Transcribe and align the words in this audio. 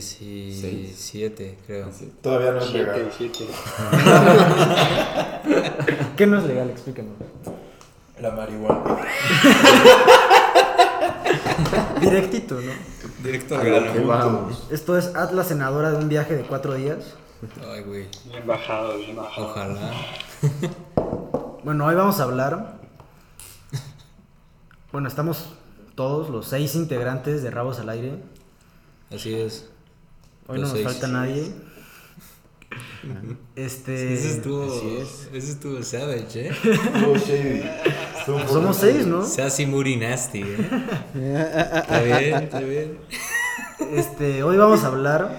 17, 0.00 1.58
creo. 1.66 1.92
Sí, 1.92 2.12
Todavía 2.22 2.52
no 2.52 2.58
es 2.58 2.64
Siete, 2.66 2.92
legal. 2.92 3.12
siete. 3.16 3.46
¿Qué 6.16 6.26
no 6.26 6.38
es 6.38 6.44
legal? 6.44 6.70
Explícanos. 6.70 7.12
La 8.20 8.30
marihuana. 8.32 8.96
Directito, 12.00 12.54
¿no? 12.60 12.72
Directo 13.22 13.56
A 13.56 13.60
al 13.60 13.66
grano. 13.70 14.48
Esto 14.70 14.96
es 14.96 15.14
Atlas 15.14 15.48
senadora 15.48 15.90
de 15.90 15.96
un 15.98 16.08
viaje 16.08 16.36
de 16.36 16.42
cuatro 16.44 16.74
días. 16.74 17.14
Ay, 17.70 17.82
güey. 17.82 18.06
Bien 18.30 18.46
bajado, 18.46 18.96
bien 18.98 19.16
bajado. 19.16 19.48
Ojalá. 19.48 19.90
Bueno, 21.64 21.86
hoy 21.86 21.94
vamos 21.96 22.18
a 22.20 22.22
hablar. 22.22 22.78
Bueno, 24.90 25.06
estamos 25.08 25.50
todos 25.96 26.30
los 26.30 26.46
seis 26.46 26.74
integrantes 26.76 27.42
de 27.42 27.50
Rabos 27.50 27.78
al 27.80 27.90
Aire. 27.90 28.22
Así 29.12 29.34
es. 29.34 29.67
Hoy 30.48 30.56
no 30.58 30.62
nos 30.62 30.72
seis. 30.72 30.84
falta 30.84 31.06
nadie. 31.06 31.52
Este. 33.56 34.12
Ese 34.14 34.30
estuvo. 34.36 34.64
es. 35.00 35.28
Ese 35.32 35.52
estuvo 35.52 35.82
savage, 35.82 36.48
eh. 36.48 36.50
Estuvo 36.50 37.16
shady. 37.16 37.62
Estuvo 38.18 38.36
un 38.36 38.42
poco 38.42 38.52
Somos 38.54 38.76
seis, 38.76 39.06
¿no? 39.06 39.24
Sassy 39.24 39.66
Moody 39.66 39.96
Nasty, 39.96 40.42
eh. 40.42 40.56
Está 41.76 42.02
bien, 42.02 42.34
está 42.42 42.60
bien. 42.60 42.98
Este, 43.92 44.42
hoy 44.42 44.56
vamos 44.56 44.84
a 44.84 44.88
hablar. 44.88 45.36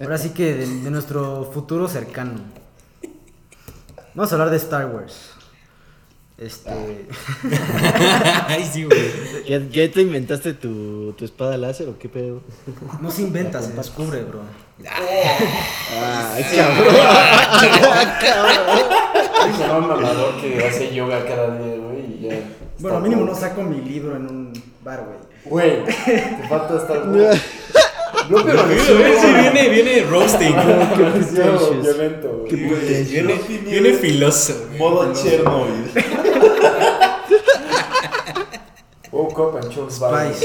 Ahora 0.00 0.18
sí 0.18 0.30
que 0.30 0.54
de, 0.54 0.66
de 0.66 0.90
nuestro 0.90 1.44
futuro 1.52 1.86
cercano. 1.88 2.40
Vamos 4.14 4.32
a 4.32 4.34
hablar 4.34 4.50
de 4.50 4.56
Star 4.56 4.86
Wars. 4.86 5.33
Este. 6.36 6.70
Ay, 8.48 8.68
sí, 8.70 8.84
güey. 8.84 9.00
¿Ya, 9.48 9.60
ya 9.70 9.90
te 9.90 10.02
inventaste 10.02 10.52
tu, 10.54 11.12
tu 11.12 11.24
espada 11.24 11.56
láser 11.56 11.88
o 11.88 11.96
qué 11.96 12.08
pedo? 12.08 12.42
No 13.00 13.10
se 13.10 13.22
inventa, 13.22 13.62
se 13.62 13.72
descubre, 13.72 14.22
bro. 14.24 14.40
Ah, 14.88 16.36
cabrón. 18.20 19.58
Llama 19.60 19.78
un 19.78 19.88
mamador 19.88 20.40
que 20.40 20.64
hace 20.66 20.92
yoga 20.92 21.24
cada 21.24 21.56
día, 21.56 21.76
güey, 21.76 22.00
y 22.18 22.28
ya. 22.28 22.40
Bueno, 22.80 23.00
mínimo 23.00 23.24
no 23.24 23.34
saco 23.34 23.62
mi 23.62 23.80
libro 23.80 24.16
en 24.16 24.26
un 24.26 24.52
bar, 24.82 25.04
güey. 25.06 25.18
Güey, 25.44 25.84
te 25.84 26.48
falta 26.48 26.76
estar. 26.78 27.06
No, 28.30 28.42
pero 28.42 28.58
sí, 28.62 29.26
viene, 29.38 29.68
viene 29.68 30.02
roasting. 30.04 30.54
violento, 31.82 32.38
güey. 32.38 32.48
Qué 32.48 33.04
Viene, 33.10 33.40
viene 33.66 33.92
filoso. 33.94 34.68
Modo 34.78 35.12
Chernobyl. 35.12 35.90
Woke 39.12 39.38
up 39.38 39.56
and 39.62 39.70
chose 39.72 39.98
violence. 39.98 40.44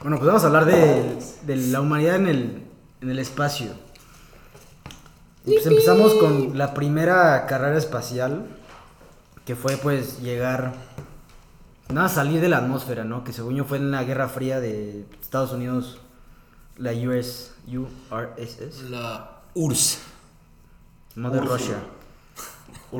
Bueno, 0.00 0.18
pues 0.18 0.26
vamos 0.26 0.44
a 0.44 0.46
hablar 0.46 0.66
de, 0.66 1.18
de 1.42 1.56
la 1.56 1.80
humanidad 1.80 2.16
en 2.16 2.26
el, 2.28 2.66
en 3.00 3.10
el 3.10 3.18
espacio. 3.18 3.72
Y 5.44 5.54
pues 5.54 5.66
empezamos 5.66 6.14
con 6.14 6.58
la 6.58 6.74
primera 6.74 7.46
carrera 7.46 7.78
espacial, 7.78 8.46
que 9.44 9.56
fue 9.56 9.76
pues 9.76 10.20
llegar, 10.20 10.74
nada, 11.88 12.08
salir 12.08 12.40
de 12.40 12.48
la 12.48 12.58
atmósfera, 12.58 13.04
¿no? 13.04 13.24
Que 13.24 13.32
según 13.32 13.54
yo 13.54 13.64
fue 13.64 13.78
en 13.78 13.90
la 13.90 14.04
Guerra 14.04 14.28
Fría 14.28 14.60
de 14.60 15.06
Estados 15.20 15.52
Unidos, 15.52 15.98
la 16.76 16.92
US, 16.92 17.54
URSS, 17.66 18.90
La 18.90 19.40
URSS. 19.54 19.98
Mother 21.14 21.44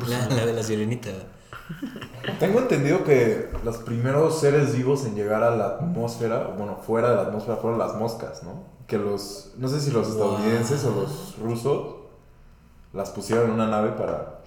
La, 0.07 0.27
la 0.29 0.45
de 0.45 0.53
la 0.53 0.63
sirenita. 0.63 1.09
Tengo 2.39 2.59
entendido 2.59 3.03
que 3.03 3.49
los 3.63 3.77
primeros 3.77 4.39
seres 4.39 4.75
vivos 4.75 5.05
en 5.05 5.15
llegar 5.15 5.43
a 5.43 5.55
la 5.55 5.65
atmósfera, 5.67 6.47
bueno, 6.57 6.75
fuera 6.77 7.09
de 7.11 7.15
la 7.15 7.21
atmósfera, 7.23 7.57
fueron 7.57 7.79
las 7.79 7.95
moscas, 7.95 8.43
¿no? 8.43 8.63
Que 8.87 8.97
los, 8.97 9.53
no 9.57 9.67
sé 9.67 9.81
si 9.81 9.91
los 9.91 10.07
estadounidenses 10.09 10.83
o 10.85 10.91
los 10.91 11.35
rusos 11.41 11.95
las 12.93 13.09
pusieron 13.11 13.45
en 13.47 13.51
una 13.51 13.67
nave 13.67 13.91
para, 13.91 14.41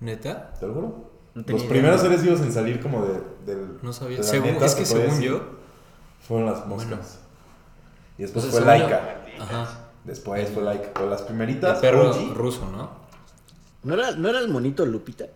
¿Neta? 0.00 0.52
¿te 0.58 0.66
lo 0.66 0.74
juro? 0.74 1.10
No 1.34 1.44
Los 1.46 1.60
idea. 1.62 1.68
primeros 1.70 2.00
seres 2.00 2.22
vivos 2.22 2.40
en 2.40 2.52
salir 2.52 2.80
como 2.82 3.04
de, 3.04 3.20
del... 3.46 3.78
No 3.82 3.92
sabía. 3.92 4.22
Según, 4.22 4.50
es 4.62 4.74
que 4.74 4.84
según 4.84 5.06
decir, 5.10 5.30
yo. 5.30 5.40
Fueron 6.26 6.46
las 6.50 6.66
moscas. 6.66 6.88
Bueno. 6.88 7.02
Y 8.18 8.22
después 8.22 8.46
fue 8.46 8.60
yo- 8.60 8.66
Laika. 8.66 9.16
Ajá. 9.40 9.68
Después 10.04 10.48
fue 10.50 10.62
Laika. 10.64 10.88
Pero 10.94 11.08
las 11.08 11.20
El 11.20 11.26
primeritas, 11.28 11.78
perro 11.78 12.10
OG, 12.10 12.34
ruso, 12.34 12.66
¿no? 12.70 12.90
¿No 13.82 13.94
era, 13.94 14.10
¿No 14.12 14.28
era 14.28 14.40
el 14.40 14.48
monito 14.48 14.84
Lupita? 14.84 15.26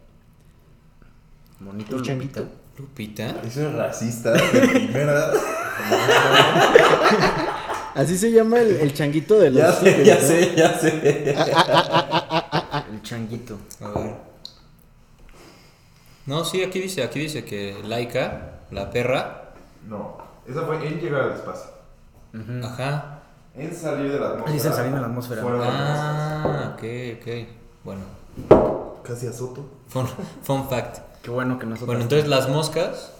Bonito 1.60 1.90
El 1.96 1.96
Lupita. 1.98 2.12
changuito. 2.12 2.46
Lupita. 2.78 3.26
Eso 3.44 3.68
es 3.68 3.74
racista 3.74 4.32
de 4.32 4.40
primera. 4.68 5.30
Así 7.94 8.16
se 8.16 8.32
llama 8.32 8.60
el, 8.60 8.76
el 8.76 8.94
changuito 8.94 9.38
de 9.38 9.50
los 9.50 9.60
ya 9.62 9.72
sé, 9.72 10.04
ya 10.04 10.14
¿no? 10.14 10.20
sé, 10.22 10.54
ya 10.56 10.78
sé. 10.78 11.34
El 12.90 13.02
changuito. 13.02 13.58
A 13.82 13.88
ver. 13.98 14.14
No, 16.24 16.44
sí, 16.44 16.62
aquí 16.62 16.80
dice, 16.80 17.02
aquí 17.02 17.18
dice 17.20 17.44
que 17.44 17.76
Laika, 17.84 18.60
la 18.70 18.90
perra, 18.90 19.52
No, 19.86 20.16
esa 20.48 20.62
fue 20.62 20.86
en 20.86 21.00
llegar 21.00 21.22
al 21.22 21.32
espacio. 21.32 21.70
Ajá. 22.64 23.18
En 23.54 23.74
salir 23.76 24.10
de 24.10 24.18
la 24.18 24.28
atmósfera. 24.28 24.52
Dice 24.54 24.68
salir 24.72 24.92
de 24.94 25.00
la 25.00 25.06
atmósfera. 25.08 25.42
Fueron 25.42 25.60
las 25.60 25.68
Ah, 25.70 26.72
ok, 26.74 26.82
ok. 27.20 27.26
Bueno. 27.84 28.00
Casi 29.04 29.26
a 29.26 29.32
Soto. 29.32 29.64
fun, 29.88 30.06
fun 30.42 30.68
fact. 30.68 30.98
Qué 31.22 31.30
bueno 31.30 31.58
que 31.58 31.66
nosotros. 31.66 31.86
Bueno, 31.86 32.02
entonces 32.02 32.28
las 32.28 32.48
moscas 32.48 33.12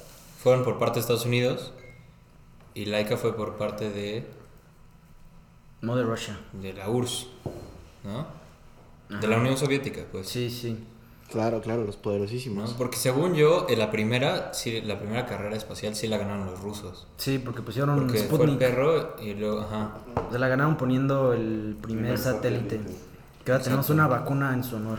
fueron 0.43 0.65
por 0.65 0.79
parte 0.79 0.95
de 0.95 1.01
Estados 1.01 1.25
Unidos 1.27 1.73
y 2.75 2.87
Laika 2.87 3.17
fue 3.17 3.37
por 3.37 3.57
parte 3.57 3.91
de, 3.91 4.27
Mother 5.83 6.07
Russia. 6.07 6.39
de 6.53 6.73
la 6.73 6.89
URSS, 6.89 7.27
¿no? 8.05 8.27
De 9.21 9.27
la 9.27 9.37
Unión 9.39 9.57
Soviética, 9.59 10.03
pues. 10.11 10.29
Sí, 10.29 10.49
sí. 10.51 10.85
Claro, 11.31 11.61
claro, 11.61 11.85
los 11.85 11.97
¿no? 11.97 12.03
poderosísimos. 12.03 12.75
Porque 12.75 12.97
según 12.97 13.35
yo, 13.35 13.67
en 13.69 13.79
la 13.79 13.91
primera, 13.91 14.53
sí, 14.55 14.81
la 14.83 14.99
primera 14.99 15.27
carrera 15.27 15.57
espacial 15.57 15.95
sí 15.95 16.07
la 16.07 16.19
ganaron 16.19 16.47
los 16.47 16.61
rusos. 16.61 17.07
Sí, 17.17 17.39
porque 17.39 17.63
pusieron 17.63 17.97
Porque 17.97 18.19
fue 18.19 18.23
el 18.23 18.27
Sputnik. 18.35 18.59
perro 18.59 19.17
y 19.21 19.35
luego, 19.35 19.61
ajá. 19.63 19.95
Se 20.31 20.39
la 20.39 20.49
ganaron 20.49 20.77
poniendo 20.77 21.33
el 21.33 21.77
primer 21.81 22.03
Primer 22.03 22.19
satélite. 22.19 22.77
satélite. 22.79 23.12
Que 23.45 23.53
ahora 23.53 23.65
tenemos 23.65 23.91
una 23.91 24.07
vacuna 24.07 24.55
en 24.55 24.63
su 24.65 24.77
honor. 24.77 24.99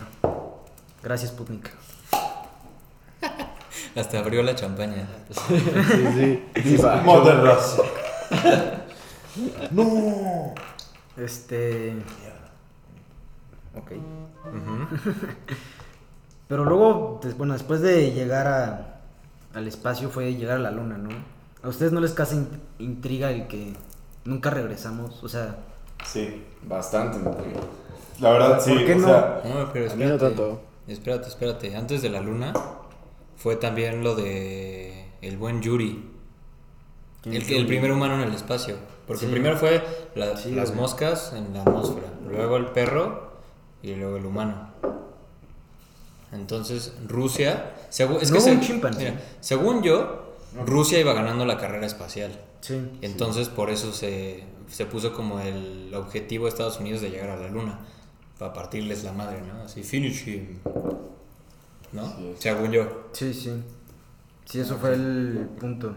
Gracias, 1.02 1.32
Sputnik. 1.32 1.70
Hasta 3.96 4.20
abrió 4.20 4.44
la 4.44 4.56
champaña. 4.56 5.08
Sí, 5.30 5.60
sí. 6.16 6.44
No. 9.72 10.54
Este. 11.18 11.96
Ok. 13.76 13.92
Ujú. 13.94 14.88
Pero 16.48 16.66
luego, 16.66 17.20
des- 17.24 17.36
bueno, 17.38 17.54
después 17.54 17.82
de 17.82 18.12
llegar 18.12 18.48
a, 18.48 19.00
al 19.56 19.68
espacio 19.68 20.10
fue 20.12 20.36
llegar 20.36 20.58
a 20.58 20.60
la 20.60 20.70
luna, 20.72 20.98
¿no? 21.00 21.10
¿A 21.64 21.68
ustedes 21.70 21.92
no 21.92 22.00
les 22.00 22.12
casi 22.14 22.36
in- 22.36 22.62
intriga 22.78 23.32
el 23.32 23.48
que 23.48 23.74
nunca 24.26 24.50
regresamos? 24.52 25.24
O 25.24 25.30
sea, 25.30 25.56
Sí. 26.06 26.44
Bastante 26.64 27.18
me 27.18 27.32
intriga. 27.32 27.62
La 28.20 28.32
verdad, 28.32 28.62
sí. 28.62 28.72
¿Por 28.74 28.86
qué 28.86 28.94
o 28.94 28.98
no? 28.98 29.08
sea, 29.08 29.42
No, 29.46 29.74
pero 29.74 29.92
A 29.92 29.96
mí 29.96 30.04
no 30.06 30.14
espérate. 30.14 30.18
tanto. 30.20 30.62
Espérate, 30.88 31.28
espérate. 31.30 31.76
Antes 31.76 32.02
de 32.02 32.10
la 32.10 32.22
luna 32.22 32.54
fue 33.38 33.56
también 33.56 34.04
lo 34.04 34.16
de 34.16 35.06
el 35.22 35.38
buen 35.38 35.62
Yuri. 35.62 36.10
¿quién 37.22 37.36
El, 37.36 37.66
primer 37.68 37.92
humano 37.92 38.16
en 38.16 38.22
el 38.28 38.34
espacio. 38.34 38.76
Porque 39.08 39.26
Sí. 39.26 39.32
primero 39.32 39.56
fue 39.58 39.82
la- 40.16 40.36
Sí, 40.38 40.52
las 40.52 40.70
güey. 40.70 40.82
moscas 40.82 41.34
en 41.34 41.54
la 41.54 41.62
atmósfera. 41.62 42.08
Luego 42.30 42.58
el 42.58 42.68
perro 42.68 43.32
y 43.82 43.96
luego 43.96 44.18
el 44.18 44.26
humano. 44.26 44.70
Entonces, 46.32 46.94
Rusia. 47.08 47.74
segu- 47.92 48.20
es 48.22 48.32
No 48.32 48.38
que 48.38 48.44
hubo 48.44 48.52
un 48.54 48.60
se- 48.62 48.66
chimpancé. 48.68 49.00
mira, 49.12 49.22
según 49.40 49.84
yo, 49.84 50.34
Rusia 50.66 51.00
iba 51.00 51.14
ganando 51.14 51.46
la 51.46 51.58
carrera 51.58 51.86
espacial. 51.86 52.40
Sí. 52.62 52.80
Entonces, 53.02 53.50
por 53.50 53.70
eso 53.70 53.92
se, 53.92 54.44
se 54.68 54.86
puso 54.86 55.14
como 55.14 55.40
el 55.40 55.94
objetivo 55.94 56.46
de 56.46 56.50
Estados 56.50 56.80
Unidos 56.80 57.02
de 57.02 57.10
llegar 57.12 57.30
a 57.30 57.36
la 57.38 57.50
luna. 57.50 57.80
Para 58.44 58.52
partirles 58.56 59.06
la 59.06 59.14
madre, 59.14 59.38
¿no? 59.42 59.64
Así, 59.64 59.84
finish 59.84 60.28
him. 60.28 60.58
¿No? 61.94 62.04
Es. 62.08 62.40
Según 62.40 62.74
yo. 62.74 63.06
Sí, 63.14 63.34
sí. 63.34 63.54
Sí, 64.44 64.60
eso 64.60 64.76
fue 64.76 64.96
el 64.96 65.48
punto. 65.58 65.94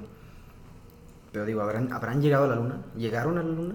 Pero 1.33 1.45
digo, 1.45 1.61
¿habrán, 1.63 1.93
¿habrán 1.93 2.23
llegado 2.23 2.45
a 2.45 2.49
la 2.51 2.55
luna? 2.55 2.83
¿Llegaron 2.97 3.37
a 3.39 3.43
la 3.43 3.49
luna? 3.49 3.75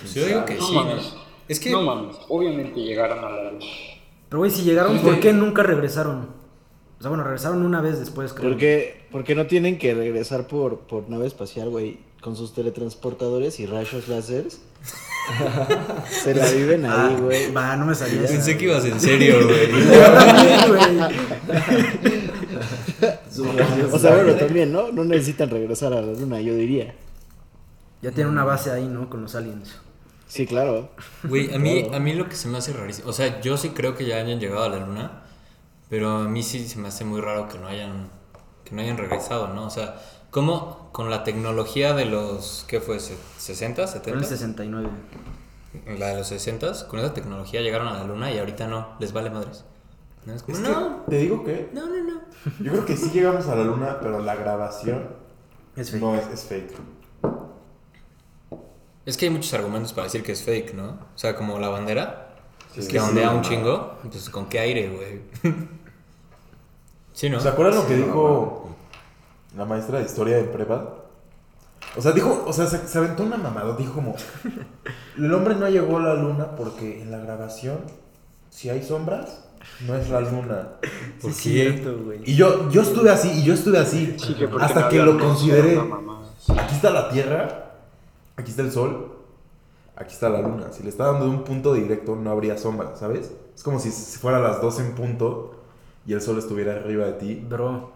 Pues 0.00 0.14
yo 0.14 0.26
digo 0.26 0.44
que 0.44 0.54
No 0.54 0.64
sí, 0.64 0.74
¿no? 0.74 0.84
mames. 0.84 1.14
Es 1.48 1.58
que. 1.58 1.70
No 1.72 1.82
mames, 1.82 2.16
obviamente 2.28 2.80
llegaron 2.80 3.24
a 3.24 3.28
la 3.30 3.50
luz. 3.50 3.64
Pero 4.28 4.38
güey, 4.38 4.52
si 4.52 4.62
llegaron, 4.62 4.96
Sí. 5.00 5.04
¿por 5.04 5.18
qué 5.18 5.32
nunca 5.32 5.64
regresaron? 5.64 6.28
O 7.00 7.02
sea, 7.02 7.08
bueno, 7.08 7.24
regresaron 7.24 7.66
una 7.66 7.80
vez 7.80 7.98
después, 7.98 8.32
creo. 8.32 8.48
¿Por 8.50 8.58
qué, 8.60 9.08
por 9.10 9.24
qué 9.24 9.34
no 9.34 9.48
tienen 9.48 9.76
que 9.78 9.92
regresar 9.92 10.46
por, 10.46 10.82
por 10.82 11.10
nave 11.10 11.26
espacial, 11.26 11.68
güey? 11.68 11.98
Con 12.20 12.36
sus 12.36 12.54
teletransportadores 12.54 13.58
y 13.58 13.66
rayos 13.66 14.06
láseres. 14.06 14.60
Se 16.10 16.34
la 16.34 16.50
viven 16.50 16.84
ahí, 16.84 16.92
Ah, 16.92 17.16
güey. 17.18 17.50
Va, 17.52 17.76
no 17.76 17.86
me 17.86 17.94
salía. 17.94 18.26
Pensé 18.26 18.58
que 18.58 18.64
ibas 18.64 18.84
en 18.84 19.00
serio, 19.00 19.46
güey. 19.46 19.70
Yo 19.86 20.02
también, 20.12 20.68
güey. 20.68 22.34
O 23.92 23.98
sea, 23.98 24.14
bueno, 24.14 24.34
también, 24.34 24.72
¿no? 24.72 24.92
No 24.92 25.04
necesitan 25.04 25.50
regresar 25.50 25.92
a 25.92 26.00
la 26.00 26.12
luna, 26.12 26.40
yo 26.40 26.54
diría. 26.54 26.94
Ya 28.02 28.10
tiene 28.12 28.30
una 28.30 28.44
base 28.44 28.70
ahí, 28.70 28.86
¿no? 28.86 29.08
Con 29.10 29.22
los 29.22 29.34
aliens. 29.34 29.76
Sí, 30.26 30.46
claro. 30.46 30.90
Güey, 31.24 31.54
a 31.54 31.58
mí, 31.58 31.90
a 31.92 31.98
mí 32.00 32.12
lo 32.14 32.28
que 32.28 32.36
se 32.36 32.48
me 32.48 32.58
hace 32.58 32.72
rarísimo, 32.72 33.08
o 33.08 33.12
sea, 33.12 33.40
yo 33.40 33.56
sí 33.56 33.70
creo 33.70 33.94
que 33.96 34.04
ya 34.04 34.16
hayan 34.16 34.40
llegado 34.40 34.64
a 34.64 34.68
la 34.68 34.78
luna, 34.78 35.22
pero 35.88 36.18
a 36.18 36.28
mí 36.28 36.42
sí 36.42 36.66
se 36.66 36.78
me 36.78 36.88
hace 36.88 37.04
muy 37.04 37.20
raro 37.20 37.48
que 37.48 37.58
no 37.58 37.66
hayan, 37.68 38.08
que 38.64 38.74
no 38.74 38.82
hayan 38.82 38.96
regresado, 38.96 39.48
¿no? 39.48 39.66
O 39.66 39.70
sea, 39.70 39.96
¿cómo 40.30 40.83
con 40.94 41.10
la 41.10 41.24
tecnología 41.24 41.92
de 41.92 42.04
los, 42.04 42.64
¿qué 42.68 42.80
fue? 42.80 43.00
se- 43.00 43.16
¿60, 43.16 43.74
Fue 43.74 43.82
en 43.84 43.88
70? 43.88 44.18
el 44.20 44.24
69. 44.26 44.88
La 45.98 46.06
de 46.10 46.18
los 46.18 46.28
60, 46.28 46.86
con 46.86 47.00
esa 47.00 47.12
tecnología 47.12 47.62
llegaron 47.62 47.88
a 47.88 47.94
la 47.94 48.04
luna 48.04 48.30
y 48.30 48.38
ahorita 48.38 48.68
no, 48.68 48.90
les 49.00 49.12
vale 49.12 49.28
madres. 49.28 49.64
No, 50.24 50.34
es 50.34 50.44
como, 50.44 50.56
Es 50.56 50.62
que, 50.62 50.70
no, 50.70 51.04
te 51.08 51.16
digo 51.18 51.42
que 51.42 51.68
no, 51.72 51.86
no, 51.88 51.96
no. 52.04 52.20
yo 52.60 52.70
creo 52.70 52.86
que 52.86 52.96
sí 52.96 53.10
llegamos 53.10 53.48
a 53.48 53.56
la 53.56 53.64
luna, 53.64 53.98
pero 54.00 54.20
la 54.20 54.36
grabación 54.36 55.08
Es 55.74 55.90
fake. 55.90 56.00
no 56.00 56.14
es, 56.14 56.28
es 56.28 56.44
fake. 56.44 56.72
Es 59.04 59.16
que 59.16 59.24
hay 59.26 59.32
muchos 59.32 59.52
argumentos 59.52 59.92
para 59.92 60.04
decir 60.04 60.22
que 60.22 60.30
es 60.30 60.42
fake, 60.44 60.74
¿no? 60.74 60.90
O 61.14 61.18
sea, 61.18 61.34
como 61.34 61.58
la 61.58 61.70
bandera, 61.70 62.36
Es 62.76 62.86
que 62.86 62.92
sí, 63.00 63.04
ondea 63.08 63.30
un 63.30 63.38
no. 63.38 63.42
chingo, 63.42 63.98
pues 64.08 64.30
con 64.30 64.46
qué 64.46 64.60
aire, 64.60 64.88
güey. 64.90 65.22
sí, 67.12 67.28
¿no? 67.28 67.40
¿Se 67.40 67.48
acuerdan 67.48 67.74
lo 67.80 67.86
que 67.88 67.96
Sí, 67.96 68.02
dijo 68.02 68.63
la 69.56 69.64
maestra 69.64 69.98
de 69.98 70.04
historia 70.04 70.36
de 70.36 70.44
prepa? 70.44 70.94
O 71.96 72.02
sea, 72.02 72.12
dijo, 72.12 72.44
o 72.46 72.52
sea, 72.52 72.66
se, 72.66 72.86
se 72.88 72.98
aventó 72.98 73.22
una 73.22 73.36
mamada, 73.36 73.76
dijo 73.76 73.94
como, 73.94 74.16
el 75.16 75.32
hombre 75.32 75.54
no 75.54 75.68
llegó 75.68 75.98
a 75.98 76.02
la 76.02 76.14
luna 76.14 76.56
porque 76.56 77.00
en 77.02 77.10
la 77.10 77.18
grabación, 77.18 77.78
si 78.50 78.68
hay 78.70 78.82
sombras, 78.82 79.44
no 79.86 79.94
es 79.96 80.08
la 80.10 80.20
luna. 80.20 80.68
¿Por 81.22 81.32
Sí, 81.32 81.52
qué? 81.54 81.72
cierto, 81.72 82.02
güey. 82.04 82.20
Y 82.24 82.34
yo, 82.34 82.68
yo 82.70 82.82
estuve 82.82 83.10
así, 83.10 83.30
y 83.30 83.42
yo 83.44 83.54
estuve 83.54 83.78
así, 83.78 84.16
Sí, 84.18 84.34
que 84.34 84.48
porque 84.48 84.64
hasta 84.64 84.80
no 84.82 84.88
que 84.88 84.98
lo 85.02 85.18
consideré. 85.18 85.78
Aquí 86.58 86.74
está 86.74 86.90
la 86.90 87.08
Tierra, 87.10 87.72
aquí 88.36 88.50
está 88.50 88.62
el 88.62 88.72
Sol, 88.72 89.12
aquí 89.96 90.12
está 90.12 90.28
la 90.28 90.40
Luna. 90.40 90.72
Si 90.72 90.82
le 90.82 90.88
está 90.90 91.04
dando 91.12 91.26
un 91.30 91.44
punto 91.44 91.72
directo, 91.74 92.16
no 92.16 92.30
habría 92.30 92.58
sombra, 92.58 92.96
¿sabes? 92.96 93.32
Es 93.54 93.62
como 93.62 93.78
si 93.78 93.90
fuera 93.90 94.40
las 94.40 94.60
12 94.60 94.82
en 94.82 94.94
punto 94.94 95.54
y 96.06 96.12
el 96.12 96.20
Sol 96.20 96.38
estuviera 96.38 96.72
arriba 96.74 97.06
de 97.06 97.12
ti. 97.14 97.34
Bro, 97.48 97.92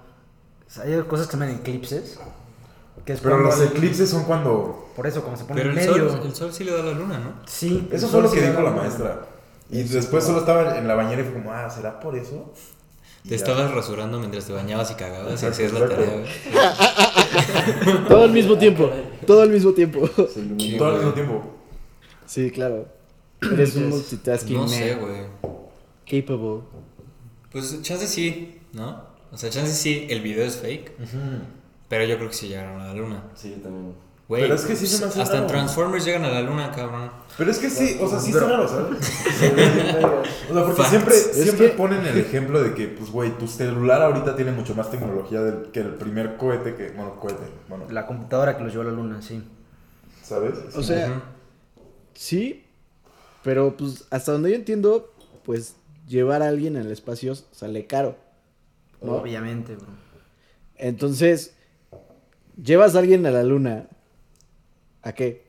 o 0.69 0.71
sea, 0.71 0.85
hay 0.85 1.01
cosas 1.03 1.27
que 1.27 1.33
se 1.33 1.39
llaman 1.39 1.57
eclipses. 1.57 2.19
Que 3.05 3.13
es 3.15 3.21
Pero 3.21 3.39
los 3.39 3.59
el- 3.61 3.69
eclipses 3.69 4.11
son 4.11 4.25
cuando... 4.25 4.91
Por 4.95 5.07
eso, 5.07 5.23
cuando 5.23 5.39
se 5.41 5.45
pone 5.47 5.61
Pero 5.63 5.73
en 5.73 5.79
el 5.79 5.89
medio. 5.89 6.11
sol, 6.11 6.21
el 6.27 6.35
sol 6.35 6.53
sí 6.53 6.65
le 6.65 6.73
da 6.73 6.81
a 6.83 6.87
la 6.87 6.93
luna, 6.93 7.19
¿no? 7.19 7.33
Sí. 7.47 7.89
Eso 7.93 8.09
fue 8.09 8.21
lo 8.23 8.31
que 8.31 8.41
sí 8.41 8.47
dijo 8.47 8.61
la 8.61 8.71
maestra. 8.73 9.27
Y 9.71 9.83
después 9.85 10.25
solo 10.25 10.41
estaba 10.41 10.77
en 10.79 10.89
la 10.89 10.95
bañera 10.95 11.23
y 11.23 11.25
fue 11.25 11.35
como, 11.35 11.53
ah, 11.53 11.71
¿será 11.71 12.01
por 12.01 12.17
eso? 12.17 12.53
Y 13.25 13.29
Te 13.31 13.37
ya. 13.37 13.45
estabas 13.45 13.71
rasurando 13.73 14.19
mientras 14.19 14.45
te 14.47 14.53
bañabas 14.53 14.91
y 14.91 14.95
cagabas 14.95 15.43
y 15.43 15.47
hacías 15.47 15.73
la 15.73 15.81
exacto. 15.81 16.03
tarea, 16.05 16.21
güey. 16.21 18.09
Todo 18.09 18.25
al 18.25 18.31
mismo 18.33 18.57
tiempo. 18.59 18.91
Todo 19.27 19.43
al 19.43 19.51
mismo 19.51 19.73
tiempo. 19.73 20.09
Todo 20.09 20.29
al 20.91 20.97
mismo 20.97 21.13
tiempo. 21.13 21.43
Sí, 22.27 22.51
claro. 22.51 22.87
Eres 23.41 23.75
un 23.77 23.89
multitasking 23.91 24.57
No 24.57 24.69
sé, 24.69 24.95
güey. 24.97 25.27
Capable. 26.07 26.63
Pues 27.53 27.81
chance 27.83 28.07
sí, 28.07 28.61
¿no? 28.73 29.08
O 29.33 29.37
sea, 29.37 29.51
chance 29.51 29.73
sí, 29.75 30.07
el 30.11 30.21
video 30.23 30.45
es 30.45 30.57
fake, 30.57 30.93
pero 31.89 32.05
yo 32.05 32.17
creo 32.17 32.29
que 32.29 32.35
sí 32.35 32.49
llegaron 32.49 32.81
a 32.81 32.87
la 32.89 32.95
luna. 32.95 33.25
Sí, 33.35 33.51
yo 33.57 33.63
también. 33.63 33.95
Güey, 34.29 34.43
Pero 34.43 34.57
es 34.57 34.63
que 34.67 34.77
sí 34.77 34.87
se 34.87 35.01
me 35.01 35.07
hace 35.07 35.23
hasta 35.23 35.39
en. 35.39 35.47
Transformers 35.47 36.05
llegan 36.05 36.23
a 36.27 36.29
la 36.29 36.43
luna, 36.43 36.71
cabrón. 36.71 37.11
Pero 37.39 37.51
es 37.51 37.59
que 37.59 37.71
sí, 37.71 37.97
o 37.99 38.07
sea, 38.09 38.21
sí 38.21 38.31
está 38.31 38.47
raro, 38.47 38.69
¿sabes? 38.69 38.99
O 40.51 40.55
sea, 40.55 40.65
porque 40.65 40.83
Facts. 40.83 40.89
siempre, 40.91 41.15
Es 41.15 41.43
siempre 41.43 41.71
que- 41.71 41.77
ponen 41.77 42.05
el 42.07 42.19
ejemplo 42.19 42.63
de 42.63 42.75
que, 42.75 42.89
pues, 42.89 43.11
güey, 43.11 43.31
tu 43.39 43.47
celular 43.47 44.03
ahorita 44.03 44.37
tiene 44.37 44.51
mucho 44.53 44.75
más 44.75 44.91
tecnología 44.91 45.41
del, 45.41 45.71
que 45.71 45.81
el 45.81 45.95
primer 45.95 46.37
cohete 46.37 46.75
que, 46.75 46.91
bueno, 46.91 47.19
cohete, 47.21 47.43
bueno, 47.69 47.87
La 47.91 48.07
computadora 48.07 48.57
que 48.57 48.65
los 48.65 48.73
llevó 48.73 48.83
a 48.83 48.87
la 48.87 48.93
luna, 48.93 49.23
sí. 49.23 49.43
¿sabes? 50.23 50.55
O 50.77 50.83
sea, 50.83 51.23
sí, 52.15 52.67
pero 53.43 53.77
pues 53.79 54.05
hasta 54.11 54.33
donde 54.33 54.51
yo 54.51 54.57
entiendo, 54.57 55.11
pues 55.45 55.77
llevar 56.07 56.43
a 56.43 56.49
alguien 56.49 56.77
al 56.77 56.91
espacio 56.91 57.35
sale 57.35 57.87
caro. 57.87 58.17
¿No? 59.03 59.13
Obviamente, 59.17 59.77
bro. 59.77 59.87
Entonces, 60.77 61.55
llevas 62.63 62.95
a 62.95 63.01
alguien 63.01 63.25
a 63.27 63.31
la 63.31 63.43
luna. 63.43 63.87
¿A 65.03 65.13
qué? 65.13 65.47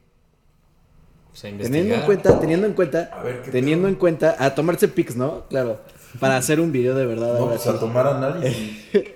O 1.32 1.36
sea, 1.36 1.56
Teniendo 1.56 1.94
en 1.96 2.02
cuenta, 2.02 2.40
teniendo 2.40 2.68
en 2.68 2.74
cuenta, 2.74 3.10
A 3.14 3.24
ver, 3.24 3.42
¿qué 3.44 3.52
teniendo 3.52 3.84
pedo? 3.84 3.94
en 3.94 4.00
cuenta, 4.00 4.36
a 4.40 4.56
tomarse 4.56 4.88
pics, 4.88 5.16
¿no? 5.16 5.48
Claro. 5.48 5.80
Para 6.20 6.38
hacer 6.38 6.60
un 6.60 6.72
video 6.72 6.96
de 6.96 7.06
verdad. 7.06 7.38
no, 7.40 7.48
pues 7.50 7.68
a 7.68 7.80
tomar 7.80 8.08
análisis. 8.08 8.78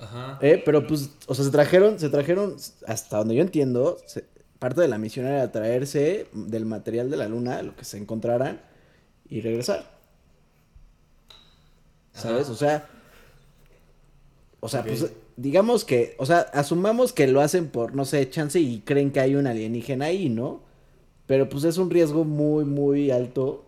Ajá. 0.00 0.38
Eh, 0.42 0.60
pero 0.64 0.84
pues, 0.86 1.10
o 1.28 1.34
sea, 1.34 1.44
se 1.44 1.50
trajeron, 1.52 1.98
se 2.00 2.08
trajeron, 2.08 2.56
hasta 2.88 3.18
donde 3.18 3.36
yo 3.36 3.42
entiendo, 3.42 3.98
se- 4.06 4.24
parte 4.58 4.80
de 4.80 4.88
la 4.88 4.98
misión 4.98 5.26
era 5.26 5.50
traerse 5.52 6.26
del 6.32 6.66
material 6.66 7.08
de 7.10 7.16
la 7.16 7.28
luna, 7.28 7.62
lo 7.62 7.76
que 7.76 7.84
se 7.84 7.98
encontraran, 7.98 8.60
y 9.28 9.40
regresar. 9.40 9.84
¿Sabes? 12.12 12.42
Ajá. 12.44 12.52
O 12.52 12.56
sea, 12.56 12.88
o 14.64 14.68
sea, 14.68 14.84
pues, 14.84 15.10
digamos 15.36 15.84
que, 15.84 16.14
o 16.18 16.24
sea, 16.24 16.46
asumamos 16.52 17.12
que 17.12 17.26
lo 17.26 17.40
hacen 17.40 17.66
por, 17.66 17.96
no 17.96 18.04
sé, 18.04 18.30
chance 18.30 18.60
y 18.60 18.78
creen 18.82 19.10
que 19.10 19.18
hay 19.18 19.34
un 19.34 19.48
alienígena 19.48 20.04
ahí, 20.04 20.28
¿no? 20.28 20.60
Pero 21.26 21.48
pues 21.48 21.64
es 21.64 21.78
un 21.78 21.90
riesgo 21.90 22.22
muy, 22.22 22.64
muy 22.64 23.10
alto. 23.10 23.64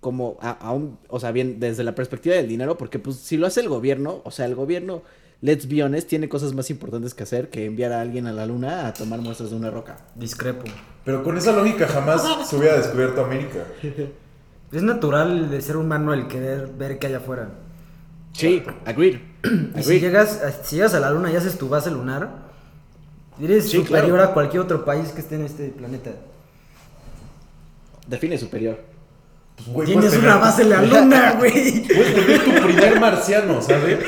Como 0.00 0.36
a, 0.42 0.50
a 0.50 0.72
un, 0.72 0.98
o 1.08 1.18
sea, 1.20 1.32
bien, 1.32 1.58
desde 1.58 1.84
la 1.84 1.94
perspectiva 1.94 2.36
del 2.36 2.48
dinero, 2.48 2.76
porque 2.76 2.98
pues 2.98 3.16
si 3.16 3.38
lo 3.38 3.46
hace 3.46 3.60
el 3.60 3.70
gobierno, 3.70 4.20
o 4.24 4.30
sea, 4.30 4.44
el 4.44 4.54
gobierno, 4.54 5.00
let's 5.40 5.66
be 5.68 5.82
honest, 5.82 6.06
tiene 6.06 6.28
cosas 6.28 6.52
más 6.52 6.68
importantes 6.68 7.14
que 7.14 7.22
hacer 7.22 7.48
que 7.48 7.64
enviar 7.64 7.92
a 7.92 8.02
alguien 8.02 8.26
a 8.26 8.32
la 8.32 8.44
luna 8.44 8.86
a 8.86 8.92
tomar 8.92 9.20
muestras 9.20 9.48
de 9.48 9.56
una 9.56 9.70
roca. 9.70 10.04
Discrepo. 10.16 10.64
Pero 11.06 11.24
con 11.24 11.38
esa 11.38 11.52
lógica 11.52 11.88
jamás 11.88 12.22
se 12.46 12.56
hubiera 12.56 12.76
descubierto 12.76 13.24
América. 13.24 13.64
Es 14.70 14.82
natural 14.82 15.50
de 15.50 15.62
ser 15.62 15.78
humano 15.78 16.12
el 16.12 16.28
querer 16.28 16.68
ver 16.76 16.98
qué 16.98 17.06
hay 17.06 17.14
afuera. 17.14 17.67
Sí, 18.38 18.62
agreed. 18.86 19.16
Y 19.76 19.82
si 19.82 20.00
llegas, 20.00 20.42
a- 20.42 20.52
si 20.64 20.76
llegas 20.76 20.94
a 20.94 21.00
la 21.00 21.10
luna 21.10 21.30
y 21.32 21.36
haces 21.36 21.58
tu 21.58 21.68
base 21.68 21.90
lunar, 21.90 22.28
eres 23.42 23.68
Sí, 23.70 23.78
superior 23.78 24.16
claro. 24.16 24.30
a 24.30 24.34
cualquier 24.34 24.62
otro 24.62 24.84
país 24.84 25.08
que 25.10 25.20
esté 25.20 25.34
en 25.36 25.44
este 25.44 25.68
planeta. 25.68 26.10
Define 28.06 28.38
superior. 28.38 28.78
Pues, 29.56 29.68
güey, 29.68 29.86
Tienes 29.88 30.12
una 30.12 30.20
tener- 30.20 30.40
base 30.40 30.62
en 30.62 30.70
la 30.70 30.82
luna, 30.82 31.32
güey. 31.38 31.82
Puedes 31.86 32.14
tener 32.14 32.44
tu 32.44 32.66
primer 32.66 33.00
marciano, 33.00 33.60
¿sabes? 33.60 33.98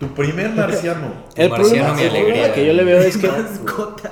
Tu 0.00 0.08
primer 0.14 0.50
marciano. 0.50 1.24
El 1.36 1.50
Marciano, 1.50 1.88
problema, 1.88 1.94
mi 1.94 2.02
alegría. 2.04 2.52
que 2.54 2.66
yo 2.66 2.72
le 2.72 2.84
veo 2.84 3.00
es 3.00 3.16
que 3.16 3.28
Mascota. 3.30 4.10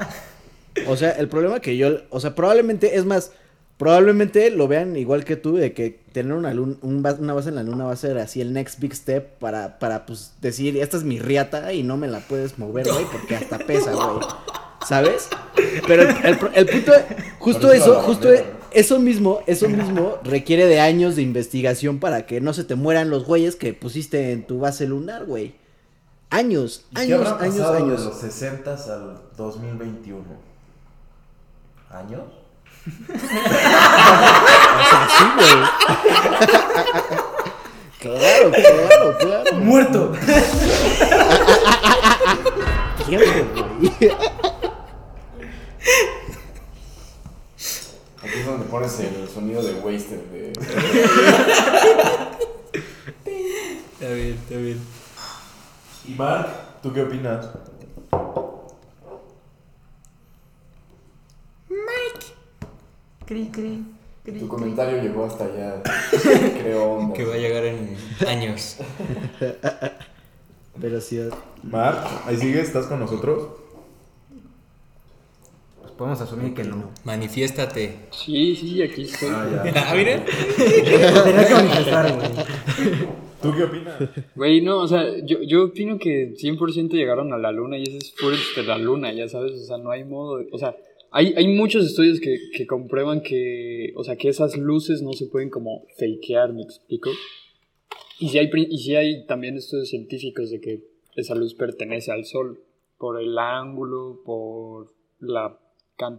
O 0.87 0.97
sea, 0.97 1.11
el 1.13 1.29
problema 1.29 1.61
que 1.61 1.77
yo, 1.77 1.99
o 2.11 2.21
sea, 2.21 2.35
probablemente, 2.35 2.97
es 2.97 3.05
más, 3.05 3.33
probablemente 3.79 4.51
lo 4.51 4.69
vean 4.69 4.97
igual 4.97 5.25
que 5.25 5.37
tú, 5.37 5.57
de 5.57 5.73
que 5.73 5.91
tener 6.13 6.33
una, 6.33 6.53
lun- 6.55 6.79
un 6.83 7.03
ba- 7.03 7.17
una 7.19 7.35
base 7.35 7.49
en 7.49 7.57
la 7.57 7.63
luna 7.63 7.85
va 7.85 7.93
a 7.93 7.97
ser 7.97 8.19
así 8.19 8.41
el 8.41 8.53
next 8.53 8.79
big 8.81 8.95
step 8.95 9.39
para, 9.39 9.79
para 9.79 10.07
pues, 10.07 10.33
decir, 10.41 10.77
esta 10.79 10.97
es 10.97 11.05
mi 11.05 11.19
riata 11.19 11.73
y 11.73 11.83
no 11.83 11.97
me 11.97 12.07
la 12.09 12.21
puedes 12.21 12.59
mover, 12.59 12.87
güey, 12.91 13.05
porque 13.11 13.37
hasta 13.37 13.59
pesa, 13.59 13.93
güey. 13.95 14.21
¿Sabes? 14.87 15.29
Pero 15.87 16.03
el, 16.03 16.15
el 16.25 16.39
pro- 16.39 16.51
el 16.55 16.67
punto, 16.67 16.93
justo 17.39 17.73
eso, 17.73 18.01
justo 18.03 18.29
¿no? 18.29 18.35
eso 18.71 18.99
mismo, 18.99 19.41
eso 19.47 19.67
mismo 19.69 20.19
requiere 20.23 20.67
de 20.67 20.79
años 20.79 21.17
de 21.17 21.23
investigación 21.23 22.01
para 22.01 22.27
que 22.27 22.43
no 22.43 22.53
se 22.53 22.65
te 22.65 22.75
mueran 22.75 23.09
los 23.09 23.25
güeyes 23.25 23.57
que 23.57 23.73
pusiste 23.73 24.33
en 24.33 24.47
tu 24.47 24.59
base 24.61 24.87
lunar, 24.87 25.25
güey. 25.25 25.55
Años, 26.29 26.85
¿Y 26.91 26.95
qué 26.97 27.01
años, 27.03 27.27
habrá 27.29 27.45
años, 27.45 27.57
pasado 27.57 27.77
años. 27.77 28.01
de 28.01 28.11
los 28.11 28.21
60 28.21 28.75
al 28.75 29.21
2021? 29.39 30.23
¿Años? 31.91 32.23
O 32.87 32.91
sea, 34.89 35.09
sí, 35.17 35.25
güey. 35.37 35.57
claro, 38.01 38.51
claro, 38.51 39.19
claro. 39.19 39.57
Muerto. 39.57 40.13
Aquí 48.23 48.39
es 48.39 48.47
donde 48.47 48.67
pones 48.67 49.01
el 49.01 49.29
sonido 49.33 49.63
de 49.63 49.73
Wasted. 49.75 50.19
De... 50.19 50.53
Está 53.93 54.09
bien, 54.13 54.39
está 54.43 54.57
bien. 54.57 54.81
Y 56.07 56.13
Mark, 56.13 56.49
¿tú 56.83 56.93
qué 56.93 57.03
opinas? 57.03 57.47
Cri, 63.27 63.47
cri. 63.51 63.83
Tu 64.25 64.49
comentario 64.49 65.03
llegó 65.03 65.25
hasta 65.25 65.45
allá. 65.45 65.83
Creo. 66.61 67.13
Que 67.15 67.25
va 67.25 67.35
a 67.35 67.39
llegar 67.39 67.65
en 67.65 67.97
años. 68.27 68.79
Pero 70.81 71.01
sí, 71.01 71.21
Mark, 71.63 72.05
ahí 72.27 72.37
sigues, 72.37 72.67
¿estás 72.67 72.87
con 72.87 73.01
nosotros? 73.01 73.49
Pues 75.81 75.93
podemos 75.93 76.21
asumir 76.21 76.55
que 76.55 76.65
no. 76.65 76.91
Manifiéstate. 77.05 77.97
Sí, 78.11 78.57
sí, 78.57 78.83
aquí 78.83 79.03
estoy. 79.03 79.29
Ah, 79.31 79.63
ya. 79.65 79.85
Ah, 79.89 79.95
mira. 79.95 80.25
Tenía 80.25 81.47
que 81.47 81.55
manifestar, 81.55 82.13
güey. 82.15 82.31
¿Tú 83.41 83.55
qué 83.55 83.65
opinas? 83.65 83.95
Güey, 84.35 84.63
no, 84.63 84.79
o 84.79 84.89
sea, 84.89 85.05
yo, 85.23 85.43
yo 85.43 85.67
opino 85.67 85.99
que 85.99 86.35
100% 86.35 86.93
llegaron 86.93 87.33
a 87.35 87.39
la 87.39 87.53
luna 87.53 87.77
y 87.77 87.83
ese 87.83 87.99
es 87.99 88.15
footage 88.17 88.57
de 88.57 88.63
la 88.63 88.79
luna, 88.79 89.13
ya 89.13 89.29
sabes, 89.29 89.53
o 89.53 89.65
sea, 89.65 89.77
no 89.77 89.91
hay 89.91 90.03
modo 90.03 90.39
de, 90.39 90.49
o 90.51 90.57
sea, 90.59 90.75
hay, 91.17 91.33
hay 91.37 91.47
muchos 91.47 91.87
estudios 91.87 92.19
que, 92.19 92.37
que 92.53 92.67
comprueban 92.67 93.23
que, 93.23 93.93
o 93.95 94.03
sea, 94.03 94.17
que 94.17 94.29
esas 94.29 94.57
luces 94.57 95.01
no 95.01 95.13
se 95.13 95.27
pueden 95.27 95.49
como 95.49 95.87
fakear, 95.97 96.53
¿me 96.53 96.63
explico? 96.63 97.09
Y 98.19 98.31
si 98.31 98.39
hay, 98.39 98.51
y 98.53 98.79
sí 98.79 98.97
hay 98.97 99.25
también 99.25 99.57
estudios 99.57 99.91
científicos 99.91 100.51
de 100.51 100.61
que 100.61 100.83
esa 101.15 101.37
luz 101.37 101.55
pertenece 101.55 102.11
al 102.11 102.25
sol, 102.25 102.65
por 102.99 103.23
el 103.23 103.39
ángulo, 103.39 104.23
por 104.27 104.93
la, 105.21 105.57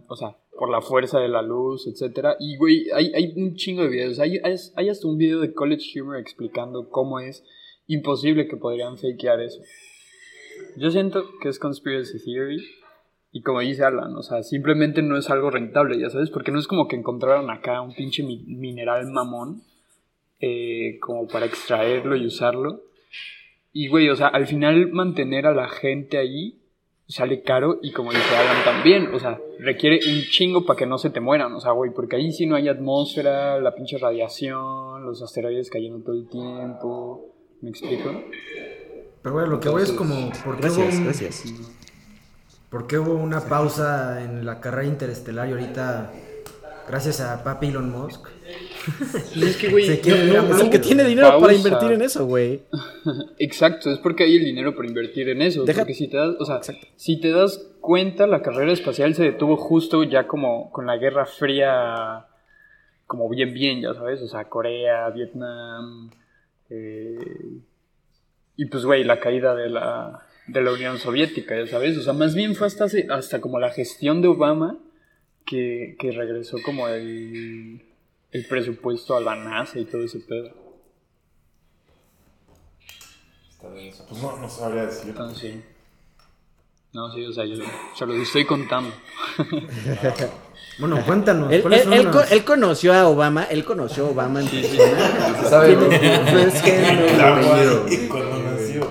o 0.08 0.16
sea, 0.16 0.38
por 0.58 0.70
la 0.70 0.80
fuerza 0.80 1.20
de 1.20 1.28
la 1.28 1.42
luz, 1.42 1.86
etcétera. 1.86 2.36
Y, 2.40 2.56
güey, 2.56 2.86
hay, 2.94 3.12
hay 3.14 3.34
un 3.36 3.54
chingo 3.54 3.82
de 3.82 3.90
videos. 3.90 4.18
Hay, 4.18 4.40
hay 4.42 4.88
hasta 4.88 5.06
un 5.06 5.18
video 5.18 5.40
de 5.40 5.52
College 5.52 6.00
Humor 6.00 6.16
explicando 6.16 6.88
cómo 6.88 7.20
es 7.20 7.44
imposible 7.86 8.48
que 8.48 8.56
podrían 8.56 8.96
fakear 8.96 9.42
eso. 9.42 9.60
Yo 10.78 10.90
siento 10.90 11.22
que 11.42 11.50
es 11.50 11.58
conspiracy 11.58 12.18
theory. 12.24 12.64
Y 13.36 13.42
como 13.42 13.60
dice 13.60 13.84
Alan, 13.84 14.16
o 14.16 14.22
sea, 14.22 14.42
simplemente 14.42 15.02
no 15.02 15.18
es 15.18 15.28
algo 15.28 15.50
rentable, 15.50 15.98
ya 16.00 16.08
sabes, 16.08 16.30
porque 16.30 16.52
no 16.52 16.58
es 16.58 16.66
como 16.66 16.88
que 16.88 16.96
encontraron 16.96 17.50
acá 17.50 17.82
un 17.82 17.92
pinche 17.94 18.22
mi- 18.22 18.42
mineral 18.46 19.06
mamón 19.10 19.60
eh, 20.40 20.96
como 21.00 21.28
para 21.28 21.44
extraerlo 21.44 22.16
y 22.16 22.24
usarlo. 22.26 22.80
Y, 23.74 23.88
güey, 23.88 24.08
o 24.08 24.16
sea, 24.16 24.28
al 24.28 24.46
final 24.46 24.90
mantener 24.90 25.46
a 25.46 25.52
la 25.52 25.68
gente 25.68 26.16
ahí 26.16 26.62
sale 27.08 27.42
caro 27.42 27.78
y 27.82 27.92
como 27.92 28.10
dice 28.10 28.34
Alan 28.34 28.64
también, 28.64 29.14
o 29.14 29.18
sea, 29.18 29.38
requiere 29.60 29.96
un 30.08 30.22
chingo 30.30 30.64
para 30.64 30.78
que 30.78 30.86
no 30.86 30.96
se 30.96 31.10
te 31.10 31.20
mueran, 31.20 31.52
o 31.52 31.60
sea, 31.60 31.72
güey, 31.72 31.90
porque 31.94 32.16
ahí 32.16 32.32
sí 32.32 32.46
no 32.46 32.56
hay 32.56 32.68
atmósfera, 32.68 33.60
la 33.60 33.74
pinche 33.74 33.98
radiación, 33.98 35.04
los 35.04 35.20
asteroides 35.22 35.68
cayendo 35.68 36.02
todo 36.02 36.14
el 36.16 36.26
tiempo, 36.26 37.34
¿me 37.60 37.68
explico? 37.68 38.10
Pero 39.22 39.34
bueno, 39.34 39.48
lo 39.50 39.60
que 39.60 39.68
voy 39.68 39.82
es 39.82 39.92
como, 39.92 40.14
¿por 40.42 40.56
qué, 40.58 40.68
hubo 40.68 40.76
Gracias, 40.76 40.94
un- 40.96 41.04
gracias. 41.04 41.44
Por 42.70 42.86
qué 42.86 42.98
hubo 42.98 43.14
una 43.14 43.40
pausa 43.40 44.22
en 44.22 44.44
la 44.44 44.60
carrera 44.60 44.88
interestelar 44.88 45.48
y 45.48 45.52
ahorita, 45.52 46.10
gracias 46.88 47.20
a 47.20 47.42
papi 47.44 47.68
Elon 47.68 47.90
Musk? 47.90 48.26
Y 49.34 49.44
es 49.44 49.56
que, 49.56 49.68
güey, 49.68 49.86
Se 49.86 50.00
quiere 50.00 50.26
no- 50.32 50.42
no- 50.42 50.54
Es 50.56 50.62
el 50.62 50.70
que 50.70 50.78
tiene 50.78 51.02
dinero 51.04 51.40
para 51.40 51.52
invertir 51.52 51.92
en 51.92 52.02
eso, 52.02 52.26
güey. 52.26 52.62
Exacto, 53.38 53.90
es 53.90 53.98
porque 53.98 54.22
hay 54.24 54.36
el 54.36 54.44
dinero 54.44 54.74
para 54.76 54.86
invertir 54.88 55.28
en 55.28 55.42
eso. 55.42 55.64
Deja- 55.64 55.80
Porque 55.80 55.94
si 55.94 56.08
te 56.08 56.16
das, 56.16 56.36
o 56.38 56.44
sea, 56.44 56.60
si 56.94 57.20
te 57.20 57.30
das 57.30 57.66
cuenta, 57.80 58.26
la 58.26 58.42
carrera 58.42 58.72
espacial 58.72 59.14
se 59.14 59.24
detuvo 59.24 59.56
justo 59.56 60.02
ya 60.04 60.26
como 60.26 60.70
con 60.70 60.86
la 60.86 60.96
Guerra 60.96 61.26
Fría, 61.26 62.26
como 63.06 63.28
bien, 63.28 63.52
bien, 63.54 63.80
ya 63.80 63.94
sabes, 63.94 64.20
o 64.22 64.28
sea, 64.28 64.44
Corea, 64.48 65.08
Vietnam, 65.10 66.10
eh, 66.70 67.18
y 68.56 68.66
pues, 68.66 68.84
güey, 68.84 69.04
la 69.04 69.18
caída 69.20 69.54
de 69.54 69.68
la, 69.68 70.25
de 70.46 70.60
la 70.62 70.72
Unión 70.72 70.98
Soviética, 70.98 71.56
ya 71.56 71.66
sabes, 71.66 71.96
o 71.98 72.02
sea, 72.02 72.12
más 72.12 72.34
bien 72.34 72.54
fue 72.54 72.66
hasta, 72.66 72.84
hace- 72.84 73.06
hasta 73.10 73.40
como 73.40 73.58
la 73.58 73.70
gestión 73.70 74.22
de 74.22 74.28
Obama 74.28 74.76
que, 75.44 75.96
que 75.98 76.12
regresó 76.12 76.58
como 76.64 76.88
el, 76.88 77.82
el 78.32 78.46
presupuesto 78.46 79.16
a 79.16 79.20
la 79.20 79.34
NASA 79.36 79.78
y 79.78 79.84
todo 79.84 80.04
ese 80.04 80.20
pedo. 80.20 80.50
Está 83.50 83.68
bien 83.70 83.88
eso. 83.88 84.04
Pues 84.08 84.22
no, 84.22 84.36
no 84.36 84.48
sabría 84.48 84.86
decir. 84.86 85.08
Entonces, 85.10 85.38
sí. 85.52 85.62
No, 86.92 87.12
sí, 87.12 87.24
o 87.26 87.32
sea, 87.32 87.44
yo 87.44 87.56
se 87.96 88.06
los 88.06 88.16
estoy 88.16 88.44
contando. 88.44 88.92
Bueno, 90.78 91.02
cuéntanos, 91.06 91.50
Él, 91.50 91.62
¿cuáles 91.62 91.86
él- 92.30 92.44
conoció 92.44 92.92
a 92.92 93.08
Obama, 93.08 93.44
él 93.44 93.64
conoció 93.64 94.04
a 94.06 94.10
Obama 94.10 94.40
en 94.40 94.46
sabe, 95.48 95.72
El 95.72 95.78
no, 97.18 97.24
agua 97.24 97.54
apellido. 97.54 97.86
y 97.88 98.06
cuando 98.08 98.38
nació. 98.42 98.86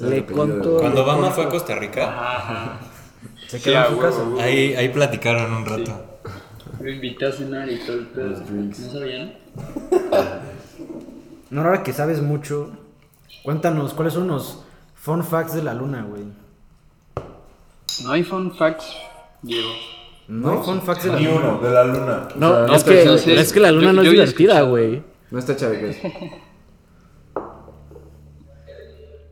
Le 0.00 0.24
contó. 0.26 0.78
Cuando 0.78 0.96
le 0.96 1.00
Obama 1.02 1.20
contó. 1.22 1.34
fue 1.34 1.44
a 1.44 1.48
Costa 1.48 1.74
Rica, 1.76 2.08
Ajá. 2.36 2.78
se 3.48 3.60
quedó 3.60 3.76
en 3.78 3.84
su 3.84 3.90
huevo, 3.92 4.00
casa? 4.02 4.22
huevo. 4.24 4.40
ahí, 4.40 4.74
ahí 4.74 4.88
platicaron 4.88 5.52
un 5.52 5.64
rato. 5.66 6.04
Lo 6.80 6.90
invité 6.90 7.26
a 7.26 7.32
cenar 7.32 7.70
y 7.70 7.76
todo 7.78 7.96
el 7.98 8.06
pedo. 8.08 8.30
¿No 8.50 8.74
sabían? 8.92 9.34
No, 11.50 11.60
ahora 11.62 11.82
que 11.82 11.92
sabes 11.92 12.20
mucho, 12.20 12.72
cuéntanos, 13.44 13.94
¿cuáles 13.94 14.14
son 14.14 14.26
los 14.28 14.60
fun 14.94 15.22
facts 15.22 15.54
de 15.54 15.62
la 15.62 15.72
luna, 15.74 16.02
güey? 16.02 16.24
No 18.02 18.10
hay 18.12 18.24
fun 18.24 18.54
facts, 18.56 18.86
Diego. 19.42 19.68
No 20.26 20.50
hay 20.52 20.58
fun 20.64 20.82
facts 20.82 21.04
de 21.04 21.10
la 21.12 21.18
Ni 21.20 21.26
luna. 21.26 21.38
uno, 21.38 21.58
de 21.60 21.70
la 21.70 21.84
luna. 21.84 22.28
No, 22.36 22.50
O 22.50 22.54
sea, 22.54 22.66
no 22.66 22.74
es, 22.74 22.84
que, 23.22 23.40
es 23.40 23.52
que 23.52 23.60
la 23.60 23.70
luna 23.70 23.86
Yo- 23.88 23.92
no 23.92 24.02
es 24.02 24.10
divertida, 24.10 24.62
güey. 24.62 25.02
No 25.30 25.38
está 25.38 25.54
chavi, 25.56 25.76
¿qué 25.78 25.90
es? 25.90 25.98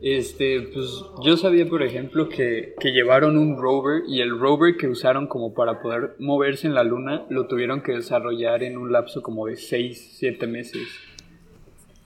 Este, 0.05 0.59
pues 0.73 1.01
yo 1.23 1.37
sabía, 1.37 1.65
por 1.65 1.81
ejemplo, 1.81 2.27
que, 2.27 2.75
que 2.77 2.91
llevaron 2.91 3.37
un 3.37 3.55
rover 3.57 4.03
y 4.05 4.19
el 4.19 4.37
rover 4.37 4.75
que 4.75 4.89
usaron 4.89 5.27
como 5.27 5.53
para 5.53 5.81
poder 5.81 6.17
moverse 6.19 6.67
en 6.67 6.73
la 6.73 6.83
luna 6.83 7.25
lo 7.29 7.47
tuvieron 7.47 7.81
que 7.81 7.93
desarrollar 7.93 8.63
en 8.63 8.77
un 8.77 8.91
lapso 8.91 9.21
como 9.21 9.47
de 9.47 9.55
6, 9.55 10.15
7 10.17 10.45
meses. 10.45 10.81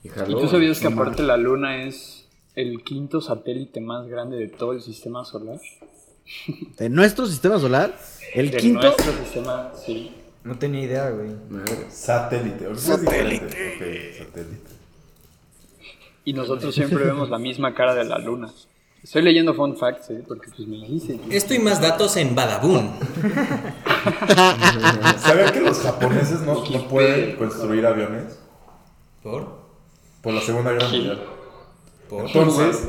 Y 0.04 0.08
¿Y 0.08 0.34
tú 0.36 0.46
sabías 0.46 0.78
que 0.78 0.86
aparte 0.86 1.24
la 1.24 1.36
luna 1.36 1.82
es 1.82 2.28
el 2.54 2.84
quinto 2.84 3.20
satélite 3.20 3.80
más 3.80 4.06
grande 4.06 4.36
de 4.36 4.46
todo 4.46 4.74
el 4.74 4.80
sistema 4.80 5.24
solar? 5.24 5.58
De 6.78 6.88
nuestro 6.88 7.26
sistema 7.26 7.58
solar, 7.58 7.98
el 8.32 8.52
De 8.52 8.58
quinto. 8.58 8.80
nuestro 8.82 9.12
sistema, 9.24 9.72
sí. 9.74 10.12
No 10.44 10.56
tenía 10.56 10.84
idea, 10.84 11.10
güey. 11.10 11.30
Satélite. 11.88 12.68
Ok, 12.68 12.76
satélite. 12.76 13.48
Y 16.28 16.34
nosotros 16.34 16.74
siempre 16.74 17.04
vemos 17.04 17.30
la 17.30 17.38
misma 17.38 17.74
cara 17.74 17.94
de 17.94 18.04
la 18.04 18.18
luna. 18.18 18.52
Estoy 19.02 19.22
leyendo 19.22 19.54
fun 19.54 19.78
facts, 19.78 20.10
¿eh? 20.10 20.22
porque 20.28 20.50
pues 20.54 20.68
me 20.68 20.76
dijiste. 20.76 21.18
Esto 21.30 21.54
y 21.54 21.58
más 21.58 21.80
datos 21.80 22.18
en 22.18 22.34
Badabun. 22.34 22.90
¿Sabían 25.20 25.52
que 25.54 25.62
los 25.62 25.78
japoneses 25.78 26.42
no, 26.42 26.68
no 26.68 26.86
pueden 26.86 27.36
construir 27.36 27.86
aviones? 27.86 28.38
¿Por? 29.22 29.58
Por 30.20 30.34
la 30.34 30.42
Segunda 30.42 30.72
Guerra 30.72 30.90
Mundial. 30.90 31.22
¿Por? 32.10 32.26
Entonces, 32.26 32.88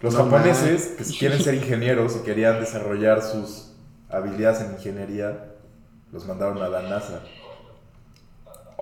los 0.00 0.16
japoneses 0.16 0.94
que 0.96 1.04
si 1.04 1.18
quieren 1.18 1.38
ser 1.38 1.56
ingenieros 1.56 2.16
y 2.16 2.24
querían 2.24 2.60
desarrollar 2.60 3.20
sus 3.20 3.72
habilidades 4.08 4.62
en 4.62 4.72
ingeniería, 4.72 5.52
los 6.12 6.24
mandaron 6.24 6.62
a 6.62 6.68
la 6.70 6.80
NASA. 6.80 7.24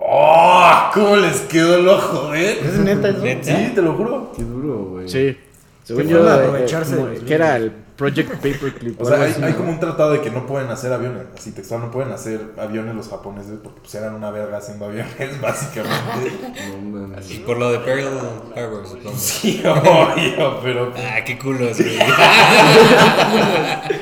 ¡Oh! 0.01 0.89
¿Cómo 0.93 1.15
les 1.17 1.41
quedó 1.41 1.75
el 1.77 1.87
ojo, 1.87 2.33
eh? 2.33 2.59
¿Es 2.63 2.77
neta 2.79 3.09
eso? 3.09 3.19
¿Neta? 3.19 3.43
Sí, 3.43 3.71
te 3.75 3.81
lo 3.81 3.93
juro. 3.93 4.31
Qué 4.35 4.43
duro, 4.43 4.85
güey. 4.91 5.09
Sí. 5.09 5.37
Según 5.83 6.07
yo, 6.07 6.23
de 6.23 6.29
eh, 6.29 6.33
aprovecharse 6.33 6.95
de 6.95 7.25
que 7.25 7.33
era 7.33 7.55
el 7.57 7.71
Project 7.97 8.35
Paperclip. 8.35 9.01
O 9.01 9.05
sea, 9.05 9.21
hay, 9.21 9.35
hay 9.41 9.53
como 9.53 9.71
un 9.71 9.79
tratado 9.79 10.11
de 10.11 10.21
que 10.21 10.29
no 10.29 10.45
pueden 10.45 10.69
hacer 10.69 10.93
aviones. 10.93 11.23
Así 11.35 11.51
textual, 11.51 11.81
no 11.81 11.91
pueden 11.91 12.11
hacer 12.11 12.39
aviones 12.57 12.95
los 12.95 13.09
japoneses 13.09 13.55
porque 13.61 13.81
pues 13.81 13.95
eran 13.95 14.13
una 14.13 14.29
verga 14.31 14.57
haciendo 14.57 14.85
aviones, 14.85 15.41
básicamente. 15.41 16.31
No 16.69 16.99
mames. 16.99 17.25
Por 17.45 17.57
lo 17.57 17.71
de 17.71 17.79
Pearl 17.79 18.07
Harbor, 18.55 18.87
supongo. 18.87 19.11
Sí, 19.17 19.61
obvio, 19.65 20.59
pero. 20.63 20.93
Ah, 20.95 21.23
qué 21.25 21.37
culos, 21.37 21.77
güey. 21.77 21.97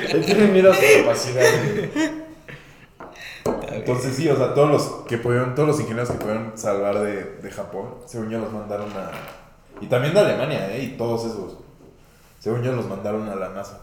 Él 0.10 0.26
tiene 0.26 0.48
miedo 0.48 0.72
a 0.72 0.76
su 0.76 0.82
capacidad. 1.04 1.44
güey. 1.94 2.27
Entonces 3.88 4.16
sí, 4.16 4.30
o 4.30 4.36
sea, 4.36 4.54
todos 4.54 4.70
los 4.70 4.84
que 5.08 5.18
pudieron, 5.18 5.56
todos 5.56 5.68
los 5.70 5.80
ingenieros 5.80 6.10
que 6.12 6.18
pudieron 6.18 6.58
salvar 6.58 7.00
de, 7.00 7.24
de 7.42 7.52
Japón, 7.52 7.96
según 8.06 8.30
yo 8.30 8.40
los 8.40 8.52
mandaron 8.52 8.92
a. 8.92 9.12
Y 9.82 9.88
también 9.88 10.14
de 10.14 10.20
Alemania, 10.22 10.76
¿eh? 10.76 10.84
Y 10.84 10.98
todos 10.98 11.26
esos. 11.26 11.58
Según 12.40 12.62
yo 12.64 12.72
los 12.74 12.88
mandaron 12.88 13.28
a 13.30 13.36
la 13.36 13.50
NASA 13.50 13.80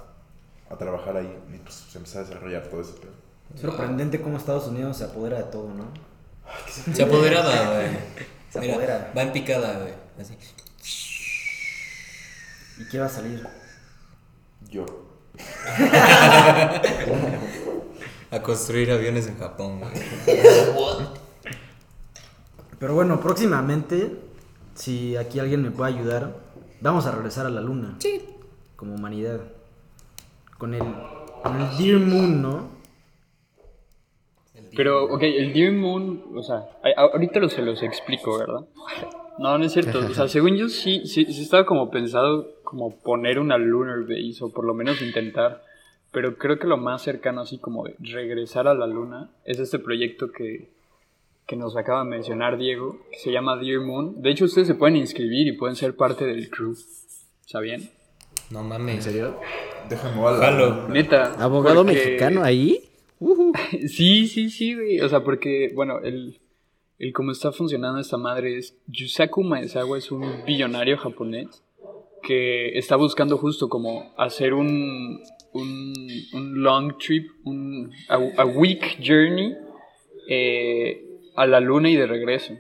a 0.71 0.77
trabajar 0.77 1.17
ahí. 1.17 1.37
Y 1.53 1.59
pues 1.59 1.75
se 1.91 1.99
empezó 1.99 2.19
a 2.19 2.23
desarrollar 2.23 2.63
todo 2.69 2.81
ese 2.81 2.93
pedo. 2.95 3.13
Es 3.55 3.61
sorprendente 3.61 4.21
cómo 4.21 4.37
Estados 4.37 4.67
Unidos 4.69 4.97
se 4.97 5.05
apodera 5.05 5.39
de 5.39 5.45
todo, 5.45 5.69
¿no? 5.75 5.85
Se 6.93 7.03
apoderada, 7.03 7.73
güey. 7.75 7.89
Se 8.51 8.61
Mira, 8.61 8.75
apodera. 8.75 9.13
va 9.17 9.23
en 9.23 9.33
picada, 9.33 9.79
güey. 9.79 9.93
Así. 10.21 10.37
¿Y 12.79 12.89
qué 12.89 12.99
va 12.99 13.07
a 13.07 13.09
salir? 13.09 13.47
Yo. 14.69 14.85
A 18.35 18.43
construir 18.43 18.91
aviones 18.91 19.29
en 19.29 19.39
Japón, 19.39 19.79
güey. 19.79 19.93
Pero 22.81 22.95
bueno, 22.95 23.21
próximamente, 23.21 24.11
si 24.75 25.17
aquí 25.17 25.39
alguien 25.39 25.63
me 25.63 25.71
puede 25.71 25.95
ayudar, 25.95 26.35
vamos 26.81 27.07
a 27.07 27.13
regresar 27.13 27.47
a 27.47 27.51
la 27.51 27.61
luna. 27.61 27.95
Sí. 28.01 28.25
Como 28.75 28.97
humanidad. 28.97 29.41
Con 30.59 30.75
el, 30.75 30.83
con 31.43 31.61
el 31.61 31.79
Dear 31.79 32.01
Moon, 32.01 32.43
¿no? 32.43 32.69
Pero, 34.77 35.05
ok, 35.05 35.23
el 35.23 35.53
Dear 35.53 35.73
Moon, 35.73 36.25
o 36.35 36.43
sea, 36.43 36.65
ahorita 36.97 37.39
lo, 37.39 37.49
se 37.49 37.63
los 37.63 37.83
explico, 37.85 38.37
¿verdad? 38.37 38.67
No, 39.39 39.59
no 39.59 39.65
es 39.65 39.73
cierto. 39.73 40.01
O 40.01 40.15
sea, 40.15 40.27
según 40.27 40.57
yo 40.57 40.69
sí, 40.69 41.07
sí, 41.07 41.25
sí 41.27 41.43
estaba 41.43 41.65
como 41.65 41.89
pensado 41.89 42.49
como 42.65 42.97
poner 42.97 43.39
una 43.39 43.59
lunar 43.59 44.01
base 44.03 44.39
o 44.41 44.51
por 44.51 44.65
lo 44.65 44.75
menos 44.75 45.01
intentar. 45.03 45.63
Pero 46.15 46.39
creo 46.39 46.59
que 46.59 46.67
lo 46.69 46.77
más 46.77 47.03
cercano 47.03 47.41
así 47.43 47.59
como 47.59 47.85
de 47.85 47.97
regresar 47.99 48.69
a 48.69 48.75
la 48.75 48.87
luna 48.87 49.31
es 49.45 49.59
este 49.59 49.79
proyecto 49.81 50.31
que, 50.31 50.71
que 51.47 51.57
nos 51.57 51.77
acaba 51.77 52.05
de 52.05 52.11
mencionar 52.11 52.57
Diego, 52.57 53.01
que 53.11 53.19
se 53.19 53.33
llama 53.33 53.57
Dear 53.57 53.81
Moon. 53.81 54.23
De 54.23 54.31
hecho, 54.31 54.45
ustedes 54.45 54.69
se 54.69 54.77
pueden 54.77 54.97
inscribir 54.97 55.49
y 55.49 55.53
pueden 55.53 55.75
ser 55.75 55.97
parte 55.97 56.25
del 56.25 56.49
crew. 56.49 56.75
¿Sabían? 57.47 57.83
No 58.51 58.63
mames. 58.63 58.95
¿En 58.97 59.03
serio? 59.03 59.41
Déjame 59.89 60.23
Jalo. 60.23 60.89
Neta. 60.89 61.35
¿Abogado 61.43 61.85
porque- 61.85 61.95
mexicano 61.95 62.43
ahí? 62.45 62.81
Sí, 63.89 64.27
sí, 64.29 64.51
sí, 64.51 64.75
güey. 64.75 65.01
O 65.01 65.09
sea, 65.09 65.25
porque, 65.25 65.73
bueno, 65.75 65.99
el, 66.01 66.41
el 66.99 67.13
cómo 67.13 67.33
está 67.33 67.53
funcionando 67.53 68.01
esta 68.01 68.19
madre 68.19 68.59
es. 68.59 68.77
Yusaku 68.87 69.43
Maezawa 69.43 69.99
es 69.99 70.13
un 70.13 70.45
billonario 70.47 70.97
japonés 70.99 71.63
que 72.23 72.79
está 72.79 72.97
buscando 72.97 73.37
justo 73.39 73.69
como 73.69 74.13
hacer 74.17 74.55
un, 74.55 75.23
un, 75.55 75.95
un 76.35 76.63
long 76.63 76.99
trip, 76.99 77.31
un, 77.45 77.91
a, 78.09 78.17
a 78.17 78.45
week 78.45 78.99
journey 79.03 79.57
eh, 80.29 81.03
a 81.37 81.47
la 81.47 81.61
luna 81.61 81.89
y 81.91 81.97
de 81.97 82.07
regreso. 82.07 82.55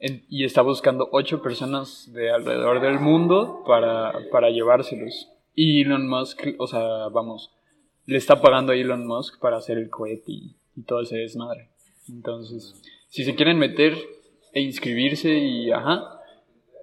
En- 0.00 0.24
y 0.28 0.44
está 0.44 0.62
buscando 0.62 1.08
ocho 1.12 1.40
personas 1.42 2.12
de 2.12 2.30
alrededor 2.30 2.80
del 2.80 2.98
mundo 3.00 3.62
para, 3.66 4.12
para 4.32 4.50
llevárselos. 4.50 5.28
Y 5.54 5.82
Elon 5.82 6.08
Musk, 6.08 6.40
o 6.58 6.66
sea, 6.66 7.08
vamos, 7.12 7.50
le 8.06 8.18
está 8.18 8.40
pagando 8.40 8.72
a 8.72 8.76
Elon 8.76 9.06
Musk 9.06 9.38
para 9.40 9.56
hacer 9.56 9.78
el 9.78 9.88
cohete 9.88 10.32
y, 10.32 10.56
y 10.76 10.82
todo 10.82 11.00
ese 11.02 11.16
desmadre. 11.18 11.68
Entonces, 12.08 12.74
si 13.08 13.24
se 13.24 13.34
quieren 13.34 13.58
meter 13.58 13.96
e 14.52 14.60
inscribirse 14.60 15.32
y 15.38 15.70
ajá, 15.70 16.20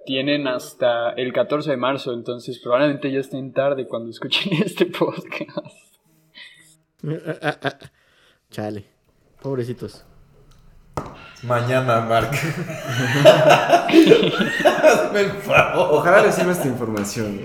tienen 0.04 0.48
hasta 0.48 1.10
el 1.12 1.32
14 1.32 1.70
de 1.70 1.76
marzo, 1.76 2.12
entonces 2.12 2.58
probablemente 2.58 3.10
ya 3.10 3.20
estén 3.20 3.52
tarde 3.52 3.86
cuando 3.86 4.10
escuchen 4.10 4.52
este 4.64 4.86
podcast. 4.86 5.76
Chale. 8.50 8.84
Pobrecitos. 9.40 10.04
Mañana, 11.42 12.00
Mark. 12.02 12.30
Hazme 13.88 15.20
el 15.20 15.30
favor. 15.32 15.88
Ojalá 15.98 16.22
les 16.22 16.36
sirva 16.36 16.52
esta 16.52 16.68
información. 16.68 17.40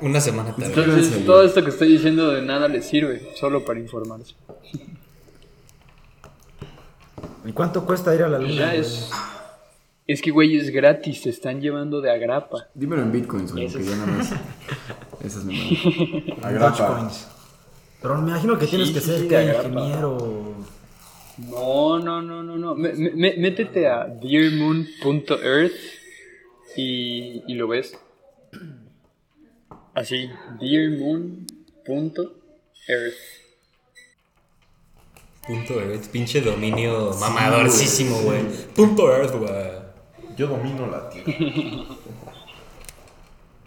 Una 0.00 0.20
semana 0.20 0.52
tarde. 0.52 0.66
Entonces, 0.66 1.26
todo 1.26 1.42
esto 1.42 1.62
que 1.62 1.70
estoy 1.70 1.88
diciendo 1.88 2.30
de 2.30 2.40
nada 2.42 2.68
les 2.68 2.86
sirve, 2.86 3.32
solo 3.36 3.64
para 3.64 3.78
informarse. 3.78 4.34
¿Y 7.44 7.52
cuánto 7.52 7.84
cuesta 7.84 8.14
ir 8.14 8.22
a 8.22 8.28
la 8.28 8.38
luna? 8.38 8.52
Ya 8.52 8.66
güey? 8.68 8.80
es... 8.80 9.10
Es 10.10 10.22
que, 10.22 10.30
güey, 10.30 10.56
es 10.56 10.70
gratis, 10.70 11.20
te 11.22 11.30
están 11.30 11.60
llevando 11.60 12.00
de 12.00 12.10
agrapa. 12.10 12.68
Dímelo 12.74 13.02
en 13.02 13.12
bitcoins, 13.12 13.52
güey, 13.52 13.66
Eso 13.66 13.78
que 13.78 13.84
ya 13.84 13.96
nada 13.96 14.06
más. 14.06 14.32
Esas 15.24 15.44
me 15.44 15.52
mandan. 15.58 16.44
Agrapa. 16.44 16.70
Dogecoins. 16.88 17.28
Pero 18.02 18.16
me 18.22 18.30
imagino 18.30 18.58
que 18.58 18.66
tienes 18.66 18.88
Sí, 18.88 18.94
que 18.94 19.00
sí, 19.00 19.06
ser 19.06 19.28
sí, 19.28 19.34
agrapa. 19.34 19.68
ingeniero. 19.68 20.54
No, 21.50 21.98
no, 22.00 22.22
no, 22.22 22.42
no, 22.42 22.56
no. 22.56 22.74
Me- 22.74 22.92
métete 23.36 23.86
a 23.86 24.06
dearmoon.earth 24.06 25.72
y, 26.76 27.42
y 27.46 27.54
lo 27.54 27.68
ves. 27.68 27.96
Así, 29.94 30.28
dearmoon.earth. 30.60 33.14
Punto 35.46 35.80
Earth, 35.80 36.06
pinche 36.08 36.40
dominio 36.40 37.12
mamadorcísimo, 37.18 38.20
güey. 38.22 38.42
Punto 38.74 39.10
Earth, 39.10 39.34
güey. 39.36 39.79
Yo 40.40 40.46
domino 40.46 40.86
la 40.86 41.10
tierra. 41.10 41.34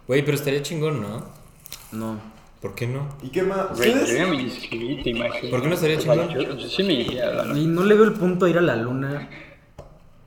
Güey, 0.08 0.26
pero 0.26 0.36
estaría 0.36 0.62
chingón, 0.64 1.02
¿no? 1.02 1.24
No. 1.92 2.20
¿Por 2.62 2.74
qué 2.76 2.88
no? 2.88 3.08
¿Y 3.22 3.30
qué 3.30 3.44
más? 3.44 3.78
Güey, 3.78 3.92
¿Ustedes? 3.92 4.20
yo 4.20 4.28
me 4.28 4.42
inscribí, 4.42 5.02
te 5.04 5.12
imaginas. 5.12 5.52
¿Por 5.52 5.62
qué 5.62 5.68
no 5.68 5.76
estaría 5.76 5.98
chingón? 6.00 6.30
Yo, 6.30 6.42
yo 6.58 6.68
sí 6.70 6.84
me 6.84 6.94
iría 6.94 7.28
a 7.30 7.46
la 7.46 7.58
Y 7.58 7.68
no 7.68 7.84
le 7.86 7.94
veo 7.96 8.04
el 8.06 8.14
punto 8.14 8.46
a 8.46 8.50
ir 8.50 8.58
a 8.58 8.62
la 8.62 8.76
luna. 8.76 9.30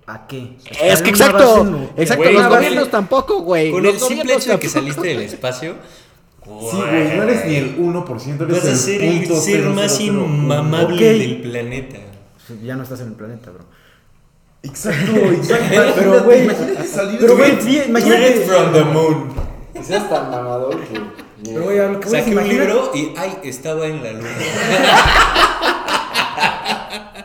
¿A 0.07 0.27
qué? 0.29 0.57
Es 0.81 1.03
que 1.03 1.11
exacto. 1.11 1.91
Exacto, 1.97 2.23
Güey, 2.23 2.35
los 2.35 2.43
con 2.45 2.53
gobiernos 2.57 2.91
tampoco, 2.91 3.41
güey. 3.41 3.71
Con 3.73 3.83
Los 3.83 3.95
el 3.95 3.99
simple 4.01 4.17
gobiernos 4.23 4.43
hecho 4.45 4.53
de 4.53 4.59
que 4.61 4.69
tampoco. 4.69 4.93
saliste 4.95 5.09
del 5.09 5.23
espacio, 5.23 5.75
Sí, 6.45 6.77
güey, 6.77 7.17
no 7.17 7.23
eres 7.25 7.45
ni 7.47 7.55
el 7.57 7.77
1%, 7.77 8.41
eres 8.45 8.49
vas 8.57 8.65
a 8.65 8.71
el 8.71 8.77
ser 8.77 9.03
el 9.03 9.19
punto 9.19 9.41
ser 9.41 9.65
más 9.65 10.01
inmamable 10.01 10.95
Ok. 10.95 11.01
del 11.19 11.43
planeta. 11.43 11.99
Ya 12.63 12.77
no 12.77 12.85
estás 12.85 13.01
en 13.01 13.09
el 13.09 13.15
planeta, 13.15 13.51
bro. 13.51 13.65
Exacto, 14.67 15.13
exacto. 15.17 15.93
Pero, 15.97 16.25
güey, 16.25 16.45
imagínate 16.45 16.87
salir 16.87 17.19
Pero, 17.21 17.37
güey, 17.37 17.61
sí, 17.61 17.83
imagínate. 17.89 18.45
from 18.47 18.73
the 18.73 18.85
moon. 18.85 19.29
Seas 19.83 20.09
tan 20.09 20.31
mamador 20.31 20.81
que. 20.85 21.01
Pero, 21.45 21.65
güey, 21.65 21.79
a 21.79 21.89
lo 21.89 22.01
que 22.01 22.09
voy 22.09 22.19
es, 22.19 22.25
Saqué 22.25 22.37
un 22.37 22.49
libro 22.49 22.91
y 22.95 23.13
ay, 23.17 23.39
estaba 23.45 23.87
en 23.87 24.03
la 24.03 24.13
luna. 24.13 24.29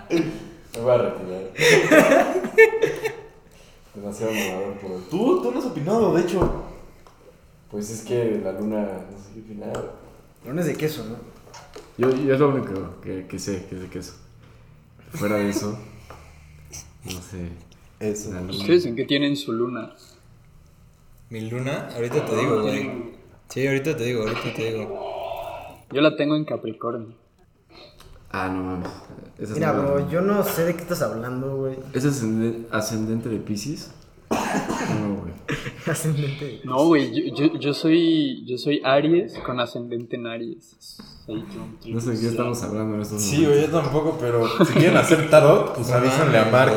Me 0.10 0.82
voy 0.82 0.92
a 0.92 0.98
retirar. 0.98 1.54
Demasiado 3.96 4.32
mamador 4.34 4.74
por 4.76 4.92
hoy. 4.92 5.02
Tú, 5.10 5.42
tú 5.42 5.52
no 5.52 5.60
has 5.60 5.66
opinado, 5.66 6.14
de 6.14 6.22
hecho. 6.22 6.64
Pues 7.72 7.90
es 7.90 8.02
que 8.02 8.40
la 8.44 8.52
luna. 8.52 8.88
No 9.12 9.18
sé 9.18 9.30
qué 9.34 9.40
opinar. 9.40 9.92
Lunes 10.46 10.66
de 10.66 10.76
queso, 10.76 11.06
¿no? 11.06 11.16
Yo, 11.98 12.10
yo 12.16 12.34
es 12.34 12.40
lo 12.40 12.50
único 12.50 13.00
que, 13.02 13.26
que 13.28 13.40
sé, 13.40 13.66
que 13.70 13.76
es 13.76 13.82
de 13.82 13.88
queso. 13.88 14.14
Fuera 15.14 15.38
de 15.38 15.50
eso. 15.50 15.78
No 17.06 17.12
sé. 17.22 17.50
Eso. 18.00 18.34
La 18.34 18.42
luna. 18.42 18.54
¿Ustedes 18.54 18.86
en 18.86 18.96
qué 18.96 19.06
tienen 19.06 19.36
su 19.36 19.54
luna? 19.54 19.94
Mi 21.30 21.50
luna, 21.50 21.90
ahorita 21.96 22.26
te 22.26 22.36
digo, 22.36 22.62
güey. 22.62 22.92
Sí, 23.48 23.68
ahorita 23.68 23.96
te 23.96 24.04
digo, 24.04 24.24
ahorita 24.24 24.54
te 24.54 24.74
digo. 24.74 25.78
Yo 25.92 26.02
la 26.02 26.16
tengo 26.16 26.36
en 26.36 26.46
Capricornio. 26.46 27.14
Ah, 28.32 28.50
no 28.50 28.64
mames. 28.64 28.90
Mira, 29.54 29.74
bro, 29.74 30.10
yo 30.10 30.22
no 30.22 30.44
sé 30.44 30.66
de 30.66 30.76
qué 30.76 30.82
estás 30.82 31.02
hablando, 31.02 31.58
güey. 31.58 31.78
¿Es 31.94 32.06
ascendente, 32.06 32.68
ascendente 32.72 33.30
de 33.30 33.38
Pisces? 33.38 33.92
No, 34.32 35.16
güey. 35.22 35.34
Ascendente. 35.88 36.62
No, 36.64 36.86
güey, 36.86 37.12
yo, 37.14 37.36
yo, 37.36 37.60
yo 37.60 37.74
soy 37.74 38.46
yo 38.46 38.58
soy 38.58 38.82
Aries 38.84 39.38
con 39.46 39.60
ascendente 39.60 40.16
en 40.16 40.28
Aries. 40.28 40.76
No 41.86 42.02
sé 42.02 42.12
de 42.12 42.20
qué 42.20 42.28
estamos 42.28 42.62
hablando 42.64 42.96
en 42.96 43.02
estos 43.02 43.22
Sí, 43.22 43.46
güey, 43.46 43.62
yo 43.62 43.70
tampoco, 43.70 44.18
pero 44.20 44.48
si 44.66 44.74
quieren 44.74 44.98
hacer 44.98 45.30
tarot, 45.30 45.76
pues 45.76 45.90
avísenle 45.92 46.38
a 46.40 46.46
Mark. 46.46 46.74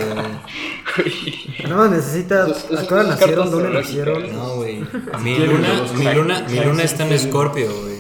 Más 1.68 1.90
necesitas. 1.90 2.66
¿A 2.76 2.86
qué 2.86 2.94
hora 2.94 3.02
nacieron? 3.04 3.50
¿Dónde 3.50 3.70
nacieron? 3.70 4.32
No, 4.32 4.56
güey. 4.56 4.80
Mi 5.22 5.38
luna, 5.38 5.68
mi 5.96 6.14
luna, 6.14 6.46
mi 6.48 6.60
luna 6.60 6.82
está 6.82 7.06
en 7.06 7.12
Escorpio, 7.14 7.66
güey. 7.82 7.98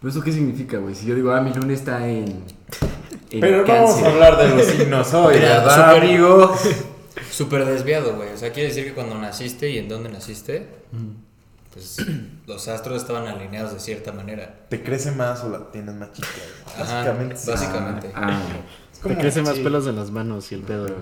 ¿Pero 0.00 0.10
eso 0.10 0.22
qué 0.22 0.32
significa, 0.32 0.78
güey? 0.78 0.94
Si 0.94 1.06
yo 1.06 1.14
digo, 1.14 1.32
ah, 1.32 1.40
mi 1.40 1.52
luna 1.52 1.72
está 1.74 2.06
en. 2.08 2.44
en 3.30 3.40
Pero 3.40 3.66
no 3.66 3.72
vamos 3.72 4.02
a 4.02 4.08
hablar 4.08 4.38
de 4.38 4.56
los 4.56 4.64
signos 4.66 5.12
hoy, 5.14 5.34
¿verdad, 5.38 5.92
súper- 5.92 6.04
amigo? 6.04 6.54
Súper 7.30 7.64
desviado, 7.64 8.16
güey. 8.16 8.30
O 8.32 8.36
sea, 8.36 8.52
quiere 8.52 8.68
decir 8.68 8.84
que 8.84 8.94
cuando 8.94 9.18
naciste 9.18 9.70
y 9.70 9.78
en 9.78 9.88
dónde 9.88 10.10
naciste, 10.10 10.68
pues 11.72 11.96
los 12.46 12.68
astros 12.68 13.02
estaban 13.02 13.26
alineados 13.26 13.72
de 13.72 13.80
cierta 13.80 14.12
manera. 14.12 14.66
¿Te 14.68 14.82
crece 14.82 15.12
más 15.12 15.42
o 15.44 15.48
la 15.50 15.70
tienes 15.70 15.94
más 15.94 16.12
chica? 16.12 16.28
güey? 16.34 16.82
Ajá, 16.82 16.94
Básicamente. 16.96 17.36
sí. 17.36 17.50
básicamente. 17.50 18.12
Ah, 18.14 18.40
Es 18.96 19.00
Te 19.02 19.14
crecen 19.18 19.44
más 19.44 19.58
pelos 19.58 19.86
en 19.86 19.94
las 19.96 20.10
manos 20.10 20.50
y 20.52 20.54
el 20.54 20.62
pedo. 20.62 20.86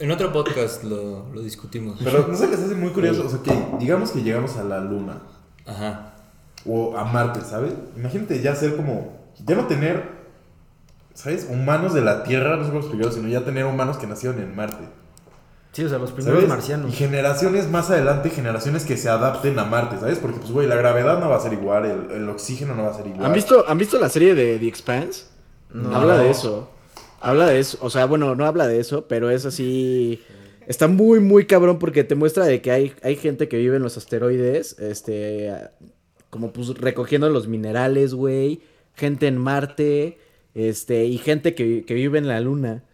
En 0.00 0.12
otro 0.12 0.32
podcast 0.32 0.84
lo, 0.84 1.26
lo 1.34 1.42
discutimos. 1.42 1.98
Pero 2.04 2.28
no 2.28 2.36
se 2.36 2.46
les 2.46 2.60
hace 2.60 2.74
muy 2.76 2.90
curioso. 2.90 3.26
O 3.26 3.28
sea, 3.28 3.40
que 3.42 3.52
digamos 3.80 4.12
que 4.12 4.22
llegamos 4.22 4.56
a 4.56 4.62
la 4.62 4.78
luna 4.78 5.22
Ajá. 5.66 6.14
o 6.64 6.96
a 6.96 7.04
Marte, 7.04 7.40
¿sabes? 7.40 7.72
Imagínate 7.96 8.40
ya 8.40 8.54
ser 8.54 8.76
como. 8.76 9.18
Ya 9.44 9.56
no 9.56 9.66
tener, 9.66 10.17
¿sabes? 11.18 11.48
Humanos 11.50 11.94
de 11.94 12.00
la 12.00 12.22
Tierra, 12.22 12.56
no 12.56 12.62
sé 12.62 12.68
cómo 12.68 12.78
explicarlo, 12.78 13.12
sino 13.12 13.28
ya 13.28 13.44
tener 13.44 13.64
humanos 13.64 13.96
que 13.96 14.06
nacieron 14.06 14.38
en 14.38 14.54
Marte. 14.54 14.84
Sí, 15.72 15.82
o 15.84 15.88
sea, 15.88 15.98
los 15.98 16.12
primeros 16.12 16.38
¿Sabes? 16.38 16.48
marcianos. 16.48 16.92
Y 16.92 16.94
generaciones 16.94 17.68
más 17.68 17.90
adelante, 17.90 18.30
generaciones 18.30 18.84
que 18.84 18.96
se 18.96 19.08
adapten 19.08 19.58
a 19.58 19.64
Marte, 19.64 19.98
¿sabes? 19.98 20.18
Porque, 20.18 20.38
pues, 20.38 20.52
güey, 20.52 20.68
la 20.68 20.76
gravedad 20.76 21.18
no 21.18 21.28
va 21.28 21.36
a 21.36 21.40
ser 21.40 21.54
igual, 21.54 21.86
el, 21.86 22.22
el 22.22 22.28
oxígeno 22.28 22.76
no 22.76 22.84
va 22.84 22.90
a 22.90 22.94
ser 22.94 23.08
igual. 23.08 23.26
¿Han 23.26 23.32
visto, 23.32 23.64
¿Han 23.66 23.78
visto 23.78 23.98
la 23.98 24.08
serie 24.08 24.36
de 24.36 24.60
The 24.60 24.68
Expanse? 24.68 25.24
No. 25.72 25.94
Habla 25.94 26.18
de 26.18 26.30
eso. 26.30 26.70
Habla 27.20 27.46
de 27.48 27.58
eso. 27.58 27.78
O 27.80 27.90
sea, 27.90 28.06
bueno, 28.06 28.36
no 28.36 28.46
habla 28.46 28.68
de 28.68 28.78
eso, 28.78 29.08
pero 29.08 29.28
es 29.28 29.44
así. 29.44 30.22
Está 30.68 30.86
muy, 30.86 31.18
muy 31.18 31.46
cabrón 31.46 31.80
porque 31.80 32.04
te 32.04 32.14
muestra 32.14 32.44
de 32.44 32.62
que 32.62 32.70
hay, 32.70 32.94
hay 33.02 33.16
gente 33.16 33.48
que 33.48 33.56
vive 33.56 33.76
en 33.76 33.82
los 33.82 33.96
asteroides, 33.96 34.78
este, 34.78 35.52
como 36.30 36.52
pues 36.52 36.68
recogiendo 36.78 37.28
los 37.28 37.48
minerales, 37.48 38.14
güey. 38.14 38.60
Gente 38.94 39.26
en 39.26 39.36
Marte, 39.38 40.18
este, 40.54 41.04
y 41.06 41.18
gente 41.18 41.54
que, 41.54 41.84
que 41.84 41.94
vive 41.94 42.18
en 42.18 42.28
la 42.28 42.40
Luna. 42.40 42.84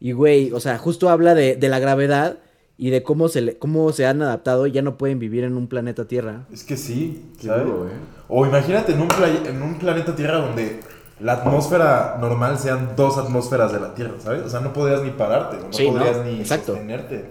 Y, 0.00 0.12
güey, 0.12 0.52
o 0.52 0.60
sea, 0.60 0.78
justo 0.78 1.08
habla 1.08 1.34
de, 1.34 1.56
de 1.56 1.68
la 1.68 1.78
gravedad 1.78 2.38
y 2.78 2.90
de 2.90 3.02
cómo 3.02 3.28
se, 3.28 3.40
le- 3.40 3.56
cómo 3.58 3.90
se 3.92 4.04
han 4.06 4.20
adaptado 4.20 4.66
y 4.66 4.72
ya 4.72 4.82
no 4.82 4.98
pueden 4.98 5.18
vivir 5.18 5.44
en 5.44 5.56
un 5.56 5.66
planeta 5.68 6.06
Tierra. 6.06 6.46
Es 6.52 6.64
que 6.64 6.76
sí, 6.76 7.32
Qué 7.40 7.46
¿sabes? 7.46 7.64
duro, 7.64 7.88
eh. 7.88 7.92
O 8.28 8.44
imagínate 8.46 8.92
en 8.92 9.00
un, 9.00 9.08
play- 9.08 9.42
en 9.46 9.62
un 9.62 9.78
planeta 9.78 10.14
Tierra 10.14 10.38
donde 10.38 10.80
la 11.20 11.32
atmósfera 11.34 12.18
normal 12.20 12.58
sean 12.58 12.90
dos 12.94 13.16
atmósferas 13.16 13.72
de 13.72 13.80
la 13.80 13.94
Tierra, 13.94 14.14
¿sabes? 14.18 14.42
O 14.42 14.50
sea, 14.50 14.60
no 14.60 14.74
podrías 14.74 15.02
ni 15.02 15.10
pararte, 15.12 15.56
no 15.56 15.72
Sí, 15.72 15.86
¿no? 15.90 15.92
podrías 15.98 16.24
ni 16.26 16.40
Exacto. 16.40 16.72
sostenerte. 16.72 17.24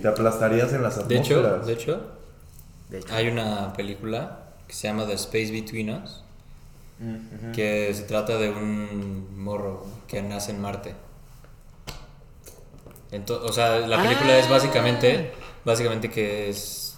Te 0.00 0.08
aplastarías 0.08 0.72
en 0.72 0.82
las 0.82 1.06
De 1.06 1.16
hecho, 1.18 1.34
atmósferas. 1.36 1.66
de 1.66 1.72
hecho, 1.74 2.00
De 2.88 2.98
hecho. 3.00 3.14
hay 3.14 3.28
una 3.28 3.72
película 3.74 4.44
que 4.66 4.72
se 4.74 4.88
llama 4.88 5.06
The 5.06 5.12
Space 5.14 5.52
Between 5.52 5.90
Us. 5.90 6.24
Que 7.54 7.92
se 7.94 8.02
trata 8.02 8.36
de 8.36 8.50
un 8.50 9.42
morro 9.42 9.86
que 10.06 10.20
nace 10.22 10.50
en 10.52 10.60
Marte. 10.60 10.94
Ento- 13.10 13.40
o 13.42 13.52
sea, 13.52 13.78
la 13.86 14.02
película 14.02 14.38
es 14.38 14.48
básicamente, 14.48 15.32
básicamente 15.64 16.10
que 16.10 16.48
es, 16.48 16.96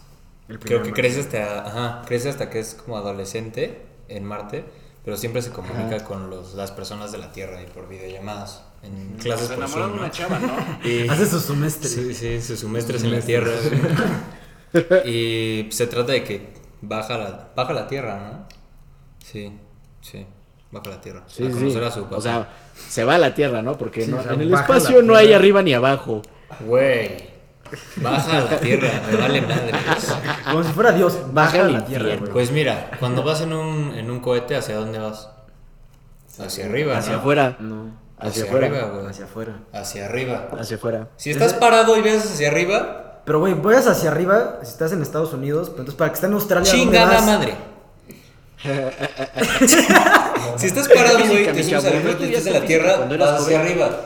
creo 0.61 0.83
que 0.83 0.93
crece 0.93 1.21
hasta, 1.21 1.67
ajá, 1.67 2.03
crece 2.07 2.29
hasta 2.29 2.51
que 2.51 2.59
es 2.59 2.75
como 2.75 2.97
adolescente 2.99 3.83
en 4.09 4.25
Marte, 4.25 4.65
pero 5.05 5.17
siempre 5.17 5.41
se 5.41 5.51
comunica 5.51 6.05
con 6.05 6.29
los, 6.29 6.55
las 6.55 6.71
personas 6.71 7.13
de 7.13 7.19
la 7.19 7.33
Tierra 7.33 7.63
y 7.63 7.67
por 7.67 7.89
videollamadas, 7.89 8.63
en 8.83 9.17
clases 9.19 9.49
Se 9.49 9.55
por 9.55 9.65
enamoró 9.65 9.89
de 9.89 9.95
una 9.95 10.11
chava, 10.11 10.39
¿no? 10.39 10.53
Y- 10.89 11.09
Hace 11.09 11.27
su 11.27 11.41
semestre. 11.41 11.89
Sí, 11.89 12.13
sí, 12.15 12.43
sus 12.43 12.59
semestres 12.61 13.03
en 13.05 13.13
la 13.13 13.21
tierra. 13.21 13.53
y 15.07 15.69
se 15.71 15.87
trata 15.87 16.13
de 16.13 16.25
que 16.25 16.53
baja 16.83 17.17
la, 17.17 17.53
baja 17.57 17.73
la 17.73 17.87
tierra, 17.87 18.19
¿no? 18.21 18.47
Sí, 19.25 19.53
sí, 20.03 20.27
baja 20.71 20.91
la 20.91 21.01
tierra. 21.01 21.23
Sí, 21.27 21.45
a 21.45 21.47
sí. 21.49 21.53
conocer 21.55 21.85
a 21.85 21.91
su 21.91 22.03
papá. 22.05 22.17
O 22.17 22.21
sea, 22.21 22.49
se 22.89 23.05
va 23.05 23.15
a 23.15 23.19
la 23.19 23.35
Tierra, 23.35 23.63
¿no? 23.63 23.79
Porque 23.79 24.05
Sí, 24.05 24.11
no- 24.11 24.19
o 24.19 24.23
sea, 24.23 24.33
en 24.35 24.43
el 24.43 24.53
espacio 24.53 25.01
no 25.03 25.15
hay 25.17 25.27
Tierra. 25.29 25.39
arriba 25.41 25.63
ni 25.63 25.73
abajo. 25.73 26.21
güey, 26.61 27.31
baja 27.97 28.37
a 28.39 28.41
la 28.43 28.61
tierra, 28.61 28.91
me 29.11 29.17
vale 29.17 29.41
madre. 29.41 29.73
Como 30.45 30.63
si 30.63 30.73
fuera 30.73 30.93
Dios, 30.93 31.15
baja 31.33 31.33
Baja 31.33 31.59
a 31.59 31.65
al 31.67 31.73
la 31.73 31.85
tierra, 31.87 32.17
güey. 32.17 32.31
Pues 32.33 32.51
mira, 32.51 32.91
cuando 33.01 33.23
vas 33.23 33.41
en 33.41 33.55
un, 33.55 33.95
en 33.95 34.11
un 34.11 34.21
cohete, 34.21 34.57
¿hacia 34.57 34.77
dónde 34.77 34.99
vas? 34.99 35.31
Hacia 36.39 36.67
arriba, 36.67 36.99
Hacia 36.99 37.15
¿no? 37.15 37.19
afuera. 37.21 37.57
No, 37.61 38.03
Hacia, 38.19 38.29
Hacia, 38.29 38.45
afuera. 38.45 38.67
arriba, 38.67 38.83
güey. 38.89 39.07
hacia 39.07 39.25
afuera. 39.25 39.57
Hacia 39.73 40.05
arriba. 40.07 40.49
Hacia 40.59 40.77
afuera. 40.77 41.09
Si 41.17 41.31
estás 41.31 41.55
parado 41.55 41.97
y 41.97 42.03
ves 42.03 42.25
hacia 42.25 42.49
arriba, 42.51 42.99
Pero, 43.25 43.39
güey, 43.41 43.55
vayas 43.55 43.87
hacia 43.87 44.11
arriba 44.11 44.59
si 44.63 44.69
estás 44.73 44.93
en 44.93 45.01
Estados 45.03 45.33
Unidos, 45.33 45.69
pero 45.71 45.81
entonces 45.83 45.95
para 45.97 46.11
que 46.11 46.15
estés 46.15 46.29
en 46.29 46.35
Australia. 46.35 46.71
¿dónde 46.73 46.85
chingada 46.85 47.15
vas? 47.15 47.25
madre. 47.27 47.55
si 50.57 50.67
estás 50.67 50.89
parado, 50.89 51.19
güey, 51.19 51.47
te 51.53 51.63
subes 51.65 51.85
al 51.85 51.93
¿no 51.95 51.99
avión, 52.01 52.19
te 52.19 52.27
estás 52.29 52.47
en 52.47 52.53
la 52.55 52.61
tierra, 52.65 53.07
vas 53.19 53.41
hacia 53.43 53.61
arriba. 53.61 54.01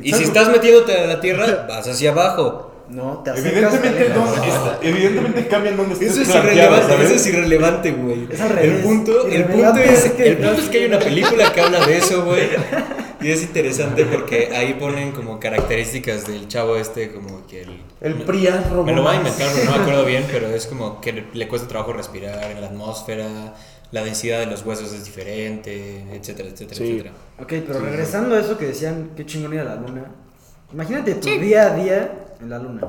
Y 0.00 0.12
si 0.12 0.24
estás 0.24 0.48
metiéndote 0.50 0.96
a 0.96 1.06
la 1.06 1.20
tierra, 1.20 1.66
vas 1.68 1.88
hacia 1.88 2.10
abajo. 2.10 2.66
No, 2.88 3.18
te 3.22 3.30
acercas. 3.30 3.74
Evidentemente, 3.74 4.08
no, 4.14 4.34
está- 4.44 4.78
evidentemente 4.80 5.46
cambian 5.46 5.76
donde 5.76 5.92
estés 5.92 6.12
Eso 6.12 6.22
es 6.22 6.34
irrelevante, 6.34 6.86
¿sabes? 6.86 7.06
eso 7.10 7.14
es 7.16 7.26
irrelevante, 7.26 7.90
güey. 7.92 8.28
Es 8.30 8.40
al 8.40 8.58
El 8.58 8.76
punto, 8.76 9.12
el 9.26 9.44
punto 9.44 9.58
Irrelevante 9.58 9.92
es, 9.92 10.04
es 10.06 10.12
que- 10.12 10.28
el 10.28 10.36
punto 10.38 10.62
es 10.62 10.68
que 10.70 10.78
hay 10.78 10.84
una 10.86 10.98
película 10.98 11.52
que 11.52 11.60
habla 11.60 11.84
de 11.84 11.98
eso, 11.98 12.24
güey. 12.24 12.48
Y 13.20 13.30
es 13.30 13.42
interesante 13.42 14.04
porque 14.06 14.50
ahí 14.56 14.74
ponen 14.74 15.10
como 15.12 15.38
características 15.40 16.26
del 16.28 16.46
chavo 16.48 16.76
este, 16.76 17.10
como 17.12 17.46
que 17.46 17.62
el... 17.62 17.82
El 18.00 18.14
Prias 18.22 18.70
Me 18.86 18.92
lo 18.94 19.02
voy 19.02 19.12
a 19.12 19.16
inventar, 19.16 19.48
no 19.64 19.72
me 19.72 19.82
acuerdo 19.82 20.04
bien, 20.06 20.24
pero 20.30 20.46
es 20.46 20.66
como 20.66 21.00
que 21.00 21.24
le 21.32 21.48
cuesta 21.48 21.66
trabajo 21.68 21.92
respirar 21.92 22.42
en 22.52 22.60
la 22.60 22.68
atmósfera, 22.68 23.26
la 23.90 24.04
densidad 24.04 24.40
de 24.40 24.46
los 24.46 24.64
huesos 24.64 24.92
es 24.92 25.04
diferente, 25.04 26.04
etcétera, 26.12 26.48
etcétera, 26.50 26.76
Sí. 26.76 26.84
etcétera. 26.84 27.12
Ok, 27.40 27.52
pero 27.66 27.80
regresando 27.80 28.34
a 28.34 28.40
eso 28.40 28.58
que 28.58 28.66
decían, 28.66 29.10
qué 29.16 29.24
chingón 29.24 29.54
ir 29.54 29.60
a 29.60 29.64
la 29.64 29.74
luna. 29.76 30.04
Imagínate 30.72 31.14
tu 31.14 31.28
día 31.28 31.72
a 31.72 31.74
día 31.74 32.12
en 32.40 32.50
la 32.50 32.58
luna. 32.58 32.86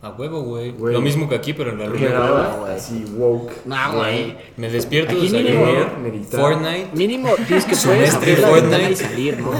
A 0.00 0.10
huevo, 0.10 0.42
güey. 0.42 0.72
Lo 0.78 1.00
mismo 1.00 1.28
que 1.28 1.34
aquí, 1.34 1.52
pero 1.54 1.72
en 1.72 1.78
la 1.80 1.86
luna. 1.86 2.32
hora, 2.60 2.74
así 2.74 3.04
woke. 3.16 3.50
No, 3.64 3.76
güey. 3.96 4.36
Me 4.56 4.70
despierto, 4.70 5.12
Aquí 5.16 5.28
mínimo 5.28 5.66
meditar. 6.00 6.40
Fortnite. 6.40 6.90
Mínimo 6.94 7.30
tienes 7.48 7.64
que 7.64 7.74
Semestre, 7.74 8.36
Fortnite. 8.36 8.92
y 8.92 8.96
salir, 8.96 9.38
¿no? 9.40 9.50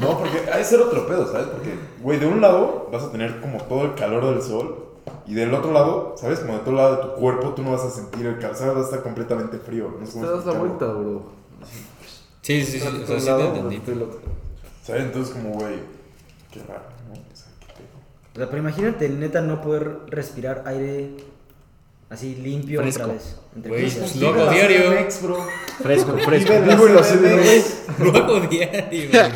No, 0.00 0.18
porque 0.18 0.38
hay 0.50 0.58
que 0.60 0.64
ser 0.64 0.80
otro 0.80 1.06
pedo, 1.06 1.30
¿sabes? 1.30 1.48
Porque, 1.48 1.74
güey, 2.02 2.18
de 2.18 2.26
un 2.26 2.40
lado 2.40 2.88
vas 2.90 3.02
a 3.04 3.12
tener 3.12 3.40
como 3.42 3.58
todo 3.64 3.84
el 3.84 3.94
calor 3.94 4.32
del 4.32 4.42
sol. 4.42 4.83
Y 5.26 5.34
del 5.34 5.54
otro 5.54 5.72
lado, 5.72 6.14
¿sabes? 6.18 6.40
Como 6.40 6.54
de 6.54 6.58
todo 6.60 6.74
lado 6.74 6.96
de 6.96 7.02
tu 7.02 7.12
cuerpo, 7.20 7.50
tú 7.54 7.62
no 7.62 7.72
vas 7.72 7.82
a 7.82 7.90
sentir 7.90 8.26
el 8.26 8.38
calor, 8.38 8.56
¿sabes? 8.56 8.76
Va 8.76 8.80
a 8.80 8.84
estar 8.84 9.02
completamente 9.02 9.58
frío. 9.58 9.94
No 9.98 10.06
sé 10.06 10.20
Te 10.20 10.26
das 10.26 10.44
la 10.44 10.52
vuelta, 10.52 10.86
bro. 10.86 11.22
Sí, 12.42 12.62
sí, 12.64 12.78
sí, 12.78 12.86
o 12.86 13.06
sea, 13.06 13.20
sí 13.20 13.26
te 13.26 13.46
entendí. 13.46 13.80
¿Sabes? 14.82 15.02
Entonces, 15.04 15.34
como, 15.34 15.50
güey, 15.54 15.76
qué 16.50 16.60
raro, 16.68 16.82
¿no? 17.08 17.14
O 17.14 17.36
sea, 17.36 17.46
qué 17.60 17.72
pedo. 17.72 17.86
O 18.34 18.36
sea, 18.36 18.46
pero 18.48 18.58
imagínate, 18.58 19.08
neta, 19.08 19.40
no 19.40 19.62
poder 19.62 20.00
respirar 20.08 20.62
aire 20.66 21.16
así 22.10 22.34
limpio 22.34 22.80
Fresco. 22.82 23.04
otra 23.04 23.14
vez. 23.14 23.36
entre 23.56 23.70
Güey, 23.70 23.82
comillas. 23.82 23.98
pues 24.10 24.16
lo 24.16 24.28
hago 24.28 24.50
diario. 24.52 24.80
Fresco, 25.82 26.18
fresco. 26.18 26.52
Vive 26.52 26.92
la 26.92 27.02
CDMX. 27.02 27.98
Lo 27.98 28.14
hago 28.14 28.40
diario, 28.40 29.08
güey. 29.10 29.32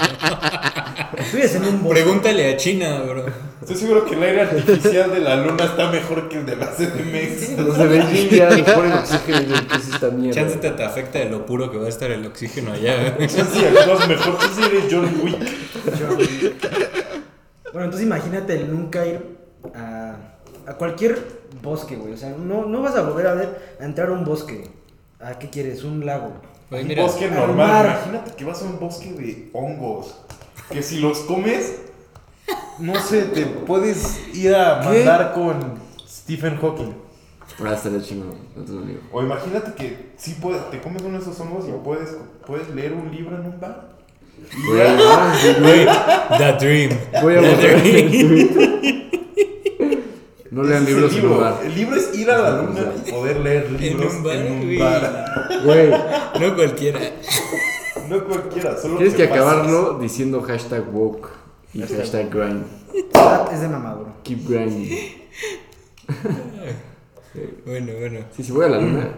Vives 1.32 1.54
en 1.54 1.64
un 1.64 1.82
bosque. 1.82 2.00
Pregúntale 2.02 2.52
a 2.52 2.56
China, 2.56 3.00
bro. 3.00 3.24
Estoy 3.60 3.76
seguro 3.76 4.04
que 4.06 4.14
el 4.14 4.22
aire 4.22 4.40
artificial 4.42 5.10
de 5.10 5.20
la 5.20 5.36
luna 5.36 5.64
está 5.64 5.90
mejor 5.90 6.28
que 6.28 6.38
el 6.38 6.46
de 6.46 6.56
la 6.56 6.66
CDMX. 6.66 7.58
Los 7.58 7.76
de 7.78 7.86
Beijing 7.86 8.28
ya 8.30 8.50
nos 8.50 8.60
ponen 8.70 8.92
oxígeno 8.92 9.38
y 9.40 9.44
dicen, 9.44 9.66
¿qué 9.68 9.76
es 9.76 9.88
esta 9.88 10.10
mierda? 10.10 10.40
Chance 10.40 10.56
te, 10.58 10.70
te 10.70 10.84
afecta 10.84 11.18
de 11.18 11.24
lo 11.26 11.44
puro 11.44 11.70
que 11.70 11.76
va 11.76 11.86
a 11.86 11.88
estar 11.88 12.10
el 12.10 12.24
oxígeno 12.26 12.72
allá. 12.72 13.14
güey. 13.16 13.28
Sí, 13.28 13.40
actúas 13.40 14.08
mejor. 14.08 14.38
Tú 14.38 14.46
sí 14.56 14.62
eres 14.64 14.84
John 14.90 15.10
Wick. 15.22 15.38
Bueno, 17.72 17.84
entonces 17.84 18.02
imagínate 18.06 18.54
el 18.54 18.70
nunca 18.72 19.04
ir 19.06 19.20
a, 19.74 20.16
a 20.66 20.74
cualquier 20.74 21.18
bosque, 21.62 21.96
güey. 21.96 22.14
O 22.14 22.16
sea, 22.16 22.30
no, 22.30 22.64
no 22.64 22.80
vas 22.82 22.96
a 22.96 23.02
volver 23.02 23.26
a 23.26 23.34
ver, 23.34 23.76
a 23.80 23.84
entrar 23.84 24.08
a 24.08 24.12
un 24.12 24.24
bosque. 24.24 24.70
¿A 25.20 25.38
qué 25.38 25.50
quieres? 25.50 25.84
Un 25.84 26.06
lago. 26.06 26.32
Güey, 26.70 26.82
Un 26.82 26.88
mira, 26.88 27.02
bosque 27.02 27.26
al 27.26 27.34
normal. 27.34 27.56
mar. 27.68 27.84
Imagínate 28.06 28.32
que 28.36 28.44
vas 28.44 28.62
a 28.62 28.64
un 28.64 28.78
bosque 28.78 29.12
de 29.12 29.50
hongos. 29.52 30.16
Que 30.70 30.82
si 30.82 30.98
los 31.00 31.20
comes, 31.20 31.76
no 32.78 33.00
sé, 33.00 33.22
te 33.22 33.46
puedes 33.46 34.20
ir 34.34 34.54
a 34.54 34.82
mandar 34.82 35.32
con 35.32 35.74
Stephen 36.06 36.56
Hawking. 36.58 36.94
Ah, 37.64 37.74
estaría 37.74 38.00
chingón. 38.02 38.36
No 38.54 38.64
te 38.64 38.72
lo 38.72 38.82
digo. 38.82 39.00
O 39.12 39.22
imagínate 39.22 39.74
que 39.74 40.12
si 40.16 40.32
puedes, 40.34 40.70
te 40.70 40.80
comes 40.80 41.02
uno 41.02 41.18
de 41.18 41.22
esos 41.22 41.40
hongos 41.40 41.64
y 41.68 41.72
puedes, 41.82 42.16
puedes 42.46 42.68
leer 42.74 42.92
un 42.92 43.10
libro 43.10 43.36
en 43.36 43.46
un 43.46 43.60
bar. 43.60 43.88
Güey, 44.66 45.86
ah, 45.88 46.28
The 46.38 46.52
Dream. 46.64 46.98
Voy 47.22 47.34
a 47.34 47.40
The 47.40 47.56
Dream. 47.56 48.88
No 50.50 50.62
lean 50.62 50.86
libros 50.86 51.14
en 51.14 51.26
un 51.26 51.40
bar. 51.40 51.60
El 51.62 51.74
libro 51.74 51.94
es 51.96 52.18
ir 52.18 52.30
a 52.30 52.38
la 52.38 52.62
luna 52.62 52.80
y 53.06 53.10
poder 53.10 53.40
leer 53.40 53.70
libros 53.70 54.14
un 54.14 54.22
bar, 54.24 54.36
en 54.36 54.52
un 54.52 54.78
bar. 54.78 55.24
Güey, 55.62 55.90
No 56.40 56.56
cualquiera. 56.56 57.00
No 58.08 58.24
cualquiera, 58.24 58.76
solo 58.76 58.96
tienes 58.96 59.14
que 59.14 59.24
acabarlo 59.24 59.98
diciendo 59.98 60.40
hashtag 60.42 60.92
woke 60.94 61.28
y 61.74 61.80
hashtag 61.82 62.30
grind. 62.30 62.64
Ah, 63.14 63.48
Es 63.52 63.60
de 63.60 63.68
mamaduro. 63.68 64.14
Keep 64.24 64.48
grinding. 64.48 64.98
Bueno, 67.64 67.92
bueno. 68.00 68.20
Sí, 68.34 68.42
si 68.42 68.52
voy 68.52 68.64
a 68.64 68.68
la 68.68 68.80
luna, 68.80 69.08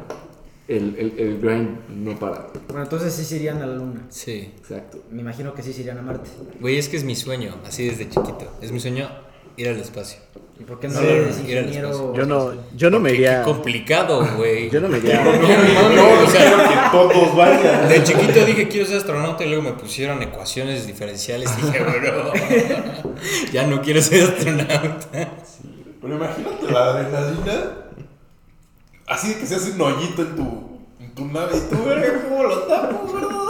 el, 0.69 0.95
el, 0.99 1.19
el 1.19 1.41
grind 1.41 1.89
no 1.89 2.19
para. 2.19 2.49
Bueno, 2.69 2.83
entonces 2.83 3.15
sí 3.15 3.25
se 3.25 3.37
irían 3.37 3.63
a 3.63 3.67
la 3.67 3.77
luna. 3.77 4.05
Sí. 4.11 4.53
Exacto. 4.59 4.99
Me 5.11 5.23
imagino 5.23 5.55
que 5.55 5.63
sí 5.63 5.73
se 5.73 5.81
irían 5.81 5.99
a 5.99 6.03
Marte. 6.03 6.29
Güey, 6.61 6.77
es 6.77 6.89
que 6.89 6.97
es 6.97 7.05
mi 7.05 7.17
sueño, 7.17 7.55
así 7.65 7.87
desde 7.89 8.09
chiquito. 8.09 8.53
Es 8.61 8.73
mi 8.73 8.81
sueño 8.81 9.09
ir 9.57 9.69
al 9.69 9.77
espacio. 9.79 10.21
¿Y 10.61 10.65
por 10.65 10.79
qué 10.79 10.89
no 10.89 11.01
Sí, 11.01 11.07
eres 11.07 11.39
ingeniero? 11.41 12.15
Yo 12.15 12.27
no, 12.27 12.53
yo 12.77 12.91
no 12.91 13.01
me 13.01 13.11
Qué 13.11 13.17
iría. 13.17 13.43
complicado, 13.45 14.27
güey. 14.37 14.69
Yo 14.69 14.81
no 14.81 14.89
me 14.89 14.99
iría. 14.99 15.23
No, 15.95 16.23
o 16.23 16.27
sea, 16.31 16.43
quiero 16.43 16.69
que 16.69 16.75
todos 16.93 17.35
vayan. 17.37 17.89
de 17.89 18.05
chiquito 18.05 18.45
dije 18.45 18.69
quiero 18.69 18.87
ser 18.87 18.99
astronauta 18.99 19.43
y 19.45 19.49
luego 19.49 19.63
me 19.63 19.73
pusieron 19.73 20.23
ecuaciones 20.23 20.87
diferenciales 20.87 21.51
y 21.59 21.63
dije, 21.67 21.81
bro, 21.83 22.33
ya 23.53 23.67
no 23.67 23.81
quiero 23.81 24.03
ser 24.03 24.25
astronauta. 24.25 25.09
Pero 26.03 26.15
imagínate 26.17 26.71
la 26.73 26.85
adrenalina. 26.91 27.71
Así 29.07 29.29
de 29.29 29.41
que 29.41 29.47
se 29.47 29.55
hace 29.57 29.73
un 29.73 29.81
hoyito 29.81 30.23
en 30.23 30.37
tu, 30.37 30.70
nave 31.19 31.57
y 31.57 31.61
tú, 31.75 31.85
verga, 31.85 32.23
¿cómo 32.29 32.43
lo 32.45 32.59
tapo, 32.63 33.07
gordo? 33.07 33.49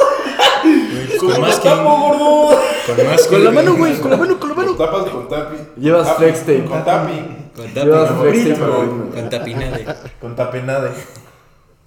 ¿Cómo 1.20 1.32
Con 1.32 1.40
más 1.40 1.56
lo 1.56 1.62
que 1.62 1.68
tapo, 1.68 1.98
gordo? 1.98 2.60
Con 2.86 3.06
más 3.06 3.26
Con 3.26 3.44
la 3.44 3.50
mano, 3.50 3.76
güey, 3.76 3.98
con 4.00 4.10
la 4.10 4.16
mano, 4.16 4.38
con 4.40 4.48
la 4.50 4.54
Lo 4.56 4.62
mano. 4.62 4.76
tapas 4.76 5.04
con 5.10 5.28
tapi. 5.28 5.56
Llevas 5.76 6.06
Tapi, 6.08 6.18
flex 6.24 6.40
tape. 6.40 6.64
Con 6.64 6.84
tapi. 6.84 7.12
Con 7.56 7.66
Llevas 7.74 8.08
tapi, 8.08 8.20
flex 8.30 8.44
tape 8.48 8.60
para 8.60 8.78
la 8.78 8.84
luna. 8.84 9.14
con 9.14 9.30
tapinade. 9.30 9.86
Con 10.20 10.36
tapenade. 10.36 10.90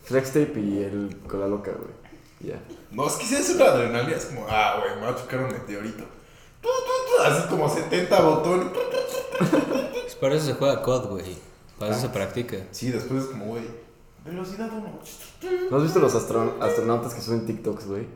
Flex 0.06 0.28
tape 0.34 0.60
y 0.60 0.84
el 0.84 1.18
con 1.28 1.40
la 1.40 1.48
loca, 1.48 1.72
güey. 1.72 1.94
Ya. 2.52 2.60
No, 2.92 3.08
es 3.08 3.14
que 3.14 3.26
si 3.26 3.36
es 3.36 3.50
una 3.56 3.66
adrenalina, 3.66 4.16
es 4.18 4.26
como, 4.26 4.46
ah, 4.50 4.76
güey, 4.80 4.96
me 4.96 5.02
va 5.08 5.10
a 5.12 5.16
chocar 5.16 5.40
un 5.40 5.48
meteorito. 5.52 6.04
Así 7.26 7.48
como 7.50 7.68
70 7.70 8.22
botones. 8.22 8.68
Pues 9.40 10.16
para 10.16 10.36
eso 10.36 10.46
se 10.46 10.54
juega 10.54 10.82
COD, 10.82 11.08
güey. 11.10 11.38
Para 11.80 11.92
eso 11.92 12.02
se 12.02 12.10
practica. 12.10 12.58
Sí, 12.72 12.92
después 12.92 13.24
es 13.24 13.30
como, 13.30 13.46
güey, 13.46 13.64
velocidad 14.26 14.70
1. 14.72 15.70
¿No 15.70 15.78
has 15.78 15.84
visto 15.84 16.00
los 16.00 16.16
astro- 16.16 16.58
astronautas 16.62 17.14
que 17.14 17.22
suben 17.22 17.46
TikToks, 17.46 17.88
güey? 17.88 18.08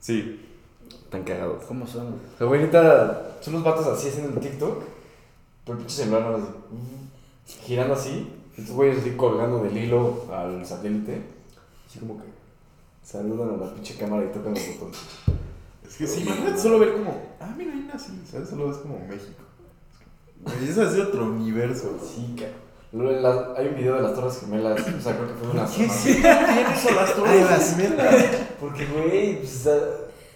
Sí. 0.00 0.40
Tan 1.10 1.24
cagados. 1.24 1.64
¿Cómo 1.64 1.86
son? 1.86 2.06
O 2.34 2.38
sea, 2.38 2.46
güey, 2.46 2.60
neta, 2.62 3.36
son 3.40 3.54
los 3.54 3.62
vatos 3.64 3.86
así 3.86 4.08
haciendo 4.08 4.34
el 4.34 4.40
TikTok, 4.40 4.82
pero 5.64 5.78
el 5.78 5.84
pinche 5.84 6.02
celular 6.04 6.34
así, 6.34 7.58
girando 7.64 7.94
así, 7.94 8.32
estos 8.56 8.74
güeyes 8.74 8.98
así 8.98 9.10
colgando 9.12 9.62
del 9.62 9.76
hilo 9.76 10.24
al 10.32 10.64
satélite, 10.66 11.22
así 11.88 11.98
como 12.00 12.18
que 12.18 12.24
saludan 13.02 13.54
a 13.54 13.64
la 13.64 13.74
pinche 13.74 13.96
cámara 13.96 14.24
y 14.24 14.32
tocan 14.32 14.54
los 14.54 14.66
botones. 14.74 14.98
Es 15.86 15.96
que 15.96 16.06
sí, 16.06 16.22
imagínate 16.22 16.58
solo 16.58 16.78
ver 16.80 16.94
como, 16.94 17.22
ah, 17.40 17.54
mira, 17.56 17.72
ahí 17.72 17.88
nací, 17.92 18.12
¿sabes? 18.30 18.48
Solo 18.48 18.68
ves 18.68 18.78
como 18.78 18.98
México. 19.06 19.42
Güey, 20.42 20.68
eso 20.68 20.82
es 20.82 20.92
de 20.94 21.02
otro 21.02 21.24
universo. 21.26 21.96
Sí, 22.02 22.34
cabrón. 22.36 22.63
La- 22.94 23.52
hay 23.56 23.66
un 23.68 23.74
video 23.74 23.96
de 23.96 24.02
las 24.02 24.14
Torres 24.14 24.38
Gemelas, 24.40 24.80
o 24.80 25.00
sea, 25.00 25.16
creo 25.16 25.26
que 25.28 25.34
fue 25.34 25.50
una 25.50 25.66
¿Qué 25.66 25.88
sí 25.88 26.22
a 26.24 26.94
las 26.94 27.14
torres 27.14 27.74
gemelas? 27.76 28.14
Porque, 28.60 28.86
güey, 28.86 29.38
pues, 29.40 29.66
ah, 29.66 29.80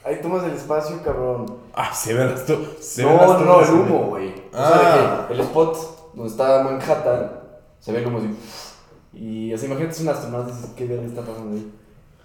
hay 0.04 0.20
tomas 0.20 0.42
del 0.42 0.54
espacio, 0.54 1.00
cabrón. 1.04 1.46
Ah, 1.72 1.94
se 1.94 2.14
ven 2.14 2.30
las 2.30 2.44
torres. 2.44 2.68
se 2.80 3.04
ven 3.04 3.16
las 3.16 3.26
No, 3.28 3.38
no, 3.38 3.52
torres 3.52 3.68
el 3.68 3.74
humo, 3.76 4.06
güey. 4.08 4.28
O 4.30 4.34
Ah. 4.54 4.68
sea, 4.72 5.20
de 5.22 5.26
que 5.28 5.34
el 5.34 5.40
spot 5.40 5.76
donde 6.14 6.30
está 6.32 6.62
Manhattan, 6.64 7.30
se 7.78 7.92
ve 7.92 7.98
el 8.00 8.06
humo 8.08 8.18
así. 8.18 8.36
Y 9.12 9.52
así, 9.52 9.66
imagínate, 9.66 9.94
es 9.94 10.00
un 10.00 10.08
astronauta 10.08 10.50
y 10.50 10.52
dices, 10.56 10.70
¿qué 10.76 10.86
verga 10.86 11.06
está 11.06 11.20
pasando 11.22 11.52
ahí? 11.54 11.72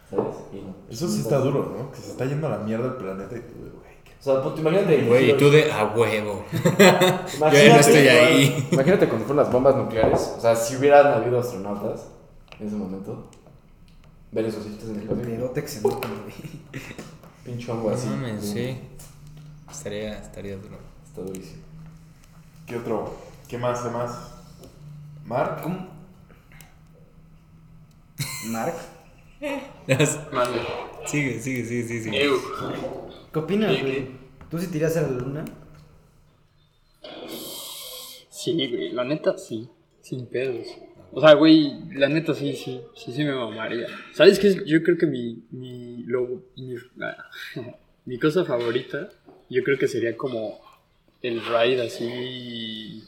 ¿Sabes? 0.09 0.35
Y 0.51 0.55
no. 0.61 0.75
Eso 0.89 1.07
sí 1.07 1.21
está 1.21 1.37
duro, 1.37 1.73
¿no? 1.77 1.91
Que 1.91 1.97
se 1.99 2.09
está 2.11 2.25
yendo 2.25 2.47
a 2.47 2.51
la 2.51 2.57
mierda 2.57 2.87
el 2.87 2.93
planeta 2.95 3.35
y 3.35 3.39
qué- 3.39 3.53
O 4.23 4.25
sea, 4.25 4.41
pues, 4.41 4.57
imagínate. 4.57 5.01
Güey, 5.01 5.31
y 5.31 5.37
tú 5.37 5.49
de 5.51 5.69
a 5.69 5.83
huevo. 5.83 6.45
Yo 6.53 6.59
ya 6.79 7.27
Imagínate, 7.35 7.69
no 7.69 7.75
estoy 7.75 8.07
ahí. 8.07 8.67
Imagínate 8.71 9.07
cuando 9.09 9.25
fueron 9.25 9.43
las 9.43 9.51
bombas 9.51 9.75
nucleares. 9.75 10.35
O 10.37 10.39
sea, 10.39 10.55
si 10.55 10.77
hubieran 10.77 11.07
habido 11.07 11.41
astronautas 11.41 12.07
en 12.57 12.67
ese 12.67 12.75
momento, 12.77 13.27
ver 14.31 14.45
esos 14.45 14.63
sitios 14.63 14.91
en 14.91 15.01
el 15.01 15.07
güey. 15.07 16.31
Pinche 17.43 17.69
hongo 17.69 17.89
así. 17.89 18.07
No 18.07 18.15
mames, 18.15 18.45
sí. 18.45 18.77
Estaría, 19.69 20.19
estaría 20.19 20.55
duro. 20.55 20.77
Está 21.05 21.21
durísimo. 21.21 21.61
¿Qué 22.65 22.77
otro? 22.77 23.13
¿Qué 23.49 23.57
más? 23.57 23.81
¿Qué 23.81 23.89
más? 23.89 24.31
¿Mark? 25.25 25.59
¿Cómo? 25.63 25.87
Mark, 28.47 28.75
Mande. 30.31 30.61
Sigue, 31.05 31.41
sigue, 31.41 31.65
sigue, 31.65 31.83
sigue. 31.87 32.03
sigue. 32.03 33.12
¿Qué 33.33 33.39
opinas, 33.39 33.81
güey? 33.81 34.07
¿Tú 34.49 34.59
si 34.59 34.67
tiras 34.67 34.95
a 34.97 35.01
la 35.01 35.09
luna? 35.09 35.43
Sí, 38.29 38.53
güey, 38.53 38.91
la 38.91 39.03
neta 39.03 39.37
sí, 39.37 39.67
sin 40.01 40.27
pedos. 40.27 40.67
O 41.11 41.21
sea, 41.21 41.33
güey, 41.33 41.73
la 41.93 42.07
neta 42.09 42.33
sí, 42.33 42.55
sí, 42.55 42.81
sí, 42.95 43.11
sí 43.11 43.23
me 43.23 43.33
mamaría. 43.33 43.87
¿Sabes 44.13 44.39
qué? 44.39 44.49
es? 44.49 44.65
Yo 44.65 44.83
creo 44.83 44.97
que 44.97 45.05
mi, 45.05 45.43
mi, 45.51 46.03
lo, 46.03 46.43
mi, 46.55 46.75
ah, 47.01 47.29
mi 48.05 48.19
cosa 48.19 48.45
favorita, 48.45 49.09
yo 49.49 49.63
creo 49.63 49.77
que 49.77 49.87
sería 49.87 50.15
como 50.15 50.59
el 51.21 51.41
ride 51.41 51.85
así, 51.85 53.03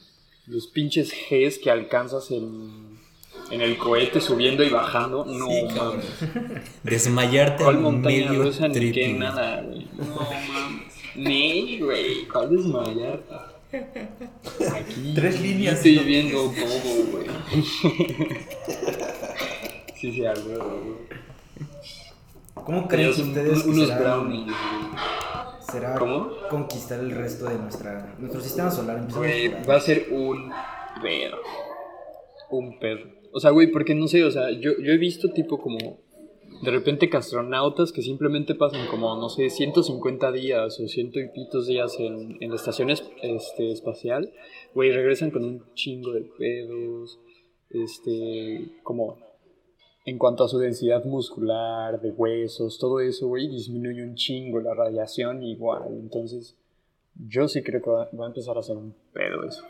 los 0.47 0.67
pinches 0.67 1.11
Gs 1.29 1.59
que 1.59 1.69
alcanzas 1.69 2.31
en, 2.31 2.84
en 3.51 3.61
el 3.61 3.77
cohete 3.77 4.19
subiendo 4.21 4.63
y 4.63 4.69
bajando. 4.69 5.25
No, 5.25 5.47
Sí, 5.47 5.67
mames. 5.77 6.05
Desmayarte 6.83 7.63
¿Cuál 7.63 7.75
en 7.77 7.81
montaña 7.83 8.29
medio 8.31 8.43
rusa 8.43 8.67
ni 8.67 8.73
trip, 8.73 8.93
qué 8.93 9.07
güey. 9.07 9.19
nada, 9.19 9.61
güey? 9.61 9.87
No 9.97 10.05
mames. 10.15 10.93
Ni, 11.15 11.79
güey, 11.79 12.25
¿cuál 12.27 12.49
desmayar? 12.55 13.21
Aquí. 13.71 15.13
Tres 15.15 15.41
líneas 15.41 15.75
Estoy 15.75 15.99
viendo 15.99 16.37
todo, 16.37 17.05
güey. 17.11 17.27
sí, 19.95 20.11
sí, 20.11 20.25
algo, 20.25 20.49
güey. 20.57 20.95
¿Cómo 22.53 22.87
creen 22.87 23.09
un- 23.13 23.29
ustedes 23.29 23.63
que 23.63 23.69
unos 23.69 23.87
será, 23.87 23.99
brownies, 23.99 24.45
güey. 24.45 24.55
será 25.71 25.95
¿Cómo? 25.95 26.31
conquistar 26.49 26.99
el 26.99 27.11
resto 27.11 27.45
de 27.45 27.57
nuestra, 27.59 28.15
nuestro 28.17 28.41
sistema 28.41 28.71
solar? 28.71 29.05
Güey, 29.13 29.49
va 29.65 29.75
a 29.75 29.79
ser 29.79 30.07
un 30.11 30.51
pedo. 31.01 31.37
Un 32.49 32.79
pedo. 32.79 32.99
O 33.35 33.39
sea, 33.41 33.51
güey, 33.51 33.67
porque 33.67 33.93
no 33.95 34.07
sé, 34.07 34.23
o 34.23 34.31
sea, 34.31 34.49
yo, 34.51 34.71
yo 34.81 34.93
he 34.93 34.97
visto 34.97 35.27
tipo 35.33 35.57
como 35.59 35.77
de 36.61 36.71
repente 36.71 37.09
que 37.09 37.17
astronautas 37.17 37.91
que 37.91 38.01
simplemente 38.01 38.55
pasan 38.55 38.87
como, 38.87 39.13
no 39.17 39.27
sé, 39.27 39.49
150 39.49 40.31
días 40.31 40.79
o 40.79 40.87
ciento 40.87 41.19
y 41.19 41.27
pitos 41.27 41.67
días 41.67 41.99
en, 41.99 42.37
en 42.39 42.49
la 42.49 42.55
estación 42.55 42.89
es- 42.89 43.03
este, 43.21 43.71
espacial, 43.73 44.31
güey, 44.73 44.91
regresan 44.91 45.31
con 45.31 45.43
un 45.43 45.63
chingo 45.73 46.13
de 46.13 46.21
pedos, 46.21 47.19
este, 47.69 48.69
como 48.83 49.17
en 50.05 50.17
cuanto 50.17 50.43
a 50.45 50.47
su 50.47 50.57
densidad 50.59 51.03
muscular, 51.03 51.99
de 51.99 52.11
huesos, 52.11 52.77
todo 52.79 52.99
eso, 53.01 53.27
güey, 53.27 53.49
disminuye 53.49 54.01
un 54.03 54.15
chingo 54.15 54.59
la 54.61 54.73
radiación 54.73 55.43
igual, 55.43 55.89
entonces 55.99 56.55
yo 57.27 57.47
sí 57.49 57.63
creo 57.63 57.81
que 57.81 57.89
va, 57.89 58.09
va 58.17 58.25
a 58.25 58.27
empezar 58.29 58.57
a 58.57 58.61
ser 58.63 58.77
un 58.77 58.95
pedo 59.13 59.43
eso. 59.45 59.63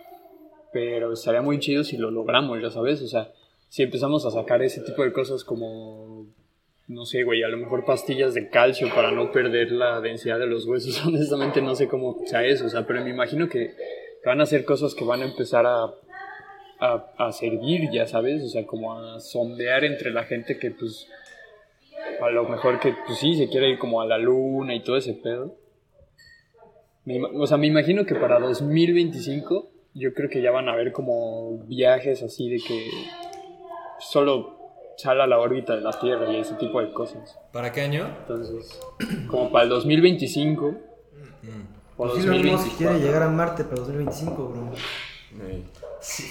Pero 0.73 1.13
estaría 1.13 1.41
muy 1.41 1.57
chido 1.59 1.83
si 1.83 1.95
lo 1.97 2.11
logramos, 2.11 2.61
ya 2.61 2.69
sabes. 2.69 3.01
O 3.01 3.07
sea, 3.07 3.31
si 3.69 3.83
empezamos 3.83 4.25
a 4.25 4.31
sacar 4.31 4.61
ese 4.61 4.81
tipo 4.81 5.03
de 5.03 5.11
cosas 5.11 5.43
como, 5.43 6.27
no 6.87 7.05
sé, 7.05 7.23
güey, 7.23 7.43
a 7.43 7.49
lo 7.49 7.57
mejor 7.57 7.85
pastillas 7.85 8.33
de 8.33 8.49
calcio 8.49 8.89
para 8.93 9.11
no 9.11 9.31
perder 9.31 9.71
la 9.71 10.01
densidad 10.01 10.39
de 10.39 10.47
los 10.47 10.65
huesos. 10.65 11.03
Honestamente 11.05 11.61
no 11.61 11.75
sé 11.75 11.87
cómo 11.87 12.17
sea 12.25 12.45
eso. 12.45 12.65
O 12.65 12.69
sea, 12.69 12.85
pero 12.85 13.03
me 13.03 13.09
imagino 13.09 13.49
que 13.49 13.73
van 14.23 14.41
a 14.41 14.45
ser 14.45 14.65
cosas 14.65 14.93
que 14.95 15.03
van 15.03 15.21
a 15.21 15.25
empezar 15.25 15.65
a, 15.65 15.85
a, 16.79 17.13
a 17.17 17.31
servir, 17.31 17.89
ya 17.91 18.07
sabes. 18.07 18.43
O 18.43 18.49
sea, 18.49 18.65
como 18.65 18.97
a 18.97 19.19
sondear 19.19 19.83
entre 19.83 20.11
la 20.11 20.23
gente 20.23 20.57
que 20.57 20.71
pues... 20.71 21.07
A 22.21 22.29
lo 22.29 22.47
mejor 22.47 22.79
que, 22.79 22.93
pues 23.05 23.19
sí, 23.19 23.35
se 23.35 23.49
quiere 23.49 23.69
ir 23.69 23.79
como 23.79 23.99
a 23.99 24.05
la 24.05 24.17
luna 24.17 24.75
y 24.75 24.83
todo 24.83 24.95
ese 24.95 25.13
pedo. 25.13 25.57
Me 27.03 27.19
o 27.21 27.45
sea, 27.45 27.57
me 27.57 27.67
imagino 27.67 28.05
que 28.05 28.15
para 28.15 28.39
2025 28.39 29.69
yo 29.93 30.13
creo 30.13 30.29
que 30.29 30.41
ya 30.41 30.51
van 30.51 30.69
a 30.69 30.73
haber 30.73 30.91
como 30.91 31.59
viajes 31.65 32.23
así 32.23 32.49
de 32.49 32.57
que 32.57 32.89
solo 34.09 34.53
sale 34.97 35.23
a 35.23 35.27
la 35.27 35.39
órbita 35.39 35.75
de 35.75 35.81
la 35.81 35.91
Tierra 35.99 36.31
y 36.31 36.37
ese 36.37 36.53
tipo 36.55 36.79
de 36.81 36.91
cosas. 36.93 37.37
¿Para 37.51 37.71
qué 37.71 37.81
año? 37.81 38.07
Entonces, 38.21 38.79
como 39.29 39.51
para 39.51 39.63
el 39.65 39.69
2025 39.69 40.73
Mm. 41.43 41.47
o 41.97 42.07
Pues 42.07 42.23
Elon 42.23 42.37
Musk 42.37 42.65
2024. 42.65 42.77
quiere 42.77 42.99
llegar 42.99 43.23
a 43.23 43.29
Marte 43.29 43.63
para 43.65 43.75
2025, 43.81 44.47
bro. 44.49 44.69
Sí, 45.99 46.23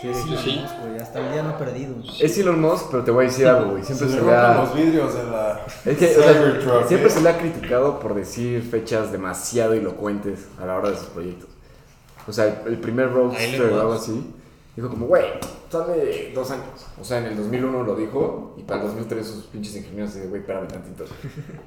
Sí, 0.00 0.08
Elon 0.08 0.38
sí. 0.38 0.58
Musk, 0.60 0.74
güey, 0.82 0.98
hasta 1.00 1.20
el 1.26 1.32
día 1.32 1.42
no 1.42 1.56
perdido. 1.56 1.94
Es 2.20 2.36
Elon 2.38 2.60
Musk, 2.60 2.90
pero 2.90 3.02
te 3.02 3.10
voy 3.10 3.24
a 3.24 3.28
decir 3.28 3.46
algo, 3.46 3.70
güey. 3.72 3.82
Siempre 3.82 4.08
Se 4.08 4.14
se 4.14 4.20
le 4.20 4.26
le 4.26 4.32
rompen 4.36 4.50
ha... 4.50 4.62
los 4.62 4.74
vidrios 4.74 5.14
de 5.14 5.24
la 5.24 5.60
Es 5.86 5.96
que, 5.98 6.04
o 6.18 6.22
sea, 6.22 6.32
Cybertruck, 6.34 6.86
siempre 6.86 7.08
¿eh? 7.08 7.10
se 7.12 7.20
le 7.22 7.28
ha 7.30 7.38
criticado 7.38 7.98
por 7.98 8.14
decir 8.14 8.62
fechas 8.62 9.10
demasiado 9.10 9.72
elocuentes 9.72 10.48
a 10.60 10.66
la 10.66 10.76
hora 10.76 10.90
de 10.90 10.96
sus 10.96 11.06
proyectos. 11.06 11.48
O 12.28 12.32
sea, 12.32 12.62
el 12.66 12.76
primer 12.78 13.10
Roadster 13.10 13.72
o 13.72 13.80
algo 13.80 13.92
así, 13.94 14.22
dijo 14.76 14.88
como, 14.90 15.06
güey, 15.06 15.24
sale 15.70 16.32
dos 16.34 16.50
años. 16.50 16.86
O 17.00 17.04
sea, 17.04 17.18
en 17.18 17.24
el 17.26 17.36
2001 17.36 17.82
lo 17.82 17.96
dijo 17.96 18.54
y 18.58 18.62
para 18.62 18.82
el 18.82 18.88
2003 18.88 19.26
sus 19.26 19.44
pinches 19.44 19.74
ingenieros 19.76 20.14
dicen, 20.14 20.28
güey, 20.30 20.42
espérame 20.42 20.68
tantito. 20.68 21.04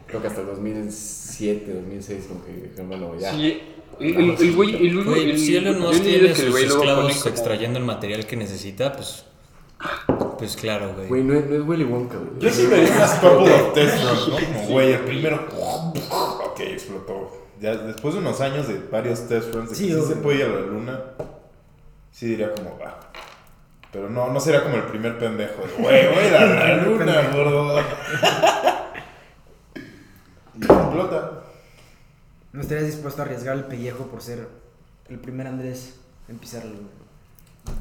Creo 0.07 0.21
que 0.21 0.27
hasta 0.27 0.41
el 0.41 0.47
2007, 0.47 1.73
2006 1.73 2.25
como 2.27 2.45
que 2.45 2.51
dijeron, 2.53 2.87
bueno, 2.89 3.11
ya. 3.19 3.31
Sí, 3.33 3.61
el, 3.99 4.15
el, 4.15 4.29
el 4.39 4.55
güey, 4.55 4.75
y 4.85 4.89
luego, 4.91 5.11
Güey, 5.11 5.31
el- 5.31 5.39
si 5.39 5.55
Elon 5.57 5.79
Musk 5.79 6.01
tiene 6.03 6.19
que 6.33 6.41
el 6.43 6.51
sus 6.51 6.59
esclavos 6.61 7.25
extrayendo 7.25 7.79
el 7.79 7.85
material 7.85 8.25
que 8.25 8.35
necesita, 8.37 8.93
pues. 8.93 9.25
Pues 10.37 10.55
claro, 10.55 10.93
güey. 10.95 11.07
Güey, 11.07 11.23
no 11.23 11.33
es, 11.33 11.45
no 11.49 11.55
es 11.55 11.61
Willy 11.67 11.83
Wonka, 11.85 12.17
güey. 12.17 12.29
Yo 12.39 12.49
sí 12.49 12.67
me 12.67 12.77
di 12.81 12.91
unas 12.91 13.15
couple 13.19 13.53
of 13.53 13.73
test 13.73 14.03
runs, 14.03 14.27
¿no? 14.27 14.33
Como, 14.35 14.67
güey, 14.69 14.93
el 14.93 14.99
primero. 14.99 15.45
Ok, 16.45 16.59
explotó. 16.61 17.31
Ya 17.61 17.75
después 17.75 18.13
de 18.13 18.21
unos 18.21 18.39
años 18.41 18.67
de 18.69 18.79
varios 18.91 19.27
test 19.27 19.53
runs 19.53 19.69
de 19.69 19.75
que 19.75 19.75
Sí, 19.75 19.87
sí, 19.87 19.93
obvio. 19.93 20.07
se 20.07 20.15
puede 20.15 20.37
ir 20.39 20.43
a 20.45 20.49
la 20.49 20.61
luna, 20.61 21.01
sí 22.19 22.25
diría 22.27 22.53
como, 22.53 22.77
va. 22.77 22.99
Pero 23.93 24.09
no, 24.09 24.29
no 24.29 24.39
sería 24.41 24.61
como 24.61 24.75
el 24.75 24.83
primer 24.83 25.17
pendejo 25.17 25.61
de, 25.61 25.83
güey, 25.83 26.31
la 26.31 26.75
luna, 26.83 27.29
gordo. 27.33 27.79
y 30.55 30.63
explota. 30.65 31.31
¿No 32.51 32.61
estarías 32.61 32.87
dispuesto 32.87 33.21
a 33.21 33.25
arriesgar 33.25 33.55
el 33.55 33.63
pellejo 33.63 34.07
por 34.07 34.21
ser 34.21 34.49
el 35.07 35.19
primer 35.19 35.47
Andrés 35.47 35.95
en 36.27 36.37
pisar 36.37 36.65
la 36.65 36.71
luna? 36.71 36.89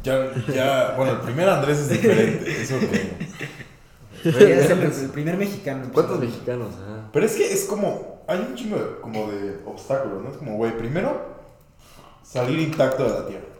Ya, 0.04 0.32
ya, 0.54 0.94
bueno, 0.96 1.12
el 1.12 1.18
primer 1.18 1.48
Andrés 1.48 1.78
es 1.78 1.88
diferente, 1.88 2.62
eso 2.62 2.78
que. 2.78 4.30
Serías 4.30 4.70
el, 4.70 4.82
el 4.82 5.10
primer 5.10 5.36
mexicano. 5.36 5.82
en 5.84 5.90
¿Cuántos 5.90 6.20
mexicanos? 6.20 6.74
Ah. 6.86 7.08
Pero 7.12 7.26
es 7.26 7.34
que 7.34 7.52
es 7.52 7.64
como, 7.64 8.22
hay 8.28 8.38
un 8.38 8.54
chingo 8.54 8.76
de, 8.76 9.00
como 9.00 9.32
de 9.32 9.58
obstáculos, 9.66 10.22
¿no? 10.22 10.30
Es 10.30 10.36
como, 10.36 10.56
güey, 10.56 10.76
primero, 10.76 11.26
salir 12.22 12.60
intacto 12.60 13.02
de 13.04 13.10
la 13.10 13.26
Tierra. 13.26 13.57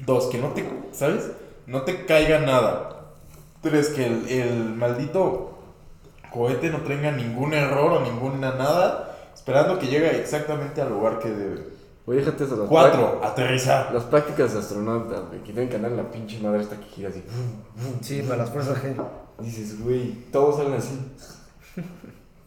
Dos, 0.00 0.26
que 0.26 0.38
no 0.38 0.48
te, 0.48 0.68
¿sabes? 0.92 1.30
No 1.66 1.82
te 1.82 2.04
caiga 2.04 2.40
nada. 2.40 3.12
Tres, 3.62 3.88
que 3.88 4.06
el, 4.06 4.28
el 4.28 4.74
maldito 4.74 5.58
cohete 6.32 6.68
no 6.70 6.78
tenga 6.82 7.12
ningún 7.12 7.54
error 7.54 7.92
o 7.92 8.00
ninguna 8.00 8.54
nada, 8.54 9.16
esperando 9.32 9.78
que 9.78 9.86
llegue 9.86 10.20
exactamente 10.20 10.82
al 10.82 10.90
lugar 10.90 11.18
que 11.18 11.30
debe. 11.30 11.74
Oye, 12.06 12.18
déjate 12.18 12.44
eso. 12.44 12.66
Cuatro, 12.68 13.20
aterrizar. 13.22 13.94
Las 13.94 14.04
prácticas 14.04 14.52
de 14.52 14.58
astronauta, 14.58 15.20
güey, 15.20 15.40
que 15.40 15.52
tienen 15.52 15.70
que 15.70 15.76
andar 15.76 15.92
en 15.92 15.96
la 15.96 16.10
pinche 16.10 16.38
madre 16.40 16.60
esta 16.60 16.78
que 16.78 16.84
gira 16.86 17.08
así. 17.08 17.22
Sí, 18.02 18.22
para 18.22 18.38
las 18.38 18.50
fuerzas 18.50 18.82
G. 18.82 18.94
Dices, 19.38 19.80
güey, 19.82 20.12
todos 20.30 20.56
salen 20.56 20.74
así. 20.74 21.00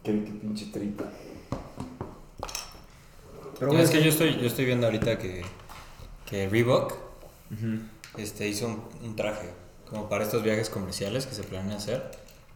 qué, 0.04 0.24
qué 0.24 0.30
pinche 0.30 0.66
tripa. 0.66 1.04
Pero 3.58 3.72
güey, 3.72 3.82
es 3.82 3.90
que 3.90 4.00
yo 4.00 4.10
estoy, 4.10 4.38
yo 4.38 4.46
estoy 4.46 4.66
viendo 4.66 4.86
ahorita 4.86 5.18
que, 5.18 5.42
que 6.24 6.48
Reebok 6.48 7.07
este, 8.16 8.48
hizo 8.48 8.66
un, 8.66 8.82
un 9.02 9.16
traje 9.16 9.48
como 9.88 10.08
para 10.08 10.24
estos 10.24 10.42
viajes 10.42 10.68
comerciales 10.70 11.26
que 11.26 11.34
se 11.34 11.42
planean 11.42 11.76
hacer. 11.76 12.10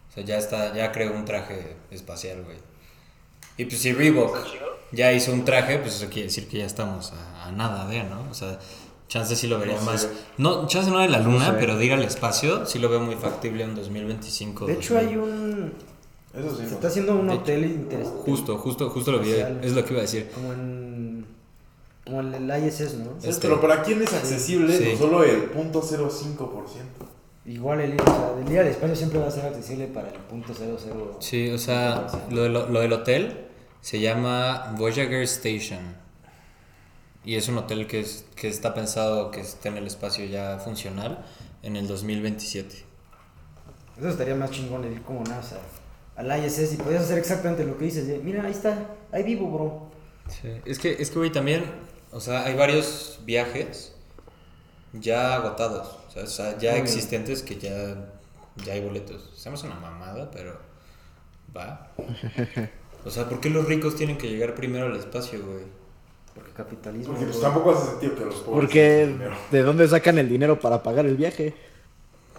O 0.09 0.13
sea, 0.13 0.23
ya 0.23 0.37
está, 0.37 0.75
ya 0.75 0.91
creó 0.91 1.13
un 1.13 1.25
traje 1.25 1.75
espacial, 1.91 2.43
güey. 2.43 2.57
Y 3.57 3.65
pues 3.65 3.81
si 3.81 3.93
Reebok 3.93 4.37
ya 4.91 5.11
hizo 5.11 5.31
un 5.33 5.43
traje, 5.45 5.79
pues 5.79 5.95
eso 5.95 6.07
quiere 6.07 6.23
decir 6.23 6.47
que 6.47 6.59
ya 6.59 6.65
estamos 6.65 7.11
a, 7.13 7.45
a 7.47 7.51
nada 7.51 7.87
de, 7.87 8.03
¿no? 8.03 8.27
O 8.29 8.33
sea, 8.33 8.59
chance 9.07 9.35
sí 9.35 9.47
lo 9.47 9.59
vería 9.59 9.75
No 9.75 9.81
más. 9.81 10.01
sé. 10.01 10.09
No, 10.37 10.67
chance 10.67 10.89
no 10.91 10.99
de 10.99 11.09
la 11.09 11.19
luna, 11.19 11.47
sé. 11.51 11.57
pero 11.59 11.77
de 11.77 11.85
ir 11.85 11.93
al 11.93 12.03
espacio, 12.03 12.65
sí 12.65 12.77
lo 12.79 12.89
veo 12.89 12.99
muy 12.99 13.15
factible 13.15 13.63
en 13.63 13.75
2025. 13.75 14.65
De 14.67 14.73
hecho, 14.73 14.93
2000. 14.95 15.09
hay 15.09 15.17
un. 15.17 15.73
Eso 16.33 16.49
sí. 16.51 16.63
Se 16.63 16.63
no. 16.63 16.69
está 16.75 16.87
haciendo 16.87 17.15
un 17.15 17.27
De 17.27 17.33
hotel 17.33 17.65
interesante. 17.65 18.21
Justo, 18.23 18.57
justo, 18.57 18.89
justo 18.89 19.11
lo 19.11 19.19
vi. 19.19 19.31
Es 19.61 19.73
lo 19.73 19.83
que 19.83 19.91
iba 19.93 19.99
a 19.99 20.03
decir. 20.03 20.29
Como 20.33 20.53
en. 20.53 20.82
Como 22.05 22.19
el, 22.21 22.33
el 22.33 22.65
ISS, 22.67 22.95
¿no? 22.95 23.11
Este- 23.23 23.47
Pero 23.47 23.61
para 23.61 23.81
quién 23.83 24.01
es 24.01 24.13
accesible 24.13 24.77
Sí. 24.77 24.95
solo 24.97 25.23
el 25.23 25.49
0.05%. 25.51 27.07
Igual 27.45 27.81
el 27.81 27.99
o 27.99 28.05
sea, 28.05 28.33
el 28.45 28.51
ir 28.51 28.59
al 28.59 28.67
espacio 28.67 28.95
siempre 28.95 29.19
va 29.19 29.27
a 29.27 29.31
ser 29.31 29.45
accesible 29.45 29.87
para 29.87 30.09
el 30.09 30.15
punto 30.15 30.53
00. 30.53 31.17
Sí, 31.19 31.49
o 31.49 31.57
sea, 31.57 32.07
lo, 32.29 32.43
de 32.43 32.49
lo- 32.49 32.69
lo 32.69 32.79
del 32.81 32.93
hotel 32.93 33.47
se 33.81 33.99
llama 33.99 34.73
Voyager 34.77 35.21
Station. 35.23 35.79
Y 37.25 37.35
es 37.35 37.47
un 37.47 37.57
hotel 37.57 37.87
que, 37.87 38.01
es, 38.01 38.25
que 38.35 38.47
está 38.49 38.73
pensado 38.73 39.31
que 39.31 39.41
esté 39.41 39.69
en 39.69 39.77
el 39.77 39.87
espacio 39.87 40.25
ya 40.25 40.59
funcional 40.59 41.23
en 41.63 41.75
el 41.77 41.87
2027. 41.87 42.83
Eso 43.97 44.09
estaría 44.09 44.35
más 44.35 44.51
chingón 44.51 44.83
el 44.83 44.93
ir 44.93 45.01
como 45.03 45.23
NASA 45.23 45.57
al 46.15 46.45
ISS 46.45 46.73
y 46.73 46.77
podías 46.77 47.03
hacer 47.03 47.17
exactamente 47.17 47.63
lo 47.65 47.77
que 47.77 47.85
dices. 47.85 48.07
de, 48.07 48.19
Mira, 48.19 48.43
ahí 48.43 48.51
está, 48.51 48.87
ahí 49.11 49.23
vivo, 49.23 49.49
bro. 49.49 49.91
Sí, 50.29 50.49
es 50.65 50.79
que, 50.79 50.93
es 50.99 51.09
que, 51.09 51.17
güey, 51.19 51.31
también, 51.31 51.63
o 52.13 52.19
sea, 52.19 52.45
hay 52.45 52.55
varios 52.55 53.19
viajes 53.25 53.93
ya 54.93 55.35
agotados, 55.35 55.97
o 56.15 56.27
sea, 56.27 56.57
ya 56.57 56.77
existentes 56.77 57.41
que 57.41 57.57
ya, 57.57 58.11
ya 58.63 58.73
hay 58.73 58.81
boletos. 58.81 59.31
Estamos 59.35 59.63
una 59.63 59.75
mamada, 59.75 60.29
pero 60.31 60.57
va. 61.55 61.91
O 63.05 63.11
sea, 63.11 63.27
¿por 63.27 63.41
qué 63.41 63.49
los 63.49 63.65
ricos 63.65 63.97
tienen 63.97 64.17
que 64.17 64.29
llegar 64.29 64.55
primero 64.55 64.85
al 64.85 64.95
espacio, 64.95 65.45
güey? 65.45 65.65
Porque 66.33 66.51
capitalismo. 66.51 67.13
Porque 67.13 67.25
pues 67.25 67.41
tampoco 67.41 67.71
hace 67.71 67.91
sentido 67.91 68.15
que 68.15 68.25
los 68.25 68.35
pobres. 68.35 68.61
Porque. 68.61 69.17
¿de 69.51 69.61
dónde 69.61 69.87
sacan 69.89 70.17
el 70.19 70.29
dinero 70.29 70.59
para 70.59 70.81
pagar 70.81 71.05
el 71.05 71.17
viaje? 71.17 71.53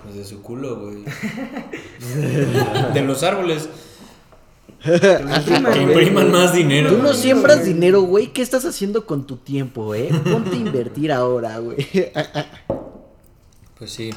Pues 0.03 0.15
de 0.17 0.25
su 0.25 0.43
culo, 0.43 0.81
güey. 0.81 1.05
de 2.95 3.03
los 3.03 3.23
árboles. 3.23 3.69
Impriman, 4.85 5.73
Que 5.73 5.83
impriman 5.83 6.31
más 6.33 6.53
dinero. 6.53 6.91
Tú 6.91 7.03
no 7.03 7.13
siembras 7.15 7.65
dinero, 7.65 8.03
güey. 8.03 8.33
¿Qué 8.33 8.43
estás 8.43 8.65
haciendo 8.65 9.07
con 9.07 9.27
tu 9.27 9.37
tiempo, 9.37 9.95
eh? 9.95 10.11
Ponte 10.31 10.51
a 10.51 10.59
invertir 10.59 11.13
ahora, 11.13 11.59
güey. 11.59 11.77
Pues 13.79 13.91
sí. 13.91 14.11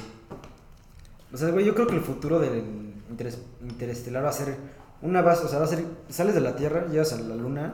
O 1.34 1.38
sea, 1.38 1.50
güey, 1.50 1.66
yo 1.66 1.74
creo 1.76 1.88
que 1.88 1.96
el 1.96 2.02
futuro 2.02 2.40
del 2.40 2.64
interes- 3.12 3.40
interestelar 3.62 4.24
va 4.24 4.30
a 4.30 4.34
ser 4.34 4.56
una 5.02 5.22
base, 5.22 5.46
o 5.46 5.48
sea, 5.50 5.60
va 5.60 5.66
a 5.66 5.68
ser, 5.68 5.86
sales 6.10 6.36
de 6.36 6.42
la 6.42 6.56
Tierra, 6.56 6.88
llegas 6.90 7.14
a 7.14 7.18
la 7.20 7.36
Luna, 7.36 7.74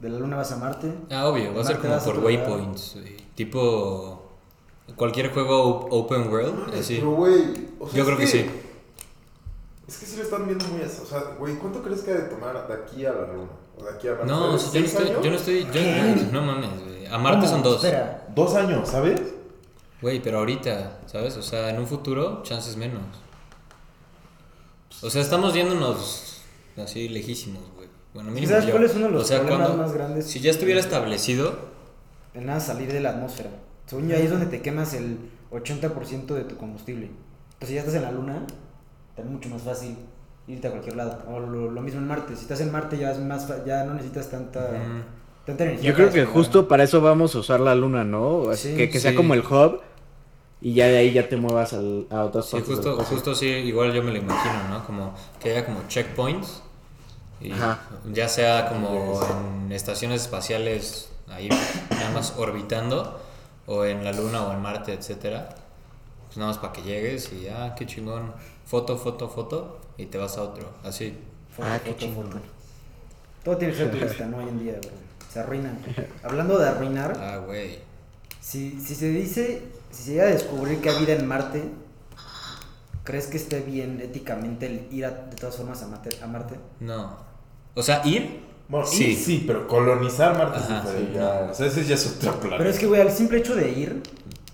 de 0.00 0.08
la 0.08 0.18
Luna 0.18 0.36
vas 0.36 0.52
a 0.52 0.56
Marte. 0.56 0.92
Ah, 1.10 1.26
obvio, 1.28 1.54
va 1.54 1.62
a 1.62 1.64
ser 1.64 1.78
como 1.78 1.98
por 1.98 2.18
waypoints. 2.20 2.96
Tipo 3.34 4.22
cualquier 4.94 5.30
juego 5.32 5.62
op- 5.64 5.92
open 5.92 6.28
world, 6.28 6.74
así. 6.78 6.96
Pero, 6.96 7.12
güey. 7.12 7.42
o 7.78 7.88
sea, 7.88 7.98
Yo 7.98 8.04
creo 8.06 8.18
que 8.18 8.26
sí. 8.26 8.46
Es 9.88 9.98
que 9.98 10.06
sí 10.06 10.16
lo 10.16 10.22
están 10.24 10.46
viendo 10.46 10.66
muy 10.68 10.82
así. 10.82 11.00
O 11.02 11.06
sea, 11.06 11.20
güey, 11.38 11.54
¿cuánto 11.56 11.82
crees 11.82 12.00
que 12.02 12.10
ha 12.10 12.14
de 12.14 12.22
tomar 12.28 12.66
de 12.66 12.74
aquí 12.74 13.04
a 13.06 13.12
la 13.12 13.26
luna? 13.32 13.50
O 13.78 13.84
de 13.84 13.90
aquí 13.90 14.08
a 14.08 14.12
Marte? 14.12 14.26
No, 14.26 14.54
o 14.54 14.58
sea, 14.58 14.72
yo 14.72 14.80
no 14.80 14.88
¿Seis 14.88 14.94
estoy, 15.00 15.24
yo 15.24 15.30
no 15.30 15.36
estoy, 15.36 15.64
yo 15.64 15.72
¿Qué? 15.72 16.26
no 16.32 16.42
mames, 16.42 16.70
güey. 16.84 17.06
A 17.06 17.18
Marte 17.18 17.40
¿Cómo? 17.40 17.52
son 17.52 17.62
dos. 17.62 17.84
Espera, 17.84 18.26
Dos 18.34 18.54
años, 18.54 18.88
¿sabes? 18.88 19.20
Güey, 20.02 20.20
pero 20.22 20.38
ahorita, 20.38 20.98
¿sabes? 21.06 21.36
O 21.36 21.42
sea, 21.42 21.70
en 21.70 21.78
un 21.78 21.86
futuro, 21.86 22.42
chances 22.42 22.76
menos. 22.76 23.00
O 25.02 25.10
sea, 25.10 25.20
estamos 25.22 25.54
yéndonos 25.54 26.42
así 26.76 27.08
lejísimos, 27.08 27.62
güey. 27.76 27.88
Bueno, 28.14 28.30
mínimo 28.30 28.50
¿Sabes 28.50 28.66
yo. 28.66 28.72
cuál 28.72 28.84
es 28.84 28.94
uno 28.94 29.06
de 29.06 29.12
los 29.12 29.22
o 29.22 29.26
sea, 29.26 29.38
problemas 29.40 29.66
cuando- 29.68 29.82
más 29.84 29.92
grandes? 29.92 30.26
Si 30.26 30.40
ya 30.40 30.50
estuviera 30.50 30.80
establecido, 30.80 31.54
de 32.34 32.40
nada 32.40 32.60
salir 32.60 32.92
de 32.92 33.00
la 33.00 33.10
atmósfera. 33.10 33.50
Según 33.86 34.08
yo, 34.08 34.16
ahí 34.16 34.22
es 34.22 34.30
donde 34.30 34.46
te 34.46 34.62
quemas 34.62 34.94
el 34.94 35.18
80% 35.50 36.34
de 36.34 36.44
tu 36.44 36.56
combustible. 36.56 37.06
Entonces, 37.06 37.68
si 37.68 37.74
ya 37.74 37.80
estás 37.80 37.94
en 37.94 38.02
la 38.02 38.10
Luna, 38.12 38.46
está 39.16 39.22
mucho 39.28 39.48
más 39.48 39.62
fácil 39.62 39.96
irte 40.46 40.68
a 40.68 40.70
cualquier 40.70 40.96
lado. 40.96 41.18
O 41.28 41.40
lo, 41.40 41.70
lo 41.70 41.80
mismo 41.80 42.00
en 42.00 42.06
Marte. 42.06 42.36
Si 42.36 42.42
estás 42.42 42.60
en 42.60 42.70
Marte, 42.70 42.98
ya, 42.98 43.10
es 43.12 43.18
más, 43.18 43.46
fa- 43.46 43.64
ya 43.64 43.84
no 43.84 43.94
necesitas 43.94 44.30
tanta, 44.30 44.70
tanta 45.44 45.64
energía. 45.64 45.90
Yo 45.90 45.94
creo 45.94 46.10
que 46.10 46.24
justo 46.24 46.68
para 46.68 46.84
eso 46.84 47.00
vamos 47.00 47.34
a 47.34 47.38
usar 47.38 47.60
la 47.60 47.74
luna, 47.74 48.04
¿no? 48.04 48.50
Así 48.50 48.70
Sí, 48.70 48.76
que, 48.76 48.90
que 48.90 49.00
sea 49.00 49.12
sí. 49.12 49.16
como 49.16 49.34
el 49.34 49.40
hub 49.40 49.80
y 50.60 50.74
ya 50.74 50.86
de 50.86 50.98
ahí 50.98 51.12
ya 51.12 51.28
te 51.28 51.36
muevas 51.36 51.72
al- 51.72 52.06
a 52.10 52.24
otras 52.24 52.46
sí, 52.46 52.52
partes 52.56 52.74
justo, 52.76 52.96
justo 53.04 53.34
sí, 53.34 53.46
igual 53.46 53.92
yo 53.92 54.02
me 54.02 54.10
lo 54.10 54.18
imagino, 54.18 54.68
¿no? 54.70 54.84
Como 54.84 55.14
que 55.40 55.50
haya 55.52 55.64
como 55.64 55.80
checkpoints. 55.88 56.62
Y 57.40 57.52
Ajá. 57.52 57.80
ya 58.12 58.28
sea 58.28 58.68
como 58.68 59.20
en 59.66 59.72
estaciones 59.72 60.22
espaciales 60.22 61.10
ahí 61.28 61.48
nada 61.90 62.10
más 62.14 62.34
orbitando, 62.38 63.20
o 63.66 63.84
en 63.84 64.04
la 64.04 64.12
Luna 64.12 64.42
o 64.46 64.52
en 64.52 64.62
Marte, 64.62 64.94
etcétera. 64.94 65.50
Pues 66.26 66.38
nada 66.38 66.50
más 66.50 66.58
para 66.58 66.72
que 66.72 66.82
llegues 66.82 67.30
y 67.32 67.48
ah, 67.48 67.74
qué 67.76 67.84
chingón. 67.84 68.32
Foto, 68.66 68.98
foto, 68.98 69.28
foto, 69.28 69.78
y 69.96 70.06
te 70.06 70.18
vas 70.18 70.36
a 70.38 70.42
otro. 70.42 70.68
Así. 70.84 71.16
Foto, 71.54 71.68
Ah, 71.70 71.78
qué 71.82 71.90
foto, 71.92 72.00
chingón. 72.04 72.26
foto. 72.26 72.38
Todo 73.44 73.56
tiene 73.58 73.72
que 73.72 73.78
ser 73.78 73.90
turista, 73.92 74.26
¿no? 74.26 74.38
Hoy 74.38 74.48
en 74.48 74.58
día, 74.58 74.72
bro. 74.80 74.90
Se 75.32 75.40
arruinan. 75.40 75.78
Hablando 76.22 76.58
de 76.58 76.68
arruinar, 76.68 77.16
Ah, 77.20 77.38
güey. 77.46 77.78
si, 78.40 78.80
si 78.80 78.94
se 78.94 79.10
dice, 79.10 79.62
si 79.90 80.02
se 80.02 80.10
llega 80.12 80.24
a 80.24 80.26
descubrir 80.26 80.80
que 80.80 80.90
hay 80.90 80.98
vida 80.98 81.12
en 81.14 81.26
Marte, 81.26 81.62
¿crees 83.04 83.26
que 83.26 83.36
esté 83.36 83.60
bien 83.60 84.00
éticamente 84.02 84.66
el 84.66 84.88
ir 84.92 85.04
a- 85.06 85.10
de 85.10 85.36
todas 85.36 85.56
formas 85.56 85.82
a 85.82 85.86
Marte? 85.86 86.10
A 86.22 86.26
Marte? 86.26 86.56
No. 86.80 87.16
O 87.74 87.82
sea, 87.82 88.02
ir. 88.06 88.44
Bueno, 88.68 88.84
Sí. 88.86 89.14
sí. 89.14 89.24
sí, 89.24 89.44
pero 89.46 89.68
colonizar 89.68 90.36
Marte 90.36 90.58
Ajá, 90.58 90.82
sí, 90.90 91.10
ya, 91.14 91.42
no. 91.46 91.52
O 91.52 91.54
sea, 91.54 91.66
ese 91.66 91.84
ya 91.84 91.94
es 91.94 92.04
otro 92.16 92.32
planeta. 92.40 92.58
Pero 92.58 92.70
es 92.70 92.78
que, 92.80 92.86
güey, 92.86 93.00
al 93.00 93.12
simple 93.12 93.38
hecho 93.38 93.54
de 93.54 93.70
ir, 93.70 94.02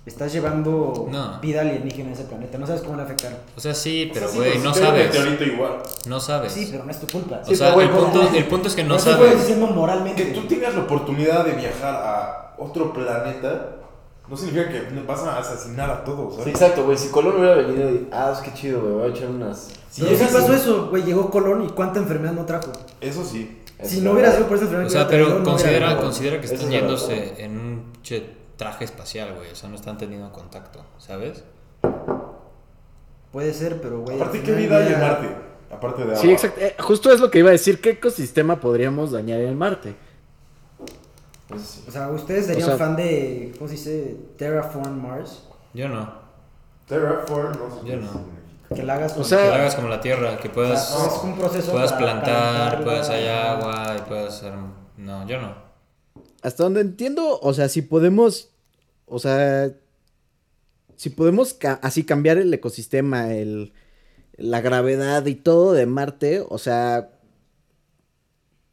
estás 0.05 0.33
llevando 0.33 1.07
No. 1.11 1.39
vida 1.41 1.61
alienígena 1.61 2.11
a 2.11 2.13
ese 2.15 2.25
planeta. 2.25 2.59
No 2.59 2.67
sabes 2.67 2.83
cómo 2.83 2.95
le 2.97 3.03
va 3.05 3.09
a 3.09 3.13
afectar. 3.13 3.39
O 3.57 3.61
sea, 3.61 3.75
sí, 3.75 4.09
O 4.11 4.15
sea, 4.15 4.15
pero 4.15 4.29
sí, 4.33 4.37
güey, 4.39 4.51
pues, 4.53 4.65
no 4.65 4.71
un 4.71 4.75
sabes. 4.77 5.07
meteorito 5.07 5.45
igual. 5.45 5.73
No 6.09 6.21
sabes. 6.21 6.53
Sí, 6.53 6.69
pero 6.71 6.85
no 6.85 6.91
es 6.91 7.01
tu 7.01 7.07
culpa. 7.07 7.41
O 7.47 7.55
sea, 7.55 7.73
güey, 7.73 7.87
el 7.87 7.93
punto, 7.93 8.21
¿cómo? 8.23 8.37
el 8.37 8.47
punto 8.47 8.69
es 8.69 8.75
que 8.75 8.83
no 8.85 8.97
puedes 8.97 9.05
sabes. 9.05 9.39
diciendo 9.39 9.67
moralmente. 9.69 10.25
Que 10.27 10.33
tú 10.33 10.47
tengas 10.47 10.75
la 10.75 10.81
oportunidad 10.83 11.45
de 11.45 11.53
viajar 11.53 11.95
a 11.95 12.55
otro 12.59 12.93
planeta 12.93 13.77
no 14.29 14.37
significa 14.37 14.69
que 14.71 14.83
vas 15.07 15.21
a 15.25 15.39
asesinar 15.39 15.91
a 15.91 16.05
todos, 16.05 16.35
Sí, 16.35 16.39
¿sabes? 16.41 16.55
exacto, 16.55 16.85
güey. 16.85 16.97
Si 16.97 17.09
Colón 17.09 17.37
hubiera 17.39 17.57
venido 17.57 17.91
y. 17.91 18.09
Ah, 18.13 18.33
es 18.35 18.39
que 18.41 18.55
chido, 18.55 18.81
güey. 18.81 18.93
Voy 18.95 19.11
a 19.11 19.15
echar 19.15 19.29
unas. 19.29 19.71
Sí, 19.91 20.03
Pero 20.05 20.17
sí 20.17 20.25
pasó 20.33 20.47
sí. 20.49 20.53
eso, 20.55 20.89
güey. 20.89 21.03
Llegó 21.03 21.29
Colón 21.31 21.65
y 21.65 21.69
cuánta 21.71 21.99
enfermedad 21.99 22.33
no 22.33 22.45
trajo. 22.47 22.73
Eso 23.01 23.25
sí. 23.25 23.59
Si 23.83 24.01
no 24.01 24.13
hubiera 24.13 24.33
sido 24.33 24.47
por 24.47 24.57
esa 24.57 24.67
enfermedad 24.67 24.89
O 24.91 24.93
sea, 24.93 25.09
pero 25.09 25.29
no 25.41 25.45
considera, 25.45 25.97
considera 26.01 26.39
que 26.41 26.47
Eso 26.47 26.55
están 26.55 26.73
es 26.73 26.81
verdad. 26.83 26.89
yéndose 26.97 27.45
en 27.45 27.59
un 27.59 27.93
che, 28.03 28.27
traje 28.63 28.85
espacial, 28.85 29.35
güey. 29.35 29.51
O 29.51 29.55
sea, 29.55 29.69
no 29.69 29.77
están 29.77 29.99
teniendo 29.99 30.31
contacto, 30.33 30.85
¿sabes? 30.99 31.45
Puede 33.33 33.55
ser, 33.55 33.81
pero, 33.81 34.01
güey. 34.03 34.17
Aparte, 34.17 34.43
¿qué 34.43 34.53
vida 34.53 34.79
hay 34.79 34.93
en 34.93 35.01
Marte? 35.01 35.29
Aparte 35.71 36.03
de 36.03 36.09
agua. 36.11 36.21
Sí, 36.21 36.31
exacto. 36.31 36.61
Eh, 36.61 36.77
justo 36.79 37.11
es 37.11 37.21
lo 37.21 37.31
que 37.31 37.39
iba 37.39 37.49
a 37.49 37.53
decir. 37.53 37.81
¿Qué 37.81 37.91
ecosistema 37.91 38.61
podríamos 38.61 39.11
dañar 39.13 39.41
en 39.41 39.57
Marte? 39.57 39.95
Sí. 41.57 41.85
O 41.89 41.91
sea, 41.91 42.09
¿ustedes 42.11 42.47
serían 42.47 42.65
O 42.65 42.77
sea- 42.77 42.77
fan 42.79 42.97
de, 42.97 43.55
¿cómo 43.59 43.69
se 43.69 43.75
dice? 43.75 44.17
Terraform 44.37 45.01
Mars? 45.03 45.45
Yo 45.75 45.89
no. 45.89 46.13
Terraform, 46.87 47.53
no 47.59 47.81
sé 47.81 47.87
Yo 47.89 47.97
no. 47.97 48.43
Que 48.75 48.83
la 48.83 48.95
hagas 48.95 49.13
O 49.13 49.17
con- 49.17 49.25
sea- 49.25 49.39
Que 49.39 49.49
lo 49.49 49.55
hagas 49.55 49.75
como 49.75 49.89
la 49.89 50.01
tierra, 50.01 50.39
que 50.39 50.49
o 50.49 50.53
puedas, 50.53 50.89
sea, 50.89 51.07
es 51.07 51.23
un 51.23 51.37
proceso 51.39 51.73
puedas 51.73 51.93
para 51.93 52.05
plantar, 52.23 52.85
puedas 52.85 53.09
hay 53.11 53.29
agua 53.29 53.97
y 53.99 54.01
puedas 54.09 54.35
hacer... 54.37 54.53
No, 54.97 55.27
yo 55.27 55.41
no. 55.41 55.55
Hasta 56.43 56.63
donde 56.65 56.81
entiendo, 56.81 57.39
o 57.41 57.53
sea, 57.55 57.69
si 57.69 57.83
podemos, 57.83 58.49
o 59.13 59.19
sea, 59.19 59.73
si 60.97 61.11
podemos 61.11 61.55
ca- 61.55 61.79
así 61.83 62.05
cambiar 62.05 62.39
el 62.39 62.53
ecosistema, 62.53 63.35
el, 63.35 63.73
la 64.37 64.61
gravedad 64.61 65.27
y 65.27 65.35
todo 65.35 65.73
de 65.73 65.87
Marte, 65.87 66.45
o 66.49 66.59
sea, 66.59 67.11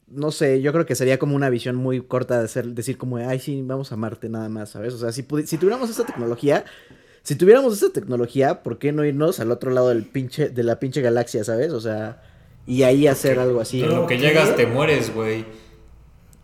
no 0.08 0.32
sé, 0.32 0.60
yo 0.60 0.72
creo 0.72 0.86
que 0.86 0.96
sería 0.96 1.18
como 1.18 1.36
una 1.36 1.50
visión 1.50 1.76
muy 1.76 2.00
corta 2.00 2.38
de 2.38 2.44
hacer, 2.44 2.66
decir 2.68 2.98
como, 2.98 3.16
ay, 3.18 3.38
sí, 3.38 3.62
vamos 3.64 3.92
a 3.92 3.96
Marte 3.96 4.28
nada 4.28 4.48
más, 4.48 4.70
¿sabes? 4.70 4.94
O 4.94 4.98
sea, 4.98 5.12
si, 5.12 5.24
si 5.46 5.56
tuviéramos 5.58 5.88
esta 5.88 6.04
tecnología, 6.04 6.64
si 7.22 7.36
tuviéramos 7.36 7.74
esta 7.74 7.90
tecnología, 7.92 8.62
¿por 8.62 8.78
qué 8.78 8.90
no 8.92 9.04
irnos 9.04 9.38
al 9.38 9.50
otro 9.52 9.70
lado 9.70 9.90
del 9.90 10.04
pinche, 10.04 10.48
de 10.48 10.62
la 10.64 10.80
pinche 10.80 11.00
galaxia, 11.00 11.44
¿sabes? 11.44 11.72
O 11.72 11.80
sea, 11.80 12.22
y 12.66 12.82
ahí 12.82 13.06
hacer 13.06 13.38
algo 13.38 13.60
así. 13.60 13.80
Pero 13.80 13.94
lo 13.94 14.06
que 14.06 14.18
llegas 14.18 14.56
te 14.56 14.66
mueres, 14.66 15.14
güey. 15.14 15.44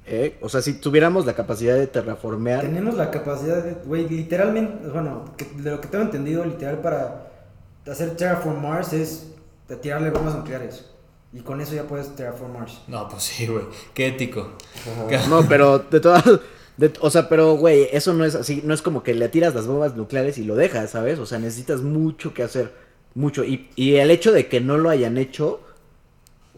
¿Eh? 0.07 0.37
O 0.41 0.49
sea, 0.49 0.63
si 0.63 0.75
tuviéramos 0.75 1.27
la 1.27 1.35
capacidad 1.35 1.75
de 1.77 1.87
terraformear. 1.87 2.61
Tenemos 2.63 2.95
la 2.95 3.11
capacidad 3.11 3.63
de, 3.63 3.75
güey, 3.85 4.09
literalmente, 4.09 4.89
bueno, 4.89 5.25
que- 5.37 5.45
de 5.63 5.71
lo 5.71 5.81
que 5.81 5.89
tengo 5.89 6.05
entendido, 6.05 6.45
literal 6.45 6.79
para 6.81 7.33
hacer 7.91 8.17
Terraform 8.17 8.63
Mars 8.63 8.93
es 8.93 9.29
de 9.69 9.77
tirarle 9.77 10.11
bombas 10.11 10.35
nucleares. 10.37 10.87
Y 11.33 11.41
con 11.41 11.61
eso 11.61 11.75
ya 11.75 11.83
puedes 11.85 12.15
Terraform 12.17 12.53
Mars. 12.55 12.81
No, 12.89 13.09
pues 13.09 13.25
sí, 13.25 13.47
güey. 13.47 13.65
Qué 13.95 14.07
ético. 14.09 14.53
No, 15.29 15.45
pero 15.49 15.79
de 15.81 16.01
todas. 16.01 16.25
de- 16.77 16.93
o 17.01 17.11
sea, 17.11 17.29
pero, 17.29 17.55
güey, 17.57 17.89
eso 17.93 18.13
no 18.15 18.25
es 18.25 18.35
así. 18.35 18.63
No 18.65 18.73
es 18.75 18.83
como 18.83 19.03
que 19.03 19.13
le 19.15 19.29
tiras 19.29 19.55
las 19.55 19.67
bombas 19.67 19.97
nucleares 19.97 20.39
y 20.39 20.45
lo 20.45 20.55
dejas, 20.55 20.91
¿sabes? 20.91 21.19
O 21.19 21.27
sea, 21.27 21.39
necesitas 21.39 21.83
mucho 21.83 22.33
que 22.33 22.43
hacer. 22.43 22.73
Mucho. 23.15 23.45
Y, 23.45 23.69
y 23.77 23.97
el 23.97 24.11
hecho 24.11 24.31
de 24.33 24.47
que 24.47 24.61
no 24.61 24.77
lo 24.79 24.89
hayan 24.91 25.19
hecho. 25.19 25.61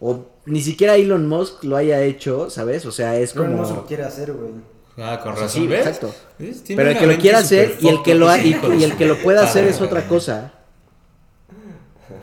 O 0.01 0.25
ni 0.45 0.61
siquiera 0.61 0.95
Elon 0.95 1.27
Musk 1.27 1.63
lo 1.65 1.75
haya 1.75 2.01
hecho, 2.01 2.49
¿sabes? 2.49 2.85
O 2.85 2.91
sea, 2.91 3.17
es 3.17 3.33
Pero 3.33 3.45
como. 3.45 3.57
no 3.57 3.67
se 3.67 3.73
lo 3.73 3.85
quiere 3.85 4.03
hacer, 4.03 4.31
güey. 4.33 4.51
Ah, 4.97 5.19
con 5.21 5.33
razón, 5.33 5.49
sí, 5.49 5.67
¿ves? 5.67 5.79
exacto. 5.85 6.13
Pero 6.67 6.89
el 6.91 6.97
que 6.97 7.07
lo 7.07 7.17
quiera 7.17 7.37
hacer 7.39 7.77
y 7.79 7.87
el 7.87 8.01
que 8.03 8.15
lo, 8.15 8.27
ha- 8.29 8.37
y, 8.39 8.57
y 8.79 8.83
el 8.83 8.97
que 8.97 9.05
lo 9.05 9.17
pueda 9.17 9.43
hacer 9.43 9.65
es 9.65 9.79
otra 9.81 10.07
cosa. 10.07 10.53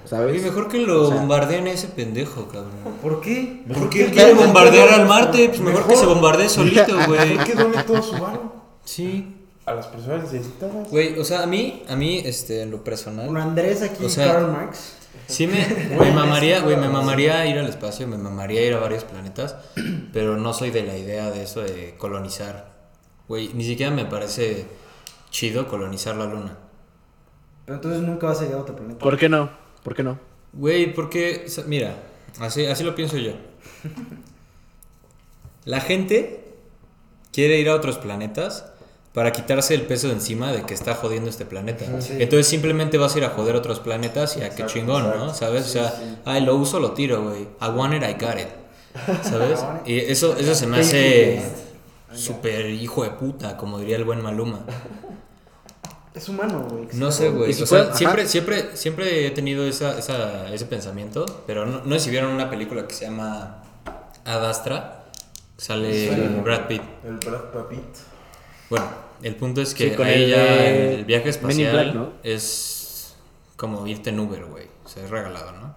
¿Sabes? 0.05 0.41
mejor 0.43 0.69
que 0.69 0.79
lo 0.79 1.03
O 1.03 1.07
sea- 1.09 1.17
bombardeen 1.17 1.67
a 1.67 1.73
ese 1.73 1.89
pendejo, 1.89 2.47
cabrón. 2.47 2.71
¿Por 3.03 3.21
qué? 3.21 3.63
¿Por 3.73 3.91
qué 3.91 4.05
él 4.05 4.11
quiere 4.13 4.35
bombardear 4.35 4.89
al 4.91 5.07
Marte? 5.07 5.49
Pues 5.49 5.61
mejor, 5.61 5.87
que 5.87 5.97
se 5.97 6.07
bombardee 6.07 6.49
solito, 6.49 6.95
güey. 7.07 7.35
¿Por 7.37 7.45
qué 7.45 7.55
done 7.55 7.83
todo 7.83 8.03
su 8.03 8.13
varo? 8.13 8.53
Sí. 8.85 9.33
A 9.65 9.75
las 9.75 9.87
personas 9.89 10.31
necesitadas. 10.33 10.89
Güey, 10.91 11.19
o 11.19 11.25
sea, 11.25 11.43
a 11.43 11.47
mí, 11.47 11.83
a 11.89 11.97
mí, 11.97 12.23
este, 12.25 12.63
en 12.63 12.71
lo 12.71 12.85
personal. 12.85 13.27
Con 13.27 13.37
Andrés 13.37 13.83
aquí, 13.83 14.05
O 14.05 14.09
sea, 14.09 14.33
Karl 14.35 14.53
Marx. 14.53 14.93
Sí 15.27 15.47
me, 15.47 15.67
me 15.99 16.13
mamaría, 16.13 16.61
güey, 16.61 16.77
me 16.77 16.89
mamaría 16.89 17.45
ir 17.47 17.59
al 17.59 17.67
espacio, 17.67 18.07
me 18.07 18.17
mamaría 18.17 18.65
ir 18.65 18.75
a 18.75 18.79
varios 18.79 19.05
planetas, 19.05 19.57
pero 20.13 20.37
no 20.37 20.53
soy 20.53 20.71
de 20.71 20.85
la 20.85 20.97
idea 20.97 21.31
de 21.31 21.43
eso 21.43 21.63
de 21.63 21.97
colonizar. 21.99 22.77
Güey, 23.29 23.53
ni 23.55 23.65
siquiera 23.65 23.93
me 23.93 24.05
parece 24.05 24.67
chido 25.31 25.67
colonizar 25.67 26.17
la 26.17 26.27
luna. 26.27 26.57
Pero 27.65 27.77
entonces 27.77 28.03
nunca 28.03 28.29
vas 28.29 28.41
a 28.41 28.45
llegar 28.45 28.59
a 28.59 28.63
otro 28.63 28.77
planeta. 28.77 29.01
¿Por 29.01 29.19
qué 29.19 29.29
no? 29.29 29.51
¿Por 29.83 29.95
qué 29.95 30.05
no? 30.05 30.19
Güey, 30.53 30.95
porque, 30.95 31.47
mira, 31.67 31.97
así, 32.41 32.67
así 32.67 32.85
lo 32.85 32.95
pienso 32.95 33.19
yo. 33.19 33.33
La 35.65 35.81
gente 35.81 36.45
quiere 37.33 37.59
ir 37.59 37.69
a 37.69 37.75
otros 37.75 37.99
planetas 37.99 38.73
para 39.17 39.33
quitarse 39.33 39.73
el 39.73 39.87
peso 39.87 40.09
de 40.09 40.13
encima 40.13 40.53
de 40.53 40.65
que 40.67 40.75
está 40.75 40.95
jodiendo 40.95 41.31
este 41.31 41.47
planeta. 41.47 41.87
Sí. 42.03 42.19
Entonces 42.19 42.47
simplemente 42.47 42.99
vas 42.99 43.15
a 43.15 43.19
ir 43.19 43.25
a 43.25 43.31
joder 43.31 43.57
otros 43.57 43.81
planetas 43.81 44.37
y 44.37 44.41
a 44.41 44.51
qué 44.51 44.61
Exacto, 44.61 44.75
chingón, 44.75 45.05
¿no? 45.05 45.33
¿Sabes? 45.33 45.65
Sí, 45.65 45.71
o 45.79 45.83
sea, 45.83 45.91
sí. 45.91 46.19
ay, 46.27 46.43
lo 46.45 46.55
uso, 46.55 46.79
lo 46.81 46.93
tiro, 46.93 47.23
güey. 47.23 47.49
I 47.63 47.69
want 47.75 47.95
it, 47.95 48.03
I 48.03 48.13
got 48.23 48.39
it. 48.39 48.49
¿Sabes? 49.23 49.65
Y 49.87 50.01
eso, 50.01 50.37
eso 50.37 50.55
se 50.55 50.67
me 50.67 50.81
hace 50.81 51.43
súper 52.13 52.67
hijo 52.67 53.05
de 53.05 53.11
puta, 53.11 53.57
como 53.57 53.79
diría 53.79 53.97
el 53.97 54.05
buen 54.05 54.21
Maluma. 54.21 54.61
Es 56.15 56.29
humano, 56.29 56.67
güey. 56.71 56.89
No 56.93 57.11
sé, 57.11 57.31
güey. 57.31 57.51
O 57.63 57.67
sea, 57.67 57.95
siempre, 57.95 58.29
siempre, 58.29 58.77
siempre 58.77 59.27
he 59.27 59.31
tenido 59.31 59.67
esa, 59.67 59.99
esa, 59.99 60.53
ese 60.53 60.67
pensamiento, 60.67 61.25
pero 61.47 61.65
no, 61.65 61.81
no 61.87 61.95
sé 61.95 62.01
si 62.05 62.11
vieron 62.11 62.33
una 62.33 62.51
película 62.51 62.87
que 62.87 62.95
se 62.95 63.07
llama 63.07 63.63
Ad 64.27 64.45
Astra. 64.45 65.05
Sale 65.57 66.11
Sí. 66.15 66.41
Brad 66.45 66.67
Pitt. 66.67 66.83
El 67.03 67.17
Brad 67.17 67.65
Pitt. 67.71 67.81
Bueno, 68.69 69.06
el 69.23 69.37
punto 69.37 69.61
es 69.63 69.75
que 69.75 69.91
Sí, 69.91 69.97
con 69.97 70.07
ahí 70.07 70.25
el 70.25 70.31
ya 70.31 70.67
el 70.67 71.05
viaje 71.05 71.29
espacial 71.29 71.73
Black, 71.73 71.95
¿no? 71.95 72.13
es 72.23 73.15
como 73.57 73.87
irte 73.87 74.11
en 74.11 74.21
Uber, 74.21 74.45
güey. 74.45 74.67
O 74.85 74.89
sea, 74.89 75.05
es 75.05 75.11
regalado, 75.11 75.53
¿no? 75.53 75.75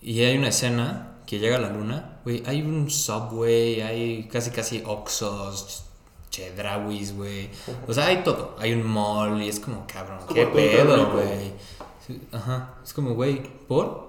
Y 0.00 0.22
hay 0.22 0.36
una 0.36 0.48
escena 0.48 1.14
que 1.26 1.38
llega 1.38 1.56
a 1.56 1.60
la 1.60 1.70
luna, 1.70 2.18
güey. 2.24 2.42
Hay 2.46 2.62
un 2.62 2.90
subway, 2.90 3.80
hay 3.80 4.28
casi 4.32 4.50
casi 4.50 4.82
Oxos, 4.86 5.84
Chedrawis, 6.30 7.14
güey. 7.14 7.50
O 7.86 7.92
sea, 7.92 8.06
hay 8.06 8.22
todo. 8.22 8.56
Hay 8.58 8.72
un 8.72 8.86
mall 8.86 9.42
y 9.42 9.48
es 9.48 9.60
como, 9.60 9.86
cabrón, 9.86 10.20
qué 10.32 10.46
pedo, 10.46 11.12
güey. 11.12 11.52
Sí, 12.06 12.20
Ajá, 12.32 12.74
es 12.84 12.92
como, 12.92 13.14
güey, 13.14 13.42
¿por? 13.66 14.08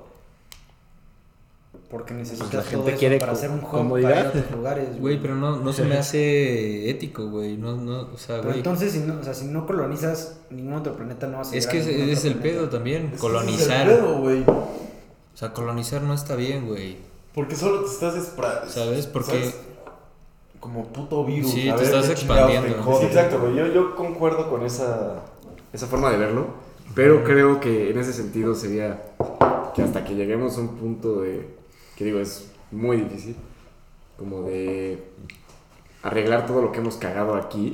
Porque 1.89 2.13
necesitas 2.13 2.49
Pues 2.51 2.65
la 2.65 2.71
todo 2.71 2.87
eso 2.89 2.99
quiere 2.99 3.17
para 3.17 3.31
hacer 3.31 3.49
un 3.49 3.59
hub 3.63 3.67
comodidad. 3.69 4.09
para 4.09 4.19
ir 4.21 4.25
a 4.27 4.29
otros 4.29 4.51
lugares. 4.51 4.99
Güey, 5.01 5.19
pero 5.19 5.33
no, 5.35 5.55
no 5.57 5.73
se 5.73 5.83
me 5.85 5.97
hace 5.97 6.87
ético, 6.89 7.29
güey. 7.29 7.57
No, 7.57 7.75
no, 7.77 8.01
o 8.13 8.17
sea, 8.17 8.35
Pero 8.37 8.49
güey. 8.49 8.57
entonces, 8.57 8.91
si 8.91 8.99
no, 8.99 9.19
o 9.19 9.23
sea, 9.23 9.33
si 9.33 9.45
no 9.47 9.65
colonizas 9.65 10.37
ningún 10.51 10.73
otro 10.73 10.93
planeta, 10.95 11.25
no 11.27 11.39
vas 11.39 11.51
a 11.51 11.55
Es 11.55 11.65
que 11.65 11.79
ese 11.79 12.11
es 12.11 12.19
otro 12.19 12.29
el 12.29 12.35
planeta. 12.37 12.41
pedo 12.59 12.69
también, 12.69 13.11
Es 13.15 13.19
colonizar. 13.19 13.87
es 13.87 13.93
el 13.93 13.99
pedo, 14.01 14.19
güey. 14.19 14.43
O 14.43 15.37
sea, 15.37 15.51
colonizar 15.53 16.01
no 16.03 16.13
está 16.13 16.35
bien, 16.35 16.67
güey. 16.67 16.97
Porque 17.33 17.55
solo 17.55 17.81
te 17.81 17.87
estás 17.91 18.15
espra- 18.15 18.67
¿Sabes? 18.67 19.07
Porque- 19.07 19.31
¿sabes? 19.31 19.55
Como 20.59 20.85
puto 20.87 21.23
virus. 21.25 21.51
Sí, 21.51 21.69
a 21.69 21.75
te 21.75 21.83
ver 21.85 21.93
estás 21.95 22.09
expandiendo. 22.11 22.99
Sí, 22.99 23.05
exacto, 23.05 23.39
güey. 23.39 23.55
Yo, 23.55 23.65
yo 23.67 23.95
concuerdo 23.95 24.49
con 24.49 24.63
esa, 24.65 25.23
esa 25.73 25.87
forma 25.87 26.11
de 26.11 26.17
verlo, 26.17 26.47
pero 26.93 27.23
creo 27.23 27.59
que 27.61 27.89
en 27.91 27.97
ese 27.97 28.11
sentido 28.13 28.53
sería 28.53 29.01
que 29.73 29.81
hasta 29.81 30.03
que 30.03 30.15
lleguemos 30.15 30.57
a 30.57 30.61
un 30.61 30.75
punto 30.75 31.21
de, 31.21 31.57
que 31.99 32.05
digo, 32.05 32.19
es 32.19 32.49
muy 32.71 32.97
difícil, 32.97 33.35
como 34.17 34.43
de 34.43 35.03
arreglar 36.01 36.45
todo 36.47 36.61
lo 36.61 36.71
que 36.71 36.79
hemos 36.79 36.95
cagado 36.95 37.35
aquí. 37.35 37.73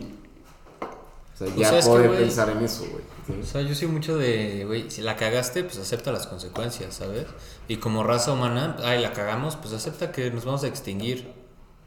O 0.81 1.37
sea, 1.37 1.47
O 1.47 1.55
ya 1.55 1.69
sea, 1.69 1.79
es 1.79 1.85
que, 1.85 1.91
poder 1.91 2.07
güey, 2.07 2.19
pensar 2.21 2.49
en 2.49 2.63
eso, 2.63 2.85
güey. 2.89 3.03
O 3.39 3.43
¿sí? 3.43 3.49
sea, 3.51 3.61
yo 3.61 3.75
soy 3.75 3.87
mucho 3.87 4.17
de, 4.17 4.63
güey, 4.65 4.89
si 4.89 5.01
la 5.01 5.15
cagaste, 5.15 5.63
pues 5.63 5.77
acepta 5.77 6.11
las 6.11 6.27
consecuencias, 6.27 6.95
¿sabes? 6.95 7.25
Y 7.67 7.77
como 7.77 8.03
raza 8.03 8.31
humana, 8.33 8.77
ay, 8.83 9.01
la 9.01 9.13
cagamos, 9.13 9.55
pues 9.57 9.73
acepta 9.73 10.11
que 10.11 10.31
nos 10.31 10.43
vamos 10.45 10.63
a 10.63 10.67
extinguir 10.67 11.27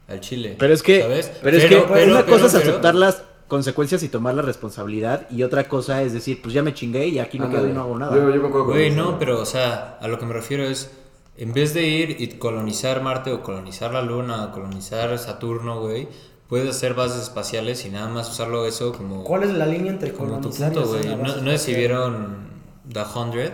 al 0.07 0.19
chile. 0.21 0.55
Pero 0.57 0.73
es 0.73 0.81
que, 0.83 1.01
¿sabes? 1.01 1.31
pero 1.43 1.57
es 1.57 1.65
que 1.65 1.75
una 1.77 1.87
pero- 1.93 2.25
cosa 2.25 2.45
es 2.45 2.53
pero- 2.53 2.69
aceptar 2.69 2.95
las 2.95 3.23
consecuencias 3.47 4.03
y 4.03 4.09
tomar 4.09 4.35
la 4.35 4.43
responsabilidad 4.43 5.27
y 5.31 5.43
otra 5.43 5.67
cosa 5.67 6.03
es 6.03 6.13
decir, 6.13 6.41
pues 6.41 6.53
ya 6.53 6.61
me 6.63 6.73
chingué 6.73 7.07
y 7.07 7.19
aquí 7.19 7.39
me 7.39 7.49
quedo 7.49 7.67
y 7.67 7.73
no 7.73 7.81
hago 7.81 7.97
nada. 7.97 8.15
Yo, 8.15 8.29
yo 8.33 8.41
concuerdo 8.43 8.65
con 8.67 8.75
Güey, 8.75 8.87
eso, 8.89 8.95
no, 8.97 9.17
pero, 9.19 9.41
o 9.41 9.45
sea, 9.45 9.97
a 9.99 10.07
lo 10.07 10.19
que 10.19 10.25
me 10.25 10.33
refiero 10.33 10.63
es, 10.63 10.91
en 11.39 11.53
vez 11.53 11.73
de 11.73 11.87
ir 11.87 12.17
y 12.19 12.27
colonizar 12.37 13.01
Marte 13.01 13.31
o 13.31 13.41
colonizar 13.41 13.93
la 13.93 14.01
Luna 14.01 14.45
o 14.45 14.51
colonizar 14.51 15.17
Saturno, 15.17 15.79
güey, 15.81 16.07
puedes 16.47 16.69
hacer 16.69 16.93
bases 16.93 17.23
espaciales 17.23 17.85
y 17.85 17.89
nada 17.89 18.09
más 18.09 18.29
usarlo 18.29 18.65
eso 18.65 18.91
como, 18.91 19.23
¿Cuál 19.23 19.43
es 19.43 19.51
la 19.51 19.65
línea 19.65 19.91
entre 19.91 20.11
como 20.13 20.39
tu 20.41 20.49
colonizar 20.49 20.73
punto, 20.73 20.97
y 20.97 21.03
güey. 21.03 21.15
No, 21.15 21.35
no 21.37 21.57
si 21.57 21.73
vieron 21.73 22.49
The 22.91 23.01
Hundred. 23.15 23.51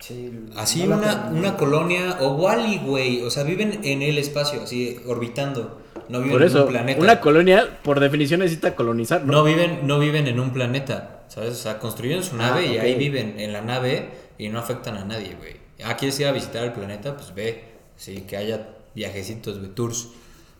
Sí, 0.00 0.30
Así 0.56 0.84
no 0.84 0.98
una, 0.98 1.30
una 1.32 1.56
colonia, 1.56 2.18
o 2.20 2.32
Wally, 2.34 2.78
güey, 2.84 3.22
o 3.22 3.30
sea, 3.30 3.42
viven 3.44 3.80
en 3.84 4.02
el 4.02 4.18
espacio, 4.18 4.62
así, 4.62 5.00
orbitando. 5.06 5.80
No 6.10 6.18
viven 6.20 6.32
Por 6.32 6.42
en 6.42 6.56
un 6.58 6.66
planeta. 6.68 7.00
una 7.00 7.20
colonia 7.20 7.78
por 7.82 8.00
definición 8.00 8.40
necesita 8.40 8.74
colonizar, 8.74 9.24
¿no? 9.24 9.32
No 9.32 9.44
viven, 9.44 9.86
no 9.86 9.98
viven 9.98 10.26
en 10.26 10.40
un 10.40 10.50
planeta, 10.52 11.22
¿sabes? 11.28 11.52
O 11.52 11.54
sea, 11.54 11.78
construyen 11.78 12.22
su 12.22 12.36
nave 12.36 12.66
Ah, 12.68 12.72
y 12.72 12.76
ok. 12.76 12.82
ahí 12.84 12.94
viven 12.96 13.40
en 13.40 13.54
la 13.54 13.62
nave 13.62 14.10
y 14.36 14.50
no 14.50 14.58
afectan 14.58 14.96
a 14.98 15.04
nadie, 15.06 15.36
güey. 15.38 15.63
Ah, 15.82 15.96
¿quieres 15.96 16.18
ir 16.20 16.26
a 16.26 16.32
visitar 16.32 16.62
el 16.64 16.72
planeta? 16.72 17.16
Pues 17.16 17.34
ve, 17.34 17.74
sí, 17.96 18.22
que 18.22 18.36
haya 18.36 18.68
viajecitos, 18.94 19.58
güey, 19.58 19.70
tours. 19.70 20.08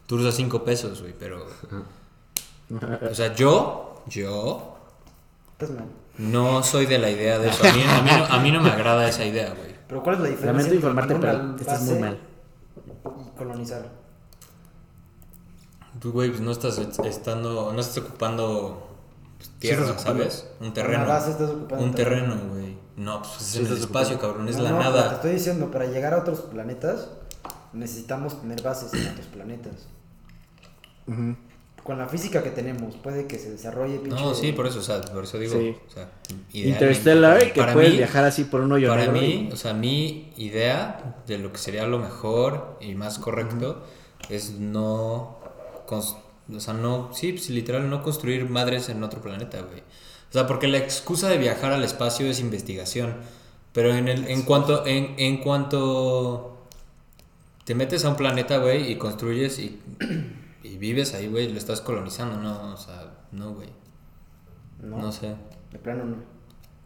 Tours 0.07 0.25
a 0.27 0.33
cinco 0.33 0.65
pesos, 0.65 1.01
güey, 1.01 1.15
pero... 1.19 1.47
O 3.11 3.15
sea, 3.15 3.35
yo, 3.35 4.03
yo 4.07 4.77
Estás 5.53 5.71
mal. 5.71 5.87
no 6.19 6.63
soy 6.63 6.87
de 6.87 6.99
la 6.99 7.11
idea 7.11 7.39
de 7.39 7.49
eso. 7.49 7.67
A 7.67 7.73
mí, 7.73 7.83
a 7.83 8.03
mí 8.03 8.11
no, 8.17 8.25
a 8.25 8.39
mí 8.41 8.51
no 8.51 8.61
me 8.61 8.71
agrada 8.71 9.09
esa 9.09 9.25
idea, 9.25 9.51
güey. 9.55 9.75
Pero 9.89 10.03
¿cuál 10.03 10.17
es 10.17 10.21
la 10.23 10.29
diferencia? 10.29 10.53
Lamento 10.53 10.75
informarte, 10.75 11.15
pero 11.17 11.57
estás 11.57 11.83
muy 11.83 11.99
mal. 11.99 12.19
Y 13.17 13.39
colonizar. 13.39 13.89
Tú, 16.01 16.13
güey, 16.13 16.31
pues 16.31 16.41
no 16.41 16.51
estás 16.51 16.79
estando, 16.79 17.73
no 17.73 17.81
estás 17.81 17.99
ocupando 17.99 18.94
pues, 19.47 19.53
Sí 19.55 19.69
tierra. 19.77 19.99
¿sabes? 19.99 20.47
Un 20.61 20.73
terreno. 20.75 21.05
Una 21.05 21.13
base 21.15 21.31
estás 21.33 21.51
ocupando 21.51 21.85
Un 21.85 21.95
terreno. 21.95 22.37
güey. 22.53 22.77
No, 22.97 23.23
pues 23.23 23.41
es 23.41 23.57
el 23.57 23.63
espacio, 23.79 24.15
ocupando. 24.17 24.21
cabrón, 24.21 24.49
es 24.49 24.57
No, 24.57 24.63
la 24.65 24.71
no, 24.71 24.79
pero 24.79 24.91
Te 24.93 24.99
nada. 25.01 25.15
estoy 25.15 25.33
diciendo, 25.33 25.71
para 25.71 25.87
llegar 25.87 26.15
a 26.15 26.19
otros 26.19 26.41
planetas, 26.43 27.09
necesitamos 27.73 28.41
tener 28.41 28.63
bases 28.63 28.93
en 28.95 29.09
otros 29.09 29.27
planetas. 29.27 29.89
Con 31.83 31.99
la 31.99 32.07
física 32.09 32.43
que 32.43 32.49
tenemos, 32.51 32.97
puede 32.97 33.27
que 33.27 33.39
se 33.39 33.51
desarrolle 33.51 33.99
pinche- 34.01 34.19
No, 34.19 34.35
sí, 34.35 34.53
por 34.53 34.67
eso, 34.67 34.79
o 34.79 34.83
sea, 34.83 35.03
por 35.03 35.25
eso 35.25 35.39
digo, 35.39 35.53
Sí. 35.53 35.77
o 35.87 35.91
sea, 35.91 36.09
Interstellar, 36.55 37.53
que 37.53 37.61
para 37.61 37.75
puedes 37.75 37.91
mí- 37.91 37.99
viajar 37.99 38.25
así 38.25 38.45
por 38.45 38.63
un 38.63 38.73
hoyo 38.73 38.89
Para 38.89 39.03
negro 39.03 39.21
mí, 39.21 39.49
y- 39.51 39.53
o 39.53 39.57
sea, 39.57 39.75
mi 39.75 40.33
idea 40.39 41.17
de 41.27 41.37
lo 41.37 41.53
que 41.53 41.59
sería 41.59 41.87
lo 41.87 41.99
mejor 41.99 42.79
y 42.81 42.95
más 42.95 43.19
correcto 43.19 43.83
es 44.31 44.53
no, 44.59 45.37
cons- 45.87 46.17
o 46.55 46.61
sea, 46.61 46.75
no, 46.75 47.11
sí, 47.15 47.33
pues, 47.33 47.51
literal, 47.51 47.89
no 47.91 48.03
construir 48.03 48.49
madres 48.49 48.89
en 48.89 49.03
otro 49.03 49.21
planeta, 49.23 49.61
güey. 49.63 49.81
O 49.81 50.33
sea, 50.33 50.47
porque 50.47 50.69
la 50.69 50.79
excusa 50.79 51.29
de 51.29 51.39
viajar 51.39 51.73
al 51.73 51.85
espacio 51.85 52.27
es 52.27 52.41
investigación, 52.41 53.17
pero 53.73 53.95
en 53.95 54.09
el, 54.09 54.27
en 54.29 54.43
cuanto, 54.43 54.87
en, 54.87 55.15
en 55.19 55.39
cuanto 55.39 56.67
te 57.65 57.75
metes 57.75 58.05
a 58.05 58.11
un 58.11 58.17
planeta, 58.17 58.59
güey, 58.59 58.91
y 58.93 58.97
construyes 58.99 59.59
y, 59.59 59.81
y 60.63 60.77
vives 60.79 61.15
ahí, 61.15 61.29
güey, 61.29 61.49
lo 61.51 61.59
estás 61.59 61.81
colonizando, 61.81 62.37
no, 62.39 62.75
o 62.75 62.77
sea, 62.77 63.15
no, 63.33 63.55
güey, 63.55 63.69
No, 64.83 64.99
no 64.99 65.13
sé. 65.13 65.35
de 65.73 65.79
plano 65.79 66.05
no. 66.05 66.17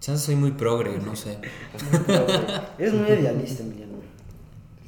Chance 0.01 0.27
soy 0.27 0.37
muy 0.37 0.53
progre, 0.53 0.99
no 0.99 1.17
sé. 1.17 1.39
Eres 2.79 2.95
muy 2.95 3.09
idealista, 3.09 3.63
Emiliano. 3.65 3.99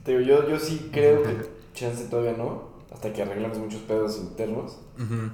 Te 0.04 0.12
digo, 0.18 0.22
yo, 0.22 0.48
yo 0.48 0.58
sí 0.58 0.88
creo 0.92 1.22
que 1.22 1.36
chance 1.74 2.04
todavía 2.08 2.32
no, 2.34 2.69
hasta 2.92 3.12
que 3.12 3.22
arreglemos 3.22 3.58
muchos 3.58 3.82
pedos 3.82 4.18
internos. 4.18 4.78
Ujú. 4.96 5.30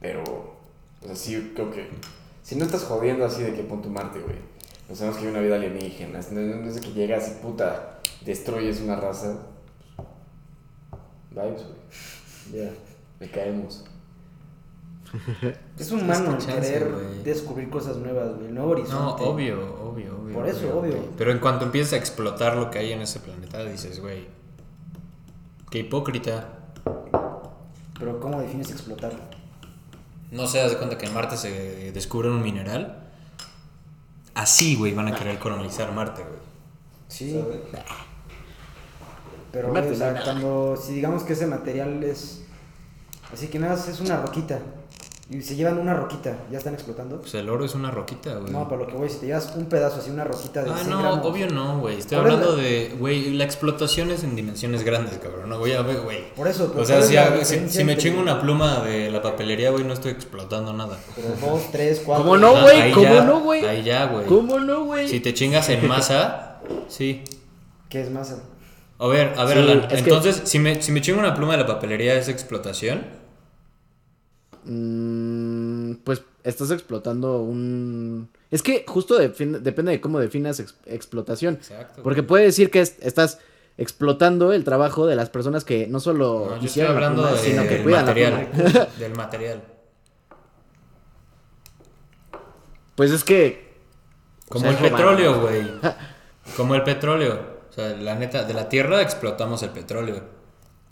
Pero, 0.00 0.22
o 0.22 1.06
sea, 1.06 1.16
sí 1.16 1.52
creo 1.54 1.70
que. 1.70 1.88
Si 2.42 2.56
no 2.56 2.64
estás 2.64 2.84
jodiendo 2.84 3.24
así 3.24 3.42
de 3.42 3.54
que 3.54 3.62
pon 3.62 3.82
tu 3.82 3.90
Marte, 3.90 4.20
güey. 4.20 4.36
No 4.88 4.94
sabemos 4.94 5.18
que 5.18 5.26
hay 5.26 5.30
una 5.32 5.40
vida 5.40 5.56
alienígena. 5.56 6.20
No, 6.30 6.40
no, 6.40 6.56
no 6.56 6.68
es 6.68 6.76
de 6.76 6.80
que 6.80 6.92
llegas 6.92 7.28
y 7.28 7.42
puta, 7.42 7.98
destruyes 8.24 8.80
una 8.80 8.96
raza. 8.96 9.36
Vibes, 11.30 11.64
güey. 11.64 12.64
Ya, 12.64 12.70
le 13.20 13.30
caemos. 13.30 13.84
Es 15.78 15.90
humano 15.90 16.36
querer 16.38 16.90
descubrir 17.24 17.70
cosas 17.70 17.96
nuevas, 17.96 18.36
güey. 18.36 18.50
Nuevo 18.50 18.70
horizonte. 18.70 19.22
No, 19.22 19.30
obvio, 19.30 19.76
obvio, 19.82 20.18
obvio. 20.18 20.34
Por 20.34 20.48
eso, 20.48 20.78
obvio. 20.78 20.96
Pero 21.16 21.32
en 21.32 21.38
cuanto 21.38 21.64
empiezas 21.64 21.94
a 21.94 21.96
explotar 21.96 22.56
lo 22.56 22.70
que 22.70 22.78
hay 22.78 22.92
en 22.92 23.00
ese 23.02 23.20
planeta, 23.20 23.64
dices, 23.64 24.00
güey, 24.00 24.26
qué 25.70 25.80
hipócrita. 25.80 26.48
Pero 27.98 28.20
¿cómo 28.20 28.40
defines 28.40 28.70
explotar? 28.70 29.12
No 30.30 30.46
se 30.46 30.58
das 30.58 30.74
cuenta 30.76 30.98
que 30.98 31.06
en 31.06 31.14
Marte 31.14 31.36
se 31.36 31.92
descubre 31.92 32.30
un 32.30 32.42
mineral. 32.42 33.04
Así, 34.34 34.76
güey, 34.76 34.94
van 34.94 35.08
a 35.08 35.14
querer 35.14 35.38
colonizar 35.38 35.92
Marte, 35.92 36.22
güey. 36.22 36.38
Sí. 37.08 37.42
Pero, 39.50 39.70
güey, 39.70 39.90
o 39.90 39.94
sea, 39.94 40.22
cuando, 40.22 40.76
si 40.76 40.92
digamos 40.92 41.22
que 41.22 41.32
ese 41.32 41.46
material 41.46 42.04
es, 42.04 42.44
así 43.32 43.48
que 43.48 43.58
nada, 43.58 43.74
más 43.74 43.88
es 43.88 44.00
una 44.00 44.20
roquita, 44.20 44.60
y 45.30 45.42
se 45.42 45.56
llevan 45.56 45.78
una 45.78 45.92
roquita, 45.92 46.38
¿ya 46.50 46.56
están 46.56 46.72
explotando? 46.72 47.20
Pues 47.20 47.34
el 47.34 47.50
oro 47.50 47.64
es 47.66 47.74
una 47.74 47.90
roquita, 47.90 48.36
güey. 48.36 48.50
No, 48.50 48.66
pero 48.66 48.80
lo 48.82 48.86
que 48.86 48.94
voy, 48.94 49.10
si 49.10 49.18
te 49.18 49.26
llevas 49.26 49.52
un 49.56 49.66
pedazo 49.66 49.98
así, 50.00 50.10
una 50.10 50.24
roquita 50.24 50.62
de 50.64 50.70
Ah, 50.70 50.76
100 50.78 50.90
no, 50.90 51.00
gramos, 51.02 51.26
obvio 51.26 51.46
no, 51.50 51.78
güey. 51.80 51.98
Estoy 51.98 52.16
¿Cuál 52.18 52.28
es 52.28 52.34
hablando 52.38 52.56
la- 52.56 52.62
de, 52.62 52.96
güey, 52.98 53.30
la 53.34 53.44
explotación 53.44 54.10
es 54.10 54.24
en 54.24 54.34
dimensiones 54.36 54.84
grandes, 54.84 55.18
cabrón. 55.18 55.50
No 55.50 55.58
voy 55.58 55.72
a 55.72 55.82
ver, 55.82 56.00
güey. 56.00 56.32
Por 56.34 56.48
eso, 56.48 56.72
O 56.74 56.84
sea, 56.84 56.96
¿cuál 56.96 57.02
es 57.02 57.08
si, 57.08 57.16
hago- 57.18 57.44
si, 57.44 57.68
si 57.68 57.84
me 57.84 57.92
entre- 57.92 57.96
chingo 58.10 58.22
una 58.22 58.40
pluma 58.40 58.80
de 58.84 59.10
la 59.10 59.20
papelería, 59.20 59.70
güey, 59.70 59.84
no 59.84 59.92
estoy 59.92 60.12
explotando 60.12 60.72
nada. 60.72 60.98
Pero 61.14 61.28
dos, 61.52 61.70
tres, 61.72 62.00
cuatro. 62.06 62.24
¿Cómo 62.24 62.36
no, 62.38 62.62
güey? 62.62 62.80
ahí 62.80 62.92
¿Cómo 62.92 63.04
ya, 63.14 63.24
no, 63.24 63.40
güey? 63.40 63.64
Ahí 63.66 63.82
ya, 63.82 64.06
güey. 64.06 64.24
¿Cómo 64.26 64.58
no, 64.58 64.84
güey? 64.84 65.08
Si 65.08 65.20
te 65.20 65.34
chingas 65.34 65.68
en 65.68 65.86
masa, 65.88 66.60
sí. 66.88 67.22
¿Qué 67.90 68.00
es 68.00 68.10
masa? 68.10 68.42
A 68.98 69.06
ver, 69.06 69.34
a 69.36 69.44
ver, 69.44 69.58
Sí, 69.58 69.62
Alan. 69.72 69.88
que- 69.88 69.98
Entonces, 69.98 70.40
si, 70.44 70.58
me, 70.58 70.80
si 70.82 70.90
me 70.90 71.00
chingo 71.02 71.20
una 71.20 71.34
pluma 71.34 71.52
de 71.52 71.58
la 71.60 71.66
papelería, 71.66 72.14
¿es 72.14 72.28
explotación? 72.28 73.17
Mm, 74.68 75.94
pues 76.04 76.22
estás 76.44 76.70
explotando 76.70 77.40
un... 77.42 78.28
Es 78.50 78.62
que 78.62 78.84
justo 78.86 79.18
depende 79.18 79.90
de 79.92 80.00
cómo 80.00 80.20
definas 80.20 80.60
ex- 80.60 80.76
explotación. 80.86 81.54
Exacto. 81.54 82.02
Porque 82.02 82.22
puede 82.22 82.44
decir 82.44 82.70
que 82.70 82.80
es- 82.80 82.96
estás 83.00 83.38
explotando 83.78 84.52
el 84.52 84.64
trabajo 84.64 85.06
de 85.06 85.16
las 85.16 85.30
personas 85.30 85.64
que 85.64 85.86
no 85.86 86.00
solo 86.00 86.56
No, 86.58 86.64
hicieron 86.64 86.92
la 86.92 86.96
hablando 86.96 87.22
pluma, 87.28 87.36
de- 87.42 87.48
sino 87.48 87.62
que 87.62 87.68
del 87.70 87.82
cuidan 87.82 88.00
la 88.00 88.06
material. 88.12 88.48
pluma. 88.52 88.86
del 88.98 89.14
material. 89.14 89.62
Pues 92.94 93.10
es 93.10 93.24
que... 93.24 93.68
Como 94.48 94.62
sea, 94.62 94.70
el 94.72 94.78
petróleo, 94.78 95.40
güey. 95.40 95.66
Como 96.56 96.74
el 96.74 96.82
petróleo. 96.82 97.58
O 97.68 97.72
sea, 97.72 97.88
la 97.90 98.14
neta, 98.14 98.44
de 98.44 98.54
la 98.54 98.68
tierra 98.68 99.02
explotamos 99.02 99.62
el 99.62 99.70
petróleo. 99.70 100.22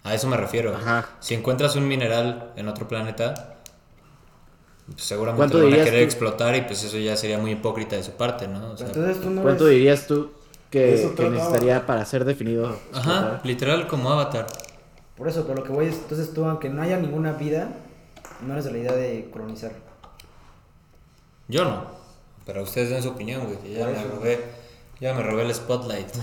A 0.04 0.14
eso 0.14 0.28
me 0.28 0.36
refiero. 0.36 0.74
Ajá. 0.76 1.08
Si 1.20 1.34
encuentras 1.34 1.74
un 1.74 1.88
mineral 1.88 2.52
en 2.56 2.68
otro 2.68 2.86
planeta, 2.86 3.55
seguramente 4.96 5.38
¿Cuánto 5.40 5.58
lo 5.58 5.64
van 5.64 5.72
a 5.72 5.76
dirías 5.76 5.86
querer 5.90 6.00
tú? 6.02 6.04
explotar 6.04 6.56
y 6.56 6.60
pues 6.62 6.84
eso 6.84 6.96
ya 6.98 7.16
sería 7.16 7.38
muy 7.38 7.52
hipócrita 7.52 7.96
de 7.96 8.02
su 8.04 8.12
parte, 8.12 8.46
¿no? 8.46 8.72
O 8.72 8.76
sea, 8.76 8.86
Entonces 8.86 9.20
tú 9.20 9.30
no 9.30 9.42
¿Cuánto 9.42 9.64
ves- 9.64 9.72
dirías 9.74 10.06
tú 10.06 10.30
que, 10.70 11.12
que 11.16 11.30
necesitaría 11.30 11.84
para 11.86 12.04
ser 12.04 12.24
definido? 12.24 12.76
ajá, 12.94 13.40
literal 13.44 13.86
como 13.88 14.10
Avatar. 14.10 14.46
Por 15.16 15.28
eso, 15.28 15.44
pero 15.46 15.56
lo 15.56 15.64
que 15.64 15.72
voy 15.72 15.86
es, 15.86 15.94
entonces 15.94 16.32
tú, 16.34 16.44
aunque 16.44 16.68
no 16.68 16.82
haya 16.82 16.98
ninguna 16.98 17.32
vida, 17.32 17.70
no 18.46 18.52
eres 18.52 18.66
de 18.66 18.72
la 18.72 18.78
idea 18.78 18.92
de 18.92 19.30
colonizar. 19.32 19.72
Yo 21.48 21.64
no. 21.64 21.84
Pero 22.44 22.62
ustedes 22.62 22.90
den 22.90 23.02
su 23.02 23.08
opinión, 23.10 23.44
güey. 23.44 23.56
que 23.58 23.72
Ya 23.72 23.86
me 23.86 24.04
robé. 24.04 24.40
Ya 25.00 25.14
me 25.14 25.22
robé 25.22 25.42
el 25.42 25.54
spotlight. 25.54 26.06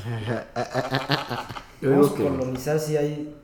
Vamos 1.81 2.11
a 2.11 2.15
que. 2.15 2.23
colonizar 2.23 2.79
si 2.79 2.97
hay 2.97 3.35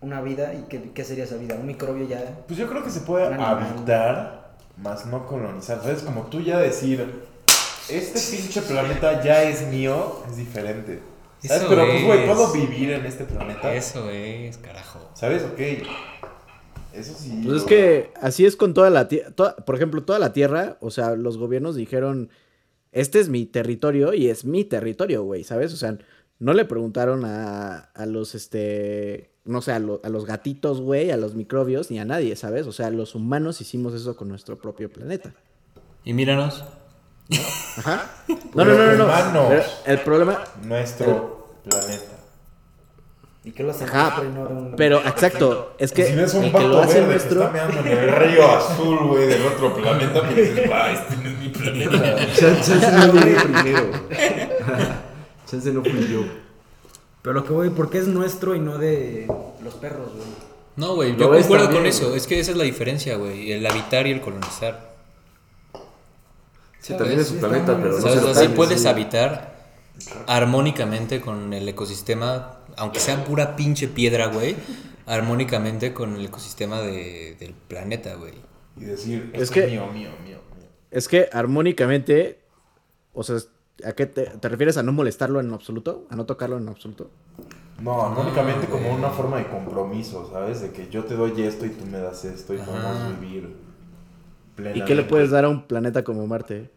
una 0.00 0.20
vida 0.20 0.54
y 0.54 0.62
qué, 0.68 0.90
qué 0.92 1.04
sería 1.04 1.24
esa 1.24 1.36
vida. 1.36 1.54
Un 1.54 1.66
microbio 1.66 2.06
ya. 2.06 2.38
Pues 2.46 2.58
yo 2.58 2.66
creo 2.68 2.82
que 2.82 2.90
se 2.90 3.00
puede 3.00 3.26
habitar, 3.26 4.45
más 4.76 5.06
no 5.06 5.26
colonizar. 5.26 5.82
¿Sabes? 5.82 6.02
Como 6.02 6.26
tú 6.26 6.40
ya 6.40 6.58
decir, 6.58 7.04
este 7.88 8.36
pinche 8.36 8.62
planeta 8.62 9.22
ya 9.22 9.42
es 9.42 9.66
mío, 9.68 10.22
es 10.28 10.36
diferente. 10.36 11.00
¿Sabes? 11.42 11.62
Eso 11.62 11.68
Pero 11.68 11.86
pues, 11.86 12.04
güey, 12.04 12.26
puedo 12.26 12.52
vivir 12.52 12.90
en 12.90 13.06
este 13.06 13.24
planeta. 13.24 13.74
Eso 13.74 14.10
es, 14.10 14.58
carajo. 14.58 15.10
¿Sabes? 15.14 15.42
Ok. 15.44 15.86
Eso 16.92 17.14
sí. 17.18 17.42
Pues 17.44 17.58
es 17.58 17.64
que 17.64 18.10
así 18.20 18.46
es 18.46 18.56
con 18.56 18.74
toda 18.74 18.90
la 18.90 19.08
tierra. 19.08 19.30
Por 19.34 19.74
ejemplo, 19.74 20.02
toda 20.02 20.18
la 20.18 20.32
tierra, 20.32 20.78
o 20.80 20.90
sea, 20.90 21.14
los 21.14 21.36
gobiernos 21.36 21.76
dijeron, 21.76 22.30
este 22.92 23.20
es 23.20 23.28
mi 23.28 23.44
territorio 23.44 24.14
y 24.14 24.30
es 24.30 24.44
mi 24.44 24.64
territorio, 24.64 25.22
güey, 25.22 25.44
¿sabes? 25.44 25.74
O 25.74 25.76
sea, 25.76 25.98
no 26.38 26.54
le 26.54 26.64
preguntaron 26.64 27.24
a, 27.24 27.90
a 27.94 28.06
los, 28.06 28.34
este, 28.34 29.30
no 29.46 29.62
sé, 29.62 29.72
a, 29.72 29.78
lo- 29.78 30.00
a 30.04 30.08
los 30.08 30.26
gatitos, 30.26 30.80
güey, 30.80 31.10
a 31.10 31.16
los 31.16 31.34
microbios, 31.34 31.90
ni 31.90 31.98
a 31.98 32.04
nadie, 32.04 32.36
¿sabes? 32.36 32.66
O 32.66 32.72
sea, 32.72 32.90
los 32.90 33.14
humanos 33.14 33.60
hicimos 33.60 33.94
eso 33.94 34.16
con 34.16 34.28
nuestro 34.28 34.58
propio 34.58 34.90
planeta. 34.90 35.32
Y 36.04 36.12
míranos. 36.12 36.64
Ajá. 37.78 38.10
No, 38.54 38.64
no, 38.64 38.74
no, 38.74 38.92
no. 38.94 39.32
no. 39.32 39.48
Pero 39.48 39.62
el 39.86 40.00
problema, 40.00 40.44
Nuestro 40.62 41.58
planeta. 41.68 42.12
¿Y 43.44 43.52
qué 43.52 43.62
lo 43.62 43.70
hacen 43.70 43.86
Ajá, 43.88 44.22
no 44.24 44.74
pero 44.76 44.98
exacto, 45.06 45.76
es 45.78 45.92
que 45.92 46.04
si 46.06 46.14
ves 46.16 46.34
un 46.34 46.50
que 46.50 46.60
lo 46.66 46.80
hace 46.80 46.94
verde 47.00 47.12
nuestro... 47.12 47.38
que 47.38 47.46
está 47.46 47.52
meando 47.52 47.78
en 47.80 47.86
el 47.98 48.10
río 48.16 48.50
azul, 48.56 48.98
güey, 49.06 49.26
del 49.28 49.42
otro 49.46 49.72
planeta, 49.76 50.20
pues 50.22 50.34
dices, 50.36 50.70
va, 50.72 50.90
este 50.90 51.16
no 51.18 51.28
es 51.28 51.38
mi 51.38 51.48
planeta. 51.50 52.16
Chan- 52.34 52.56
Chance 52.60 52.90
no 52.92 53.12
llegué 53.12 53.36
primero. 53.40 53.90
Chance 55.48 55.72
no 55.72 55.82
fui 55.82 56.08
yo. 56.12 56.24
Pero 57.26 57.40
lo 57.40 57.44
que 57.44 57.52
voy, 57.52 57.70
¿por 57.70 57.90
qué 57.90 57.98
es 57.98 58.06
nuestro 58.06 58.54
y 58.54 58.60
no 58.60 58.78
de 58.78 59.26
los 59.64 59.74
perros, 59.74 60.12
güey? 60.14 60.28
No, 60.76 60.94
güey, 60.94 61.16
yo 61.16 61.28
concuerdo 61.28 61.72
con 61.72 61.84
eso. 61.84 62.14
Es 62.14 62.24
que 62.28 62.38
esa 62.38 62.52
es 62.52 62.56
la 62.56 62.62
diferencia, 62.62 63.16
güey. 63.16 63.50
El 63.50 63.66
habitar 63.66 64.06
y 64.06 64.12
el 64.12 64.20
colonizar. 64.20 64.94
Sí, 66.78 66.94
también 66.96 67.18
es 67.18 67.26
su 67.26 67.34
Sí, 67.34 67.40
planeta, 67.40 67.76
pero 67.76 67.94
no 67.94 68.00
¿Sabes? 68.00 68.14
se 68.14 68.20
lo 68.20 68.28
Así 68.28 68.34
cambies, 68.42 68.56
puedes 68.56 68.82
sí. 68.82 68.86
habitar 68.86 69.56
armónicamente 70.28 71.20
con 71.20 71.52
el 71.52 71.68
ecosistema, 71.68 72.58
aunque 72.76 73.00
sea 73.00 73.24
pura 73.24 73.56
pinche 73.56 73.88
piedra, 73.88 74.26
güey. 74.28 74.54
Armónicamente 75.06 75.92
con 75.92 76.14
el 76.14 76.26
ecosistema 76.26 76.80
de- 76.80 77.34
del 77.40 77.54
planeta, 77.54 78.14
güey. 78.14 78.34
Y 78.76 78.84
decir, 78.84 79.30
Es 79.32 79.42
es, 79.42 79.50
que- 79.50 79.66
mío, 79.66 79.88
mío, 79.88 80.10
mío, 80.24 80.38
mío. 80.56 80.68
Es 80.92 81.08
que 81.08 81.28
armónicamente, 81.32 82.38
o 83.12 83.24
sea, 83.24 83.38
¿a 83.84 83.92
qué 83.92 84.06
te, 84.06 84.22
te 84.24 84.48
refieres? 84.48 84.76
¿A 84.76 84.82
no 84.82 84.92
molestarlo 84.92 85.40
en 85.40 85.52
absoluto? 85.52 86.06
¿A 86.10 86.16
no 86.16 86.24
tocarlo 86.26 86.58
en 86.58 86.68
absoluto? 86.68 87.10
No, 87.80 88.08
No, 88.10 88.14
como 88.14 88.78
güey. 88.82 88.90
una 88.94 89.10
forma 89.10 89.36
de 89.38 89.48
compromiso, 89.48 90.30
¿sabes? 90.32 90.62
De 90.62 90.70
que 90.70 90.88
yo 90.88 91.04
te 91.04 91.14
doy 91.14 91.40
esto 91.42 91.66
y 91.66 91.70
tú 91.70 91.84
me 91.86 91.98
das 91.98 92.24
esto 92.24 92.54
y 92.54 92.58
podemos 92.58 93.20
vivir 93.20 93.44
¿Y 93.44 94.56
plenamente. 94.56 94.86
qué 94.86 94.94
le 94.94 95.02
puedes 95.02 95.30
dar 95.30 95.44
a 95.44 95.48
un 95.50 95.66
planeta 95.66 96.02
como 96.02 96.26
Marte? 96.26 96.70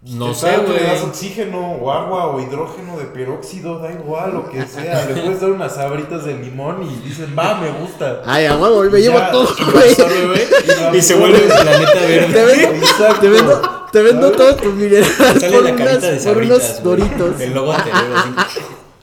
No 0.00 0.32
sé, 0.32 0.52
tú 0.64 0.70
Le 0.74 0.84
das 0.84 1.00
güey. 1.00 1.10
oxígeno 1.10 1.72
o 1.72 1.90
agua 1.90 2.26
o 2.28 2.40
hidrógeno 2.40 2.96
de 2.98 3.06
peróxido, 3.06 3.80
da 3.80 3.90
igual, 3.90 4.32
lo 4.32 4.48
que 4.48 4.64
sea. 4.64 5.04
Le 5.06 5.14
puedes 5.22 5.40
dar 5.40 5.50
unas 5.50 5.74
sabritas 5.74 6.24
de 6.24 6.38
limón 6.38 6.84
y 6.84 6.94
dicen, 7.04 7.34
va, 7.36 7.56
me 7.60 7.68
gusta. 7.72 8.22
Ay, 8.24 8.46
a 8.46 8.56
huevo, 8.56 8.84
me 8.88 9.00
llevo 9.00 9.18
todo, 9.32 9.48
y 9.58 9.64
güey. 9.72 9.94
güey, 10.28 10.98
Y 10.98 11.02
se 11.02 11.16
vuelve 11.16 11.38
el 11.38 11.48
planeta 11.48 11.92
Te 11.94 12.06
verde. 12.06 12.44
vendo, 12.46 12.86
Exacto. 12.86 13.20
te 13.22 13.28
vendo, 13.28 13.60
te 13.92 14.02
vendo 14.02 14.32
todos 14.32 14.56
tus 14.60 14.74
minerales 14.74 15.14
Sale 15.16 15.50
por, 15.50 15.62
la 15.64 15.72
unas- 15.72 15.86
carita 15.86 16.06
de 16.06 16.12
por 16.14 16.20
sabritas, 16.22 16.58
unos 16.58 16.82
doritos. 16.82 17.40
El 17.40 17.54
logo 17.54 17.72
anterior, 17.72 18.16
así. 18.36 18.60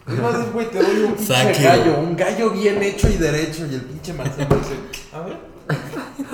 Es 0.08 0.20
más, 0.20 0.52
güey, 0.54 0.70
te 0.70 0.78
doy 0.84 1.04
un 1.04 1.14
pinche 1.16 1.54
you. 1.54 1.64
gallo, 1.64 2.00
un 2.00 2.16
gallo 2.16 2.50
bien 2.52 2.84
hecho 2.84 3.10
y 3.10 3.18
derecho. 3.18 3.66
Y 3.66 3.76
el 3.76 3.82
pinche 3.82 4.14
Marcelo 4.14 4.56
dice, 4.58 4.76
a 5.14 5.22
ver, 5.22 5.38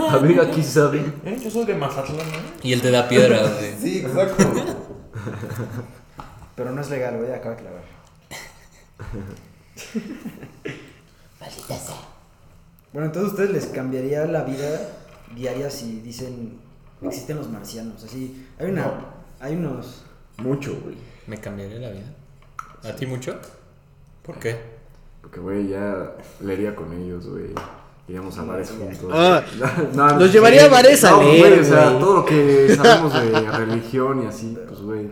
A 0.09 0.17
ver, 0.17 0.41
aquí 0.41 0.61
saben. 0.63 1.13
¿eh? 1.25 1.39
yo 1.41 1.49
soy 1.49 1.65
de 1.65 1.75
Mazatlán, 1.75 2.27
¿eh? 2.27 2.41
Y 2.63 2.73
él 2.73 2.81
te 2.81 2.91
da 2.91 3.07
piedra, 3.07 3.47
güey. 3.59 3.73
Sí, 3.81 3.99
exacto. 3.99 4.43
Pero 6.55 6.71
no 6.71 6.81
es 6.81 6.89
legal, 6.89 7.17
güey, 7.17 7.31
acaba 7.31 7.55
de 7.55 7.61
clavar. 7.61 7.81
Bueno, 12.93 13.07
entonces 13.07 13.31
ustedes 13.31 13.51
les 13.51 13.65
cambiaría 13.67 14.25
la 14.25 14.43
vida 14.43 14.89
diaria 15.35 15.69
si 15.69 16.01
dicen 16.01 16.59
existen 17.09 17.37
los 17.37 17.49
marcianos. 17.49 18.03
Así, 18.03 18.45
hay 18.59 18.69
una, 18.71 18.91
hay 19.39 19.55
unos. 19.55 20.03
Mucho, 20.37 20.75
güey. 20.83 20.95
¿Me 21.27 21.37
cambiaría 21.37 21.79
la 21.79 21.89
vida? 21.91 22.13
¿A 22.83 22.95
ti 22.95 23.05
mucho? 23.05 23.37
¿Por 24.23 24.37
qué? 24.39 24.57
Porque, 25.21 25.39
güey, 25.39 25.67
ya 25.67 26.13
leería 26.39 26.75
con 26.75 26.91
ellos, 26.93 27.27
güey. 27.27 27.47
Iríamos 28.07 28.37
a 28.39 28.43
bares 28.43 28.71
juntos. 28.71 29.09
Ah, 29.13 29.43
No, 29.93 30.07
no, 30.09 30.19
los 30.19 30.33
llevaría 30.33 30.65
a 30.65 30.69
bares 30.69 31.03
a 31.03 31.11
no, 31.11 31.21
leer, 31.23 31.49
güey. 31.49 31.59
O 31.61 31.63
sea, 31.63 31.99
todo 31.99 32.15
lo 32.15 32.25
que 32.25 32.75
sabemos 32.75 33.13
de 33.13 33.51
religión 33.51 34.23
y 34.23 34.25
así, 34.27 34.57
pues, 34.67 34.81
güey. 34.81 35.11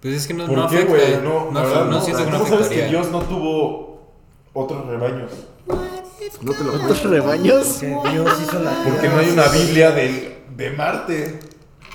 Pues 0.00 0.14
es 0.14 0.26
que 0.26 0.34
no, 0.34 0.46
¿Por 0.46 0.56
no 0.56 0.68
qué, 0.68 0.76
afecta. 0.78 0.94
güey? 0.94 1.22
No, 1.22 1.50
verdad, 1.52 1.84
no 1.84 1.90
no. 1.92 2.00
siento 2.00 2.24
que 2.24 2.30
no 2.30 2.38
¿Cómo 2.38 2.50
sabes 2.50 2.68
que. 2.68 2.86
Dios 2.88 3.10
no 3.10 3.20
tuvo 3.22 4.12
otros 4.52 4.86
rebaños? 4.86 5.30
No 6.42 6.52
te 6.52 6.64
lo 6.64 6.74
¿Otros 6.74 7.02
rebaños? 7.04 7.66
Que 7.78 7.86
Dios 7.86 8.40
hizo 8.42 8.58
la 8.60 8.84
Porque 8.84 9.08
no 9.08 9.18
hay 9.18 9.30
una 9.30 9.48
Biblia 9.48 9.90
de, 9.92 10.37
de 10.58 10.70
Marte. 10.76 11.40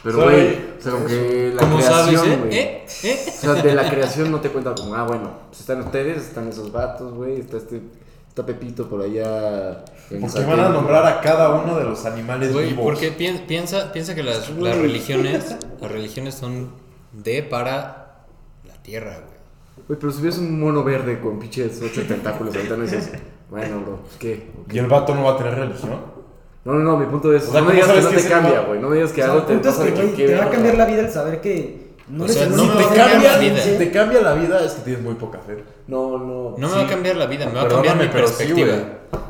Pero, 0.03 0.23
güey, 0.23 0.57
o 0.79 0.81
sea, 0.81 0.91
como 0.93 1.05
que 1.05 1.51
la 1.53 1.61
¿Cómo 1.61 1.77
creación, 1.77 2.15
sabes, 2.15 2.23
eh? 2.33 2.37
güey. 2.41 2.57
¿Eh? 2.57 2.85
¿Eh? 3.03 3.25
O 3.27 3.31
sea, 3.31 3.53
de 3.53 3.73
la 3.75 3.89
creación 3.89 4.31
no 4.31 4.41
te 4.41 4.49
cuenta 4.49 4.73
como, 4.75 4.95
ah, 4.95 5.03
bueno, 5.03 5.31
pues 5.47 5.61
están 5.61 5.81
ustedes, 5.81 6.17
están 6.23 6.49
esos 6.49 6.71
vatos, 6.71 7.13
güey, 7.13 7.39
está 7.39 7.57
este, 7.57 7.81
está 8.27 8.45
Pepito 8.45 8.89
por 8.89 9.01
allá. 9.01 9.85
en 10.09 10.19
Porque 10.21 10.43
van 10.43 10.59
a 10.59 10.69
nombrar 10.69 11.05
a 11.05 11.21
cada 11.21 11.51
uno 11.61 11.77
de 11.77 11.85
los 11.85 12.05
animales 12.05 12.51
Güey, 12.51 12.69
vivos. 12.69 12.83
porque 12.83 13.11
pien- 13.17 13.45
piensa, 13.45 13.93
piensa 13.93 14.13
que 14.13 14.23
las, 14.23 14.49
las 14.49 14.77
religiones, 14.77 15.55
las 15.81 15.91
religiones 15.91 16.35
son 16.35 16.71
de 17.13 17.43
para 17.43 18.25
la 18.67 18.73
tierra, 18.81 19.11
güey. 19.19 19.85
Güey, 19.87 19.99
pero 19.99 20.11
si 20.11 20.21
ves 20.21 20.37
un 20.37 20.59
mono 20.59 20.83
verde 20.83 21.19
con 21.21 21.39
pinches 21.39 21.81
ocho 21.81 22.03
tentáculos 22.05 22.53
ahorita 22.55 22.75
no 22.75 22.83
dices, 22.83 23.09
bueno, 23.49 23.79
bro, 23.81 23.99
pues 24.01 24.15
qué. 24.19 24.51
¿Y 24.69 24.79
el 24.79 24.87
vato 24.87 25.15
no 25.15 25.23
va 25.23 25.33
a 25.33 25.37
tener 25.37 25.55
religión? 25.55 26.11
No, 26.65 26.73
no, 26.73 26.79
no, 26.79 26.97
mi 26.97 27.05
punto 27.07 27.33
es. 27.33 27.43
O 27.47 27.51
sea, 27.51 27.61
no 27.61 27.67
¿cómo 27.67 27.69
me 27.69 27.75
digas 27.75 27.89
que 27.97 28.01
no 28.03 28.09
que 28.09 28.15
te 28.23 28.29
cambia, 28.29 28.55
no- 28.61 28.67
güey. 28.67 28.79
No 28.79 28.89
me 28.89 28.95
digas 28.95 29.11
que 29.11 29.21
O 29.21 29.25
sea, 29.25 29.33
algo 29.33 29.45
te 29.45 29.53
punto 29.53 29.69
es 29.69 29.75
que, 29.75 29.91
güey, 29.91 30.13
que 30.13 30.25
te 30.27 30.35
va 30.35 30.43
a 30.45 30.49
cambiar 30.49 30.75
la 30.77 30.85
vida 30.85 31.01
el 31.01 31.11
saber 31.11 31.41
que 31.41 31.83
no 32.07 32.23
O 32.23 32.27
sea, 32.27 32.47
no 32.47 32.63
único 32.63 32.75
me 32.77 32.83
ser 32.85 32.95
cambia 32.95 33.15
la 33.17 33.29
consciente. 33.35 33.49
vida. 33.61 33.63
Si 33.63 33.77
te 33.77 33.91
cambia 33.91 34.21
la 34.21 34.33
vida 34.33 34.63
es 34.65 34.71
que 34.73 34.81
tienes 34.81 35.01
muy 35.03 35.13
poca 35.15 35.39
fe. 35.39 35.63
No, 35.87 36.17
no. 36.17 36.55
No 36.57 36.67
me 36.67 36.67
sí. 36.69 36.73
va 36.79 36.81
a 36.81 36.87
cambiar 36.87 37.15
la 37.17 37.25
vida, 37.25 37.45
me 37.47 37.53
va 37.53 37.61
a 37.63 37.67
cambiar 37.67 37.97
mi 37.97 38.03
sí, 38.03 38.09
perspectiva. 38.09 38.67
güey. 38.67 38.85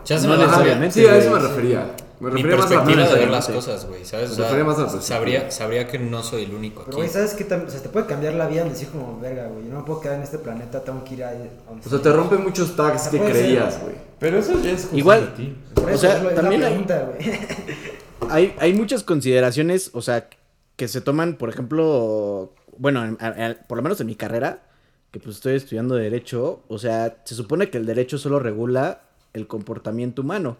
Ya 0.05 0.17
se 0.19 0.27
No 0.27 0.33
me 0.37 0.45
va 0.45 0.51
a 0.51 0.55
cambiar 0.55 0.77
necesariamente. 0.79 0.93
Sí, 1.01 1.07
a 1.07 1.17
eso 1.17 1.31
me 1.31 1.39
refería. 1.39 1.85
Me 2.23 2.31
mi 2.31 2.43
refería 2.43 2.57
más 2.57 2.65
a 2.71 2.75
la 2.75 2.83
perspectiva 2.83 3.13
de 3.13 3.19
ver 3.19 3.29
las 3.29 3.47
cosas, 3.49 3.85
güey, 3.87 4.05
¿sabes? 4.05 4.31
O 4.31 4.35
sea, 4.35 4.63
más 4.63 4.79
a 4.79 5.01
sabría, 5.01 5.51
sabría 5.51 5.87
que 5.87 5.99
no 5.99 6.23
soy 6.23 6.43
el 6.43 6.53
único 6.53 6.79
Pero, 6.85 6.91
aquí. 6.91 6.95
güey, 6.97 7.09
¿sabes 7.09 7.33
qué? 7.33 7.47
tam- 7.47 7.65
O 7.67 7.69
sea, 7.69 7.81
te 7.81 7.89
puede 7.89 8.05
cambiar 8.05 8.33
la 8.35 8.47
vida 8.47 8.61
en 8.61 8.69
decir 8.69 8.87
como, 8.89 9.19
verga, 9.19 9.47
güey, 9.47 9.65
yo 9.65 9.73
no 9.73 9.79
me 9.79 9.85
puedo 9.85 9.99
quedar 10.01 10.17
en 10.17 10.23
este 10.23 10.39
planeta, 10.39 10.83
tengo 10.83 11.03
que 11.03 11.13
ir 11.15 11.23
ahí. 11.23 11.49
a 11.65 11.69
donde 11.69 11.85
O 11.85 11.89
sea, 11.89 11.97
esté". 11.97 12.09
te 12.09 12.15
rompe 12.15 12.37
muchos 12.37 12.75
tags 12.75 13.07
que 13.09 13.19
creías, 13.19 13.81
güey. 13.81 13.95
Pero 14.19 14.37
eso 14.39 14.59
ya 14.61 14.71
es 14.71 14.89
Igual- 14.93 15.21
de 15.21 15.43
ti. 15.43 15.55
Por 15.73 15.85
o 15.85 15.89
eso 15.89 15.97
sea, 15.99 16.33
también 16.35 16.61
la 16.61 16.67
hay- 16.67 16.73
pregunta, 16.73 17.09
güey. 17.13 17.39
Hay, 18.29 18.55
hay 18.57 18.73
muchas 18.73 19.03
consideraciones, 19.03 19.91
o 19.93 20.01
sea, 20.01 20.29
que 20.77 20.87
se 20.87 21.01
toman, 21.01 21.35
por 21.35 21.49
ejemplo, 21.49 22.53
bueno, 22.77 23.03
en- 23.03 23.57
por 23.67 23.77
lo 23.77 23.83
menos 23.83 23.99
en 23.99 24.07
mi 24.07 24.15
carrera, 24.15 24.63
que 25.11 25.19
pues 25.19 25.35
estoy 25.35 25.55
estudiando 25.55 25.95
Derecho, 25.95 26.61
o 26.69 26.77
sea, 26.79 27.17
se 27.25 27.35
supone 27.35 27.69
que 27.69 27.77
el 27.77 27.85
derecho 27.85 28.17
solo 28.17 28.39
regula 28.39 29.01
el 29.33 29.45
comportamiento 29.45 30.21
humano. 30.21 30.57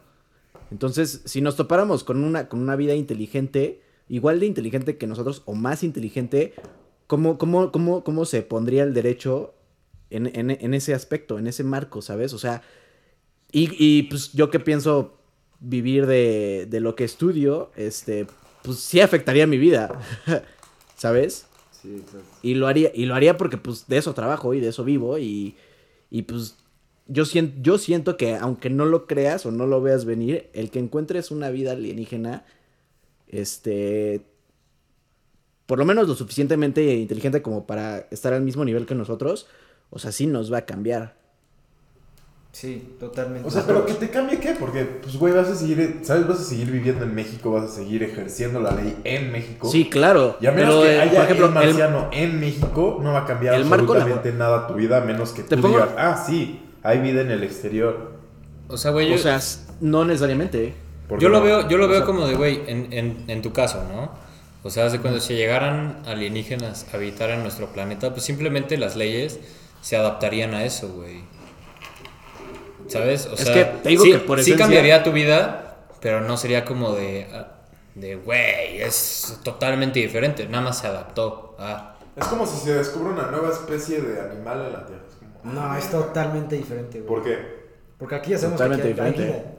Entonces, 0.73 1.21
si 1.25 1.39
nos 1.39 1.55
topáramos 1.55 2.03
con 2.03 2.23
una, 2.23 2.49
con 2.49 2.59
una 2.59 2.75
vida 2.75 2.95
inteligente, 2.95 3.79
igual 4.09 4.39
de 4.39 4.47
inteligente 4.47 4.97
que 4.97 5.05
nosotros 5.05 5.43
o 5.45 5.53
más 5.53 5.83
inteligente, 5.83 6.55
¿cómo, 7.05 7.37
cómo, 7.37 7.71
cómo, 7.71 8.03
cómo 8.03 8.25
se 8.25 8.41
pondría 8.41 8.81
el 8.81 8.95
derecho 8.95 9.53
en, 10.09 10.25
en- 10.35 10.49
en 10.49 10.73
ese 10.73 10.95
aspecto, 10.95 11.37
en 11.37 11.45
ese 11.45 11.63
marco, 11.63 12.01
¿sabes? 12.01 12.33
O 12.33 12.39
sea, 12.39 12.63
y, 13.51 13.69
y, 13.77 14.03
pues 14.09 14.33
yo 14.33 14.49
que 14.49 14.59
pienso 14.59 15.15
vivir 15.59 16.07
de, 16.07 16.65
de 16.67 16.79
lo 16.79 16.95
que 16.95 17.03
estudio, 17.03 17.69
este, 17.75 18.25
pues 18.63 18.79
sí 18.79 18.99
afectaría 18.99 19.45
mi 19.45 19.59
vida, 19.59 19.99
¿sabes? 20.97 21.45
Sí, 21.83 21.97
exacto. 21.97 22.25
Y 22.41 22.55
lo 22.55 22.65
haría, 22.65 22.91
y 22.95 23.05
lo 23.05 23.13
haría 23.13 23.37
porque 23.37 23.57
pues 23.57 23.85
de 23.87 23.97
eso 23.97 24.15
trabajo 24.15 24.55
y 24.55 24.59
de 24.59 24.69
eso 24.69 24.83
vivo 24.83 25.19
y, 25.19 25.55
y 26.09 26.23
pues 26.23 26.57
yo 27.07 27.25
siento, 27.25 27.57
yo 27.61 27.77
siento 27.77 28.17
que 28.17 28.35
aunque 28.35 28.69
no 28.69 28.85
lo 28.85 29.07
creas 29.07 29.45
o 29.45 29.51
no 29.51 29.65
lo 29.67 29.81
veas 29.81 30.05
venir, 30.05 30.49
el 30.53 30.69
que 30.71 30.79
encuentres 30.79 31.31
una 31.31 31.49
vida 31.49 31.71
alienígena, 31.73 32.45
este, 33.27 34.21
por 35.65 35.79
lo 35.79 35.85
menos 35.85 36.07
lo 36.07 36.15
suficientemente 36.15 36.93
inteligente 36.95 37.41
como 37.41 37.65
para 37.65 37.99
estar 38.11 38.33
al 38.33 38.41
mismo 38.41 38.63
nivel 38.65 38.85
que 38.85 38.95
nosotros, 38.95 39.47
o 39.89 39.99
sea, 39.99 40.11
sí 40.11 40.27
nos 40.27 40.51
va 40.51 40.59
a 40.59 40.65
cambiar. 40.65 41.15
Sí, 42.51 42.95
totalmente. 42.99 43.47
O 43.47 43.49
sea, 43.51 43.63
pero 43.65 43.83
que 43.83 43.95
te 43.95 44.11
cambie 44.11 44.39
qué? 44.39 44.53
Porque, 44.59 44.83
pues, 44.85 45.15
güey, 45.17 45.33
vas 45.33 45.47
a 45.47 45.55
seguir, 45.55 46.01
¿sabes? 46.03 46.27
Vas 46.27 46.39
a 46.39 46.43
seguir 46.43 46.69
viviendo 46.69 47.03
en 47.03 47.15
México, 47.15 47.51
vas 47.51 47.63
a 47.63 47.67
seguir 47.73 48.03
ejerciendo 48.03 48.59
la 48.59 48.75
ley 48.75 48.95
en 49.05 49.31
México. 49.31 49.67
Sí, 49.71 49.89
claro. 49.89 50.37
Y 50.39 50.45
a 50.45 50.51
menos 50.51 50.75
pero, 50.75 50.81
que 50.83 50.95
eh, 50.95 51.01
haya 51.01 51.13
por 51.15 51.23
ejemplo, 51.23 51.45
el 51.47 51.51
el- 51.51 51.53
marciano 51.55 52.09
en 52.11 52.39
México, 52.39 52.99
no 53.01 53.11
va 53.13 53.21
a 53.21 53.25
cambiar 53.25 53.55
el 53.55 53.65
marco 53.65 53.93
absolutamente 53.95 54.37
nada 54.37 54.67
tu 54.67 54.75
vida, 54.75 54.97
a 54.97 55.01
menos 55.01 55.31
que 55.31 55.41
Te 55.41 55.55
tú 55.55 55.63
pongo- 55.63 55.77
digas, 55.79 55.89
ah, 55.97 56.23
sí, 56.27 56.59
hay 56.83 56.99
vida 56.99 57.21
en 57.21 57.31
el 57.31 57.43
exterior. 57.43 58.13
O 58.67 58.77
sea, 58.77 58.91
güey, 58.91 59.09
yo, 59.09 59.15
o 59.15 59.17
sea, 59.17 59.39
no 59.81 60.05
necesariamente. 60.05 60.73
¿Por 61.07 61.19
qué 61.19 61.23
yo 61.23 61.29
lo 61.29 61.39
no? 61.39 61.45
veo, 61.45 61.67
yo 61.69 61.77
lo 61.77 61.85
O 61.85 61.87
veo 61.89 61.97
sea- 61.99 62.05
como 62.05 62.27
de, 62.27 62.35
güey, 62.35 62.61
en, 62.67 62.93
en, 62.93 63.23
en 63.27 63.41
tu 63.41 63.51
caso, 63.53 63.83
¿no? 63.91 64.11
O 64.63 64.69
sea, 64.69 64.85
hace 64.85 64.99
cuando 64.99 65.19
si 65.19 65.33
llegaran 65.35 66.01
alienígenas 66.05 66.85
a 66.93 66.97
habitar 66.97 67.29
en 67.31 67.41
nuestro 67.43 67.67
planeta, 67.67 68.11
pues 68.11 68.23
simplemente 68.23 68.77
las 68.77 68.95
leyes 68.95 69.39
se 69.81 69.97
adaptarían 69.97 70.53
a 70.53 70.63
eso, 70.63 70.87
güey. 70.89 71.23
¿Sabes? 72.87 73.27
O 73.27 73.33
Es 73.33 73.41
sea, 73.41 73.53
que 73.53 73.65
te 73.81 73.89
digo 73.89 74.03
sí, 74.03 74.11
que 74.11 74.19
por 74.19 74.37
sí 74.41 74.51
esencia- 74.51 74.57
cambiaría 74.65 75.03
tu 75.03 75.11
vida, 75.11 75.77
pero 76.01 76.21
no 76.21 76.37
sería 76.37 76.63
como 76.65 76.93
de, 76.93 77.27
ah, 77.33 77.47
de, 77.95 78.15
güey, 78.15 78.81
es 78.81 79.39
totalmente 79.43 79.99
diferente. 79.99 80.47
Nada 80.47 80.63
más 80.65 80.79
se 80.79 80.87
adaptó 80.87 81.55
a... 81.59 81.97
Es 82.15 82.25
como 82.27 82.45
si 82.45 82.57
se 82.57 82.73
descubre 82.75 83.11
una 83.13 83.27
nueva 83.31 83.49
especie 83.49 84.01
de 84.01 84.19
animal 84.21 84.65
en 84.67 84.73
la 84.73 84.85
Tierra. 84.85 85.01
No, 85.43 85.75
es 85.75 85.89
totalmente 85.89 86.55
diferente, 86.55 86.99
güey. 87.01 87.07
¿Por 87.07 87.23
qué? 87.23 87.37
Porque 87.97 88.15
aquí 88.15 88.31
ya 88.31 88.37
sabemos 88.37 88.57
Totalmente 88.57 88.87
que 88.87 88.91
aquí 88.93 89.01
hay 89.01 89.11
diferente. 89.11 89.39
vida. 89.41 89.49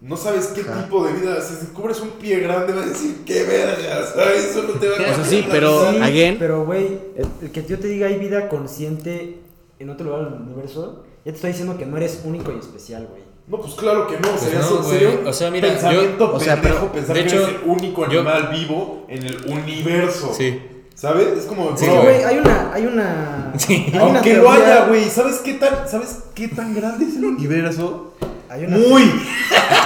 No 0.00 0.16
sabes 0.18 0.48
qué 0.48 0.62
tipo 0.62 1.06
de 1.06 1.12
vida. 1.14 1.40
Si 1.40 1.54
descubres 1.54 2.00
un 2.00 2.10
pie 2.10 2.40
grande, 2.40 2.72
vas 2.74 2.84
a 2.84 2.88
decir, 2.90 3.22
qué 3.24 3.44
verga, 3.44 4.04
¿sabes? 4.06 4.50
Eso 4.50 4.62
no 4.64 4.74
te 4.74 4.88
va 4.88 4.96
a 4.96 4.96
O 4.96 5.02
sea, 5.02 5.12
cambiar 5.14 5.26
sí, 5.30 5.46
pero-. 5.50 5.90
Sí, 5.90 5.96
again- 5.98 6.36
pero 6.38 6.64
güey, 6.66 6.98
el 7.40 7.50
que 7.50 7.64
yo 7.64 7.78
te 7.78 7.88
diga 7.88 8.08
hay 8.08 8.18
vida 8.18 8.48
consciente 8.50 9.38
en 9.78 9.90
otro 9.90 10.06
lugar 10.06 10.30
del 10.30 10.42
universo, 10.42 11.04
ya 11.24 11.32
te 11.32 11.36
estoy 11.36 11.50
diciendo 11.52 11.78
que 11.78 11.86
no 11.86 11.96
eres 11.96 12.20
único 12.24 12.52
y 12.52 12.58
especial, 12.58 13.06
güey. 13.10 13.22
No, 13.46 13.60
pues 13.60 13.74
claro 13.74 14.06
que 14.06 14.18
no. 14.20 14.36
sería, 14.38 14.60
no, 14.60 14.76
güey. 14.82 14.90
sería 14.98 15.08
un 15.20 15.26
O 15.26 15.32
sea, 15.32 15.50
mira, 15.50 15.68
yo- 15.68 15.74
pensamiento 15.74 16.34
o 16.34 16.40
sea, 16.40 16.54
pendejo 16.60 16.78
pero- 16.80 16.92
pensar 16.92 17.16
de 17.16 17.22
que 17.22 17.28
hecho, 17.28 17.36
eres 17.46 17.48
el 17.62 17.70
único 17.70 18.08
yo- 18.10 18.20
animal 18.20 18.48
vivo 18.52 19.06
en 19.08 19.22
el 19.22 19.36
universo. 19.46 20.34
Sí. 20.34 20.60
¿Sabes? 21.04 21.36
Es 21.36 21.44
como, 21.44 21.76
Sí, 21.76 21.84
güey, 21.86 22.24
hay 22.24 22.38
una, 22.38 22.72
hay 22.72 22.86
una, 22.86 23.52
Sí. 23.58 23.90
hay 23.92 23.98
una 23.98 24.04
aunque 24.04 24.36
lo 24.38 24.50
haya, 24.50 24.86
güey, 24.86 25.04
¿sabes 25.10 25.36
qué 25.44 25.52
tan, 25.52 25.86
¿sabes 25.86 26.20
qué 26.34 26.48
tan 26.48 26.74
grande 26.74 27.04
es 27.04 27.16
el 27.16 27.26
universo? 27.26 28.14
Hay 28.48 28.64
una, 28.64 28.78
Muy, 28.78 29.02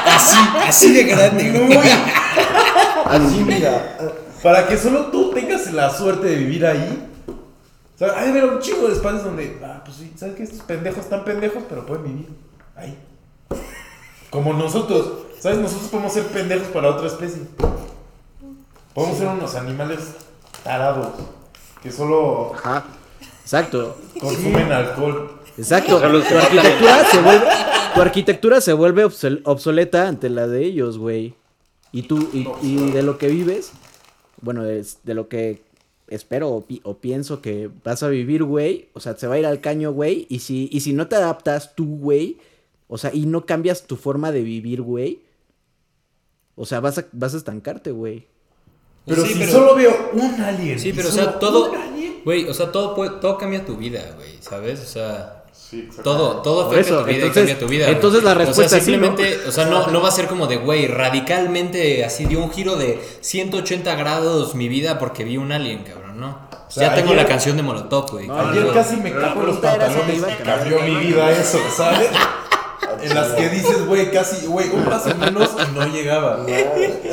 Así, 0.07 0.37
así 0.65 0.93
de 0.93 1.03
grande, 1.03 1.51
muy. 1.59 1.77
Así, 3.05 3.43
mira. 3.45 3.99
Para 4.45 4.69
que 4.69 4.79
solo 4.79 5.07
tú 5.07 5.33
tengas 5.33 5.73
la 5.73 5.91
suerte 5.91 6.29
de 6.29 6.37
vivir 6.37 6.65
ahí. 6.65 7.11
O 7.27 7.99
sea, 7.99 8.17
hay 8.17 8.31
un 8.31 8.61
chingo 8.61 8.87
de 8.87 8.95
espacios 8.95 9.25
donde, 9.25 9.59
ah, 9.65 9.83
pues 9.85 9.97
sí, 9.97 10.13
¿sabes 10.15 10.37
qué? 10.37 10.45
Estos 10.45 10.61
pendejos 10.61 11.01
están 11.01 11.25
pendejos, 11.25 11.65
pero 11.69 11.85
pueden 11.85 12.05
vivir 12.05 12.29
ahí. 12.77 12.97
Como 14.31 14.53
nosotros, 14.53 15.15
¿sabes? 15.41 15.59
Nosotros 15.59 15.89
podemos 15.89 16.13
ser 16.13 16.27
pendejos 16.27 16.69
para 16.69 16.91
otra 16.91 17.09
especie. 17.09 17.43
Podemos 18.95 19.19
ser 19.19 19.27
unos 19.27 19.57
animales 19.57 19.99
tarados 20.65 21.09
que 21.83 21.91
solo 21.93 22.53
Ajá. 22.55 22.85
Exacto. 23.43 23.97
consumen 24.21 24.71
alcohol. 24.73 25.33
Exacto. 25.57 25.99
Tu 25.99 26.05
arquitectura 26.37 27.05
se 27.11 27.21
vuelve, 27.21 27.47
tu 27.95 28.01
arquitectura 28.01 28.61
se 28.61 28.73
vuelve 28.73 29.05
obsol- 29.07 29.41
obsoleta 29.45 30.07
ante 30.09 30.29
la 30.29 30.47
de 30.47 30.65
ellos, 30.65 30.99
güey. 30.99 31.35
Y 31.93 32.03
tú, 32.03 32.29
y, 32.33 32.47
y 32.63 32.91
de 32.91 33.03
lo 33.03 33.17
que 33.19 33.29
vives, 33.29 33.73
bueno, 34.43 34.63
de, 34.63 34.85
de 35.05 35.15
lo 35.15 35.29
que 35.29 35.63
espero 36.09 36.51
o, 36.51 36.61
pi- 36.67 36.81
o 36.85 36.99
pienso 36.99 37.41
que 37.41 37.71
vas 37.85 38.03
a 38.03 38.09
vivir, 38.09 38.45
güey, 38.45 38.89
o 38.93 39.01
sea, 39.01 39.17
se 39.17 39.27
va 39.27 39.35
a 39.35 39.39
ir 39.39 39.47
al 39.47 39.61
caño, 39.61 39.93
güey. 39.93 40.27
Y 40.29 40.41
si, 40.41 40.69
y 40.71 40.81
si 40.81 40.93
no 40.93 41.07
te 41.09 41.17
adaptas 41.17 41.75
tú, 41.75 41.97
güey, 41.99 42.39
o 42.87 42.99
sea, 42.99 43.13
y 43.15 43.27
no 43.27 43.47
cambias 43.47 43.87
tu 43.87 43.97
forma 43.97 44.31
de 44.33 44.43
vivir, 44.43 44.83
güey, 44.83 45.23
o 46.57 46.67
sea, 46.67 46.81
vas 46.81 46.99
a, 46.99 47.07
vas 47.13 47.35
a 47.35 47.39
estancarte, 47.39 47.91
güey. 47.91 48.27
Pero 49.09 49.23
Sí, 49.25 49.33
si 49.33 49.39
pero- 49.41 49.53
solo 49.53 49.75
veo 49.75 50.11
un 50.13 50.41
alien. 50.41 50.79
Sí, 50.79 50.93
pero 50.93 51.09
o 51.09 51.13
sea, 51.13 51.39
todo, 51.39 51.73
güey, 52.25 52.49
o 52.49 52.55
sea, 52.55 52.71
todo 52.71 52.95
puede- 52.95 53.19
todo 53.21 53.39
cambia 53.39 53.65
tu 53.65 53.77
vida, 53.77 54.01
güey, 54.17 54.37
¿sabes? 54.41 54.81
O 54.81 54.87
sea, 54.87 55.35
Sí, 55.53 55.87
todo, 56.03 56.41
todo 56.43 56.67
afecta 56.71 56.81
eso, 56.81 56.99
tu 57.01 57.05
vida 57.07 57.17
entonces- 57.17 57.37
y 57.37 57.47
cambia 57.47 57.59
tu 57.59 57.69
vida. 57.69 57.89
entonces 57.91 58.23
la 58.23 58.35
respuesta 58.35 58.65
o 58.65 58.69
sea, 58.69 58.79
es 58.79 58.85
sí, 58.85 58.97
¿no? 58.97 59.07
simplemente, 59.07 59.49
o 59.49 59.53
sea, 59.53 59.67
no, 59.67 59.87
no 59.89 60.01
va 60.01 60.09
a 60.09 60.13
ser 60.13 60.27
como 60.27 60.47
de, 60.47 60.57
güey, 60.57 60.87
radicalmente 60.87 62.05
así 62.05 62.25
dio 62.27 62.39
un 62.43 62.51
giro 62.51 62.77
de 62.77 62.99
180 63.21 63.95
grados 63.95 64.55
mi 64.55 64.69
vida 64.69 64.99
porque 64.99 65.25
vi 65.25 65.37
un 65.37 65.53
alien, 65.53 65.85
cabrón, 65.85 66.21
¿no? 66.21 66.49
O 66.69 66.71
sea, 66.71 66.89
ya 66.91 66.95
tengo 66.95 67.15
la 67.15 67.27
canción 67.27 67.57
de 67.57 67.63
Molotov, 67.63 68.11
güey. 68.11 68.29
Ayer 68.31 68.67
casi 68.73 68.97
me 68.97 69.13
cago 69.13 69.41
en 69.41 69.47
los 69.47 69.57
pantalones 69.59 70.23
cambió 70.45 70.81
mi 70.83 70.97
vida 71.07 71.31
eso, 71.33 71.59
¿sabes? 71.75 72.09
En 73.03 73.15
las 73.15 73.29
que 73.33 73.49
dices, 73.49 73.87
güey, 73.87 74.11
casi, 74.11 74.47
güey, 74.47 74.69
un 74.71 74.85
paso 74.85 75.15
menos 75.17 75.51
y 75.59 75.79
no 75.79 75.87
llegaba. 75.87 76.45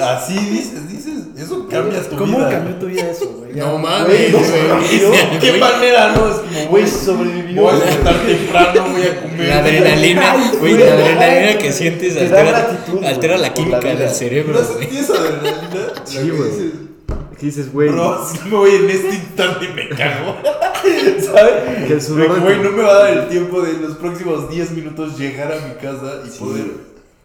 Así 0.02 0.34
dices, 0.40 0.88
dices, 0.88 1.14
eso 1.38 1.68
cambia 1.70 2.02
tu 2.04 2.16
¿Cómo 2.18 2.38
vida. 2.38 2.50
cambió 2.50 2.76
tu 2.76 2.86
vida 2.88 3.10
eso, 3.10 3.26
güey? 3.38 3.54
No 3.56 3.78
mames, 3.78 4.32
no 4.32 4.40
güey. 4.40 4.50
sobrevivió. 4.50 5.12
¿De 5.12 5.40
qué 5.42 5.58
manera 5.60 6.14
no? 6.14 6.28
Es 6.30 6.36
como, 6.38 6.66
güey, 6.70 6.88
sobrevivió. 6.88 7.62
Voy 7.62 7.72
a 7.74 7.76
despertar 7.86 8.16
temprano, 8.26 8.86
voy 8.92 9.02
a 9.04 9.22
comer. 9.22 9.48
La 9.48 9.58
adrenalina, 9.60 10.36
güey, 10.60 10.74
la 10.78 10.94
adrenalina 10.94 11.58
que 11.58 11.72
sientes 11.72 12.18
altera, 12.18 12.78
altera 13.06 13.38
la 13.38 13.54
química 13.54 13.80
del 13.80 14.10
cerebro, 14.10 14.60
¿No 14.60 14.68
güey. 14.68 14.80
sentí 14.88 14.98
esa 14.98 15.14
adrenalina? 15.14 15.94
Sí, 16.04 16.30
güey. 16.30 16.85
Dices, 17.08 17.38
¿Qué 17.40 17.46
dices, 17.46 17.74
güey? 17.74 17.90
Bro, 17.90 18.26
si 18.32 18.40
me 18.50 18.56
voy 18.56 18.72
en 18.76 18.90
este 18.90 19.10
instante 19.16 19.68
me 19.74 19.90
cago. 19.90 20.36
¿Sabes? 21.20 21.88
Que 21.88 21.94
el 21.94 22.02
sudor 22.02 22.40
güey, 22.42 22.60
no 22.62 22.72
me 22.72 22.84
va 22.84 22.92
a 22.92 23.00
dar 23.06 23.18
el 23.18 23.28
tiempo 23.28 23.62
de 23.62 23.72
en 23.72 23.82
los 23.82 23.96
próximos 23.96 24.50
10 24.50 24.72
minutos 24.72 25.18
llegar 25.18 25.52
a 25.52 25.68
mi 25.68 25.74
casa 25.76 26.22
y 26.26 26.40
poder. 26.40 26.66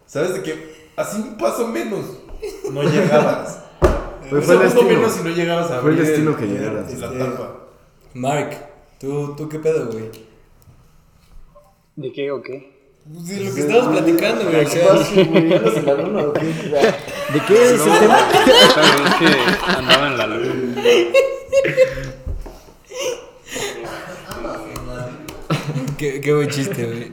¿Sabes? 0.06 0.34
De 0.34 0.42
que 0.42 0.90
así 0.96 1.20
un 1.20 1.36
paso 1.36 1.66
menos 1.68 2.04
no 2.72 2.82
llegabas. 2.90 3.60
Fue- 4.28 4.38
un 4.38 4.44
fue 4.44 4.54
el 4.54 4.60
segundo 4.70 4.82
destino. 4.82 5.00
menos 5.00 5.18
y 5.20 5.22
no 5.24 5.30
llegabas 5.30 5.70
a 5.70 5.80
Fue 5.80 5.90
el 5.90 5.96
destino 5.98 6.36
que 6.36 6.46
llegaras. 6.46 6.92
La 6.98 7.06
Este- 7.06 7.18
tapa. 7.18 7.56
Mark, 8.14 8.50
¿tú, 8.98 9.34
¿tú 9.36 9.48
qué 9.48 9.58
pedo, 9.58 9.86
güey? 9.92 10.10
¿De 11.96 12.12
qué 12.12 12.30
o 12.30 12.40
qué? 12.42 12.69
Pues 13.12 13.26
de 13.26 13.44
lo 13.44 13.54
que 13.54 13.60
estabas 13.60 13.88
platicando, 13.88 14.44
güey. 14.44 14.56
o 14.56 14.60
¿Qué 14.60 14.66
sea, 14.66 14.88
pasa, 14.88 15.24
güey? 15.24 15.52
¿Andas 15.52 15.76
en 15.76 15.86
la 15.86 15.94
luna 15.94 16.22
o 16.22 16.32
qué? 16.32 16.40
¿De 16.42 17.40
qué 17.48 17.54
es 17.54 17.72
el 17.72 17.98
tema? 17.98 18.18
También 18.74 19.06
es 19.06 19.14
que 19.18 19.26
andaba 19.66 20.06
en 20.06 20.18
la 20.18 20.26
luna. 20.28 20.82
qué, 25.98 26.20
qué 26.20 26.34
buen 26.34 26.48
chiste, 26.50 26.86
güey. 26.86 27.10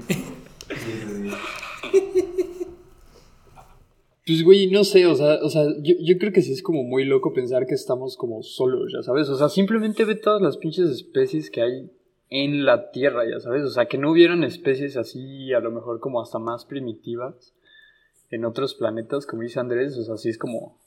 Pues, 4.27 4.43
güey, 4.43 4.69
no 4.69 4.83
sé, 4.83 5.07
o 5.07 5.15
sea, 5.15 5.39
o 5.41 5.49
sea 5.49 5.63
yo, 5.81 5.95
yo 5.99 6.17
creo 6.19 6.33
que 6.33 6.41
sí 6.41 6.51
es 6.51 6.61
como 6.61 6.83
muy 6.83 7.05
loco 7.05 7.33
pensar 7.33 7.65
que 7.65 7.75
estamos 7.75 8.17
como 8.17 8.43
solos, 8.43 8.91
ya 8.93 9.01
sabes. 9.01 9.29
O 9.29 9.37
sea, 9.37 9.49
simplemente 9.49 10.05
ve 10.05 10.15
todas 10.15 10.41
las 10.41 10.57
pinches 10.57 10.89
especies 10.89 11.49
que 11.49 11.61
hay 11.61 11.89
en 12.29 12.65
la 12.65 12.91
Tierra, 12.91 13.23
ya 13.29 13.39
sabes. 13.39 13.63
O 13.63 13.69
sea, 13.69 13.85
que 13.85 13.97
no 13.97 14.11
hubieran 14.11 14.43
especies 14.43 14.97
así, 14.97 15.53
a 15.53 15.59
lo 15.59 15.71
mejor 15.71 15.99
como 15.99 16.21
hasta 16.21 16.39
más 16.39 16.65
primitivas 16.65 17.53
en 18.29 18.45
otros 18.45 18.75
planetas, 18.75 19.25
como 19.25 19.43
dice 19.43 19.59
Andrés. 19.59 19.97
O 19.97 20.03
sea, 20.03 20.17
sí 20.17 20.29
es 20.29 20.37
como. 20.37 20.77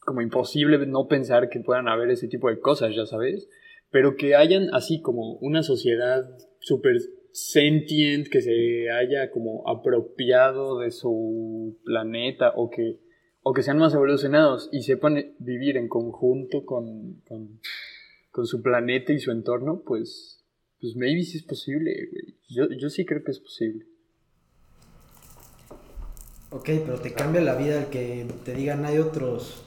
como 0.00 0.20
imposible 0.20 0.84
no 0.86 1.08
pensar 1.08 1.48
que 1.48 1.60
puedan 1.60 1.88
haber 1.88 2.10
ese 2.10 2.28
tipo 2.28 2.48
de 2.48 2.60
cosas, 2.60 2.94
ya 2.94 3.06
sabes. 3.06 3.48
Pero 3.90 4.16
que 4.16 4.34
hayan 4.36 4.74
así 4.74 5.00
como 5.00 5.34
una 5.36 5.62
sociedad 5.62 6.28
súper 6.60 6.98
sentient, 7.32 8.28
que 8.28 8.40
se 8.40 8.90
haya 8.90 9.30
como 9.30 9.68
apropiado 9.68 10.78
de 10.80 10.90
su 10.90 11.78
planeta 11.84 12.52
o 12.56 12.70
que, 12.70 12.98
o 13.42 13.52
que 13.52 13.62
sean 13.62 13.78
más 13.78 13.94
evolucionados 13.94 14.68
y 14.72 14.82
sepan 14.82 15.34
vivir 15.38 15.76
en 15.76 15.88
conjunto 15.88 16.64
con, 16.64 17.22
con, 17.28 17.60
con 18.30 18.46
su 18.46 18.62
planeta 18.62 19.12
y 19.12 19.18
su 19.20 19.30
entorno, 19.30 19.82
pues, 19.84 20.44
pues 20.80 20.94
maybe 20.96 21.22
sí 21.22 21.38
es 21.38 21.42
posible, 21.44 21.92
güey. 22.12 22.36
Yo, 22.48 22.68
yo 22.78 22.88
sí 22.90 23.04
creo 23.04 23.22
que 23.24 23.32
es 23.32 23.40
posible. 23.40 23.86
Ok, 26.50 26.64
pero 26.64 26.98
te 27.00 27.12
cambia 27.12 27.40
la 27.42 27.54
vida 27.56 27.78
el 27.78 27.86
que 27.86 28.26
te 28.44 28.54
digan 28.54 28.84
hay 28.86 28.98
otros 28.98 29.64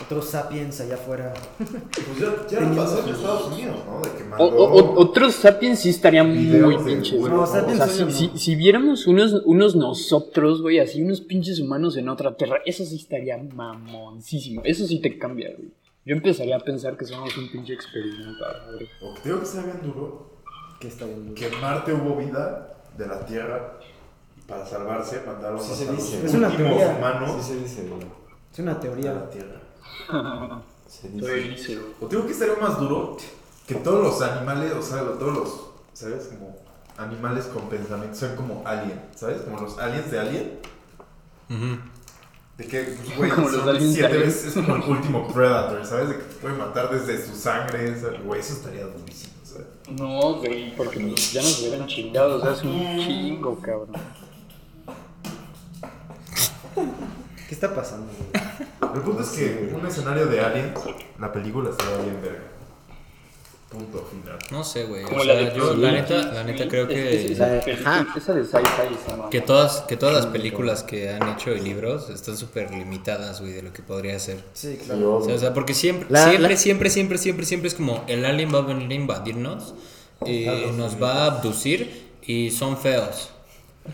otros 0.00 0.30
sapiens 0.30 0.80
allá 0.80 0.94
afuera. 0.94 1.34
Pues 1.58 2.20
ya, 2.20 2.46
ya 2.48 2.60
lo 2.60 2.76
pasó 2.76 3.02
en 3.04 3.14
Estados 3.14 3.52
Unidos, 3.52 3.76
¿no? 3.84 4.00
De 4.00 4.16
que 4.16 4.22
mandó... 4.24 4.44
o- 4.44 4.78
o- 4.80 5.00
otros 5.00 5.34
sapiens 5.34 5.80
sí 5.80 5.88
estarían 5.88 6.30
muy 6.62 6.76
pinches. 6.84 7.20
no, 7.20 7.44
sapiens 7.44 7.80
o 7.80 7.84
sea, 7.84 7.92
son 7.92 8.12
si, 8.12 8.28
si, 8.28 8.38
si 8.38 8.54
viéramos 8.54 9.08
unos, 9.08 9.42
unos 9.44 9.74
nosotros, 9.74 10.62
güey, 10.62 10.78
así 10.78 11.02
unos 11.02 11.20
pinches 11.20 11.58
humanos 11.58 11.96
en 11.96 12.08
otra 12.08 12.36
tierra, 12.36 12.58
eso 12.64 12.84
sí 12.84 12.94
estaría 12.94 13.36
mamoncísimo. 13.38 14.62
Eso 14.64 14.86
sí 14.86 15.00
te 15.00 15.18
cambia, 15.18 15.52
güey. 15.56 15.70
Yo 16.08 16.14
empezaría 16.14 16.56
a 16.56 16.60
pensar 16.60 16.96
que 16.96 17.04
somos 17.04 17.36
un 17.36 17.50
pinche 17.52 17.74
experimento. 17.74 18.42
güey. 18.72 18.88
O 19.02 19.12
que 19.14 19.20
te 19.20 19.28
digo 19.28 19.40
que 19.40 19.44
está 19.44 19.62
bien 19.62 19.80
duro, 19.82 20.30
Que 20.80 20.88
está 20.88 21.04
bien. 21.04 21.34
que 21.34 21.48
en 21.48 21.60
Marte 21.60 21.92
hubo 21.92 22.16
vida 22.16 22.76
de 22.96 23.06
la 23.06 23.26
Tierra 23.26 23.74
y 24.34 24.40
para 24.48 24.64
salvarse 24.64 25.20
mandaron 25.26 25.60
Sí 25.60 25.74
se 25.74 25.92
dice. 25.92 26.24
Es 26.24 26.32
una 26.32 26.48
teoría. 26.48 26.96
humanos 26.96 27.44
Sí 27.44 27.52
se 27.52 27.60
dice, 27.60 27.86
güey. 27.90 28.06
Es 28.50 28.58
una 28.58 28.72
a 28.72 28.80
teoría. 28.80 29.12
la 29.12 29.28
Tierra. 29.28 29.60
Se 30.88 31.08
dice. 31.10 31.78
O 32.00 32.06
te 32.06 32.16
digo 32.16 32.26
que 32.26 32.32
estaría 32.32 32.56
más 32.56 32.80
duro 32.80 33.18
que 33.66 33.74
todos 33.74 34.02
los 34.02 34.22
animales, 34.22 34.72
o 34.72 34.80
sea, 34.80 35.00
todos 35.02 35.34
los, 35.36 35.66
¿sabes? 35.92 36.28
Como 36.28 36.56
animales 36.96 37.44
con 37.52 37.68
pensamiento, 37.68 38.16
son 38.16 38.34
como 38.34 38.62
alien, 38.66 38.98
¿sabes? 39.14 39.42
Como 39.42 39.60
los 39.60 39.78
aliens 39.78 40.10
de 40.10 40.18
Alien. 40.18 40.58
Ujú. 41.50 41.78
De 42.58 42.66
que, 42.66 42.82
pues, 42.82 43.16
güey, 43.16 43.30
Como 43.30 43.48
los 43.50 43.66
aliens 43.68 43.94
siete 43.94 44.18
veces, 44.18 44.46
es 44.46 44.54
como 44.54 44.74
el 44.74 44.82
último 44.82 45.28
Predator, 45.28 45.86
¿sabes? 45.86 46.08
De 46.08 46.16
que 46.16 46.22
te 46.24 46.34
puede 46.34 46.56
matar 46.56 46.90
desde 46.90 47.24
su 47.24 47.36
sangre, 47.36 47.98
¿sabes? 48.00 48.20
Güey, 48.24 48.40
eso 48.40 48.54
estaría 48.54 48.84
durísimo, 48.84 49.34
¿sabes? 49.44 49.66
No, 49.88 50.34
güey, 50.34 50.74
porque 50.76 50.98
ya 51.14 51.40
nos 51.40 51.60
hubieran 51.60 51.86
chingado. 51.86 52.36
O 52.36 52.40
sea, 52.40 52.52
es 52.54 52.62
un 52.64 52.98
chingo, 52.98 53.60
cabrón. 53.60 53.92
¿Qué 56.74 57.54
está 57.54 57.72
pasando? 57.72 58.08
güey? 58.12 58.92
El 58.94 59.00
punto 59.02 59.22
es 59.22 59.28
que 59.28 59.72
un 59.72 59.86
escenario 59.86 60.26
de 60.26 60.40
Alien, 60.40 60.74
la 61.20 61.32
película 61.32 61.70
estaría 61.70 61.96
bien 61.98 62.20
verga. 62.20 62.57
Punto 63.70 64.02
final. 64.10 64.38
No 64.50 64.64
sé, 64.64 64.84
güey. 64.84 65.04
O 65.04 65.22
sea, 65.22 65.54
yo 65.54 65.76
la 65.76 65.92
neta, 65.92 66.32
la 66.32 66.42
neta 66.42 66.66
creo 66.68 66.88
que, 66.88 67.32
esa, 67.32 67.46
de 67.48 68.42
sci-fi 68.44 69.28
que 69.30 69.42
todas, 69.42 69.82
que 69.82 69.98
todas 69.98 70.14
las 70.14 70.26
películas 70.26 70.82
que 70.82 71.10
han 71.10 71.28
hecho 71.34 71.52
y 71.54 71.60
libros 71.60 72.08
están 72.08 72.38
súper 72.38 72.70
limitadas, 72.70 73.40
güey, 73.42 73.52
de 73.52 73.62
lo 73.62 73.72
que 73.74 73.82
podría 73.82 74.18
ser. 74.18 74.38
Sí, 74.54 74.78
Sí, 74.78 74.84
claro. 74.86 75.16
O 75.16 75.24
sea, 75.24 75.34
o 75.34 75.38
sea, 75.38 75.52
porque 75.52 75.74
siempre, 75.74 76.06
La- 76.08 76.24
siempre, 76.30 76.48
la- 76.50 76.56
siempre, 76.56 76.88
siempre, 76.90 77.18
siempre, 77.18 77.44
siempre 77.44 77.68
es 77.68 77.74
como 77.74 78.04
el 78.08 78.24
alien 78.24 78.54
va 78.54 78.58
a 78.60 78.62
venir 78.62 78.90
a 78.90 78.94
invadirnos, 78.94 79.74
y 80.24 80.46
nos 80.76 81.00
va 81.00 81.24
a 81.24 81.26
abducir 81.26 82.08
y 82.22 82.50
son 82.50 82.76
feos. 82.78 83.30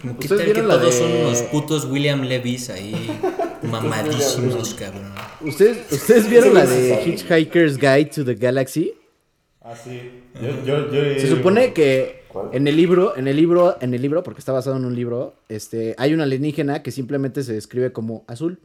Como, 0.01 0.17
¿Qué 0.19 0.27
¿Ustedes 0.27 0.29
tal 0.29 0.39
que 0.39 0.45
vieron 0.53 0.69
la 0.69 0.79
todos 0.81 0.95
de- 0.95 1.01
son 1.01 1.13
unos 1.13 1.43
putos 1.43 1.85
William 1.87 2.23
Levis 2.23 2.71
ahí 2.71 3.11
mamadísimos, 3.63 4.73
cabrón? 4.75 5.13
¿Ustedes, 5.41 5.91
¿Ustedes 5.93 6.31
vieron 6.31 6.55
la 6.55 6.65
de 6.65 7.03
Hitchhiker's 7.05 7.77
Guide 7.77 8.07
to 8.07 8.25
the 8.25 8.35
Galaxy? 8.37 8.95
Ah, 9.65 9.75
sí. 9.75 10.23
Yo, 10.43 10.51
yo, 10.65 10.91
yo, 10.93 11.19
Se 11.19 11.27
supone 11.29 11.73
que 11.73 12.25
¿Cuál? 12.29 12.51
en 12.53 12.69
el 12.69 12.77
libro, 12.77 13.17
en 13.17 13.27
el 13.29 13.37
libro, 13.37 13.77
en 13.81 13.95
el 13.95 14.03
libro, 14.03 14.23
porque 14.23 14.41
está 14.41 14.53
basado 14.53 14.77
en 14.77 14.85
un 14.85 14.95
libro, 14.95 15.35
este, 15.49 15.95
hay 15.97 16.13
una 16.13 16.25
alienígena 16.25 16.83
que 16.83 16.91
simplemente 16.91 17.43
se 17.43 17.55
describe 17.55 17.91
como 17.93 18.25
azul. 18.27 18.61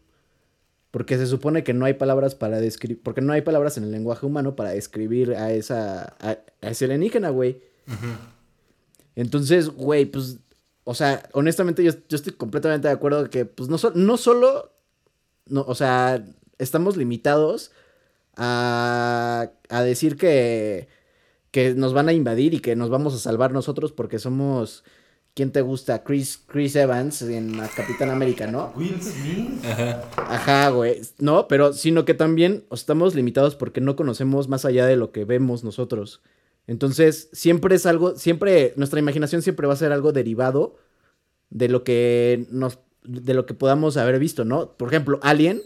Porque 0.92 1.18
se 1.18 1.28
supone 1.28 1.64
que 1.64 1.74
no 1.74 1.86
hay 1.86 1.94
palabras 1.94 2.34
para 2.34 2.60
describir, 2.60 3.00
porque 3.04 3.22
no 3.22 3.32
hay 3.32 3.42
palabras 3.42 3.78
en 3.78 3.84
el 3.84 3.92
lenguaje 3.92 4.26
humano 4.26 4.56
para 4.56 4.72
describir 4.72 5.36
a 5.36 5.54
esa, 5.54 6.16
a, 6.20 6.38
a 6.62 6.70
ese 6.70 6.86
alienígena, 6.86 7.30
güey. 7.30 7.62
Entonces, 9.16 9.70
güey, 9.70 10.06
pues, 10.06 10.40
o 10.86 10.94
sea, 10.96 11.30
honestamente 11.34 11.84
yo, 11.84 11.92
yo 12.08 12.16
estoy 12.16 12.34
completamente 12.34 12.88
de 12.88 12.94
acuerdo 12.94 13.30
que, 13.30 13.46
pues, 13.46 13.70
no, 13.70 13.78
so- 13.78 13.92
no 13.96 14.18
solo, 14.18 14.72
no, 15.48 15.62
o 15.62 15.76
sea, 15.76 16.26
estamos 16.58 16.98
limitados 16.98 17.72
a, 18.36 19.52
a 19.70 19.84
decir 19.84 20.18
que, 20.18 20.88
que 21.52 21.74
nos 21.74 21.94
van 21.94 22.10
a 22.10 22.14
invadir 22.14 22.54
y 22.54 22.60
que 22.60 22.76
nos 22.76 22.90
vamos 22.90 23.14
a 23.16 23.20
salvar 23.20 23.52
nosotros 23.52 23.92
porque 23.92 24.20
somos, 24.20 24.84
¿quién 25.34 25.52
te 25.52 25.62
gusta? 25.62 26.04
Chris, 26.04 26.44
Chris 26.48 26.76
Evans 26.76 27.22
en 27.22 27.58
la 27.58 27.68
Capitán 27.68 28.10
América, 28.10 28.48
¿no? 28.48 28.74
Will 28.76 29.02
Smith. 29.02 29.66
Ajá. 29.66 30.04
Ajá, 30.18 30.70
güey. 30.70 31.02
No, 31.18 31.48
pero 31.48 31.74
sino 31.74 32.06
que 32.06 32.14
también 32.14 32.66
estamos 32.72 33.16
limitados 33.16 33.56
porque 33.56 33.82
no 33.82 33.96
conocemos 33.96 34.48
más 34.48 34.66
allá 34.66 34.86
de 34.86 34.96
lo 34.96 35.12
que 35.12 35.26
vemos 35.26 35.64
nosotros. 35.64 36.22
Entonces, 36.68 37.30
siempre 37.34 37.76
es 37.76 37.88
algo, 37.88 38.16
siempre, 38.16 38.74
nuestra 38.76 39.00
imaginación 39.00 39.42
siempre 39.42 39.66
va 39.66 39.74
a 39.74 39.78
ser 39.78 39.92
algo 39.92 40.12
derivado 40.12 40.76
de 41.50 41.68
lo 41.68 41.84
que 41.84 42.46
nos, 42.52 42.78
de 43.04 43.34
lo 43.34 43.48
que 43.48 43.56
podamos 43.56 43.98
haber 43.98 44.20
visto, 44.20 44.46
¿no? 44.46 44.78
Por 44.78 44.90
ejemplo, 44.90 45.20
Alien. 45.24 45.64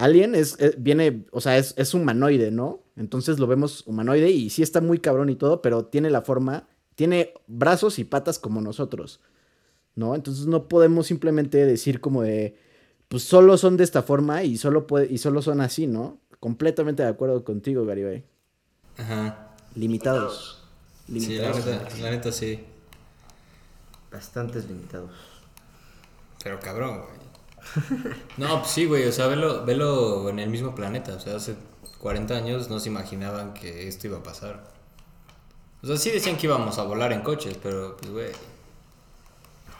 Alien 0.00 0.34
es, 0.34 0.56
eh, 0.60 0.74
viene, 0.78 1.26
o 1.30 1.40
sea, 1.40 1.58
es, 1.58 1.74
es 1.76 1.92
humanoide, 1.94 2.50
¿no? 2.50 2.82
Entonces 2.96 3.38
lo 3.38 3.46
vemos 3.46 3.86
humanoide 3.86 4.30
y 4.30 4.48
sí 4.50 4.62
está 4.62 4.80
muy 4.80 4.98
cabrón 4.98 5.28
y 5.28 5.36
todo, 5.36 5.60
pero 5.62 5.84
tiene 5.84 6.10
la 6.10 6.22
forma, 6.22 6.68
tiene 6.94 7.34
brazos 7.46 7.98
y 7.98 8.04
patas 8.04 8.38
como 8.38 8.60
nosotros, 8.62 9.20
¿no? 9.94 10.14
Entonces 10.14 10.46
no 10.46 10.68
podemos 10.68 11.06
simplemente 11.06 11.66
decir 11.66 12.00
como 12.00 12.22
de, 12.22 12.56
pues 13.08 13.22
solo 13.24 13.58
son 13.58 13.76
de 13.76 13.84
esta 13.84 14.02
forma 14.02 14.42
y 14.42 14.56
solo, 14.56 14.86
puede, 14.86 15.06
y 15.12 15.18
solo 15.18 15.42
son 15.42 15.60
así, 15.60 15.86
¿no? 15.86 16.18
Completamente 16.40 17.02
de 17.02 17.08
acuerdo 17.10 17.44
contigo, 17.44 17.84
Garibay. 17.84 18.24
Ajá. 18.96 19.54
Limitados. 19.74 20.64
Sí, 21.06 21.36
la 21.36 21.50
Limitados. 21.52 21.66
neta, 21.66 21.88
la 22.00 22.10
neta 22.10 22.32
sí. 22.32 22.60
Bastantes 24.10 24.66
limitados. 24.66 25.12
Pero 26.42 26.58
cabrón, 26.58 26.98
güey. 26.98 27.29
No, 28.36 28.60
pues 28.60 28.70
sí, 28.72 28.86
güey, 28.86 29.06
o 29.06 29.12
sea, 29.12 29.26
velo, 29.26 29.64
velo 29.64 30.28
en 30.28 30.38
el 30.38 30.50
mismo 30.50 30.74
planeta. 30.74 31.14
O 31.14 31.20
sea, 31.20 31.36
hace 31.36 31.54
40 32.00 32.34
años 32.34 32.70
no 32.70 32.80
se 32.80 32.88
imaginaban 32.88 33.54
que 33.54 33.88
esto 33.88 34.06
iba 34.06 34.18
a 34.18 34.22
pasar. 34.22 34.62
O 35.82 35.86
sea, 35.86 35.96
sí 35.96 36.10
decían 36.10 36.36
que 36.36 36.46
íbamos 36.46 36.78
a 36.78 36.84
volar 36.84 37.12
en 37.12 37.22
coches, 37.22 37.56
pero 37.62 37.96
pues, 37.96 38.10
güey. 38.10 38.30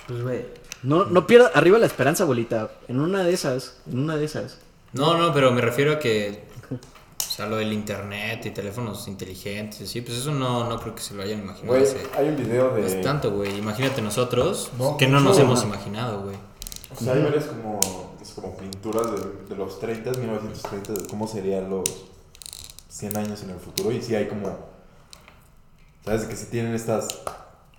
Pues, 0.06 0.22
güey. 0.22 0.46
No, 0.82 1.04
no 1.04 1.26
pierda 1.26 1.50
arriba 1.54 1.78
la 1.78 1.86
esperanza, 1.86 2.22
abuelita. 2.24 2.70
En 2.88 3.00
una 3.00 3.22
de 3.22 3.32
esas, 3.34 3.76
en 3.90 3.98
una 3.98 4.16
de 4.16 4.24
esas. 4.24 4.58
No, 4.92 5.16
no, 5.18 5.32
pero 5.34 5.52
me 5.52 5.60
refiero 5.60 5.92
a 5.92 5.98
que. 5.98 6.48
O 6.70 7.32
sea, 7.32 7.46
lo 7.46 7.56
del 7.56 7.72
internet 7.72 8.44
y 8.46 8.50
teléfonos 8.50 9.06
inteligentes, 9.06 9.88
sí, 9.88 10.00
pues 10.00 10.18
eso 10.18 10.32
no, 10.32 10.68
no 10.68 10.80
creo 10.80 10.94
que 10.94 11.00
se 11.02 11.14
lo 11.14 11.22
hayan 11.22 11.40
imaginado 11.40 11.78
Güey, 11.78 11.86
hay 12.16 12.28
un 12.28 12.36
video 12.36 12.74
de. 12.74 12.84
hace 12.84 13.02
tanto, 13.02 13.30
güey. 13.30 13.56
Imagínate 13.58 14.02
nosotros, 14.02 14.70
No, 14.78 14.96
que 14.96 15.06
no 15.06 15.20
nos 15.20 15.38
no. 15.38 15.44
hemos 15.44 15.62
imaginado, 15.62 16.22
güey. 16.22 16.36
O 16.92 17.00
sea, 17.02 17.12
hay 17.14 17.22
varias 17.22 17.44
como, 17.44 17.80
es 18.20 18.30
como 18.32 18.56
pinturas 18.56 19.06
de, 19.12 19.48
de 19.48 19.56
los 19.56 19.78
30, 19.78 20.10
1930, 20.12 20.92
de 21.02 21.08
cómo 21.08 21.26
serían 21.28 21.70
los 21.70 21.88
100 22.88 23.16
años 23.16 23.42
en 23.42 23.50
el 23.50 23.58
futuro. 23.60 23.92
Y 23.92 24.02
sí 24.02 24.14
hay 24.14 24.26
como, 24.28 24.56
¿sabes? 26.04 26.24
Que 26.24 26.36
sí 26.36 26.46
tienen 26.50 26.74
estas 26.74 27.08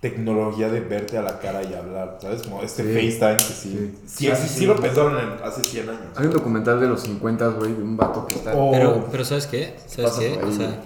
tecnología 0.00 0.68
de 0.68 0.80
verte 0.80 1.16
a 1.16 1.22
la 1.22 1.38
cara 1.38 1.62
y 1.62 1.72
hablar, 1.74 2.18
¿sabes? 2.20 2.42
Como 2.42 2.60
este 2.62 2.82
Sí. 2.82 2.92
FaceTime 3.18 3.36
que 3.36 3.42
sí, 3.54 3.94
Sí. 4.06 4.26
sí, 4.26 4.32
sí, 4.34 4.48
sí, 4.48 4.66
lo 4.66 4.74
pensaron 4.74 5.16
en- 5.16 5.44
hace 5.44 5.62
100 5.62 5.88
años. 5.90 6.06
Hay 6.16 6.26
un 6.26 6.32
documental 6.32 6.80
de 6.80 6.88
los 6.88 7.02
50, 7.02 7.46
güey, 7.50 7.72
de 7.72 7.82
un 7.84 7.96
vato 7.96 8.26
que 8.26 8.34
está. 8.34 8.52
Oh. 8.56 8.72
Pero, 8.72 9.06
pero 9.12 9.24
¿sabes 9.24 9.46
qué? 9.46 9.76
¿Sabes 9.86 10.12
qué? 10.14 10.40
O 10.42 10.50
sea, 10.50 10.82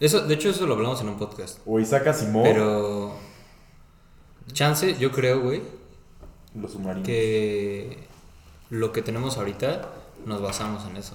eso, 0.00 0.20
de 0.22 0.34
hecho, 0.34 0.48
eso 0.50 0.66
lo 0.66 0.74
hablamos 0.74 1.00
en 1.00 1.08
un 1.10 1.16
podcast. 1.16 1.60
O 1.64 1.78
Isaac 1.78 2.08
Asimov, 2.08 2.42
Pero. 2.42 3.12
Chance, 4.52 4.96
yo 4.98 5.12
creo, 5.12 5.40
güey, 5.42 5.62
los 6.60 6.72
submarinos. 6.72 7.06
que 7.06 7.98
lo 8.70 8.92
que 8.92 9.02
tenemos 9.02 9.36
ahorita 9.38 9.82
nos 10.24 10.40
basamos 10.42 10.84
en 10.90 10.96
eso. 10.96 11.14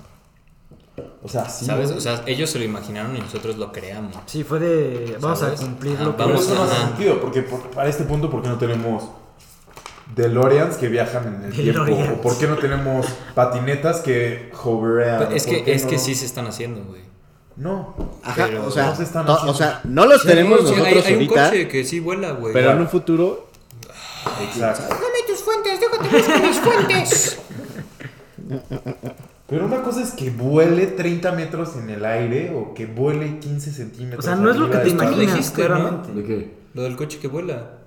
O 1.24 1.30
sea, 1.30 1.48
sí. 1.50 1.66
¿Sabes? 1.66 1.92
O 1.92 2.02
sea, 2.02 2.24
ellos 2.28 2.50
se 2.50 2.60
lo 2.60 2.66
imaginaron 2.66 3.16
y 3.16 3.20
nosotros 3.20 3.58
lo 3.58 3.72
creamos. 3.72 4.16
Sí, 4.26 4.44
fue 4.44 4.60
de. 4.60 5.18
Vamos 5.20 5.40
¿Sabes? 5.40 5.60
a 5.62 5.64
cumplir 5.64 5.96
Ajá, 5.96 6.04
lo 6.04 6.12
que. 6.12 6.18
Pero 6.18 6.30
vamos 6.30 6.46
eso 6.46 6.56
no 6.56 6.64
hace 6.64 6.76
sentido, 6.76 7.20
porque 7.22 7.42
por- 7.44 7.70
para 7.72 7.90
este 7.90 8.04
punto, 8.04 8.30
¿por 8.30 8.42
qué 8.42 8.50
no 8.50 8.58
tenemos 8.58 9.04
DeLoreans 10.16 10.76
que 10.78 10.88
viajan 10.90 11.36
en 11.36 11.44
el 11.46 11.54
tiempo? 11.54 11.84
DeLoreans. 11.86 12.20
¿O 12.20 12.22
por 12.22 12.38
qué 12.38 12.48
no 12.48 12.58
tenemos 12.58 13.06
patinetas 13.34 14.02
que 14.02 14.52
hoverean? 14.64 15.32
Es 15.32 15.46
¿Por 15.46 15.64
que, 15.64 15.74
es 15.74 15.86
que 15.86 15.96
no? 15.96 16.02
sí 16.02 16.16
se 16.16 16.26
están 16.26 16.48
haciendo, 16.48 16.84
güey. 16.84 17.02
No. 17.56 17.96
Ajá, 18.24 18.46
Pero 18.48 18.66
o 18.66 18.72
sea, 18.72 18.88
no 18.88 18.96
se 18.96 19.04
están 19.04 19.26
o 19.30 19.54
sea, 19.54 19.82
no 19.84 20.06
los 20.06 20.24
tenemos 20.24 20.60
Sí, 20.60 20.66
nosotros 20.66 20.88
hay, 20.88 20.94
hay 20.96 21.14
un 21.14 21.20
ahorita, 21.30 21.46
coche 21.50 21.68
que 21.68 21.84
sí 21.86 22.00
vuela, 22.00 22.32
güey. 22.32 22.54
pero 22.54 22.72
en 22.72 22.80
un 22.82 22.88
futuro 22.90 23.50
Exacto. 24.42 24.84
Dame 24.90 25.06
tus 25.28 25.40
fuentes, 25.40 25.80
déjate 25.80 26.16
buscar 26.18 26.42
mis 26.42 26.60
fuentes. 26.60 27.40
Pero 29.48 29.66
una 29.66 29.82
cosa 29.82 30.02
es 30.02 30.12
que 30.12 30.30
vuele 30.30 30.88
30 30.88 31.32
metros 31.34 31.76
en 31.76 31.90
el 31.90 32.06
aire 32.06 32.54
o 32.56 32.74
que 32.74 32.86
vuele 32.86 33.40
15 33.40 33.72
centímetros. 33.72 34.24
O 34.24 34.28
sea, 34.28 34.36
no 34.36 34.50
es 34.50 34.58
lo 34.58 34.70
que 34.70 34.78
te 34.78 34.90
imaginas, 34.90 35.52
claramente. 35.52 36.14
¿De 36.14 36.24
qué? 36.24 36.54
Lo 36.74 36.84
del 36.84 36.96
coche 36.96 37.20
que 37.20 37.28
vuela. 37.28 37.80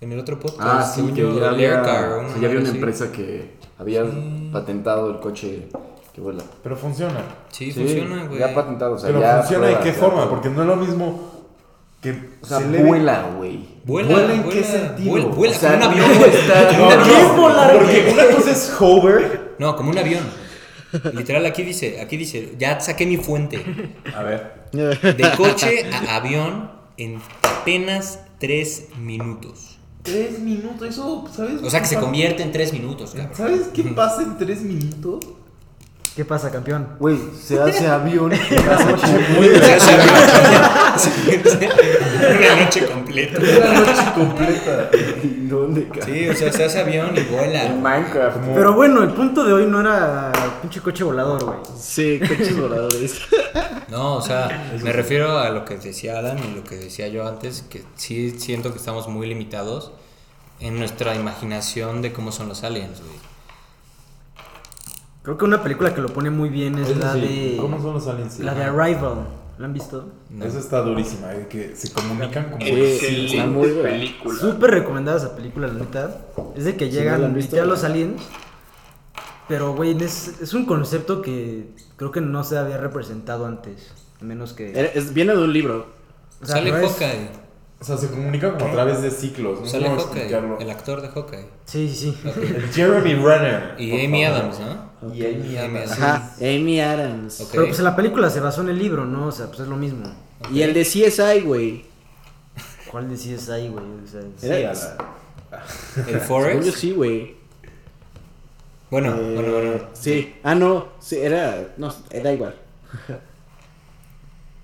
En 0.00 0.12
el 0.12 0.18
otro 0.18 0.40
podcast. 0.40 0.62
Ah, 0.62 0.82
sí, 0.82 1.02
que 1.12 1.20
yo, 1.20 1.38
ya 1.38 1.50
había, 1.50 1.84
sea, 1.84 2.18
una 2.20 2.28
ya 2.40 2.46
había 2.48 2.60
una 2.60 2.68
así. 2.68 2.78
empresa 2.78 3.12
que 3.12 3.50
había 3.78 4.02
patentado 4.50 5.10
el 5.10 5.20
coche 5.20 5.68
que 6.14 6.20
vuela. 6.22 6.42
Pero 6.62 6.74
funciona. 6.76 7.20
Sí, 7.50 7.70
funciona, 7.70 8.24
güey. 8.24 8.38
Ya 8.38 8.54
patentado, 8.54 8.94
o 8.94 8.98
sea, 8.98 9.08
Pero 9.08 9.20
ya 9.20 9.40
funciona 9.40 9.66
de 9.66 9.78
qué 9.80 9.92
ya 9.92 9.98
forma, 9.98 10.30
porque 10.30 10.48
no 10.48 10.62
es 10.62 10.68
lo 10.68 10.76
mismo 10.76 11.29
que 12.00 12.30
O 12.40 12.46
sea, 12.46 12.58
se 12.58 12.64
vuela, 12.82 13.30
güey. 13.36 13.60
Vuela, 13.84 14.08
¿Vuela 14.08 14.34
en 14.34 14.42
vuela, 14.42 14.60
qué 14.60 14.64
sentido? 14.66 15.10
Vuela, 15.10 15.26
vuela 15.26 15.56
O 15.56 15.58
sea, 15.58 15.78
como 15.80 15.90
un 15.92 15.98
no 15.98 16.04
avión, 16.04 16.18
güey. 16.18 16.30
está- 16.30 16.70
un 16.70 16.78
No, 16.78 16.90
avión. 16.90 17.36
no, 17.36 17.78
porque 17.78 18.10
una 18.12 18.36
cosa 18.36 18.50
es 18.52 18.72
hover. 18.80 19.54
No, 19.58 19.76
como 19.76 19.90
un 19.90 19.98
avión. 19.98 20.22
Literal, 21.14 21.46
aquí 21.46 21.62
dice, 21.62 22.00
aquí 22.00 22.16
dice, 22.16 22.54
ya 22.58 22.80
saqué 22.80 23.06
mi 23.06 23.16
fuente. 23.16 23.64
A 24.16 24.22
ver. 24.22 24.66
De 24.72 25.30
coche 25.36 25.84
a 26.08 26.16
avión 26.16 26.70
en 26.96 27.20
apenas 27.42 28.20
tres 28.38 28.86
minutos. 28.98 29.78
Tres 30.02 30.38
minutos, 30.40 30.88
eso, 30.88 31.26
¿sabes? 31.34 31.62
O 31.62 31.68
sea 31.70 31.80
que 31.80 31.86
se 31.86 31.96
convierte 31.98 32.42
en 32.42 32.50
tres 32.52 32.72
minutos, 32.72 33.10
cabrón. 33.10 33.36
¿Sabes 33.36 33.68
qué 33.74 33.82
pasa 33.84 34.22
en 34.22 34.38
tres 34.38 34.62
minutos? 34.62 35.20
¿Qué 36.16 36.24
pasa, 36.24 36.50
campeón? 36.50 36.96
Güey, 36.98 37.18
se 37.42 37.60
hace 37.60 37.86
avión. 37.86 38.32
Se 38.32 38.56
hace 38.56 39.92
avión. 39.92 40.20
Una 42.38 42.64
noche 42.64 42.86
completa. 42.86 43.38
Una 43.38 43.80
noche 43.80 44.12
completa. 44.14 44.90
¿Dónde, 45.24 45.88
cabrón? 45.88 46.04
Sí, 46.06 46.28
o 46.28 46.34
sea, 46.34 46.52
se 46.52 46.64
hace 46.64 46.80
avión 46.80 47.10
y 47.16 47.20
En 47.20 47.30
vuela. 47.30 47.68
Minecraft. 47.80 48.36
Pero 48.54 48.74
bueno, 48.74 49.02
el 49.02 49.10
punto 49.10 49.44
de 49.44 49.52
hoy 49.52 49.66
no 49.66 49.80
era 49.80 50.32
pinche 50.60 50.80
coche 50.80 51.04
volador, 51.04 51.44
güey. 51.44 51.58
sí, 51.78 52.18
coches 52.20 52.58
voladores. 52.58 53.20
No, 53.90 54.14
o 54.14 54.22
sea, 54.22 54.70
me 54.84 54.92
refiero 54.92 55.36
a 55.40 55.50
lo 55.50 55.64
que 55.64 55.76
decía 55.76 56.16
Adam 56.20 56.38
y 56.38 56.54
lo 56.54 56.62
que 56.62 56.76
decía 56.76 57.08
yo 57.08 57.26
antes, 57.26 57.64
que 57.68 57.82
sí 57.96 58.38
siento 58.38 58.70
que 58.70 58.78
estamos 58.78 59.08
muy 59.08 59.26
limitados 59.26 59.90
en 60.60 60.78
nuestra 60.78 61.16
imaginación 61.16 62.00
de 62.00 62.12
cómo 62.12 62.30
son 62.30 62.48
los 62.48 62.62
aliens, 62.62 63.00
güey. 63.00 63.29
Creo 65.22 65.36
que 65.36 65.44
una 65.44 65.62
película 65.62 65.94
que 65.94 66.00
lo 66.00 66.08
pone 66.08 66.30
muy 66.30 66.48
bien 66.48 66.78
es 66.78 66.88
Eso 66.88 66.98
la 66.98 67.12
sí, 67.12 67.20
de. 67.20 67.56
¿Cómo 67.60 67.80
son 67.80 67.94
los 67.94 68.06
aliens? 68.06 68.38
La 68.40 68.54
de 68.54 68.64
Arrival. 68.64 69.26
¿La 69.58 69.66
han 69.66 69.74
visto? 69.74 70.08
No. 70.30 70.42
Esa 70.44 70.58
está 70.58 70.80
durísima, 70.80 71.34
eh, 71.34 71.46
que 71.50 71.76
se 71.76 71.92
comunican 71.92 72.44
como... 72.50 72.64
Sí, 72.64 72.72
está 73.34 73.44
muy 73.46 73.68
buena. 73.72 73.90
película. 73.90 74.38
Súper 74.40 74.70
recomendada 74.70 75.18
esa 75.18 75.36
película, 75.36 75.66
la 75.66 75.74
neta. 75.74 76.18
Es 76.56 76.64
de 76.64 76.76
que 76.76 76.86
no 76.86 76.90
llegan 76.92 77.24
han 77.24 77.34
visto, 77.34 77.50
literal 77.50 77.68
los 77.68 77.84
aliens. 77.84 78.22
Pero, 79.48 79.74
güey, 79.74 80.02
es, 80.02 80.40
es 80.40 80.54
un 80.54 80.64
concepto 80.64 81.20
que 81.20 81.74
creo 81.96 82.10
que 82.10 82.22
no 82.22 82.42
se 82.42 82.56
había 82.56 82.78
representado 82.78 83.44
antes. 83.44 83.90
A 84.22 84.24
menos 84.24 84.54
que. 84.54 84.90
Es- 84.94 85.12
viene 85.12 85.34
de 85.36 85.42
un 85.44 85.52
libro. 85.52 85.88
o 86.40 86.46
sea, 86.46 86.56
Sale 86.56 86.70
no 86.70 86.78
es- 86.78 86.92
Hawkeye. 86.92 87.28
O 87.80 87.84
sea, 87.84 87.96
se 87.96 88.08
comunican 88.08 88.52
como 88.58 88.66
a 88.66 88.72
través 88.72 89.00
de 89.00 89.10
ciclos. 89.10 89.60
No 89.60 89.66
Sale 89.66 89.88
Hawkeye, 89.88 90.04
explicarlo. 90.04 90.58
el 90.60 90.68
actor 90.70 91.00
de 91.00 91.08
Hawkeye. 91.08 91.46
Sí, 91.64 91.88
sí, 91.88 91.94
sí. 91.96 92.18
El 92.54 92.68
Jeremy 92.72 93.14
Renner. 93.14 93.74
Y 93.78 94.04
Amy 94.04 94.24
favor. 94.24 94.38
Adams, 94.40 94.60
¿no? 94.60 95.14
Y 95.14 95.24
Amy 95.26 95.56
Adams. 95.56 95.92
Ajá, 95.92 96.30
Amy 96.40 96.80
Adams. 96.80 97.48
Pero 97.50 97.64
pues 97.66 97.78
en 97.78 97.84
la 97.86 97.96
película 97.96 98.28
se 98.28 98.40
basó 98.40 98.60
en 98.60 98.68
el 98.68 98.78
libro, 98.78 99.06
¿no? 99.06 99.28
O 99.28 99.32
sea, 99.32 99.46
pues 99.46 99.60
es 99.60 99.68
lo 99.68 99.76
mismo. 99.76 100.04
Y 100.52 100.60
el 100.62 100.74
de 100.74 100.82
CSI, 100.82 101.40
güey. 101.40 101.84
¿Cuál 102.90 103.08
decías 103.08 103.48
ahí, 103.48 103.68
güey? 103.68 103.84
O 103.84 104.06
sea, 104.06 104.20
es- 104.20 104.26
Sí, 104.40 104.48
la- 104.48 104.96
El 105.96 106.04
Según 106.04 106.18
yo 106.20 106.20
Forest. 106.26 106.76
sí, 106.76 106.92
güey. 106.92 107.36
Bueno, 108.90 109.14
Eh, 109.16 109.32
bueno, 109.36 109.52
bueno. 109.52 109.72
Sí. 109.94 110.34
Ah, 110.42 110.54
no. 110.54 110.88
Sí, 111.00 111.16
era. 111.16 111.68
No, 111.78 111.94
era 112.10 112.32
igual. 112.32 112.54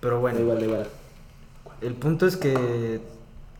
Pero 0.00 0.14
Da 0.16 0.20
bueno. 0.20 0.40
igual, 0.40 0.58
da 0.58 0.64
igual. 0.66 0.86
El 1.80 1.94
punto 1.94 2.26
es 2.26 2.36
que 2.36 3.00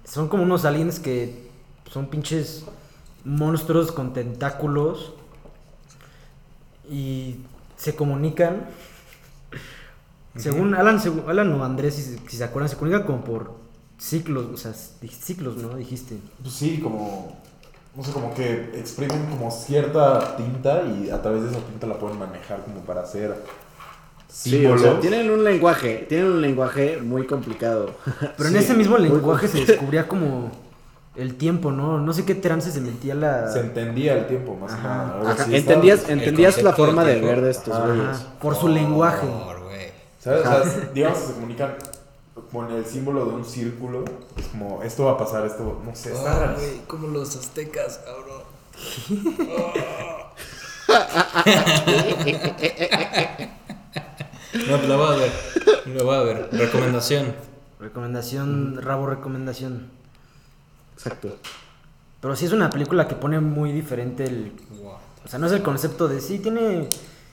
son 0.04 0.28
como 0.28 0.42
unos 0.42 0.64
aliens 0.64 0.98
que 1.00 1.48
son 1.90 2.06
pinches 2.06 2.64
monstruos 3.24 3.92
con 3.92 4.12
tentáculos 4.12 5.12
y 6.90 7.36
se 7.76 7.94
comunican. 7.96 8.66
Según 10.36 10.74
Alan, 10.74 11.00
según 11.00 11.24
Alan 11.28 11.50
o 11.52 11.64
Andrés, 11.64 11.94
si, 11.94 12.02
se- 12.02 12.18
si 12.28 12.36
se 12.36 12.44
acuerdan, 12.44 12.68
se 12.68 12.76
comunican 12.76 13.04
como 13.06 13.24
por 13.24 13.54
ciclos, 13.98 14.46
o 14.52 14.56
sea, 14.56 14.72
ciclos, 14.74 15.56
¿no? 15.56 15.76
Dijiste. 15.76 16.18
Pues 16.42 16.54
sí, 16.54 16.80
como... 16.80 17.36
No 17.96 18.02
sé, 18.04 18.12
como 18.12 18.34
que 18.34 18.78
exprimen 18.78 19.24
como 19.30 19.50
cierta 19.50 20.36
tinta 20.36 20.82
y 20.82 21.08
a 21.08 21.22
través 21.22 21.44
de 21.44 21.48
esa 21.50 21.60
tinta 21.60 21.86
la 21.86 21.98
pueden 21.98 22.18
manejar 22.18 22.62
como 22.62 22.80
para 22.80 23.00
hacer 23.00 23.42
Sí, 24.28 24.56
o 24.66 24.76
símbolos. 24.76 24.82
sea, 24.82 25.00
tienen 25.00 25.30
un 25.30 25.44
lenguaje. 25.44 26.04
Tienen 26.08 26.32
un 26.32 26.40
lenguaje 26.42 26.98
muy 27.02 27.26
complicado. 27.26 27.94
Pero 28.36 28.48
en 28.48 28.54
Sí, 28.54 28.58
ese 28.60 28.74
mismo 28.74 28.98
lenguaje 28.98 29.48
se 29.48 29.64
descubría 29.64 30.06
como 30.08 30.50
el 31.14 31.36
tiempo, 31.36 31.70
¿no? 31.72 31.98
No 31.98 32.12
sé 32.12 32.24
qué 32.26 32.34
trance 32.34 32.70
se 32.70 32.80
metía 32.80 33.14
la... 33.14 33.50
Se 33.50 33.60
entendía 33.60 34.14
el 34.18 34.26
tiempo 34.26 34.54
más 34.56 34.72
que 34.72 34.78
Ajá. 34.78 35.14
nada. 35.18 35.32
así, 35.32 35.56
entendías 35.56 36.08
entendías 36.10 36.62
la 36.62 36.74
forma 36.74 37.04
de 37.04 37.20
ver 37.20 37.40
de 37.40 37.50
estos 37.50 37.74
Ajá. 37.74 37.86
güeyes. 37.86 38.18
Por 38.40 38.54
su 38.56 38.68
lenguaje. 38.68 39.26
Por, 39.26 39.60
güey. 39.62 39.90
¿Sabes? 40.20 40.40
O 40.40 40.44
sea, 40.44 40.62
digamos 40.92 41.18
que 41.20 41.26
se 41.28 41.32
comunican 41.34 41.74
con 42.52 42.70
el 42.70 42.84
símbolo 42.84 43.24
de 43.24 43.34
un 43.36 43.44
círculo. 43.46 44.04
Es 44.36 44.46
como, 44.48 44.82
esto 44.82 45.04
va 45.06 45.12
a 45.12 45.18
pasar, 45.18 45.46
esto... 45.46 45.80
No 45.84 45.94
sé, 45.96 46.12
está 46.12 46.36
Ah, 46.36 46.40
raro. 46.40 46.58
como 46.86 47.08
los 47.08 47.34
aztecas, 47.36 48.00
cabrón. 48.04 48.42
no, 53.96 54.76
pues 54.76 54.88
la 54.88 54.96
voy 54.96 55.06
a 55.14 55.16
ver. 55.16 55.32
La 55.94 56.02
voy 56.02 56.14
a 56.16 56.20
ver. 56.22 56.48
Recomendación. 56.52 57.34
Recomendación, 57.80 58.80
rabo 58.82 59.06
recomendación. 59.06 59.88
Exacto. 60.94 61.36
Pero 62.20 62.34
sí 62.36 62.46
es 62.46 62.52
una 62.52 62.70
película 62.70 63.06
que 63.08 63.14
pone 63.14 63.40
muy 63.40 63.72
diferente 63.72 64.24
el... 64.24 64.52
O 65.24 65.28
sea, 65.28 65.38
no 65.38 65.46
es 65.46 65.52
el 65.52 65.62
concepto 65.62 66.08
de 66.08 66.20
sí, 66.20 66.38
tiene... 66.38 66.88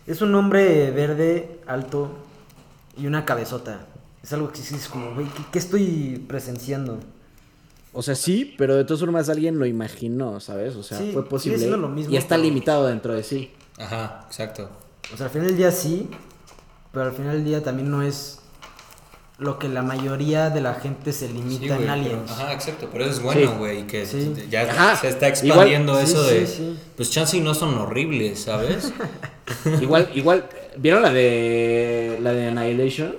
Es 0.05 0.21
un 0.21 0.35
hombre 0.35 0.91
verde, 0.91 1.61
alto 1.65 2.11
y 2.97 3.07
una 3.07 3.23
cabezota. 3.23 3.85
Es 4.21 4.33
algo 4.33 4.51
que 4.51 4.57
sí 4.57 4.75
es 4.75 4.87
como, 4.89 5.13
güey, 5.15 5.27
¿qué, 5.27 5.41
qué 5.51 5.59
estoy 5.59 6.23
presenciando? 6.27 6.99
O 7.93 8.01
sea, 8.01 8.15
sí, 8.15 8.53
pero 8.57 8.75
de 8.75 8.83
todas 8.83 8.99
formas 8.99 9.29
alguien 9.29 9.57
lo 9.59 9.65
imaginó, 9.65 10.39
¿sabes? 10.41 10.75
O 10.75 10.83
sea, 10.83 10.97
Sí, 10.97 11.11
fue 11.13 11.23
posible. 11.29 11.57
siendo 11.59 11.77
lo 11.77 11.87
mismo, 11.87 12.11
y 12.13 12.17
está 12.17 12.35
pero- 12.35 12.43
limitado 12.43 12.87
dentro 12.87 13.13
de 13.13 13.23
sí. 13.23 13.51
Ajá, 13.77 14.25
exacto. 14.27 14.69
O 15.13 15.17
sea, 15.17 15.27
al 15.27 15.31
final 15.31 15.47
del 15.47 15.57
día 15.57 15.71
sí, 15.71 16.09
pero 16.93 17.05
al 17.07 17.11
final 17.13 17.33
del 17.33 17.43
día 17.43 17.61
también 17.61 17.91
no 17.91 18.01
es 18.01 18.39
lo 19.39 19.59
que 19.59 19.67
la 19.67 19.81
mayoría 19.81 20.49
de 20.51 20.61
la 20.61 20.75
gente 20.75 21.11
se 21.11 21.27
Sí, 21.27 21.33
limita 21.33 21.59
güey, 21.65 21.71
en 21.71 21.77
pero- 21.79 21.91
aliens. 21.93 22.31
ajá, 22.31 22.53
exacto. 22.53 22.87
Pero 22.91 23.03
eso 23.03 23.13
es 23.15 23.21
bueno, 23.21 23.41
Sí. 23.41 23.57
güey. 23.57 23.87
Que 23.87 24.05
Sí. 24.05 24.33
ya 24.49 24.61
Ajá. 24.61 24.95
se 24.95 25.09
está 25.09 25.27
expandiendo 25.27 25.93
Igual- 25.93 26.03
eso 26.05 26.23
sí, 26.23 26.33
de. 26.35 26.47
sí, 26.47 26.55
sí. 26.55 26.79
Pues 26.95 27.09
chance 27.11 27.35
y 27.35 27.41
no 27.41 27.53
son 27.53 27.75
horribles, 27.77 28.43
¿sabes? 28.43 28.93
Igual, 29.81 30.09
igual, 30.13 30.47
¿vieron 30.77 31.01
la 31.01 31.11
de 31.11 32.19
la 32.21 32.31
de 32.31 32.47
Annihilation? 32.47 33.15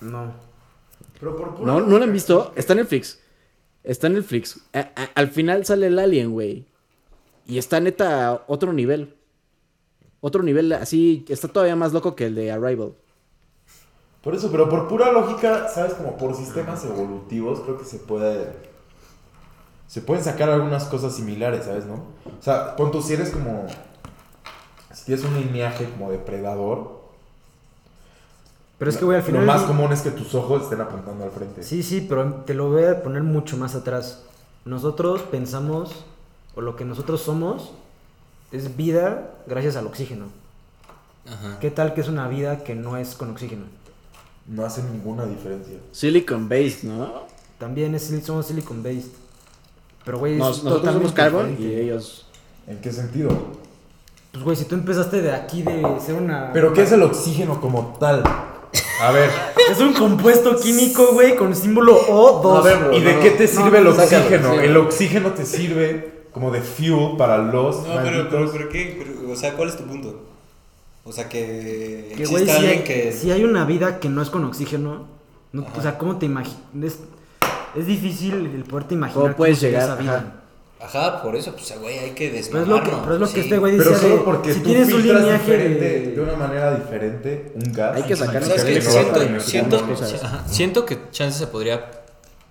No. 0.00 0.32
Pero 1.20 1.36
por 1.36 1.54
pura 1.56 1.72
No, 1.72 1.80
no 1.80 1.98
la 1.98 2.04
han 2.04 2.12
visto. 2.12 2.52
Está 2.56 2.72
en 2.72 2.78
Netflix. 2.80 3.18
Está 3.84 4.06
en 4.06 4.14
Netflix. 4.14 4.58
A- 4.72 4.90
a- 4.96 5.10
al 5.14 5.28
final 5.28 5.66
sale 5.66 5.88
el 5.88 5.98
alien, 5.98 6.30
güey. 6.30 6.66
Y 7.46 7.58
está 7.58 7.80
neta 7.80 8.28
a 8.28 8.44
otro 8.46 8.72
nivel. 8.72 9.14
Otro 10.24 10.44
nivel 10.44 10.72
así, 10.72 11.24
está 11.28 11.48
todavía 11.48 11.74
más 11.74 11.92
loco 11.92 12.14
que 12.14 12.26
el 12.26 12.36
de 12.36 12.52
Arrival. 12.52 12.92
Por 14.22 14.36
eso, 14.36 14.52
pero 14.52 14.68
por 14.68 14.86
pura 14.86 15.10
lógica, 15.10 15.68
¿sabes? 15.68 15.94
Como 15.94 16.16
por 16.16 16.36
sistemas 16.36 16.84
evolutivos, 16.84 17.58
creo 17.60 17.76
que 17.76 17.84
se 17.84 17.98
puede. 17.98 18.52
Se 19.88 20.00
pueden 20.00 20.22
sacar 20.22 20.48
algunas 20.48 20.84
cosas 20.84 21.16
similares, 21.16 21.64
¿sabes? 21.64 21.86
¿No? 21.86 21.94
O 21.94 22.40
sea, 22.40 22.76
pon 22.76 22.92
tú, 22.92 23.02
si 23.02 23.14
eres 23.14 23.30
como. 23.30 23.66
Si 24.94 25.06
tienes 25.06 25.24
un 25.24 25.34
lineaje 25.34 25.90
como 25.90 26.12
depredador, 26.12 27.02
Pero 28.78 28.90
es 28.90 28.96
que, 28.96 29.04
güey, 29.04 29.16
al 29.16 29.24
final... 29.24 29.44
lo 29.44 29.52
más 29.52 29.62
común 29.62 29.92
es 29.92 30.02
que 30.02 30.12
tus 30.12 30.36
ojos 30.36 30.62
estén 30.62 30.80
apuntando 30.80 31.24
al 31.24 31.32
frente. 31.32 31.64
Sí, 31.64 31.82
sí, 31.82 32.06
pero 32.08 32.44
te 32.46 32.54
lo 32.54 32.70
voy 32.70 32.84
a 32.84 33.02
poner 33.02 33.24
mucho 33.24 33.56
más 33.56 33.74
atrás. 33.74 34.22
Nosotros 34.64 35.22
pensamos, 35.22 36.04
o 36.54 36.60
lo 36.60 36.76
que 36.76 36.84
nosotros 36.84 37.22
somos, 37.22 37.72
es 38.52 38.76
vida 38.76 39.30
gracias 39.46 39.76
al 39.76 39.86
oxígeno. 39.86 40.26
Ajá. 41.26 41.58
¿Qué 41.60 41.70
tal 41.70 41.94
que 41.94 42.00
es 42.00 42.08
una 42.08 42.28
vida 42.28 42.64
que 42.64 42.74
no 42.74 42.96
es 42.96 43.14
con 43.14 43.30
oxígeno? 43.30 43.64
No 44.46 44.64
hace 44.64 44.82
ninguna 44.82 45.24
diferencia. 45.24 45.76
Silicon 45.92 46.48
based, 46.48 46.82
¿no? 46.84 47.22
También 47.58 47.94
es, 47.94 48.12
somos 48.24 48.46
silicon 48.46 48.82
based. 48.82 49.10
Pero, 50.04 50.18
güey, 50.18 50.36
Nos- 50.36 50.58
es 50.58 50.64
nosotros 50.64 50.94
somos 50.94 51.12
carbon 51.12 51.56
y 51.58 51.66
ellos. 51.66 52.26
¿En 52.66 52.78
qué 52.80 52.92
sentido? 52.92 53.30
Pues, 54.32 54.44
güey, 54.44 54.56
si 54.56 54.64
tú 54.64 54.74
empezaste 54.74 55.22
de 55.22 55.32
aquí 55.32 55.62
de 55.62 55.82
ser 56.04 56.14
una... 56.14 56.52
¿Pero 56.52 56.72
qué 56.72 56.82
es 56.82 56.92
el 56.92 57.02
oxígeno 57.02 57.60
como 57.60 57.96
tal? 58.00 58.24
A 59.02 59.10
ver, 59.10 59.30
Es 59.70 59.78
un 59.80 59.92
compuesto 59.92 60.56
químico, 60.56 61.12
güey, 61.12 61.36
con 61.36 61.54
símbolo 61.54 62.00
O2. 62.00 62.58
A 62.58 62.60
ver, 62.62 62.78
bro. 62.78 62.96
¿y 62.96 63.00
de 63.00 63.18
qué 63.20 63.30
no. 63.32 63.36
te 63.36 63.46
sirve 63.46 63.78
el 63.78 63.94
sácalo, 63.94 64.24
oxígeno? 64.24 64.52
sí. 64.52 64.58
El 64.60 64.76
oxígeno 64.76 65.30
te 65.32 65.44
sirve 65.44 66.21
como 66.32 66.50
de 66.50 66.60
fuel 66.60 67.16
para 67.16 67.38
los 67.38 67.86
No, 67.86 67.94
pero, 68.02 68.28
pero, 68.30 68.50
pero 68.52 68.68
¿qué? 68.68 68.96
Pero, 68.98 69.32
o 69.32 69.36
sea, 69.36 69.54
¿cuál 69.54 69.68
es 69.68 69.76
tu 69.76 69.84
punto? 69.84 70.22
O 71.04 71.12
sea, 71.12 71.28
que 71.28 72.12
Que, 72.16 72.26
güey, 72.26 72.44
si 72.44 72.50
alguien 72.50 72.70
hay, 72.78 72.84
que... 72.84 73.12
si 73.12 73.30
hay 73.32 73.44
una 73.44 73.64
vida 73.64 73.98
que 74.00 74.08
no 74.08 74.22
es 74.22 74.30
con 74.30 74.44
oxígeno, 74.44 75.06
no- 75.52 75.66
o 75.76 75.82
sea, 75.82 75.98
¿cómo 75.98 76.16
te 76.18 76.26
imaginas? 76.26 76.58
Es, 76.82 76.98
es 77.76 77.86
difícil 77.86 78.34
el 78.54 78.64
poderte 78.64 78.94
imaginar 78.94 79.22
¿Cómo 79.24 79.36
puedes 79.36 79.60
llegar? 79.60 79.82
esa 79.82 79.94
vida. 79.96 80.16
Ajá. 80.16 80.38
Ajá, 80.84 81.22
por 81.22 81.36
eso, 81.36 81.52
pues, 81.52 81.78
güey, 81.80 81.96
hay 81.98 82.10
que 82.10 82.26
Pero 82.28 82.38
es 82.40 82.44
desmamarnos. 82.50 82.78
lo 82.78 82.84
que, 82.84 82.96
pero 83.02 83.14
es 83.14 83.20
lo 83.20 83.32
que 83.32 83.40
este 83.40 83.58
güey 83.58 83.76
Pero 83.78 83.90
decía 83.90 84.08
solo 84.08 84.24
porque 84.24 84.52
si 84.52 84.60
tú 84.60 84.68
tienes 84.70 84.92
un 84.92 85.02
diferente, 85.02 85.84
de... 85.84 86.10
de 86.12 86.20
una 86.20 86.34
manera 86.34 86.74
diferente 86.74 87.52
un 87.54 87.72
gas. 87.72 87.96
Hay 87.96 88.02
que 88.02 88.16
sacar 88.16 88.42
¿Sabes 88.44 88.64
que 88.64 88.78
a 88.78 88.80
Siento, 89.40 89.40
siento. 89.40 89.84
Ajá, 90.26 90.42
Siento 90.48 90.84
que 90.86 90.98
chance 91.12 91.38
se 91.38 91.46
podría. 91.46 91.88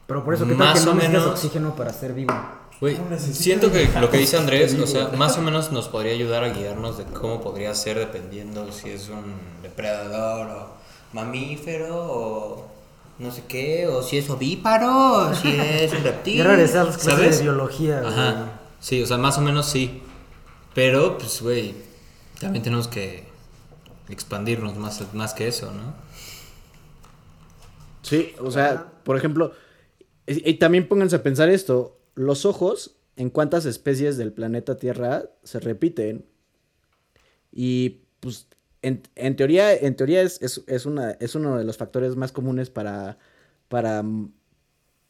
Pero 0.07 0.23
por 0.23 0.33
eso, 0.33 0.45
¿qué 0.45 0.51
tal 0.51 0.57
Más 0.59 0.79
que 0.79 0.85
no 0.85 0.93
necesitas 0.93 1.21
menos. 1.21 1.31
oxígeno 1.35 1.75
para 1.75 1.91
ser 1.91 2.13
vivo? 2.13 2.33
Güey, 2.81 2.97
siento 3.19 3.71
que 3.71 3.87
lo 4.01 4.09
que 4.09 4.17
dice 4.17 4.37
Andrés, 4.37 4.73
o 4.73 4.87
sea, 4.87 5.09
más 5.09 5.37
o 5.37 5.41
menos 5.43 5.71
nos 5.71 5.87
podría 5.87 6.13
ayudar 6.13 6.43
a 6.43 6.49
guiarnos 6.49 6.97
de 6.97 7.03
cómo 7.03 7.39
podría 7.39 7.75
ser 7.75 7.99
dependiendo 7.99 8.71
si 8.71 8.89
es 8.89 9.07
un 9.09 9.35
depredador 9.61 10.47
o 10.49 10.73
mamífero 11.13 11.95
o 11.95 12.71
no 13.19 13.31
sé 13.31 13.43
qué, 13.47 13.85
o 13.85 14.01
si 14.01 14.17
es 14.17 14.27
ovíparo, 14.31 15.29
o 15.29 15.35
si 15.35 15.49
es 15.49 15.93
un 15.93 16.03
reptil. 16.03 16.37
Ya 16.39 16.43
regresé 16.45 16.79
a 16.79 16.85
las 16.85 16.97
clases 16.97 17.13
¿sabes? 17.13 17.37
de 17.37 17.43
biología, 17.43 17.99
güey. 17.99 18.13
Ajá, 18.13 18.59
sí, 18.79 19.03
o 19.03 19.05
sea, 19.05 19.17
más 19.17 19.37
o 19.37 19.41
menos 19.41 19.67
sí. 19.67 20.01
Pero, 20.73 21.19
pues, 21.19 21.39
güey, 21.39 21.75
también 22.39 22.63
tenemos 22.63 22.87
que 22.87 23.25
expandirnos 24.09 24.75
más, 24.77 25.03
más 25.13 25.35
que 25.35 25.47
eso, 25.47 25.71
¿no? 25.71 25.93
Sí, 28.01 28.33
o 28.39 28.49
sea, 28.49 28.87
por 29.03 29.17
ejemplo, 29.17 29.51
y, 30.25 30.49
y 30.49 30.53
también 30.55 30.87
pónganse 30.87 31.17
a 31.17 31.21
pensar 31.21 31.47
esto, 31.49 32.00
los 32.15 32.45
ojos, 32.45 32.97
¿en 33.15 33.29
cuántas 33.29 33.65
especies 33.65 34.17
del 34.17 34.33
planeta 34.33 34.77
Tierra 34.77 35.25
se 35.43 35.59
repiten? 35.59 36.25
Y 37.51 38.01
pues 38.19 38.47
en, 38.81 39.01
en 39.15 39.35
teoría, 39.35 39.73
en 39.75 39.95
teoría 39.95 40.21
es, 40.21 40.41
es, 40.41 40.63
es 40.67 40.85
una, 40.85 41.11
es 41.19 41.35
uno 41.35 41.57
de 41.57 41.63
los 41.63 41.77
factores 41.77 42.15
más 42.15 42.31
comunes 42.31 42.69
para, 42.69 43.17
para 43.67 44.01
mm, 44.03 44.31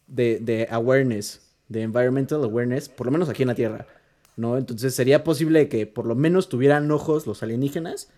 de, 0.07 0.39
de 0.39 0.67
awareness, 0.71 1.41
de 1.69 1.83
environmental 1.83 2.43
awareness, 2.43 2.89
por 2.89 3.05
lo 3.07 3.11
menos 3.11 3.29
aquí 3.29 3.43
en 3.43 3.47
la 3.49 3.55
Tierra, 3.55 3.87
¿no? 4.35 4.57
Entonces 4.57 4.93
sería 4.95 5.23
posible 5.23 5.69
que 5.69 5.87
por 5.87 6.05
lo 6.05 6.15
menos 6.15 6.49
tuvieran 6.49 6.89
ojos 6.91 7.25
los 7.27 7.43
alienígenas. 7.43 8.09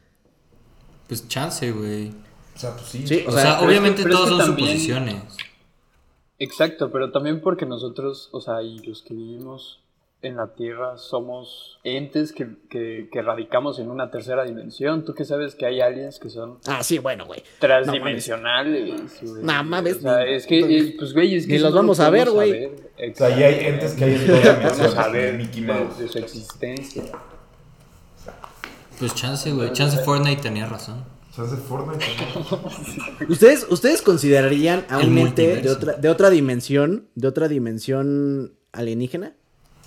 Pues 1.07 1.27
chance, 1.27 1.71
güey. 1.71 2.11
O 2.55 2.59
sea, 2.59 2.75
pues 2.75 2.87
sí. 2.87 3.05
Sí, 3.07 3.23
O, 3.27 3.29
o 3.29 3.33
sea, 3.33 3.41
sea, 3.41 3.51
pero 3.59 3.71
es 3.71 3.77
obviamente 3.79 4.03
que- 4.03 4.09
es 4.09 4.15
todos 4.15 4.29
son 4.29 4.37
también- 4.39 4.67
suposiciones. 4.69 5.23
Exacto, 6.43 6.91
pero 6.91 7.11
también 7.11 7.39
porque 7.41 7.65
nosotros, 7.65 8.29
o 8.31 8.41
sea, 8.41 8.61
y 8.61 8.79
los 8.79 9.01
que 9.01 9.13
vivimos 9.13 9.79
en 10.21 10.37
la 10.37 10.47
Tierra 10.53 10.97
somos 10.97 11.79
entes 11.83 12.31
que, 12.31 12.47
que, 12.69 13.09
que 13.11 13.21
radicamos 13.21 13.77
en 13.79 13.91
una 13.91 14.09
tercera 14.09 14.45
dimensión. 14.45 15.03
¿Tú 15.03 15.13
qué 15.13 15.25
sabes 15.25 15.53
que 15.53 15.65
hay 15.65 15.81
aliens 15.81 16.17
que 16.19 16.29
son 16.29 16.59
ah, 16.67 16.81
sí, 16.81 16.97
bueno, 16.99 17.25
güey. 17.25 17.43
transdimensionales? 17.59 19.21
güey? 19.21 19.43
No 19.43 19.63
mames, 19.65 19.97
O 19.97 19.99
sea, 20.01 20.23
ni- 20.23 20.33
es 20.33 20.47
que, 20.47 20.61
no, 20.61 20.67
eh, 20.67 20.95
pues, 20.97 21.13
güey, 21.13 21.35
es 21.35 21.45
que 21.45 21.53
ni 21.53 21.59
los 21.59 21.73
vamos 21.73 21.99
a 21.99 22.09
ver, 22.09 22.29
güey. 22.29 22.67
O 22.67 23.15
sea, 23.15 23.37
y 23.37 23.43
hay 23.43 23.65
entes 23.65 23.93
que 23.95 24.03
hay 24.05 24.13
en 24.15 24.27
dos 24.27 24.43
Vamos 24.45 24.59
dimensiones, 24.59 24.95
a 24.97 25.07
ver 25.09 25.33
Mickey 25.37 25.61
de, 25.61 25.73
Mouse. 25.73 25.99
de 25.99 26.07
su 26.07 26.17
existencia. 26.19 27.03
Pues 28.99 29.15
chance, 29.15 29.51
güey. 29.51 29.71
Chance 29.73 29.97
Fortnite 30.03 30.41
tenía 30.41 30.65
razón. 30.67 31.03
Chance 31.35 31.57
Fortnite. 31.57 32.05
¿Ustedes, 33.29 33.65
¿Ustedes 33.69 34.01
considerarían 34.03 34.85
a 34.89 34.99
un 34.99 35.17
ente 35.17 35.61
de 35.61 35.71
otra, 35.71 35.93
de 35.93 36.09
otra 36.09 36.29
dimensión, 36.29 37.07
de 37.15 37.27
otra 37.27 37.47
dimensión 37.47 38.53
alienígena? 38.71 39.33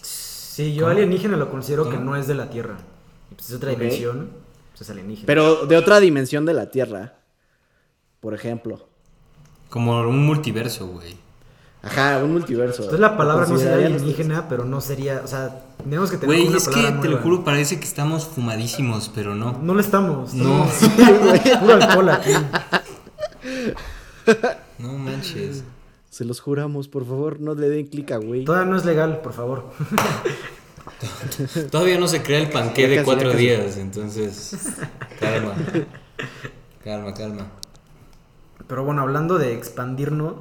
Sí, 0.03 0.75
yo 0.75 0.89
alienígena 0.89 1.37
lo 1.37 1.51
considero 1.51 1.89
que 1.89 1.99
no 1.99 2.17
es 2.17 2.27
de 2.27 2.35
la 2.35 2.51
Tierra. 2.51 2.79
Pues 3.35 3.51
es 3.51 3.57
otra 3.57 3.71
dimensión, 3.71 4.31
pues 4.71 4.81
es 4.81 4.91
alienígena. 4.91 5.27
Pero 5.27 5.67
de 5.67 5.77
otra 5.77 6.01
dimensión 6.01 6.47
de 6.47 6.55
la 6.55 6.71
Tierra. 6.71 7.21
Por 8.21 8.35
ejemplo. 8.35 8.89
Como 9.69 10.01
un 10.01 10.27
multiverso, 10.27 10.89
güey. 10.89 11.26
Ajá, 11.83 12.21
un 12.25 12.33
multiverso. 12.33 12.83
Entonces 12.83 13.01
la 13.01 13.17
palabra 13.17 13.43
no 13.43 13.57
sería 13.57 13.73
¿Considerarían 13.73 13.93
alienígena, 14.01 14.49
pero 14.49 14.65
no 14.65 14.81
sería, 14.81 15.21
o 15.25 15.29
sea, 15.29 15.63
tenemos 15.83 16.11
que 16.11 16.17
tener 16.17 16.37
Güey, 16.37 16.49
una 16.49 16.57
es 16.57 16.69
que 16.69 16.83
te 17.01 17.09
lo 17.09 17.19
juro, 17.19 17.45
parece 17.45 17.79
que 17.79 17.85
estamos 17.85 18.27
fumadísimos, 18.27 19.11
pero 19.15 19.35
no. 19.35 19.59
No 19.63 19.75
lo 19.75 19.81
estamos. 19.81 20.35
No. 20.35 20.67
Puro 21.61 21.75
alcohol 21.75 22.09
aquí. 22.09 22.33
No 24.79 24.93
manches. 24.93 25.63
Se 26.11 26.25
los 26.25 26.41
juramos, 26.41 26.89
por 26.89 27.07
favor, 27.07 27.41
no 27.41 27.55
le 27.55 27.69
den 27.69 27.87
clic 27.87 28.11
a 28.13 28.17
güey. 28.17 28.45
Todavía 28.45 28.71
no 28.71 28.77
es 28.77 28.85
legal, 28.85 29.21
por 29.23 29.33
favor. 29.33 29.71
Todavía 31.71 31.99
no 31.99 32.09
se 32.09 32.23
crea 32.23 32.41
el 32.41 32.51
panqué 32.51 32.89
de 32.89 33.03
cuatro 33.03 33.33
días, 33.33 33.77
entonces. 33.77 34.57
Calma. 35.21 35.55
Calma, 36.83 37.15
calma. 37.15 37.47
Pero 38.67 38.85
bueno, 38.85 39.03
hablando 39.03 39.39
de 39.39 39.55
expandirnos, 39.55 40.35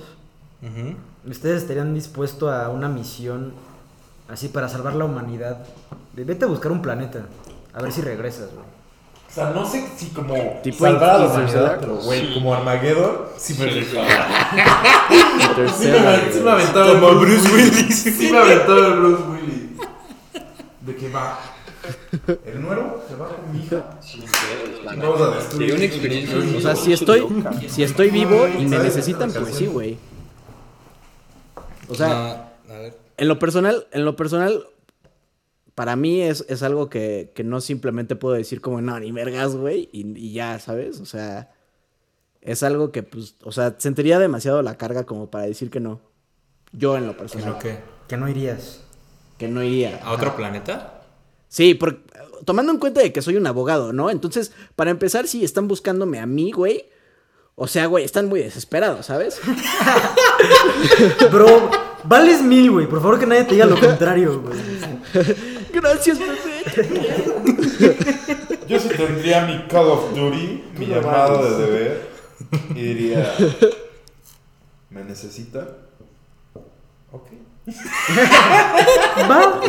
Ujú. 0.61 0.95
¿Ustedes 1.27 1.61
estarían 1.63 1.93
dispuestos 1.93 2.51
a 2.51 2.69
una 2.69 2.89
misión 2.89 3.53
así 4.29 4.47
para 4.47 4.69
salvar 4.69 4.95
la 4.95 5.05
humanidad? 5.05 5.59
De 6.13 6.23
vete 6.23 6.45
a 6.45 6.47
buscar 6.47 6.71
un 6.71 6.81
planeta, 6.81 7.25
a 7.73 7.81
ver 7.81 7.91
si 7.91 8.01
regresas, 8.01 8.49
güey. 8.53 8.65
O 9.29 9.33
sea, 9.35 9.49
no 9.49 9.65
sé 9.69 9.85
si 9.97 10.07
como 10.11 10.33
Tipo 10.63 10.85
salvar 10.85 11.09
a 11.09 11.17
la 11.17 11.25
humanidad, 11.27 11.77
pero 11.81 11.95
güey, 11.97 12.33
como 12.33 12.53
Armageddon, 12.53 13.17
sí 13.37 13.55
me 13.59 13.65
rifaba. 13.65 14.07
Sí 15.77 15.87
me 15.87 15.99
güey. 15.99 16.47
aventaba 16.47 16.91
el 16.91 16.99
Como 16.99 17.19
Bruce 17.19 17.51
Willis. 17.53 17.95
Sí 18.01 18.31
me 18.31 18.37
aventaba 18.37 18.87
el 18.87 18.93
Bruce 18.93 19.23
Willis. 19.23 19.69
¿De 20.81 20.95
qué 20.95 21.09
va? 21.09 21.39
¿El 22.45 22.61
nuevo? 22.61 23.03
Se 23.07 23.15
va 23.15 23.27
con 23.27 23.51
mi 23.51 23.63
hija. 23.63 23.83
Vamos 24.85 25.21
a 25.21 25.35
destruir. 25.35 25.73
Una 25.75 25.83
experiencia. 25.83 26.37
O 26.57 26.61
sea, 26.61 26.75
si 26.75 26.93
estoy, 26.93 27.27
si 27.67 27.83
estoy 27.83 28.09
vivo 28.09 28.47
y 28.47 28.65
me 28.65 28.79
necesitan, 28.79 29.31
pues 29.31 29.55
sí, 29.55 29.67
güey. 29.67 29.97
O 31.89 31.95
sea, 31.95 32.51
No, 32.67 32.73
a 32.73 32.77
ver. 32.79 32.97
en 33.17 33.27
lo 33.27 33.39
personal, 33.39 33.87
en 33.91 34.05
lo 34.05 34.15
personal, 34.15 34.65
para 35.75 35.95
mí 35.95 36.21
es, 36.21 36.45
es 36.49 36.63
algo 36.63 36.89
que, 36.89 37.31
que 37.35 37.43
no 37.43 37.61
simplemente 37.61 38.15
puedo 38.15 38.35
decir 38.35 38.61
como, 38.61 38.81
no, 38.81 38.99
ni 38.99 39.11
vergas, 39.11 39.55
güey, 39.55 39.89
y, 39.91 40.17
y 40.17 40.33
ya, 40.33 40.57
¿sabes? 40.59 40.99
O 41.01 41.05
sea, 41.05 41.51
es 42.41 42.63
algo 42.63 42.91
que, 42.91 43.03
pues, 43.03 43.35
o 43.43 43.51
sea, 43.51 43.75
sentiría 43.77 44.19
demasiado 44.19 44.61
la 44.61 44.77
carga 44.77 45.03
como 45.05 45.29
para 45.29 45.45
decir 45.45 45.69
que 45.69 45.79
no. 45.79 45.99
Yo 46.71 46.95
en 46.97 47.07
lo 47.07 47.17
personal. 47.17 47.55
¿Pero 47.59 47.75
qué? 47.77 47.83
Que 48.07 48.17
no 48.17 48.29
irías. 48.29 48.81
Que 49.37 49.47
no 49.47 49.63
iría. 49.63 49.99
¿A 50.03 50.13
otro 50.13 50.35
planeta? 50.35 51.01
Sí, 51.49 51.73
por- 51.73 52.01
tomando 52.45 52.71
en 52.71 52.79
cuenta 52.79 53.01
de 53.01 53.11
que 53.11 53.21
soy 53.21 53.35
un 53.37 53.47
abogado, 53.47 53.91
¿no? 53.93 54.09
Entonces, 54.09 54.51
para 54.75 54.91
empezar, 54.91 55.27
sí, 55.27 55.43
están 55.43 55.67
buscándome 55.67 56.19
a 56.19 56.25
mí, 56.25 56.51
güey. 56.51 56.85
O 57.57 57.67
sea, 57.67 57.85
güey, 57.85 58.03
están 58.03 58.27
muy 58.27 58.41
desesperados, 58.41 59.05
¿sabes? 59.05 59.39
Bro, 61.31 61.71
vales 62.03 62.41
mil, 62.41 62.69
güey. 62.71 62.85
Por 62.85 63.01
favor 63.01 63.17
que 63.17 63.25
nadie 63.25 63.45
te 63.45 63.53
diga 63.53 63.65
lo 63.65 63.79
contrario, 63.79 64.41
güey. 64.41 64.59
Gracias, 65.71 66.19
bebé. 66.19 66.37
Yo 68.67 68.79
sí 68.79 68.89
tendría 68.89 69.45
mi 69.45 69.67
Call 69.67 69.87
of 69.87 70.13
Duty, 70.13 70.63
mi 70.77 70.85
llamado 70.87 71.43
de 71.43 71.65
deber, 71.65 72.09
y 72.71 72.81
diría: 72.81 73.33
¿Me 74.89 75.05
necesita? 75.05 75.65
Ok. 77.11 77.29
Va. 79.29 79.61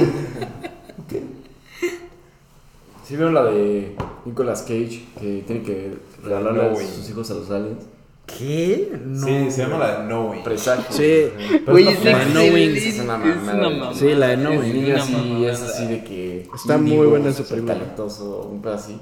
¿Sí 3.07 3.15
vieron 3.15 3.35
la 3.35 3.45
de 3.45 3.95
Nicolas 4.25 4.63
Cage 4.63 5.05
que 5.21 5.45
tiene 5.47 5.63
que 5.63 5.97
regalarle 6.25 6.63
a 6.63 6.75
sus 6.77 7.09
hijos 7.09 7.31
a 7.31 7.35
los 7.35 7.51
aliens? 7.51 7.85
¿Qué? 8.27 8.99
No. 9.05 9.25
Sí, 9.25 9.51
se 9.53 9.63
llama 9.63 9.79
la 9.79 10.01
de 10.01 10.07
Knowing. 10.09 10.43
Presagio. 10.43 10.85
Sí. 10.91 11.29
Güey, 11.65 11.87
es 11.87 11.99
fine. 12.01 12.25
Knowing. 12.33 12.77
Es 12.77 12.99
una 12.99 13.17
mamada. 13.17 13.95
Sí, 13.95 14.13
la 14.15 14.27
de 14.29 14.33
El 14.35 14.41
Knowing. 14.41 14.73
niño 14.75 14.95
Una 14.95 15.03
así 15.05 15.45
es 15.45 15.63
así 15.63 15.87
de 15.87 16.03
que. 16.03 16.49
Está 16.53 16.79
muy 16.79 17.07
buena 17.07 17.29
esa 17.29 17.45
súper 17.45 17.59
película. 17.59 17.75
talentoso, 17.75 18.49
un 18.51 18.61
pedo 18.61 18.75
así. 18.75 18.99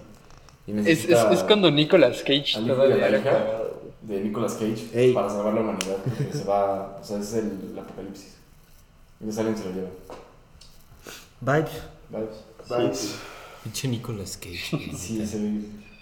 Y 0.66 0.78
Es, 0.80 1.08
es, 1.08 1.10
es 1.32 1.42
cuando 1.44 1.70
Nicolas 1.70 2.18
Cage 2.22 2.56
al 2.56 2.66
hijo 2.66 2.66
y 2.66 2.70
a 2.70 2.74
todavía 2.74 3.10
la 3.10 3.18
hija 3.18 3.44
de 4.02 4.20
Nicolas 4.20 4.52
Cage 4.52 4.84
Ey. 4.92 5.14
para 5.14 5.30
salvar 5.30 5.54
la 5.54 5.60
humanidad. 5.62 5.96
Porque 6.04 6.32
se 6.36 6.44
va. 6.44 6.98
O 7.00 7.04
sea, 7.04 7.18
es 7.18 7.32
el, 7.32 7.70
el 7.72 7.78
apocalipsis. 7.78 8.34
Y 9.22 9.24
los 9.24 9.38
aliens 9.38 9.60
se 9.60 9.64
lo 9.64 9.72
llevan. 9.72 9.90
Vibes. 11.40 11.82
¿Vibes? 12.68 13.14
Pinche 13.64 13.88
Nicolas 13.88 14.36
Cage. 14.36 14.78
Sí, 14.94 15.20
ese. 15.20 15.38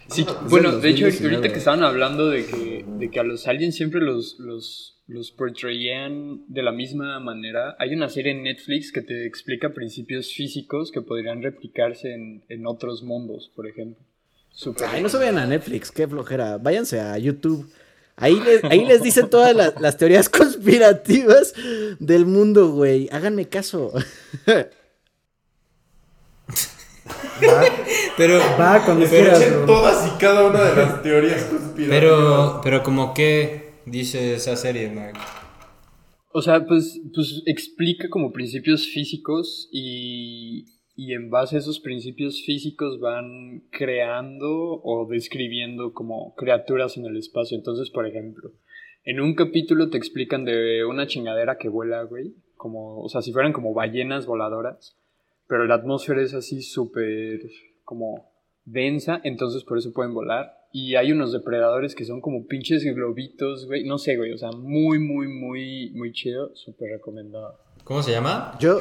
Sí, 0.08 0.26
Es 0.28 0.50
bueno, 0.50 0.72
de 0.72 0.90
hecho, 0.90 1.06
2019. 1.06 1.36
ahorita 1.36 1.52
que 1.52 1.58
estaban 1.58 1.84
hablando 1.84 2.28
de 2.28 2.44
que, 2.44 2.84
de 2.98 3.10
que 3.10 3.20
a 3.20 3.22
los 3.22 3.46
aliens 3.48 3.76
siempre 3.76 4.00
los, 4.00 4.36
los, 4.38 5.00
los 5.06 5.30
portrayan 5.30 6.42
de 6.48 6.62
la 6.62 6.72
misma 6.72 7.18
manera. 7.20 7.76
Hay 7.78 7.94
una 7.94 8.08
serie 8.10 8.32
en 8.32 8.42
Netflix 8.42 8.92
que 8.92 9.00
te 9.00 9.24
explica 9.26 9.70
principios 9.72 10.32
físicos 10.34 10.90
que 10.90 11.00
podrían 11.00 11.40
replicarse 11.42 12.12
en, 12.12 12.44
en 12.48 12.66
otros 12.66 13.02
mundos, 13.02 13.50
por 13.54 13.66
ejemplo. 13.66 14.04
Súper 14.50 14.88
Ay, 14.88 15.02
no 15.02 15.08
se 15.08 15.16
vayan 15.16 15.38
a 15.38 15.46
Netflix, 15.46 15.90
qué 15.90 16.06
flojera. 16.06 16.58
Váyanse 16.58 17.00
a 17.00 17.16
YouTube. 17.16 17.70
Ahí 18.16 18.38
les, 18.44 18.62
ahí 18.64 18.84
les 18.84 19.02
dicen 19.02 19.30
todas 19.30 19.56
las, 19.56 19.80
las 19.80 19.96
teorías 19.96 20.28
conspirativas 20.28 21.54
del 22.00 22.26
mundo, 22.26 22.72
güey. 22.72 23.08
Háganme 23.12 23.48
caso. 23.48 23.92
Pero, 28.16 28.38
Va 28.60 28.84
cuando 28.84 29.06
Pero 29.08 29.36
quieras, 29.36 29.66
todas 29.66 30.06
y 30.06 30.18
cada 30.18 30.46
una 30.48 30.64
de 30.64 30.76
las 30.76 31.02
teorías 31.02 31.44
conspirativas. 31.44 31.88
pero, 31.88 32.60
pero 32.62 32.82
como 32.82 33.14
que 33.14 33.72
dice 33.86 34.34
esa 34.34 34.56
serie, 34.56 34.90
Mark. 34.90 35.18
O 36.32 36.40
sea, 36.40 36.64
pues, 36.66 37.00
pues 37.14 37.42
explica 37.46 38.08
como 38.08 38.32
principios 38.32 38.86
físicos 38.86 39.68
y, 39.70 40.64
y 40.96 41.12
en 41.12 41.30
base 41.30 41.56
a 41.56 41.58
esos 41.58 41.80
principios 41.80 42.42
físicos 42.44 43.00
van 43.00 43.64
creando 43.70 44.80
o 44.82 45.06
describiendo 45.10 45.92
como 45.92 46.34
criaturas 46.34 46.96
en 46.96 47.06
el 47.06 47.16
espacio. 47.16 47.56
Entonces, 47.56 47.90
por 47.90 48.06
ejemplo, 48.06 48.52
en 49.04 49.20
un 49.20 49.34
capítulo 49.34 49.90
te 49.90 49.98
explican 49.98 50.44
de 50.44 50.84
una 50.84 51.06
chingadera 51.06 51.58
que 51.58 51.68
vuela, 51.68 52.02
güey, 52.04 52.34
como, 52.56 53.02
o 53.02 53.08
sea, 53.08 53.20
si 53.20 53.32
fueran 53.32 53.52
como 53.52 53.74
ballenas 53.74 54.26
voladoras, 54.26 54.96
pero 55.52 55.66
la 55.66 55.74
atmósfera 55.74 56.22
es 56.22 56.32
así 56.32 56.62
súper 56.62 57.42
como 57.84 58.32
densa, 58.64 59.20
entonces 59.22 59.64
por 59.64 59.76
eso 59.76 59.92
pueden 59.92 60.14
volar. 60.14 60.50
Y 60.72 60.94
hay 60.96 61.12
unos 61.12 61.30
depredadores 61.30 61.94
que 61.94 62.06
son 62.06 62.22
como 62.22 62.46
pinches 62.46 62.82
globitos, 62.84 63.66
güey. 63.66 63.84
No 63.84 63.98
sé, 63.98 64.16
güey. 64.16 64.32
O 64.32 64.38
sea, 64.38 64.50
muy, 64.52 64.98
muy, 64.98 65.28
muy, 65.28 65.90
muy 65.90 66.10
chido. 66.14 66.56
Súper 66.56 66.92
recomendado. 66.92 67.58
¿Cómo 67.84 68.02
se 68.02 68.12
llama? 68.12 68.56
Yo, 68.60 68.80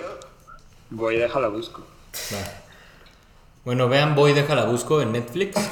Voy, 0.91 1.17
déjala 1.17 1.49
busco. 1.49 1.85
Bueno, 3.65 3.89
vean 3.89 4.15
Voy, 4.15 4.31
déjala 4.31 4.63
busco 4.63 5.01
en 5.01 5.11
Netflix. 5.11 5.57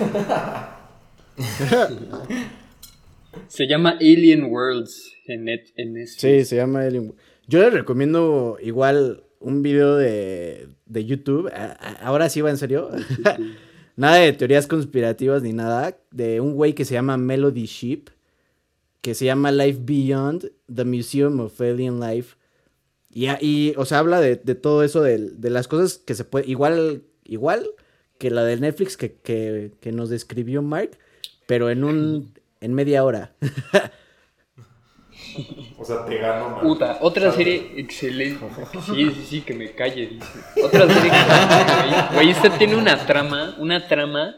Se 3.48 3.68
llama 3.68 3.92
Alien 4.02 4.52
Worlds 4.52 5.14
en, 5.28 5.46
net, 5.46 5.70
en 5.78 5.94
Netflix. 5.94 6.20
sí, 6.20 6.44
se 6.44 6.58
llama 6.58 6.82
Alien. 6.82 7.16
Yo 7.48 7.62
les 7.62 7.72
recomiendo 7.72 8.58
igual 8.62 9.24
un 9.40 9.62
video 9.62 9.96
de, 9.96 10.68
de 10.86 11.06
YouTube. 11.06 11.48
A- 11.54 11.78
a- 11.80 12.06
Ahora 12.06 12.30
sí 12.30 12.42
va 12.42 12.50
en 12.50 12.58
serio. 12.58 12.90
nada 13.96 14.18
de 14.18 14.34
teorías 14.34 14.68
conspirativas 14.68 15.42
ni 15.44 15.54
nada. 15.54 15.98
De 16.12 16.42
un 16.42 16.54
güey 16.56 16.74
que 16.74 16.86
se 16.86 16.94
llama 16.94 17.18
Melody 17.18 17.66
Sheep. 17.66 18.10
Que 19.02 19.16
se 19.16 19.26
llama 19.26 19.52
Life 19.52 19.80
Beyond 19.84 20.52
the 20.74 20.84
Museum 20.86 21.40
of 21.40 21.60
Alien 21.62 22.00
Life. 22.00 22.36
Y, 23.12 23.28
y, 23.42 23.74
o 23.78 23.86
sea, 23.86 24.00
habla 24.00 24.20
de, 24.22 24.36
de 24.36 24.56
todo 24.56 24.84
eso, 24.84 25.02
de, 25.02 25.18
de 25.32 25.50
las 25.50 25.68
cosas 25.68 25.98
que 25.98 26.16
se 26.16 26.26
puede. 26.26 26.48
Igual, 26.50 27.04
igual 27.24 27.66
que 28.18 28.30
la 28.30 28.44
de 28.44 28.58
Netflix 28.58 28.98
que, 28.98 29.14
que, 29.14 29.72
que 29.80 29.92
nos 29.94 30.10
describió 30.10 30.62
Mark. 30.62 30.92
Pero 31.48 31.70
en 31.70 31.84
un. 31.84 32.34
en 32.62 32.74
media 32.74 33.04
hora. 33.04 33.34
O 35.78 35.86
sea, 35.86 36.06
te 36.06 36.18
gano, 36.18 36.50
man. 36.50 36.62
Puta, 36.62 36.98
otra 37.02 37.32
serie 37.32 37.72
excelente. 37.78 38.40
Sí, 38.86 39.12
sí, 39.12 39.24
sí, 39.28 39.42
que 39.42 39.54
me 39.54 39.72
calle, 39.72 40.08
dice. 40.08 40.40
Otra 40.64 40.88
serie 40.88 41.10
excelente, 41.10 41.74
güey. 41.90 42.16
Güey, 42.16 42.30
esta 42.32 42.58
tiene 42.58 42.76
una 42.76 43.06
trama, 43.06 43.56
una 43.60 43.88
trama 43.88 44.36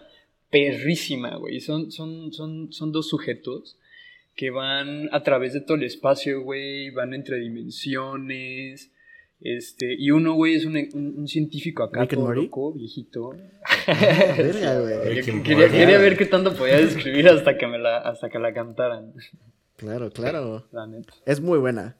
perrísima, 0.49 1.35
güey. 1.37 1.59
Son, 1.61 1.91
son, 1.91 2.31
son, 2.33 2.71
son 2.73 2.91
dos 2.91 3.07
sujetos 3.09 3.77
que 4.35 4.49
van 4.49 5.09
a 5.11 5.23
través 5.23 5.53
de 5.53 5.61
todo 5.61 5.75
el 5.77 5.83
espacio, 5.83 6.41
güey. 6.41 6.89
Van 6.91 7.13
entre 7.13 7.37
dimensiones. 7.39 8.91
Este, 9.43 9.95
y 9.97 10.11
uno, 10.11 10.33
güey, 10.33 10.53
es 10.55 10.65
un, 10.65 10.77
un- 10.93 11.15
un 11.17 11.27
científico 11.27 11.81
acá, 11.83 12.01
Rick 12.01 12.13
todo 12.13 12.31
loco, 12.31 12.73
viejito. 12.73 13.31
Verga, 13.87 14.79
güey. 14.81 15.21
Quería, 15.43 15.69
quería 15.69 15.97
ver 15.97 16.15
qué 16.15 16.25
tanto 16.27 16.53
podía 16.53 16.77
describir 16.77 17.27
hasta 17.27 17.57
que 17.57 17.65
me 17.65 17.79
la, 17.79 17.97
hasta 17.97 18.29
que 18.29 18.37
la 18.37 18.53
cantaran. 18.53 19.13
Claro, 19.81 20.11
claro. 20.11 20.63
La 20.71 20.85
neta. 20.85 21.11
Es 21.25 21.41
muy 21.41 21.57
buena. 21.57 21.95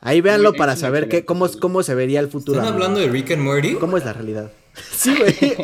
Ahí 0.00 0.22
véanlo 0.22 0.50
Muy- 0.50 0.58
para 0.58 0.74
saber 0.74 1.08
qué, 1.10 1.26
cómo, 1.26 1.46
cómo 1.60 1.82
se 1.82 1.94
vería 1.94 2.18
el 2.20 2.28
futuro. 2.30 2.58
¿Están 2.58 2.72
hablando 2.74 2.98
de 2.98 3.08
Rick 3.08 3.32
and 3.32 3.42
Morty? 3.42 3.74
¿Cómo 3.74 3.98
es 3.98 4.04
la 4.04 4.14
realidad? 4.14 4.50
Sí, 4.92 5.14
güey. 5.14 5.34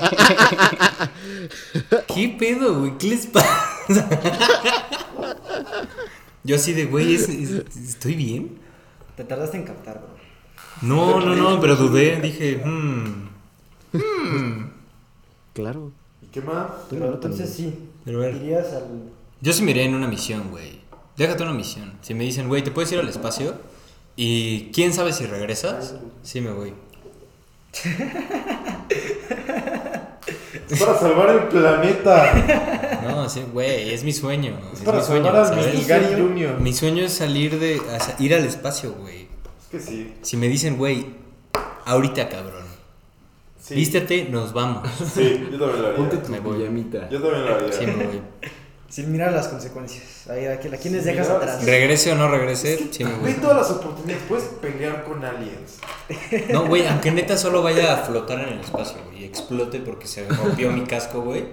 ¿Qué 2.14 2.36
pedo, 2.38 2.80
güey? 2.80 2.98
¿Qué 2.98 3.08
les 3.08 3.26
pasa? 3.26 3.48
Yo 6.44 6.56
así 6.56 6.72
de, 6.74 6.84
güey, 6.84 7.14
¿es- 7.14 7.28
es- 7.28 7.76
¿estoy 7.76 8.14
bien? 8.14 8.58
Te 9.16 9.24
tardaste 9.24 9.56
en 9.56 9.64
captar, 9.64 10.00
bro. 10.02 10.16
No, 10.82 11.20
no, 11.20 11.34
no, 11.34 11.58
pero 11.60 11.76
dudé. 11.76 12.20
Dije, 12.20 12.60
hmm. 12.62 13.30
claro. 15.54 15.92
¿Y 16.20 16.26
qué 16.26 16.42
más? 16.42 16.66
Pero 16.90 17.14
entonces 17.14 17.48
sí. 17.48 17.74
Pero 18.04 18.18
a 18.22 18.26
ver. 18.26 18.34
Al. 18.34 19.12
Yo 19.40 19.52
sí 19.54 19.62
me 19.62 19.70
iría 19.70 19.84
en 19.84 19.94
una 19.94 20.06
misión, 20.06 20.50
güey. 20.50 20.80
Déjate 21.16 21.42
una 21.42 21.52
misión. 21.52 21.94
Si 22.02 22.14
me 22.14 22.24
dicen, 22.24 22.48
güey, 22.48 22.62
¿te 22.62 22.70
puedes 22.70 22.90
ir 22.92 22.98
al 22.98 23.08
espacio? 23.08 23.54
Y 24.16 24.70
quién 24.72 24.92
sabe 24.92 25.12
si 25.12 25.26
regresas, 25.26 25.94
sí 26.22 26.40
me 26.40 26.50
voy. 26.52 26.72
Es 30.68 30.80
para 30.80 30.98
salvar 30.98 31.30
el 31.30 31.44
planeta. 31.48 33.00
No, 33.06 33.28
sí, 33.28 33.44
güey, 33.52 33.92
es 33.94 34.02
mi 34.02 34.12
sueño. 34.12 34.58
Es 34.72 34.80
Es, 34.80 34.84
para 34.84 34.98
mi 34.98 35.04
sueño, 35.04 35.24
salvar 35.26 35.42
a 35.42 35.44
¿sabes? 35.46 35.74
Miguel 35.74 36.16
Junior. 36.20 36.60
Mi 36.60 36.72
sueño 36.72 37.04
es 37.04 37.12
salir 37.12 37.58
de. 37.58 37.80
ir 38.18 38.34
al 38.34 38.44
espacio, 38.44 38.92
güey. 38.94 39.28
Es 39.60 39.66
que 39.70 39.80
sí. 39.80 40.14
Si 40.22 40.36
me 40.36 40.48
dicen, 40.48 40.76
güey, 40.76 41.06
ahorita, 41.84 42.28
cabrón. 42.28 42.64
sí. 43.60 43.74
Vístete, 43.74 44.28
nos 44.30 44.52
vamos. 44.52 44.88
Sí, 45.14 45.46
yo 45.52 45.58
también 45.58 45.82
lo 45.82 45.86
haría. 45.88 45.96
Ponte 45.96 46.16
tu 46.18 46.30
Me 46.32 46.40
voy. 46.40 46.58
pijamita. 46.58 47.08
Yo 47.10 47.20
también 47.22 47.44
lo 47.46 47.54
haría. 47.54 47.72
Sí, 47.72 47.86
me 47.86 47.94
voy. 48.06 48.20
Sin 48.88 49.10
mirar 49.10 49.32
las 49.32 49.48
consecuencias. 49.48 50.28
Ahí, 50.30 50.46
¿A 50.46 50.58
quiénes 50.60 50.80
Sí, 50.82 51.08
dejas 51.10 51.28
atrás? 51.28 51.64
Regrese 51.64 52.12
o 52.12 52.14
no 52.14 52.28
regrese, 52.28 52.88
sí 52.90 53.04
me 53.04 53.14
voy. 53.14 53.32
todas 53.34 53.56
las 53.56 53.70
oportunidades. 53.70 54.22
Puedes 54.28 54.44
pelear 54.60 55.04
con 55.04 55.24
aliens. 55.24 55.78
No, 56.52 56.66
güey, 56.66 56.86
aunque 56.86 57.10
neta 57.10 57.36
solo 57.36 57.62
vaya 57.62 57.94
a 57.94 57.96
flotar 57.98 58.40
en 58.40 58.48
el 58.54 58.60
espacio, 58.60 58.98
güey, 59.06 59.22
y 59.22 59.24
explote 59.24 59.80
porque 59.80 60.06
se 60.06 60.28
rompió 60.28 60.70
mi 60.70 60.82
casco, 60.84 61.20
güey. 61.22 61.44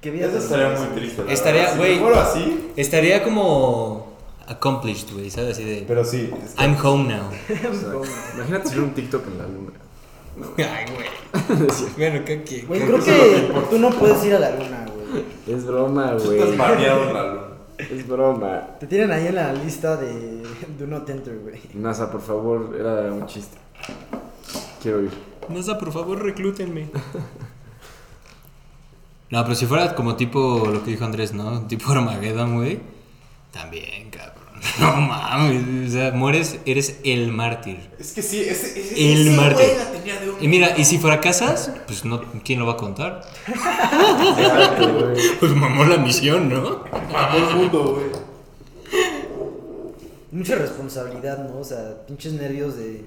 ¿Qué 0.00 0.10
vida 0.10 0.26
Eso 0.28 0.38
estaría 0.38 0.68
muy 0.78 0.86
triste. 0.96 1.24
la 1.24 1.32
Estaría, 1.32 1.60
verdad. 1.62 1.72
Si 1.72 1.78
güey. 1.78 1.94
me 1.96 2.00
muero 2.02 2.20
así, 2.20 2.70
Estaría 2.76 3.22
como 3.24 4.16
accomplished, 4.46 5.12
güey, 5.12 5.28
¿sabes? 5.30 5.56
Así 5.56 5.64
de 5.64 5.84
pero 5.88 6.04
sí. 6.04 6.30
está- 6.44 6.62
I'm 6.64 6.76
home 6.80 7.12
now. 7.12 7.28
O 7.98 8.04
sea, 8.04 8.12
imagínate 8.36 8.68
subir 8.68 8.80
un 8.82 8.94
TikTok 8.94 9.26
en 9.26 9.38
la 9.38 9.44
luna. 9.44 9.72
Ay, 10.58 10.84
güey. 10.94 11.66
Bueno, 11.96 12.24
¿qué 12.24 12.42
qué? 12.44 12.62
Güey, 12.62 12.80
Creo 12.82 12.98
creo 13.00 13.16
que 13.16 13.52
tú 13.70 13.78
no 13.78 13.90
puedes 13.90 14.22
ir 14.24 14.34
a 14.34 14.38
la 14.38 14.50
luna, 14.50 14.84
güey. 14.86 14.95
Es 15.46 15.66
broma, 15.66 16.12
güey. 16.14 16.38
estás 16.38 16.56
baneado 16.56 17.02
en 17.08 17.14
la 17.14 17.26
luna. 17.26 17.40
Es 17.78 18.08
broma. 18.08 18.66
Te 18.80 18.86
tienen 18.86 19.12
ahí 19.12 19.26
en 19.26 19.34
la 19.34 19.52
lista 19.52 19.96
de 19.96 20.42
Do 20.78 20.86
Not 20.86 21.08
Enter, 21.10 21.38
güey. 21.38 21.60
NASA, 21.74 22.10
por 22.10 22.22
favor, 22.22 22.74
era 22.78 23.12
un 23.12 23.26
chiste. 23.26 23.56
Quiero 24.82 25.02
ir. 25.02 25.10
Nasa, 25.48 25.78
por 25.78 25.92
favor, 25.92 26.22
reclútenme. 26.22 26.88
No, 29.30 29.42
pero 29.42 29.54
si 29.54 29.66
fuera 29.66 29.94
como 29.94 30.16
tipo 30.16 30.68
lo 30.72 30.84
que 30.84 30.92
dijo 30.92 31.04
Andrés, 31.04 31.34
¿no? 31.34 31.66
Tipo 31.66 31.90
Armageddon, 31.90 32.56
güey. 32.56 32.80
También, 33.52 34.10
cabrón. 34.10 34.35
No 34.80 34.96
mames. 34.96 35.88
O 35.88 35.92
sea, 35.92 36.10
mueres, 36.12 36.58
eres 36.66 36.98
el 37.04 37.32
mártir. 37.32 37.78
Es 37.98 38.12
que 38.12 38.22
sí, 38.22 38.40
ese, 38.40 38.78
ese, 38.80 39.12
El 39.12 39.28
ese 39.28 39.36
mártir. 39.36 39.66
güey 39.66 39.78
la 39.78 39.92
tenía 39.92 40.20
de 40.20 40.30
un... 40.30 40.44
Y 40.44 40.48
mira, 40.48 40.74
y 40.78 40.84
si 40.84 40.98
fracasas, 40.98 41.70
pues 41.86 42.04
no, 42.04 42.20
¿quién 42.44 42.58
lo 42.60 42.66
va 42.66 42.72
a 42.74 42.76
contar? 42.76 43.22
Exacto, 43.46 44.92
güey. 44.94 45.16
Pues 45.40 45.52
mamó 45.54 45.84
la 45.84 45.98
misión, 45.98 46.48
¿no? 46.48 46.62
Todo 46.76 47.50
el 47.50 47.56
mundo, 47.56 47.94
güey. 47.94 48.26
Mucha 50.32 50.56
responsabilidad, 50.56 51.48
¿no? 51.48 51.58
O 51.60 51.64
sea, 51.64 52.06
pinches 52.06 52.32
nervios 52.34 52.76
de. 52.76 53.04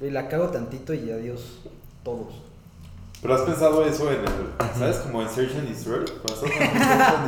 La 0.00 0.28
cago 0.28 0.48
tantito 0.48 0.94
y 0.94 1.10
adiós, 1.10 1.60
todos. 2.04 2.32
Pero 3.22 3.34
has 3.34 3.42
pensado 3.42 3.84
eso 3.84 4.10
en 4.10 4.20
el... 4.20 4.78
¿Sabes? 4.78 4.96
Como 4.98 5.20
en 5.20 5.28
Search 5.28 5.54
and 5.56 5.68
Destroy. 5.68 6.06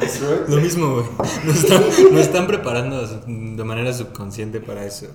Search. 0.09 0.48
Lo 0.48 0.56
mismo, 0.56 0.94
güey. 0.94 1.05
Nos 1.44 1.56
están, 1.56 1.82
nos 2.12 2.20
están 2.20 2.47
preparando 2.47 3.06
de 3.06 3.64
manera 3.64 3.93
subconsciente 3.93 4.60
para 4.60 4.86
eso. 4.86 5.09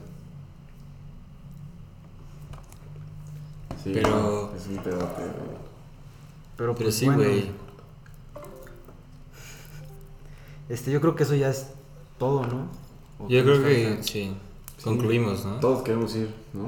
Sí, 3.83 3.91
Pero- 3.93 4.51
Es 4.55 4.67
un 4.67 4.77
pedote, 4.77 5.05
güey. 5.21 5.57
Pero, 6.57 6.75
Pero 6.75 6.75
pues, 6.75 6.95
sí, 6.95 7.05
bueno, 7.05 7.23
güey. 7.23 7.51
Este, 10.69 10.91
yo 10.91 10.99
creo 11.01 11.15
que 11.15 11.23
eso 11.23 11.33
ya 11.35 11.49
es 11.49 11.67
todo, 12.19 12.45
¿no? 12.45 12.67
¿O 13.19 13.27
Yo 13.29 13.43
creo 13.43 13.63
que 13.63 13.97
sí. 14.01 14.35
Concluimos, 14.83 15.43
¿no? 15.45 15.55
Todos 15.59 15.81
queremos 15.83 16.15
ir, 16.15 16.33
¿no? 16.53 16.67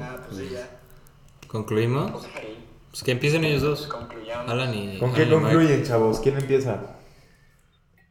¿Concluimos? 1.46 2.26
Pues 2.90 3.02
que 3.02 3.12
empiecen 3.12 3.44
ellos 3.44 3.62
dos. 3.62 3.88
Alan 4.46 4.74
y. 4.74 4.98
¿Con 4.98 5.12
qué 5.12 5.22
Alan 5.22 5.32
y 5.32 5.36
Mike. 5.36 5.54
concluyen, 5.54 5.84
chavos? 5.84 6.20
¿Quién 6.20 6.36
empieza? 6.36 6.96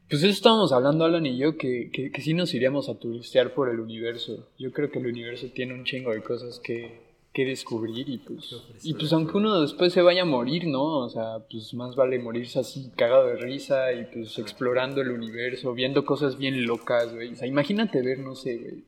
Pues 0.09 0.23
eso 0.23 0.31
estábamos 0.31 0.71
hablando, 0.71 1.05
Alan 1.05 1.25
y 1.25 1.37
yo, 1.37 1.57
que, 1.57 1.91
que, 1.91 2.11
que 2.11 2.21
sí 2.21 2.33
nos 2.33 2.53
iríamos 2.53 2.89
a 2.89 2.95
turistear 2.95 3.53
por 3.53 3.69
el 3.69 3.79
universo. 3.79 4.47
Yo 4.57 4.71
creo 4.71 4.89
que 4.89 4.99
el 4.99 5.07
universo 5.07 5.47
tiene 5.53 5.73
un 5.73 5.83
chingo 5.83 6.11
de 6.11 6.23
cosas 6.23 6.59
que, 6.59 6.99
que 7.31 7.45
descubrir 7.45 8.09
y 8.09 8.17
pues, 8.17 8.55
y 8.81 8.95
pues 8.95 9.13
aunque 9.13 9.37
uno 9.37 9.61
después 9.61 9.93
se 9.93 10.01
vaya 10.01 10.23
a 10.23 10.25
morir, 10.25 10.65
¿no? 10.67 10.99
O 10.99 11.09
sea, 11.09 11.45
pues 11.49 11.73
más 11.75 11.95
vale 11.95 12.17
morirse 12.17 12.57
así 12.59 12.91
cagado 12.95 13.27
de 13.27 13.35
risa 13.35 13.93
y 13.93 14.05
pues 14.05 14.39
explorando 14.39 15.01
el 15.01 15.11
universo, 15.11 15.73
viendo 15.73 16.03
cosas 16.05 16.37
bien 16.37 16.65
locas, 16.65 17.13
güey. 17.13 17.33
O 17.33 17.35
sea, 17.35 17.47
imagínate 17.47 18.01
ver, 18.01 18.19
no 18.19 18.33
sé, 18.33 18.57
güey, 18.57 18.83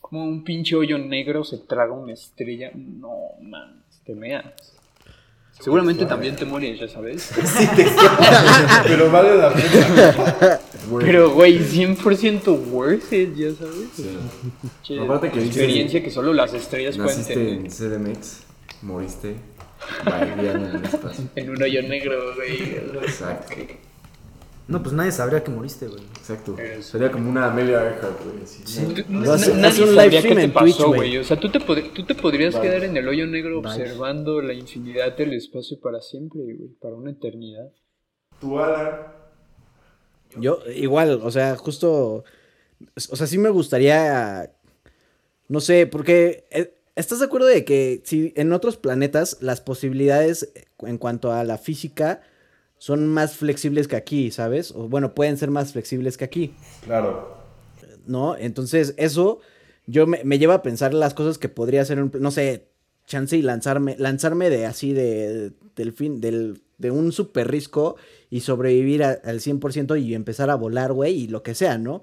como 0.00 0.24
un 0.24 0.44
pinche 0.44 0.76
hoyo 0.76 0.96
negro 0.96 1.44
se 1.44 1.58
traga 1.58 1.92
una 1.92 2.14
estrella. 2.14 2.70
No, 2.74 3.12
man, 3.42 3.84
te 4.04 4.14
meas. 4.14 4.77
Seguramente 5.60 6.06
también 6.06 6.36
te 6.36 6.44
mueres, 6.44 6.78
ya 6.78 6.88
sabes. 6.88 7.30
Pero 8.84 9.10
vale 9.10 9.36
la 9.36 9.52
pena. 9.52 10.60
Pero, 11.00 11.30
güey, 11.30 11.58
100% 11.58 12.70
worth 12.70 13.12
it, 13.12 13.34
ya 13.34 13.50
sabes. 13.52 13.88
Che, 14.82 15.00
Aparte 15.00 15.30
que 15.30 15.44
experiencia 15.44 16.02
que 16.02 16.10
solo 16.10 16.32
las 16.32 16.54
estrellas 16.54 16.96
pueden 16.96 17.18
Naciste 17.18 17.34
tener. 17.34 17.52
en 17.54 17.70
CDMX, 17.70 18.40
moriste, 18.82 19.34
en 20.06 20.40
el 20.40 20.84
espacio. 20.84 21.24
En 21.34 21.50
un 21.50 21.62
hoyo 21.62 21.82
negro, 21.82 22.34
güey. 22.36 22.76
Exacto, 23.02 23.54
No, 24.68 24.82
pues 24.82 24.94
nadie 24.94 25.10
sabría 25.12 25.42
que 25.42 25.50
moriste, 25.50 25.86
güey. 25.88 26.02
exacto. 26.18 26.54
Sería 26.82 27.10
como 27.10 27.30
una 27.30 27.46
Amelia 27.50 27.82
Earhart, 27.82 28.20
güey. 28.22 28.36
Tú- 28.44 29.30
hace- 29.32 29.54
na- 29.54 29.68
hace 29.68 29.82
nadie 29.82 29.82
un 29.82 29.94
sabría 29.96 30.02
live 30.02 30.10
qué 30.10 30.18
stream 30.20 30.36
te 30.36 30.42
en 30.44 30.52
Twitch, 30.52 30.76
pasó, 30.76 30.88
güey. 30.88 31.16
O 31.18 31.24
sea, 31.24 31.40
tú 31.40 31.50
te, 31.50 31.58
pod- 31.58 31.92
tú 31.94 32.04
te 32.04 32.14
podrías 32.14 32.54
quedar 32.56 32.84
en 32.84 32.96
el 32.96 33.08
hoyo 33.08 33.26
negro 33.26 33.58
observando 33.60 34.42
la 34.42 34.52
infinidad 34.52 35.16
del 35.16 35.32
espacio 35.32 35.80
para 35.80 36.00
siempre, 36.02 36.42
güey. 36.42 36.68
Para 36.80 36.94
una 36.96 37.10
eternidad. 37.12 37.72
Tu 38.40 38.58
Alan. 38.58 39.00
Yo, 40.38 40.60
igual, 40.74 41.20
o 41.22 41.30
sea, 41.30 41.56
justo. 41.56 42.24
O 43.10 43.16
sea, 43.16 43.26
sí 43.26 43.38
me 43.38 43.48
gustaría. 43.48 44.52
No 45.48 45.60
sé, 45.60 45.86
porque. 45.86 46.46
eh, 46.50 46.74
¿Estás 46.94 47.20
de 47.20 47.26
acuerdo 47.26 47.46
de 47.46 47.64
que 47.64 48.02
si 48.04 48.32
en 48.36 48.52
otros 48.52 48.76
planetas 48.76 49.38
las 49.40 49.60
posibilidades 49.60 50.52
en 50.80 50.98
cuanto 50.98 51.32
a 51.32 51.44
la 51.44 51.56
física 51.56 52.22
son 52.78 53.06
más 53.08 53.34
flexibles 53.36 53.88
que 53.88 53.96
aquí, 53.96 54.30
¿sabes? 54.30 54.70
O 54.72 54.88
bueno, 54.88 55.14
pueden 55.14 55.36
ser 55.36 55.50
más 55.50 55.72
flexibles 55.72 56.16
que 56.16 56.24
aquí, 56.24 56.54
Claro. 56.84 57.36
¿no? 58.06 58.36
Entonces, 58.36 58.94
eso 58.96 59.40
yo 59.86 60.06
me, 60.06 60.22
me 60.24 60.38
lleva 60.38 60.54
a 60.54 60.62
pensar 60.62 60.94
las 60.94 61.14
cosas 61.14 61.38
que 61.38 61.48
podría 61.48 61.82
hacer, 61.82 62.00
un, 62.02 62.10
no 62.20 62.30
sé, 62.30 62.68
chance 63.06 63.36
y 63.36 63.42
lanzarme, 63.42 63.96
lanzarme 63.98 64.50
de 64.50 64.66
así 64.66 64.92
de, 64.92 65.52
del 65.76 65.92
fin, 65.92 66.20
del, 66.20 66.62
de 66.78 66.90
un 66.90 67.10
super 67.12 67.50
risco 67.50 67.96
y 68.30 68.40
sobrevivir 68.40 69.02
a- 69.02 69.18
al 69.24 69.40
100% 69.40 69.96
y 70.00 70.14
empezar 70.14 70.50
a 70.50 70.54
volar, 70.56 70.92
güey, 70.92 71.14
y 71.22 71.26
lo 71.28 71.42
que 71.42 71.54
sea, 71.54 71.78
¿no? 71.78 72.02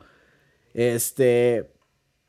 Este, 0.74 1.70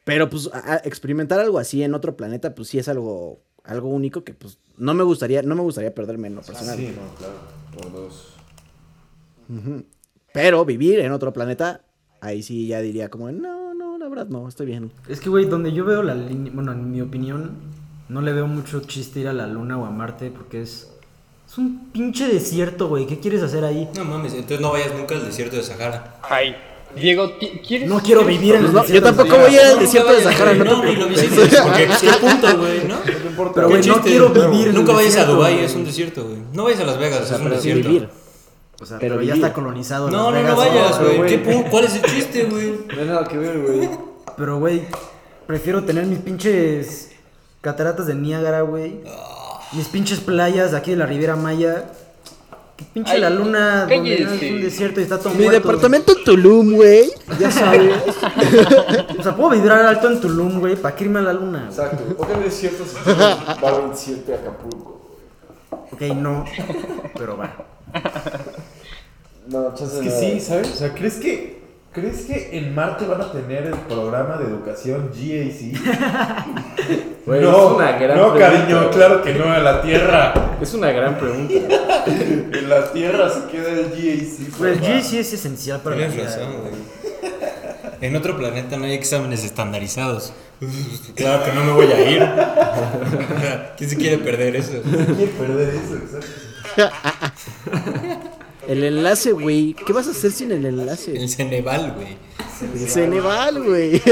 pero 0.05 0.29
pues 0.31 0.49
a- 0.53 0.75
a 0.75 0.77
experimentar 0.85 1.41
algo 1.41 1.59
así 1.59 1.83
en 1.83 1.95
otro 1.95 2.17
planeta, 2.17 2.55
pues 2.55 2.69
sí 2.69 2.79
es 2.79 2.89
algo, 2.89 3.41
algo 3.65 3.89
único 3.89 4.23
que 4.25 4.35
pues 4.35 4.59
no 4.77 4.95
me 4.95 5.03
gustaría, 5.03 5.43
no 5.43 5.55
me 5.57 5.63
gustaría 5.63 5.95
perderme 5.95 6.29
en 6.29 6.37
lo 6.37 6.43
personal. 6.43 6.77
Sí, 6.77 6.93
no, 6.95 7.15
claro. 7.17 7.35
Por 7.75 7.93
dos. 7.93 8.36
Pero 10.33 10.65
vivir 10.65 11.01
en 11.01 11.13
otro 11.13 11.33
planeta, 11.33 11.81
ahí 12.21 12.43
sí 12.43 12.67
ya 12.67 12.81
diría 12.81 13.09
como, 13.09 13.31
no, 13.33 13.75
no, 13.75 13.99
la 13.99 14.09
verdad 14.09 14.27
no, 14.29 14.49
estoy 14.49 14.67
bien. 14.67 14.91
Es 15.09 15.21
que, 15.21 15.29
güey, 15.31 15.47
donde 15.47 15.73
yo 15.73 15.85
veo 15.85 16.03
la 16.03 16.15
línea, 16.15 16.53
bueno, 16.55 16.73
en 16.73 16.91
mi 16.91 17.01
opinión, 17.01 17.53
no 18.09 18.21
le 18.21 18.33
veo 18.33 18.47
mucho 18.47 18.81
chiste 18.81 19.21
ir 19.21 19.29
a 19.29 19.33
la 19.33 19.47
luna 19.47 19.79
o 19.79 19.87
a 19.87 19.91
Marte 19.91 20.31
porque 20.31 20.63
es, 20.63 20.91
es 21.49 21.59
un 21.59 21.91
pinche 21.93 22.29
desierto, 22.29 22.89
güey. 22.89 23.07
¿Qué 23.07 23.19
quieres 23.19 23.43
hacer 23.43 23.65
ahí? 23.65 23.89
No 23.97 24.05
mames, 24.05 24.35
entonces 24.35 24.61
no 24.61 24.73
vayas 24.73 24.93
nunca 24.97 25.15
al 25.15 25.25
desierto 25.25 25.57
de 25.57 25.63
Sahara. 25.63 26.17
Ay, 26.29 26.55
Diego, 26.95 27.33
¿quieres? 27.67 27.89
No 27.89 28.01
quiero 28.01 28.25
vivir 28.25 28.55
en 28.57 28.65
el 28.67 28.71
Pues 28.71 28.75
no, 28.75 28.81
yo 28.81 28.87
desierto. 28.87 29.15
tampoco 29.15 29.41
voy 29.41 29.55
a 29.57 29.63
ir 29.63 29.67
al 29.75 29.79
desierto 29.81 30.13
de 30.13 30.23
Sahara, 30.23 30.55
no 30.55 30.81
te 30.81 30.87
ni 30.87 30.97
lo 30.97 31.09
visites, 31.09 31.61
porque 31.63 31.89
qué 32.01 32.11
punto, 32.21 32.59
güey, 32.59 32.87
¿no? 32.87 32.97
Pero, 33.55 33.69
¿Qué 33.69 33.75
güey, 33.77 33.87
no 33.89 34.01
quiero 34.03 34.29
vivir 34.31 34.69
en 34.69 34.75
Nunca 34.75 34.93
vayas 34.93 35.15
a 35.15 35.21
desierto, 35.21 35.35
Dubai, 35.35 35.55
güey. 35.55 35.65
es 35.67 35.75
un 35.75 35.85
desierto, 35.85 36.25
güey. 36.25 36.39
No 36.53 36.65
vayas 36.65 36.81
a 36.81 36.85
Las 36.85 36.99
Vegas, 36.99 37.31
es 37.31 37.41
un 37.41 37.51
desierto. 37.51 38.09
O 38.81 38.85
sea, 38.87 38.99
Pero 38.99 39.17
pero, 39.17 39.27
ya 39.27 39.35
está 39.35 39.53
colonizado. 39.53 40.11
No, 40.11 40.31
Las 40.31 40.43
no, 40.43 40.49
no 40.51 40.57
vayas, 40.57 41.01
güey. 41.01 41.17
güey. 41.17 41.29
¿Qué 41.31 41.45
pu- 41.45 41.71
¿Cuál 41.71 41.85
es 41.87 41.95
el 41.95 42.03
chiste, 42.03 42.45
güey? 42.45 42.75
No 42.95 43.01
hay 43.03 43.09
nada 43.09 43.25
que 43.27 43.39
ver, 43.39 43.59
güey. 43.63 43.89
Pero, 44.37 44.59
güey, 44.59 44.83
prefiero 45.47 45.85
tener 45.85 46.05
mis 46.07 46.19
pinches 46.19 47.11
cataratas 47.63 48.07
de 48.07 48.15
Niágara, 48.15 48.61
güey. 48.63 49.01
Mis 49.73 49.89
pinches 49.89 50.21
playas 50.21 50.73
de 50.73 50.77
aquí 50.77 50.91
de 50.91 50.99
la 50.99 51.07
Riviera 51.07 51.37
Maya. 51.37 51.87
Que 52.77 52.85
pinche 52.93 53.13
Ay, 53.15 53.21
la 53.23 53.31
luna 53.31 53.87
donde 53.87 54.15
es 54.23 54.29
un 54.53 54.61
desierto 54.61 55.01
y 55.01 55.05
está 55.05 55.19
todo 55.19 55.31
Mi 55.31 55.45
muerto. 55.45 55.53
departamento 55.61 56.13
en 56.19 56.25
Tulum, 56.25 56.75
güey. 56.75 57.11
Ya 57.41 57.51
sabes. 57.51 57.95
O 59.19 59.23
sea, 59.23 59.35
puedo 59.35 59.51
vibrar 59.51 59.87
alto 59.87 60.11
en 60.11 60.21
Tulum, 60.21 60.61
güey, 60.61 60.77
para 60.77 60.95
que 60.95 61.05
irme 61.05 61.21
a 61.21 61.23
la 61.23 61.33
luna. 61.33 61.65
Exacto. 61.71 62.05
¿Por 62.15 62.29
qué 62.29 62.35
no 62.37 62.43
es 62.45 62.55
cierto 62.55 62.85
si 62.85 62.97
va 63.11 63.69
a 63.71 63.79
27 63.79 64.35
a 64.35 64.37
Acapulco? 64.37 65.01
Ok, 65.71 66.03
no. 66.15 66.45
Pero 67.19 67.39
va. 67.39 67.57
No, 69.49 69.73
Es 69.75 69.81
que 70.03 70.11
sí, 70.11 70.41
¿sabes? 70.41 70.71
O 70.73 70.77
sea, 70.77 70.93
¿crees 70.93 71.15
que, 71.15 71.61
¿crees 71.93 72.23
que 72.25 72.59
en 72.59 72.75
Marte 72.75 73.07
van 73.07 73.21
a 73.21 73.31
tener 73.31 73.67
el 73.67 73.75
programa 73.75 74.37
de 74.39 74.45
educación 74.47 75.11
GAC? 75.15 76.57
Güey, 77.27 77.41
no, 77.41 77.51
es 77.51 77.73
una 77.75 77.93
gran 77.99 78.17
no, 78.17 78.33
pregunta, 78.35 78.39
cariño, 78.57 78.79
güey. 78.83 78.91
claro 78.93 79.21
que 79.23 79.35
no, 79.35 79.53
en 79.57 79.65
la 79.65 79.83
Tierra. 79.83 80.35
Es 80.61 80.75
una 80.75 80.93
gran 80.93 81.19
pregunta. 81.19 81.55
En 82.07 82.69
la 82.69 82.93
Tierra 82.93 83.29
se 83.29 83.51
queda 83.51 83.69
el 83.71 83.91
GAC. 83.91 84.57
Pues 84.57 84.73
el 84.77 84.79
papá. 84.79 84.93
G 84.93 85.03
sí 85.03 85.19
es 85.19 85.33
esencial 85.33 85.81
para 85.81 85.97
la 85.97 86.07
Tienes 86.07 86.17
vida. 86.27 86.37
razón, 86.37 86.53
güey. 86.61 86.73
En 88.01 88.15
otro 88.15 88.37
planeta 88.37 88.77
no 88.77 88.85
hay 88.85 88.93
exámenes 88.93 89.43
estandarizados. 89.43 90.33
Claro 91.17 91.45
que 91.45 91.53
no 91.53 91.65
me 91.65 91.73
voy 91.73 91.87
a 91.87 92.11
ir. 92.11 92.29
¿Quién 93.77 93.91
se 93.91 93.97
quiere 93.97 94.19
perder 94.19 94.55
eso? 94.57 94.81
Quiere 94.83 95.33
perder 95.33 95.69
eso, 95.71 95.97
exacto. 95.97 96.27
El 98.69 98.83
enlace, 98.83 99.33
güey. 99.33 99.75
¿Qué 99.75 99.93
vas 99.93 100.09
a 100.09 100.11
hacer 100.11 100.33
sin 100.33 100.51
el 100.51 100.65
enlace? 100.67 101.17
El 101.17 101.29
Ceneval, 101.29 101.93
güey. 101.95 102.17
El 102.75 102.89
Ceneval, 102.89 103.63
güey. 103.63 104.03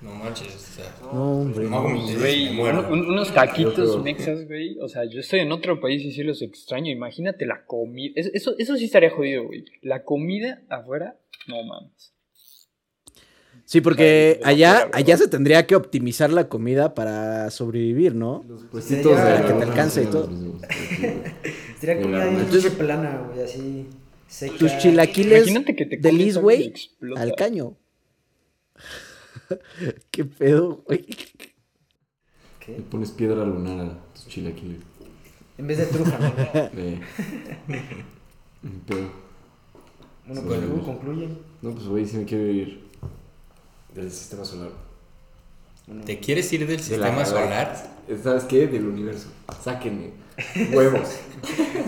No 0.00 0.14
manches. 0.14 0.54
O 0.54 0.58
sea, 0.74 0.94
No, 1.12 1.40
hombre. 1.40 1.64
no 1.68 1.82
Güey, 1.82 2.58
un- 2.58 2.78
un- 2.86 3.06
unos 3.10 3.30
creo- 3.32 4.02
mexas, 4.02 4.46
güey. 4.46 4.78
O 4.80 4.88
sea, 4.88 5.04
yo 5.04 5.20
estoy 5.20 5.40
en 5.40 5.52
otro 5.52 5.78
país 5.80 6.02
y 6.04 6.12
sí 6.12 6.22
los 6.22 6.40
extraño. 6.40 6.90
Imagínate 6.90 7.44
la 7.44 7.66
comida. 7.66 8.12
Es- 8.16 8.30
Eso, 8.32 8.54
eso 8.58 8.76
sí 8.76 8.86
estaría 8.86 9.10
jodido, 9.10 9.44
güey. 9.44 9.64
La 9.82 10.04
comida 10.04 10.62
afuera, 10.70 11.16
no 11.48 11.62
mames. 11.64 12.14
Sí, 13.72 13.80
porque 13.80 14.38
Ay, 14.44 14.64
allá, 14.64 14.90
allá 14.92 15.16
se 15.16 15.28
tendría 15.28 15.66
que 15.66 15.74
optimizar 15.74 16.30
la 16.30 16.46
comida 16.46 16.92
para 16.92 17.50
sobrevivir, 17.50 18.14
¿no? 18.14 18.44
Los 18.46 18.64
puestitos 18.64 19.16
Sería- 19.18 19.40
de 19.40 19.46
que 19.46 19.52
te 19.54 19.62
alcance 19.62 20.02
y 20.02 20.06
todo. 20.08 20.28
Sería 21.80 21.94
De 21.94 22.02
comida 22.02 22.28
pinche 22.50 22.70
plana, 22.72 23.22
güey, 23.32 23.42
así. 23.42 23.86
Seca. 24.28 24.58
Tus 24.58 24.76
chilaquiles 24.76 25.44
Imagínate 25.48 25.74
que 25.74 25.86
te 25.86 25.96
de 25.96 26.12
Liz, 26.12 26.36
güey, 26.36 26.74
al 27.16 27.34
caño. 27.34 27.78
Qué 30.10 30.26
pedo, 30.26 30.82
güey. 30.86 31.06
¿Qué? 32.60 32.72
Le 32.72 32.82
pones 32.82 33.10
piedra 33.12 33.42
lunar 33.46 33.86
a 33.86 33.98
tus 34.12 34.26
chilaquiles. 34.28 34.82
En 35.56 35.66
vez 35.66 35.78
de 35.78 35.86
trufa, 35.86 36.18
¿no? 36.18 36.28
Eh. 36.76 37.00
Pero, 38.86 39.10
Bueno, 40.26 40.42
pues 40.46 40.60
luego 40.60 40.82
concluye. 40.84 41.28
no, 41.62 41.70
pues 41.70 41.86
güey, 41.86 42.04
sí 42.06 42.18
me 42.18 42.24
quiero 42.26 42.44
ir 42.48 42.91
del 43.94 44.10
sistema 44.10 44.44
solar. 44.44 44.70
¿Te 46.06 46.18
quieres 46.20 46.52
ir 46.52 46.66
del 46.66 46.76
De 46.78 46.82
sistema 46.82 47.16
la 47.18 47.26
solar? 47.26 47.48
galaxia. 47.48 47.90
¿Sabes 48.22 48.44
qué? 48.44 48.66
Del 48.66 48.86
universo. 48.86 49.28
Sáquenme. 49.62 50.10
Huevos. 50.72 51.08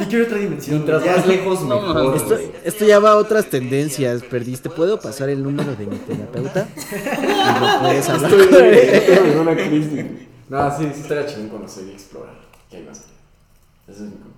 Y 0.00 0.04
quiero 0.06 0.24
otra 0.24 0.38
dimensión. 0.38 0.78
Mientras 0.84 1.06
más 1.06 1.26
lejos, 1.28 1.62
mejor. 1.62 2.16
Esto, 2.16 2.36
esto 2.64 2.84
ya 2.84 2.98
va 2.98 3.12
a 3.12 3.16
otras 3.16 3.48
tendencias. 3.48 4.22
Perdiste. 4.24 4.68
¿Puedo 4.68 4.98
pasar 5.00 5.28
el 5.28 5.44
número 5.44 5.76
de 5.76 5.86
mi 5.86 5.96
terapeuta? 5.96 6.68
Lo 6.74 7.80
puedes 7.80 8.08
hablar 8.08 8.32
Estoy 8.32 8.46
con 8.48 8.64
él. 8.64 8.74
estoy 8.74 9.30
en 9.30 9.38
una 9.38 9.54
crisis. 9.56 10.04
No, 10.48 10.76
sí, 10.76 10.90
sí 10.92 11.00
estaría 11.02 11.26
chingón 11.26 11.50
conocer 11.50 11.84
y 11.86 11.92
explorar. 11.92 12.34
¿Qué 12.68 12.78
hay 12.78 12.82
más? 12.82 12.98
Ese 13.86 13.92
es 13.92 14.00
mi 14.00 14.08
conclusión. 14.16 14.34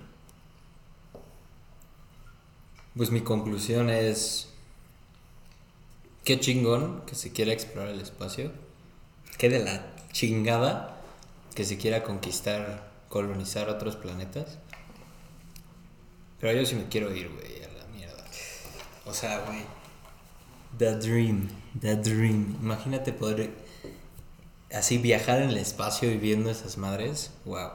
Pues 2.94 3.10
mi 3.10 3.20
conclusión 3.22 3.88
es. 3.90 4.45
Qué 6.26 6.40
chingón 6.40 7.02
que 7.06 7.14
se 7.14 7.30
quiera 7.30 7.52
explorar 7.52 7.90
el 7.90 8.00
espacio. 8.00 8.50
Qué 9.38 9.48
de 9.48 9.60
la 9.60 9.94
chingada 10.10 11.00
que 11.54 11.64
se 11.64 11.78
quiera 11.78 12.02
conquistar, 12.02 12.90
colonizar 13.08 13.68
otros 13.68 13.94
planetas. 13.94 14.58
Pero 16.40 16.58
yo 16.58 16.66
sí 16.66 16.74
me 16.74 16.88
quiero 16.88 17.14
ir, 17.14 17.30
güey, 17.30 17.62
a 17.62 17.68
la 17.78 17.86
mierda. 17.96 18.24
O 19.04 19.14
sea, 19.14 19.38
güey. 19.46 19.60
The 20.76 20.96
dream, 20.96 21.48
the 21.80 21.94
dream. 21.94 22.58
Imagínate 22.60 23.12
poder 23.12 23.52
así 24.72 24.98
viajar 24.98 25.42
en 25.42 25.50
el 25.50 25.58
espacio 25.58 26.10
y 26.10 26.16
viendo 26.16 26.50
esas 26.50 26.76
madres. 26.76 27.30
Wow. 27.44 27.70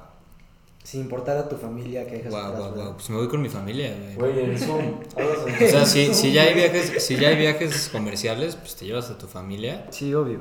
Sin 0.83 1.01
importar 1.01 1.37
a 1.37 1.47
tu 1.47 1.55
familia 1.57 2.05
que 2.07 2.17
dejas 2.17 2.31
Guau, 2.31 2.43
atrás, 2.45 2.59
guau, 2.59 2.71
güey. 2.71 2.83
guau. 2.83 2.93
Pues 2.95 3.09
me 3.11 3.17
voy 3.17 3.27
con 3.27 3.41
mi 3.41 3.49
familia, 3.49 3.95
güey. 4.15 4.33
Güey, 4.33 4.45
en 4.51 4.57
Zoom. 4.59 4.99
O 5.15 5.67
sea, 5.69 5.85
si, 5.85 6.13
si 6.13 6.31
ya 6.33 6.43
hay 6.43 6.53
viajes, 6.55 7.03
si 7.05 7.15
ya 7.17 7.29
hay 7.29 7.35
viajes 7.37 7.89
comerciales, 7.91 8.55
pues 8.55 8.75
te 8.75 8.85
llevas 8.85 9.09
a 9.09 9.17
tu 9.17 9.27
familia 9.27 9.85
Sí, 9.91 10.13
obvio. 10.13 10.39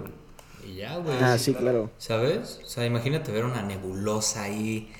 y 0.67 0.77
ya, 0.77 0.97
güey. 0.97 1.17
Ah, 1.21 1.37
sí, 1.39 1.53
claro. 1.55 1.91
¿Sabes? 1.99 2.61
O 2.65 2.69
sea, 2.69 2.87
imagínate 2.87 3.31
ver 3.33 3.45
una 3.45 3.63
nebulosa 3.63 4.45
ahí. 4.45 4.91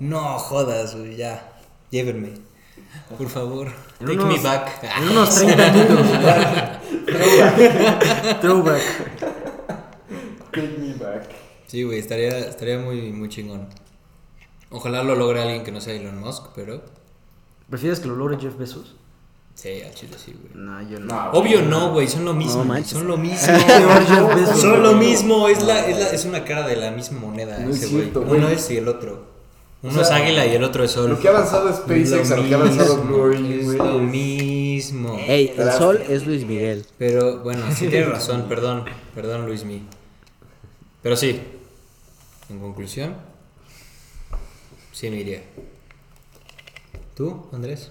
No 0.00 0.38
jodas, 0.38 0.96
güey, 0.96 1.16
ya. 1.16 1.52
Llévenme. 1.90 2.30
Por 3.18 3.28
favor. 3.28 3.68
En 4.00 4.06
Take 4.06 4.18
unos- 4.18 4.36
me 4.36 4.42
back. 4.42 4.82
En 4.98 5.08
unos 5.10 5.34
30 5.36 5.64
años. 5.64 5.98
Throwback. 8.40 8.82
Take 10.52 10.78
me 10.78 10.94
back. 10.94 11.28
Sí, 11.66 11.82
güey, 11.82 11.98
estaría, 11.98 12.38
estaría 12.38 12.78
muy, 12.78 13.12
muy 13.12 13.28
chingón. 13.28 13.68
Ojalá 14.70 15.02
lo 15.02 15.14
logre 15.14 15.40
alguien 15.42 15.64
que 15.64 15.72
no 15.72 15.80
sea 15.80 15.94
Elon 15.94 16.18
Musk, 16.20 16.46
pero. 16.54 16.82
¿Prefieres 17.70 18.00
que 18.00 18.08
lo 18.08 18.16
logre 18.16 18.38
Jeff 18.40 18.56
Bezos? 18.56 18.96
Sí, 19.54 19.82
al 19.82 19.92
chile 19.94 20.14
sí, 20.24 20.34
güey. 20.40 20.52
No, 20.54 20.80
yo 20.88 21.00
no. 21.00 21.06
No, 21.06 21.30
Obvio 21.32 21.62
no, 21.62 21.90
güey, 21.92 22.06
son 22.06 22.24
lo 22.24 22.32
mismo. 22.34 22.64
No 22.64 22.84
son 22.84 23.06
lo 23.08 23.16
mismo. 23.16 23.46
Peor 23.66 24.06
Jeff 24.06 24.34
Bezos. 24.34 24.60
son 24.60 24.82
lo 24.82 24.92
mismo, 24.94 25.48
es, 25.48 25.62
la, 25.64 25.86
es, 25.86 25.98
la- 25.98 26.10
es 26.10 26.24
una 26.24 26.44
cara 26.44 26.66
de 26.66 26.76
la 26.76 26.90
misma 26.92 27.18
moneda 27.20 27.58
No 27.58 27.70
ese 27.70 27.86
güey. 27.88 28.02
cierto, 28.02 28.22
güey. 28.22 28.38
Uno 28.38 28.48
es 28.48 28.70
y 28.70 28.76
el 28.76 28.86
otro. 28.88 29.26
Uno 29.82 29.92
sea, 29.92 30.02
es 30.02 30.10
águila 30.10 30.46
y 30.46 30.54
el 30.54 30.64
otro 30.64 30.84
es 30.84 30.90
sol. 30.92 31.10
Lo 31.10 31.18
que 31.20 31.28
ha 31.28 31.30
avanzado 31.32 31.72
SpaceX, 31.72 32.30
a 32.32 32.36
lo 32.36 32.44
que 32.48 32.54
ha 32.54 32.58
avanzado 32.58 32.96
Blue 33.02 33.20
Origin, 33.20 33.52
es 33.60 33.64
güey. 33.66 33.78
lo 33.78 33.98
mismo. 33.98 35.16
Ey, 35.26 35.54
el 35.56 35.72
sol 35.72 36.02
es 36.08 36.26
Luis 36.26 36.44
Miguel. 36.44 36.84
Pero 36.98 37.40
bueno, 37.40 37.64
sí 37.74 37.88
tienes 37.88 38.08
razón, 38.12 38.46
perdón, 38.48 38.84
perdón 39.14 39.46
Luismi. 39.46 39.82
Pero 41.02 41.16
sí, 41.16 41.40
en 42.50 42.58
conclusión, 42.60 43.14
sí 44.98 45.10
me 45.10 45.16
iría. 45.18 45.40
¿Tú, 47.14 47.46
Andrés? 47.52 47.90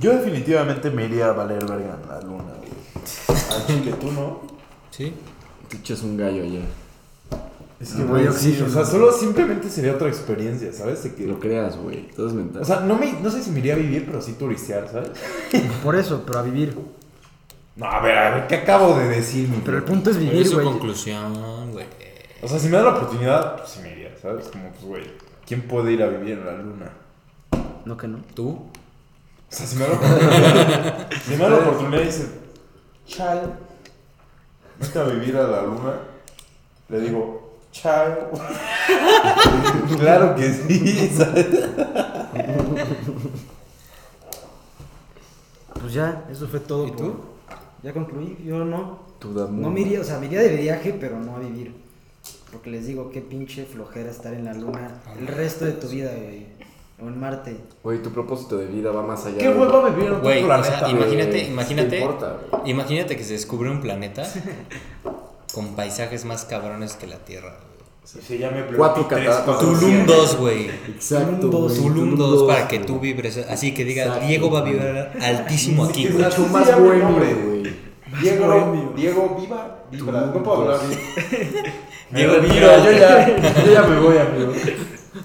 Yo 0.00 0.12
definitivamente 0.12 0.90
me 0.90 1.04
iría 1.04 1.26
a 1.28 1.32
valer 1.32 1.64
verga 1.66 1.98
en 2.02 2.08
la 2.08 2.20
luna, 2.20 2.54
güey. 2.58 2.70
Al 3.60 3.66
chile, 3.66 3.94
tú 4.00 4.10
no. 4.12 4.40
¿Sí? 4.90 5.12
Te 5.68 5.76
echas 5.76 6.02
un 6.02 6.16
gallo 6.16 6.42
allá. 6.42 6.60
Es 7.78 7.92
que, 7.92 7.98
No, 8.02 8.08
güey, 8.08 8.26
hay 8.26 8.32
sí, 8.32 8.58
o 8.66 8.70
sea, 8.70 8.84
solo 8.86 9.12
simplemente 9.12 9.68
sería 9.68 9.92
otra 9.92 10.08
experiencia, 10.08 10.72
¿sabes? 10.72 11.02
De 11.04 11.14
que- 11.14 11.26
Lo 11.26 11.38
creas, 11.38 11.76
güey. 11.76 12.08
Todo 12.08 12.28
es 12.28 12.32
mental. 12.32 12.62
o 12.62 12.64
sea, 12.64 12.80
no, 12.80 12.96
me, 12.98 13.12
no 13.20 13.30
sé 13.30 13.42
si 13.42 13.50
me 13.50 13.58
iría 13.58 13.74
a 13.74 13.76
vivir, 13.76 14.06
pero 14.06 14.20
sí 14.22 14.32
turistear, 14.32 14.88
¿sabes? 14.90 15.10
Por 15.84 15.94
eso, 15.94 16.22
pero 16.26 16.38
a 16.38 16.42
vivir. 16.42 16.74
No, 17.76 17.84
a 17.86 18.00
ver, 18.00 18.16
a 18.16 18.30
ver, 18.34 18.46
¿qué 18.46 18.54
acabo 18.56 18.98
de 18.98 19.08
decir, 19.08 19.46
mi 19.48 19.58
Pero 19.62 19.76
el 19.76 19.84
punto 19.84 20.08
es 20.10 20.16
vivir, 20.16 20.40
es 20.40 20.48
su 20.48 20.54
güey. 20.56 20.66
conclusión, 20.66 21.72
güey. 21.72 21.84
O 22.42 22.48
sea, 22.48 22.58
si 22.58 22.68
me 22.68 22.78
da 22.78 22.84
la 22.84 22.90
oportunidad, 22.96 23.56
pues 23.58 23.68
sí 23.70 23.80
me 23.82 23.92
iría, 23.92 24.10
¿sabes? 24.20 24.46
Como, 24.48 24.70
pues, 24.70 24.82
güey, 24.84 25.04
¿quién 25.46 25.62
puede 25.62 25.92
ir 25.92 26.02
a 26.02 26.08
vivir 26.08 26.38
en 26.38 26.46
la 26.46 26.52
luna? 26.52 26.92
No 27.84 27.96
que 27.96 28.08
no. 28.08 28.18
¿Tú? 28.34 28.48
O 28.50 28.68
sea, 29.48 29.66
si 29.66 29.76
me 29.76 29.84
da 29.84 29.90
la 29.90 29.96
oportunidad, 29.96 31.08
si 31.24 31.30
me 31.30 31.36
da 31.38 31.48
la 31.50 31.56
oportunidad 31.58 32.02
y 32.02 32.06
dice, 32.06 32.28
chao, 33.06 33.52
vete 34.80 34.98
a 34.98 35.04
vivir 35.04 35.36
a 35.36 35.44
la 35.46 35.62
luna, 35.62 35.92
le 36.88 37.00
digo, 37.00 37.58
chao. 37.70 38.30
claro 39.98 40.34
que 40.34 40.52
sí, 40.52 41.10
¿sabes? 41.16 41.46
Pues 45.80 45.92
ya, 45.92 46.24
eso 46.30 46.46
fue 46.48 46.60
todo. 46.60 46.86
¿Y 46.86 46.90
por- 46.90 46.98
tú? 46.98 47.14
Ya 47.82 47.92
concluí, 47.92 48.36
yo 48.44 48.64
no. 48.64 49.06
Damu. 49.20 49.60
No 49.62 49.70
me 49.70 49.80
iría, 49.80 50.00
o 50.00 50.04
sea, 50.04 50.18
me 50.18 50.26
iría 50.26 50.40
de 50.40 50.56
viaje, 50.56 50.96
pero 51.00 51.18
no 51.18 51.36
a 51.36 51.38
vivir. 51.40 51.74
Porque 52.52 52.70
les 52.70 52.86
digo, 52.86 53.10
qué 53.10 53.20
pinche 53.20 53.64
flojera 53.64 54.10
estar 54.10 54.32
en 54.34 54.44
la 54.44 54.54
luna 54.54 55.02
el 55.18 55.26
resto 55.26 55.64
de 55.64 55.72
tu 55.72 55.88
vida, 55.88 56.10
güey. 56.16 56.46
O 56.98 57.08
en 57.08 57.20
Marte. 57.20 57.56
Güey, 57.82 58.02
tu 58.02 58.10
propósito 58.10 58.56
de 58.56 58.66
vida 58.66 58.90
va 58.90 59.02
más 59.02 59.26
allá. 59.26 59.36
¿Qué 59.38 59.48
de- 59.48 59.54
hueva 59.58 59.90
vivir 59.90 60.06
en 60.06 60.12
otro 60.14 60.22
planeta? 60.22 60.88
imagínate, 60.90 61.30
¿Qué 61.32 61.46
imagínate, 61.48 61.88
te 61.90 61.98
importa, 61.98 62.36
güey? 62.50 62.70
imagínate 62.70 63.16
que 63.18 63.24
se 63.24 63.32
descubre 63.34 63.68
un 63.70 63.80
planeta 63.82 64.22
con 65.52 65.74
paisajes 65.76 66.24
más 66.24 66.44
cabrones 66.46 66.94
que 66.94 67.06
la 67.06 67.18
Tierra. 67.18 67.50
güey. 67.58 67.66
Sí, 68.04 68.20
sí, 68.26 68.38
ya 68.38 68.50
me 68.50 68.64
Cuatro 68.76 69.08
cataratas. 69.08 69.58
Tulum 69.58 70.06
2, 70.06 70.36
güey. 70.38 70.70
Exacto. 70.88 71.50
Tulum 71.50 71.66
güey, 71.66 71.76
Tulum 71.76 72.16
2 72.16 72.42
para 72.44 72.68
que 72.68 72.78
tú 72.78 72.98
vibres. 73.00 73.36
Así 73.38 73.74
que 73.74 73.84
diga, 73.84 74.04
Exacto, 74.04 74.26
Diego 74.28 74.50
va 74.50 74.60
a 74.60 74.62
vibrar 74.62 75.12
altísimo 75.20 75.84
aquí, 75.84 76.06
güey. 76.08 76.22
Más. 76.22 76.66
Diego, 78.22 78.92
Diego, 78.96 79.36
viva, 79.40 79.84
vibra. 79.90 80.20
No 80.32 80.42
puedo 80.42 80.62
hablar 80.62 80.80
bien. 80.88 81.00
Diego, 82.10 82.32
Me 82.34 82.38
retiro, 82.40 82.68
vibra. 82.68 82.84
Yo 82.84 82.92
ya, 82.92 83.64
yo 83.64 83.72
ya 83.72 83.82
me 83.82 84.00
voy, 84.00 84.18
amigo. 84.26 84.52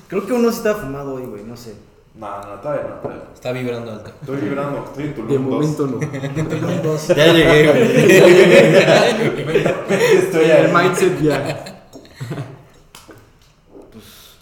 Creo 0.08 0.26
que 0.26 0.34
uno 0.34 0.49
sí 0.52 0.58
está 0.58 0.76
fumado 0.76 1.14
hoy, 1.16 1.24
güey, 1.26 1.44
no 1.44 1.56
sé. 1.56 1.76
No, 2.16 2.28
no, 2.41 2.60
todavía 2.60 2.84
no, 2.90 2.95
todavía. 2.95 3.24
Está 3.34 3.52
vibrando 3.52 3.91
alto. 3.94 4.12
Estoy 4.22 4.38
vibrando, 4.41 4.84
estoy 4.86 5.03
en 5.06 5.14
Tulum 5.16 5.30
De 5.30 5.38
2. 5.38 5.44
momento 5.44 5.88
no. 5.88 5.99
Ya 7.16 7.34
llegué, 7.34 7.68
güey. 7.68 8.12
Estoy 10.18 10.44
El 10.45 10.76
ahí. 10.76 10.86
mindset 10.86 11.22
ya. 11.22 11.66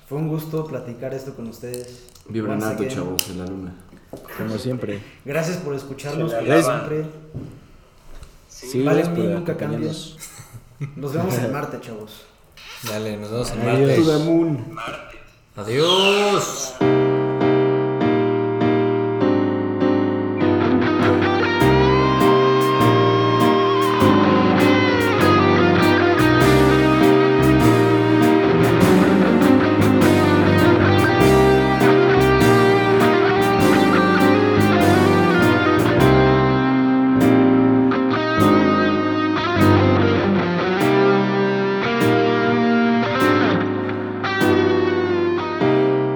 Fue 0.07 0.17
un 0.17 0.27
gusto 0.27 0.65
platicar 0.65 1.13
esto 1.13 1.35
con 1.35 1.47
ustedes. 1.47 2.05
Vibran 2.27 2.55
Once 2.55 2.67
alto, 2.67 2.83
again. 2.83 2.95
chavos, 2.95 3.29
en 3.29 3.39
la 3.39 3.45
luna. 3.45 3.73
Como 4.37 4.57
siempre. 4.57 5.01
Gracias 5.23 5.57
por 5.57 5.75
escucharnos, 5.75 6.33
como 6.33 6.61
siempre. 6.61 7.05
Sí, 8.47 8.83
vale, 8.83 9.03
nunca 9.07 9.55
cambies. 9.55 10.15
Nos 10.95 11.13
vemos 11.13 11.37
en 11.37 11.51
Marte, 11.51 11.79
chavos. 11.81 12.21
Dale, 12.83 13.17
nos 13.17 13.31
vemos 13.31 13.51
en 13.51 13.61
Adiós. 13.61 13.79
Marte. 13.79 13.95
To 13.97 14.17
the 14.17 14.23
moon. 14.25 14.75
Adiós. 15.55 16.75